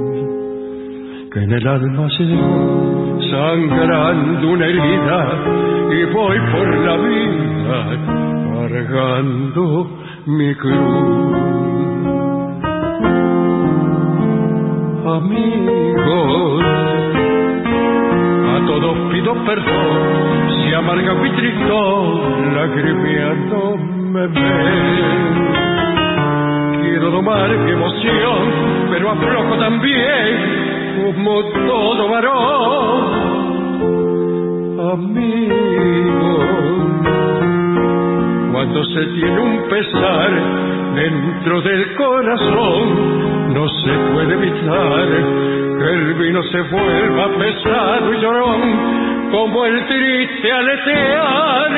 Que 1.32 1.38
en 1.38 1.52
el 1.52 1.64
alma 1.64 2.08
llevo 2.18 3.20
sangrando 3.30 4.48
una 4.50 4.66
herida 4.66 5.28
y 5.92 6.04
voy 6.12 6.38
por 6.50 6.76
la 6.84 6.96
vida 6.96 8.20
cargando 8.68 9.90
mi 10.26 10.52
cruz. 10.56 11.36
Amigos, 15.06 16.64
a 18.48 18.66
todos 18.66 19.12
pido 19.12 19.44
perdón 19.44 20.64
si 20.64 20.74
amarga 20.74 21.14
mi 21.14 21.30
tristón, 21.30 22.54
lagrimeando 22.56 23.76
me 23.76 24.26
ven. 24.26 25.40
Quiero 26.82 27.10
domar 27.12 27.56
mi 27.56 27.70
emoción, 27.70 28.88
pero 28.90 29.10
aflojo 29.12 29.56
también 29.58 30.69
como 30.96 31.42
todo 31.44 32.08
varón. 32.08 33.30
Amigos, 34.92 36.44
cuando 38.52 38.84
se 38.84 39.04
tiene 39.06 39.40
un 39.40 39.68
pesar 39.68 40.30
dentro 40.94 41.60
del 41.62 41.94
corazón, 41.96 43.54
no 43.54 43.68
se 43.68 43.92
puede 44.12 44.34
evitar 44.34 45.08
que 45.78 45.88
el 45.94 46.14
vino 46.14 46.42
se 46.44 46.60
vuelva 46.62 47.28
pesado 47.38 48.14
y 48.14 48.20
llorón, 48.20 48.60
como 49.30 49.64
el 49.66 49.86
triste 49.86 50.52
aletear 50.52 51.70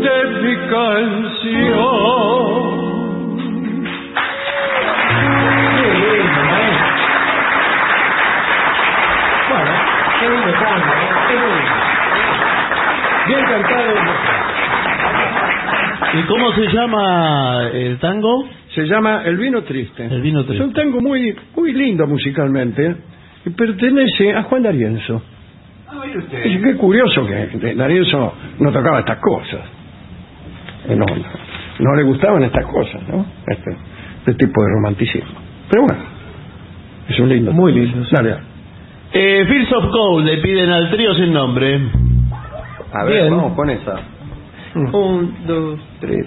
de 0.00 0.24
mi 0.42 0.56
canción. 0.70 2.00
Lindo 10.30 10.52
tango, 10.52 10.92
¿eh? 10.92 11.08
Qué 11.28 11.34
lindo. 11.34 11.72
Bien 13.26 13.44
cantado. 13.44 13.94
¿Y 16.12 16.22
cómo 16.26 16.52
se 16.52 16.66
llama 16.72 17.68
el 17.72 17.98
tango? 17.98 18.48
Se 18.74 18.84
llama 18.86 19.22
El 19.24 19.36
vino 19.36 19.62
triste. 19.62 20.04
El 20.06 20.22
vino 20.22 20.40
Es 20.40 20.46
triste. 20.46 20.64
un 20.64 20.72
tango 20.72 21.00
muy, 21.00 21.34
muy 21.56 21.72
lindo 21.72 22.06
musicalmente 22.06 22.96
y 23.46 23.50
pertenece 23.50 24.34
a 24.34 24.42
Juan 24.44 24.62
D'Arienzo. 24.62 25.22
Es 26.44 26.62
que 26.62 26.76
curioso 26.76 27.26
que 27.26 27.74
D'Arienzo 27.74 28.34
no 28.58 28.72
tocaba 28.72 29.00
estas 29.00 29.18
cosas. 29.18 29.60
Eh, 30.88 30.96
No, 30.96 31.04
no, 31.04 31.24
no 31.80 31.94
le 31.96 32.02
gustaban 32.02 32.42
estas 32.44 32.64
cosas, 32.66 33.02
¿no? 33.08 33.24
Este, 33.46 33.70
este 34.20 34.34
tipo 34.34 34.62
de 34.62 34.68
romanticismo. 34.70 35.38
Pero 35.70 35.82
bueno, 35.84 36.02
es 37.08 37.18
un 37.20 37.28
lindo. 37.28 37.52
Muy 37.52 37.72
lindo. 37.72 38.06
Dale. 38.10 38.36
Eh, 39.12 39.44
Fields 39.46 39.72
of 39.72 39.90
Gold 39.90 40.26
le 40.26 40.38
piden 40.38 40.70
al 40.70 40.90
trío 40.90 41.14
sin 41.14 41.32
nombre. 41.32 41.80
A 42.92 43.04
ver, 43.04 43.22
Bien. 43.22 43.36
vamos 43.36 43.54
con 43.54 43.70
esa. 43.70 43.96
Un, 44.74 45.34
dos, 45.46 45.80
tres. 46.00 46.26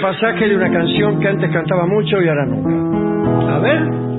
Pasaje 0.00 0.48
de 0.48 0.56
una 0.56 0.70
canción 0.70 1.20
que 1.20 1.28
antes 1.28 1.50
cantaba 1.50 1.86
mucho 1.86 2.20
y 2.20 2.28
ahora 2.28 2.46
nunca. 2.46 3.56
A 3.56 3.58
ver. 3.58 4.10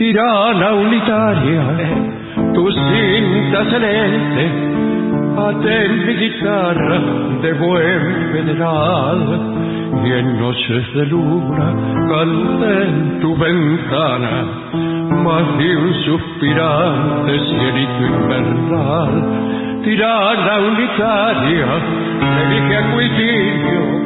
Tirana 0.00 0.72
unitaria, 0.72 1.62
tu 2.54 2.70
cinta 2.72 3.64
celeste, 3.68 4.44
atén 5.36 6.06
mi 6.06 6.14
guitarra 6.14 6.98
de 7.42 7.52
buen 7.52 8.32
federal. 8.32 9.20
Y 10.02 10.12
en 10.12 10.40
noches 10.40 10.94
de 10.94 11.04
luna 11.04 11.74
canté 12.08 12.82
en 12.84 13.20
tu 13.20 13.36
ventana, 13.36 14.44
más 15.22 15.58
de 15.58 15.76
un 15.76 15.94
suspirante 16.06 17.32
cielito 17.50 18.06
invernal. 18.06 19.12
Tirana 19.84 20.60
unitaria, 20.60 21.66
le 22.36 22.54
dije 22.54 22.76
a 22.76 22.92
Cuitillo 22.92 23.99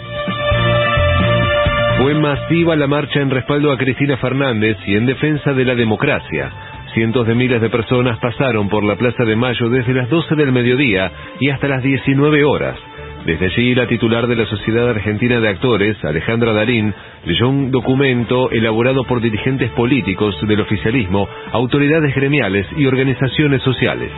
Fue 1.96 2.14
masiva 2.16 2.76
la 2.76 2.86
marcha 2.86 3.20
en 3.20 3.30
respaldo 3.30 3.72
a 3.72 3.78
Cristina 3.78 4.18
Fernández 4.18 4.76
y 4.86 4.96
en 4.96 5.06
defensa 5.06 5.54
de 5.54 5.64
la 5.64 5.74
democracia. 5.74 6.52
Cientos 6.92 7.26
de 7.26 7.34
miles 7.34 7.62
de 7.62 7.70
personas 7.70 8.18
pasaron 8.18 8.68
por 8.68 8.84
la 8.84 8.96
Plaza 8.96 9.24
de 9.24 9.34
Mayo 9.34 9.70
desde 9.70 9.94
las 9.94 10.10
12 10.10 10.34
del 10.34 10.52
mediodía 10.52 11.10
y 11.40 11.48
hasta 11.48 11.68
las 11.68 11.82
19 11.82 12.44
horas. 12.44 12.78
Desde 13.24 13.46
allí, 13.46 13.74
la 13.74 13.86
titular 13.86 14.26
de 14.26 14.36
la 14.36 14.44
Sociedad 14.44 14.90
Argentina 14.90 15.40
de 15.40 15.48
Actores, 15.48 15.96
Alejandra 16.04 16.52
Darín, 16.52 16.92
leyó 17.24 17.48
un 17.48 17.70
documento 17.70 18.50
elaborado 18.50 19.04
por 19.04 19.22
dirigentes 19.22 19.70
políticos 19.70 20.36
del 20.46 20.60
oficialismo, 20.60 21.26
autoridades 21.52 22.14
gremiales 22.14 22.66
y 22.76 22.84
organizaciones 22.84 23.62
sociales. 23.62 24.10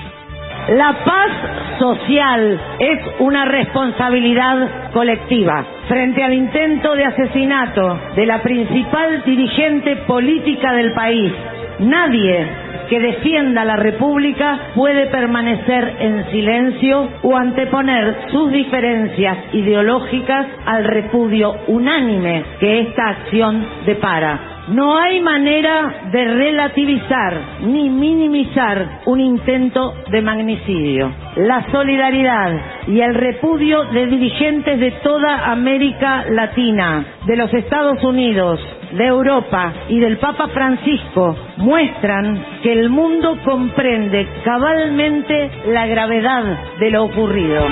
La 0.70 1.04
paz 1.04 1.78
social 1.78 2.60
es 2.80 2.98
una 3.20 3.44
responsabilidad 3.44 4.90
colectiva. 4.92 5.64
Frente 5.86 6.24
al 6.24 6.34
intento 6.34 6.96
de 6.96 7.04
asesinato 7.04 8.00
de 8.16 8.26
la 8.26 8.42
principal 8.42 9.22
dirigente 9.24 9.94
política 10.08 10.72
del 10.72 10.92
país, 10.94 11.32
nadie 11.78 12.65
que 12.88 13.00
defienda 13.00 13.64
la 13.64 13.76
República 13.76 14.70
puede 14.74 15.06
permanecer 15.06 15.96
en 16.00 16.30
silencio 16.30 17.08
o 17.22 17.36
anteponer 17.36 18.16
sus 18.30 18.50
diferencias 18.50 19.38
ideológicas 19.52 20.46
al 20.64 20.84
repudio 20.84 21.54
unánime 21.68 22.44
que 22.60 22.80
esta 22.80 23.08
acción 23.08 23.66
depara. 23.84 24.55
No 24.68 24.98
hay 24.98 25.20
manera 25.20 26.08
de 26.10 26.24
relativizar 26.24 27.40
ni 27.60 27.88
minimizar 27.88 29.02
un 29.06 29.20
intento 29.20 29.94
de 30.10 30.20
magnicidio. 30.22 31.12
La 31.36 31.70
solidaridad 31.70 32.86
y 32.88 33.00
el 33.00 33.14
repudio 33.14 33.84
de 33.84 34.06
dirigentes 34.06 34.80
de 34.80 34.90
toda 35.02 35.52
América 35.52 36.24
Latina, 36.30 37.04
de 37.26 37.36
los 37.36 37.54
Estados 37.54 38.02
Unidos, 38.02 38.58
de 38.92 39.06
Europa 39.06 39.72
y 39.88 40.00
del 40.00 40.18
Papa 40.18 40.48
Francisco 40.48 41.36
muestran 41.58 42.44
que 42.62 42.72
el 42.72 42.90
mundo 42.90 43.38
comprende 43.44 44.26
cabalmente 44.44 45.50
la 45.68 45.86
gravedad 45.86 46.44
de 46.80 46.90
lo 46.90 47.04
ocurrido. 47.04 47.66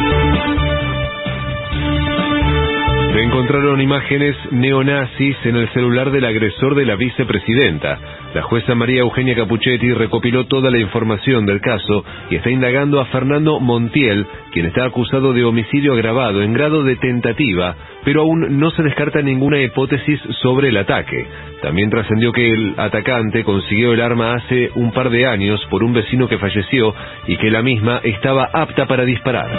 Se 3.14 3.22
encontraron 3.22 3.80
imágenes 3.80 4.34
neonazis 4.50 5.36
en 5.44 5.54
el 5.54 5.68
celular 5.68 6.10
del 6.10 6.24
agresor 6.24 6.74
de 6.74 6.84
la 6.84 6.96
vicepresidenta. 6.96 7.96
La 8.34 8.42
jueza 8.42 8.74
María 8.74 9.02
Eugenia 9.02 9.36
Capuchetti 9.36 9.92
recopiló 9.92 10.46
toda 10.46 10.68
la 10.68 10.78
información 10.78 11.46
del 11.46 11.60
caso 11.60 12.04
y 12.28 12.34
está 12.34 12.50
indagando 12.50 13.00
a 13.00 13.04
Fernando 13.04 13.60
Montiel, 13.60 14.26
quien 14.50 14.66
está 14.66 14.84
acusado 14.84 15.32
de 15.32 15.44
homicidio 15.44 15.92
agravado 15.92 16.42
en 16.42 16.54
grado 16.54 16.82
de 16.82 16.96
tentativa, 16.96 17.76
pero 18.04 18.22
aún 18.22 18.58
no 18.58 18.72
se 18.72 18.82
descarta 18.82 19.22
ninguna 19.22 19.60
hipótesis 19.60 20.18
sobre 20.42 20.70
el 20.70 20.76
ataque. 20.76 21.24
También 21.62 21.90
trascendió 21.90 22.32
que 22.32 22.50
el 22.50 22.74
atacante 22.76 23.44
consiguió 23.44 23.92
el 23.92 24.00
arma 24.00 24.34
hace 24.34 24.72
un 24.74 24.90
par 24.90 25.10
de 25.10 25.24
años 25.28 25.64
por 25.70 25.84
un 25.84 25.92
vecino 25.92 26.26
que 26.26 26.38
falleció 26.38 26.92
y 27.28 27.36
que 27.36 27.52
la 27.52 27.62
misma 27.62 28.00
estaba 28.02 28.50
apta 28.52 28.86
para 28.86 29.04
disparar. 29.04 29.50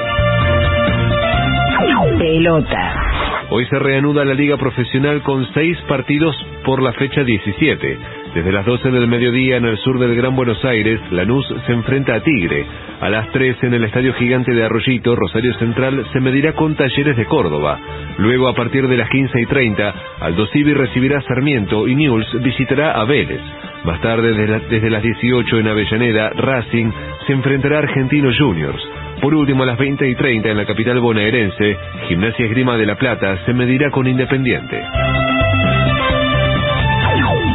Pelota. 2.19 3.04
Hoy 3.49 3.65
se 3.67 3.77
reanuda 3.77 4.25
la 4.25 4.33
liga 4.33 4.57
profesional 4.57 5.21
con 5.21 5.45
seis 5.53 5.77
partidos 5.87 6.35
por 6.63 6.81
la 6.81 6.93
fecha 6.93 7.23
17. 7.23 7.97
Desde 8.33 8.51
las 8.51 8.65
12 8.65 8.89
del 8.89 9.07
mediodía 9.07 9.57
en 9.57 9.65
el 9.65 9.77
sur 9.77 9.99
del 9.99 10.15
Gran 10.15 10.35
Buenos 10.35 10.65
Aires, 10.65 10.99
Lanús 11.11 11.45
se 11.67 11.71
enfrenta 11.71 12.15
a 12.15 12.21
Tigre. 12.21 12.65
A 13.01 13.09
las 13.09 13.29
3 13.31 13.57
en 13.61 13.75
el 13.75 13.83
Estadio 13.83 14.13
Gigante 14.15 14.51
de 14.51 14.63
Arroyito, 14.63 15.15
Rosario 15.15 15.53
Central 15.59 16.05
se 16.11 16.19
medirá 16.21 16.53
con 16.53 16.75
Talleres 16.75 17.15
de 17.15 17.25
Córdoba. 17.27 17.79
Luego, 18.17 18.47
a 18.47 18.55
partir 18.55 18.87
de 18.87 18.97
las 18.97 19.09
15 19.09 19.39
y 19.39 19.45
30, 19.45 19.93
Aldo 20.21 20.47
Civi 20.47 20.73
recibirá 20.73 21.21
Sarmiento 21.21 21.87
y 21.87 21.95
Newell's 21.95 22.41
visitará 22.41 22.93
a 22.93 23.05
Vélez. 23.05 23.41
Más 23.83 24.01
tarde, 24.01 24.33
desde 24.69 24.89
las 24.89 25.03
18 25.03 25.59
en 25.59 25.67
Avellaneda, 25.67 26.29
Racing 26.31 26.91
se 27.27 27.33
enfrentará 27.33 27.75
a 27.75 27.83
Argentinos 27.83 28.35
Juniors. 28.39 28.81
Por 29.25 29.33
último, 29.33 29.63
a 29.63 29.65
las 29.65 29.79
20 29.79 30.07
y 30.07 30.13
30 30.13 30.49
en 30.49 30.57
la 30.57 30.67
capital 30.67 30.99
bonaerense, 30.99 31.75
Gimnasia 32.07 32.45
Esgrima 32.45 32.77
de 32.77 32.85
la 32.85 32.93
Plata 32.93 33.43
se 33.43 33.53
medirá 33.53 33.89
con 33.89 34.05
Independiente. 34.05 34.79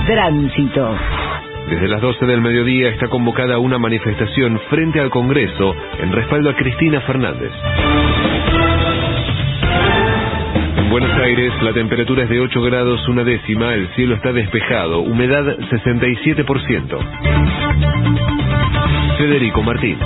Tránsito. 0.04 0.96
Desde 1.68 1.86
las 1.86 2.00
12 2.00 2.26
del 2.26 2.40
mediodía 2.40 2.88
está 2.88 3.06
convocada 3.06 3.58
una 3.58 3.78
manifestación 3.78 4.58
frente 4.68 4.98
al 4.98 5.10
Congreso 5.10 5.76
en 6.00 6.10
respaldo 6.10 6.50
a 6.50 6.56
Cristina 6.56 7.02
Fernández. 7.02 7.52
En 10.76 10.90
Buenos 10.90 11.16
Aires 11.20 11.52
la 11.62 11.72
temperatura 11.72 12.24
es 12.24 12.30
de 12.30 12.40
8 12.40 12.62
grados 12.62 13.06
una 13.06 13.22
décima, 13.22 13.74
el 13.74 13.86
cielo 13.94 14.16
está 14.16 14.32
despejado, 14.32 15.02
humedad 15.02 15.44
67%. 15.56 16.98
Federico 19.18 19.62
Martín. 19.62 19.98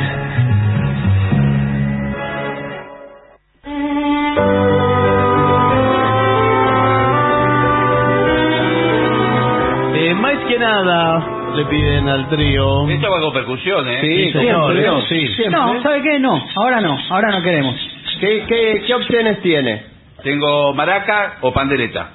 Eh, 9.95 10.13
más 10.13 10.37
que 10.47 10.59
nada, 10.59 11.51
le 11.55 11.65
piden 11.65 12.07
al 12.07 12.29
trío. 12.29 12.87
Esto 12.87 13.09
va 13.09 13.19
con 13.19 13.33
percusión, 13.33 13.87
¿eh? 13.89 14.01
Sí, 14.01 14.31
señor, 14.33 14.73
siempre, 14.73 15.01
sí. 15.09 15.27
siempre. 15.33 15.59
No, 15.59 15.81
¿sabe 15.81 16.03
qué? 16.03 16.19
No, 16.19 16.45
ahora 16.57 16.79
no, 16.79 16.95
ahora 17.09 17.31
no 17.31 17.41
queremos. 17.41 17.75
¿Qué, 18.19 18.45
qué, 18.47 18.83
qué 18.85 18.93
opciones 18.93 19.41
tiene? 19.41 19.83
Tengo 20.21 20.75
maraca 20.75 21.37
o 21.41 21.51
pandereta. 21.51 22.11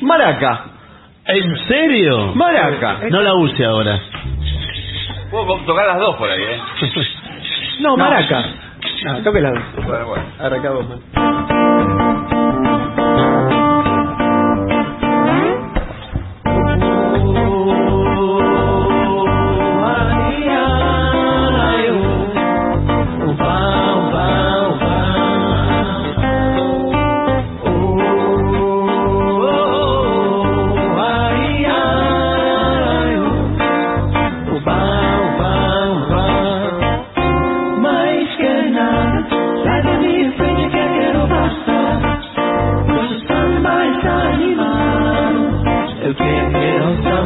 Maraca. 0.00 0.75
¿En 1.28 1.68
serio? 1.68 2.34
Maraca. 2.34 3.00
No 3.10 3.20
la 3.20 3.34
use 3.34 3.64
ahora. 3.64 4.00
Puedo 5.30 5.56
tocar 5.66 5.86
las 5.86 5.98
dos 5.98 6.16
por 6.16 6.30
ahí, 6.30 6.42
¿eh? 6.42 6.60
No, 7.80 7.96
maraca. 7.96 8.42
No, 9.04 9.22
toque 9.22 9.40
la 9.40 9.50
dos. 9.50 9.62
Bueno, 9.84 10.06
bueno. 10.06 10.72
Vos, 10.72 10.88
man. 10.88 11.00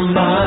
my 0.01 0.40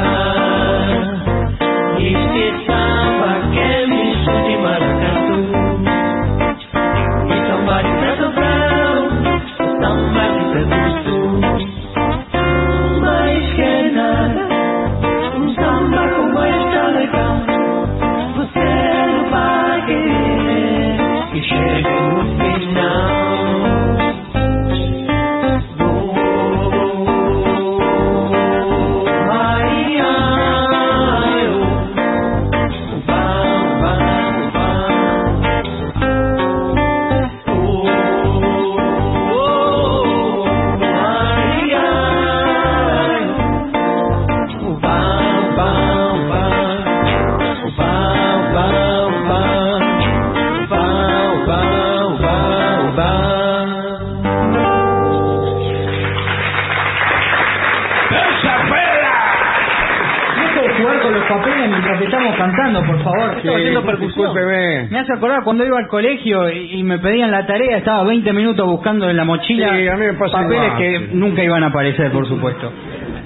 cantando, 62.52 62.84
por 62.84 63.03
favor. 63.03 63.41
Percusión. 63.41 63.99
discúlpeme. 64.07 64.88
Me 64.90 64.99
hace 64.99 65.14
acordar 65.14 65.44
cuando 65.44 65.65
iba 65.65 65.78
al 65.78 65.88
colegio 65.88 66.49
y, 66.49 66.80
y 66.80 66.84
me 66.84 66.99
pedían 66.99 67.32
la 67.32 67.45
tarea, 67.45 67.78
estaba 67.78 68.03
20 68.03 68.34
minutos 68.34 68.65
buscando 68.68 69.10
en 69.10 69.15
la 69.18 69.24
mochila 69.24 69.70
Sí, 69.78 69.88
a 69.88 69.95
mí 69.95 70.06
me 70.06 70.14
pasa 70.14 70.41
papeles 70.41 70.64
igual. 70.65 70.78
que 70.78 70.99
nunca 71.14 71.44
iban 71.44 71.64
a 71.64 71.68
aparecer, 71.68 72.11
por 72.11 72.28
supuesto. 72.28 72.72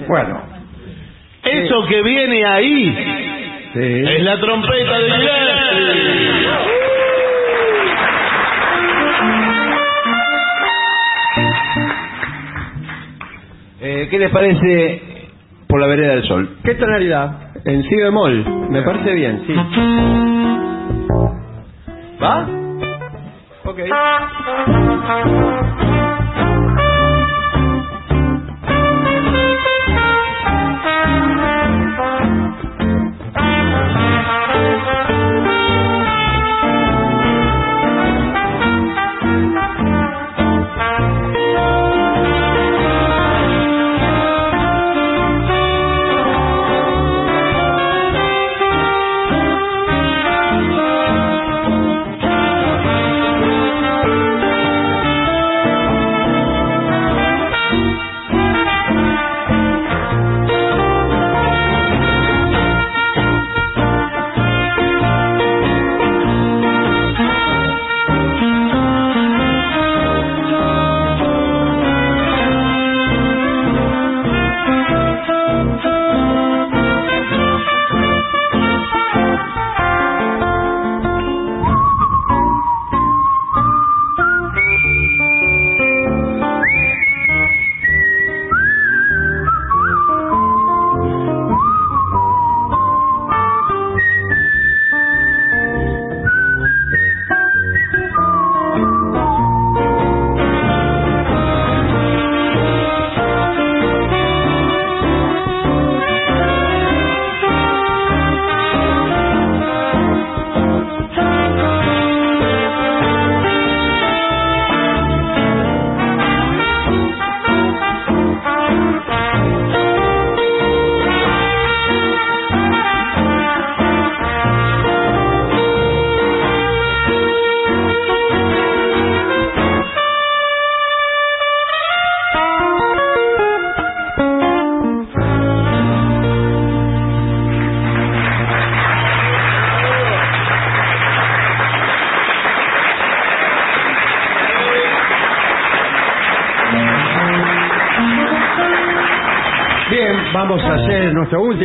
Bueno. 0.08 0.42
Eso 1.44 1.86
que 1.88 2.02
viene 2.02 2.44
ahí 2.44 2.96
es 3.74 4.22
la 4.22 4.38
trompeta 4.40 4.98
de 4.98 5.10
Gillespie. 5.12 6.48
Eh, 13.80 14.08
¿Qué 14.10 14.18
les 14.18 14.30
parece 14.30 15.02
por 15.68 15.80
la 15.80 15.86
vereda 15.86 16.14
del 16.14 16.24
sol? 16.24 16.56
¿Qué 16.64 16.74
tonalidad? 16.74 17.47
En 17.64 17.82
si 17.82 17.96
bemol. 17.96 18.44
Me 18.70 18.82
parece 18.82 19.14
bien, 19.14 19.44
sí. 19.46 19.54
¿Va? 22.22 22.48
Ok. 23.64 23.80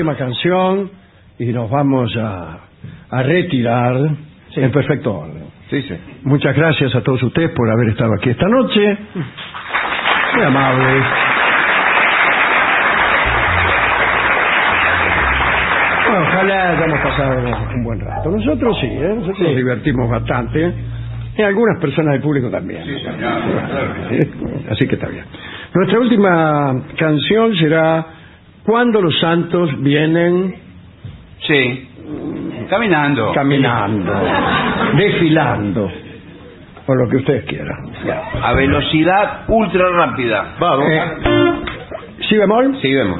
Última 0.03 0.17
canción 0.17 0.91
y 1.39 1.45
nos 1.53 1.69
vamos 1.69 2.13
a, 2.17 2.57
a 3.09 3.23
retirar 3.23 3.95
en 4.53 4.71
perfecto 4.71 5.17
orden. 5.17 5.43
Muchas 6.23 6.53
gracias 6.57 6.93
a 6.93 7.01
todos 7.01 7.23
ustedes 7.23 7.51
por 7.51 7.71
haber 7.71 7.87
estado 7.89 8.11
aquí 8.13 8.29
esta 8.31 8.47
noche. 8.49 8.97
Muy 10.35 10.43
amables. 10.43 11.03
Bueno, 16.05 16.27
Ojalá 16.27 16.69
hayamos 16.71 16.99
pasado 16.99 17.39
un 17.75 17.83
buen 17.85 17.99
rato. 18.01 18.29
Nosotros 18.29 18.77
sí, 18.81 18.87
¿eh? 18.87 19.13
nosotros 19.15 19.39
nos 19.39 19.55
divertimos 19.55 20.09
bastante. 20.09 20.73
Y 21.37 21.41
algunas 21.41 21.79
personas 21.79 22.11
del 22.11 22.21
público 22.21 22.49
también. 22.49 22.81
Así 24.69 24.85
que 24.85 24.95
está 24.95 25.07
bien. 25.07 25.23
Nuestra 25.73 25.99
última 25.99 26.75
canción 26.97 27.55
será 27.55 28.05
Cuando 28.65 29.01
los 29.01 29.19
santos 29.19 29.69
vienen 29.81 30.55
Sí. 31.47 31.89
Caminando. 32.69 33.33
caminando, 33.33 34.13
desfilando, 34.97 35.91
o 36.87 36.95
lo 36.95 37.09
que 37.09 37.17
ustedes 37.17 37.45
quieran. 37.45 37.91
A 38.41 38.53
velocidad 38.53 39.41
ultra 39.47 39.89
rápida. 39.89 40.55
Vamos. 40.59 40.85
Eh, 40.89 41.01
¿Sí 42.29 42.37
bemol? 42.37 42.77
Sí, 42.81 42.93
vemos. 42.93 43.19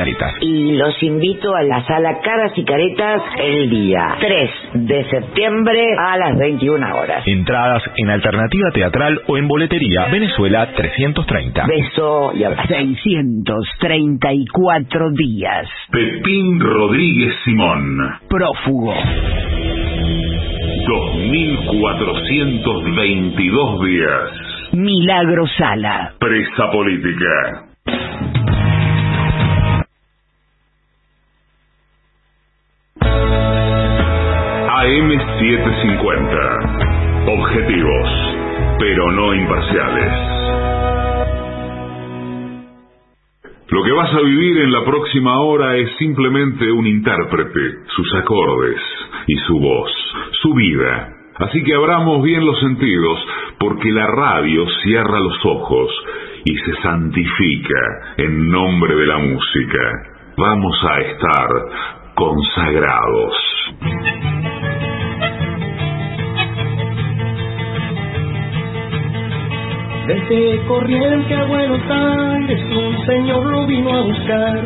Caretas. 0.00 0.32
y 0.40 0.72
los 0.72 1.00
invito 1.02 1.54
a 1.54 1.62
la 1.62 1.84
sala 1.86 2.18
Caras 2.20 2.52
y 2.56 2.64
Caretas 2.64 3.20
el 3.38 3.68
día 3.70 4.16
3 4.20 4.50
de 4.86 5.04
septiembre 5.10 5.94
a 5.98 6.16
las 6.16 6.38
21 6.38 6.96
horas. 6.96 7.22
Entradas 7.26 7.82
en 7.96 8.08
alternativa 8.10 8.70
teatral 8.72 9.20
o 9.26 9.36
en 9.36 9.46
boletería 9.46 10.06
Venezuela 10.10 10.70
330. 10.74 11.66
Beso 11.66 12.32
y 12.34 12.44
abrazo. 12.44 12.68
634 12.68 15.10
días. 15.12 15.68
Pepín 15.90 16.58
Rodríguez 16.60 17.34
Simón. 17.44 17.98
Prófugo. 18.28 18.94
2422 20.86 23.84
días. 23.84 24.30
Milagro 24.72 25.46
Sala. 25.58 26.14
Presa 26.18 26.70
política. 26.70 27.69
AM750. 34.82 37.28
Objetivos, 37.28 38.08
pero 38.78 39.12
no 39.12 39.34
imparciales. 39.34 40.12
Lo 43.68 43.84
que 43.84 43.92
vas 43.92 44.14
a 44.14 44.20
vivir 44.20 44.56
en 44.58 44.72
la 44.72 44.82
próxima 44.84 45.38
hora 45.40 45.76
es 45.76 45.90
simplemente 45.98 46.72
un 46.72 46.86
intérprete, 46.86 47.60
sus 47.94 48.14
acordes 48.14 48.80
y 49.26 49.36
su 49.46 49.60
voz, 49.60 49.92
su 50.42 50.54
vida. 50.54 51.14
Así 51.36 51.62
que 51.62 51.74
abramos 51.74 52.22
bien 52.22 52.46
los 52.46 52.58
sentidos, 52.60 53.18
porque 53.58 53.92
la 53.92 54.06
radio 54.06 54.66
cierra 54.82 55.20
los 55.20 55.44
ojos 55.44 55.90
y 56.44 56.56
se 56.56 56.74
santifica 56.82 58.14
en 58.16 58.50
nombre 58.50 58.96
de 58.96 59.06
la 59.06 59.18
música. 59.18 60.06
Vamos 60.38 60.82
a 60.84 61.00
estar 61.00 61.50
consagrados. 62.14 64.29
Desde 70.10 70.58
Corriente 70.66 71.32
a 71.36 71.44
Buenos 71.44 71.80
Aires 71.88 72.60
un 72.76 73.06
señor 73.06 73.46
lo 73.46 73.64
vino 73.64 73.94
a 73.94 74.00
buscar. 74.00 74.60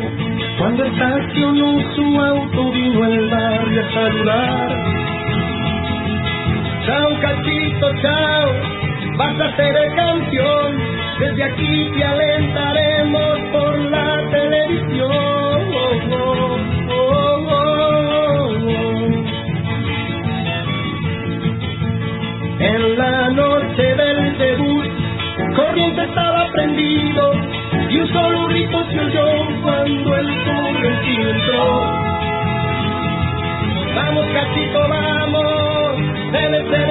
Cuando 0.57 0.85
estacionó 0.85 1.93
su 1.93 2.19
auto 2.19 2.71
vino 2.71 3.03
al 3.03 3.29
barrio 3.29 3.85
a 3.85 3.91
saludar. 3.93 4.69
Chao 6.87 7.19
cachito, 7.21 7.93
chao, 8.01 8.53
vas 9.17 9.39
a 9.39 9.55
ser 9.55 9.77
el 9.77 9.93
campeón. 9.93 10.79
Desde 11.19 11.43
aquí 11.43 11.91
te 11.95 12.03
alentaremos 12.03 13.39
por 13.51 13.77
la 13.91 14.27
televisión. 14.31 15.11
Oh, 15.75 15.93
oh, 16.89 17.37
oh. 17.51 18.49
En 22.61 22.97
la 22.97 23.29
noche 23.29 23.83
del 23.95 24.37
debut 24.39 25.04
Corriente 25.35 26.01
estaba 26.01 26.49
prendido 26.53 27.33
y 27.89 27.99
un 27.99 28.07
solo 28.07 28.47
grito 28.47 28.85
se 28.89 28.99
oyó 28.99 29.61
cuando 29.63 30.15
el 30.15 30.27
correntino 30.45 31.29
entró. 31.29 31.81
Vamos, 33.95 34.25
cachito, 34.33 34.79
vamos. 34.87 35.97
Debe 36.31 36.69
ser 36.69 36.85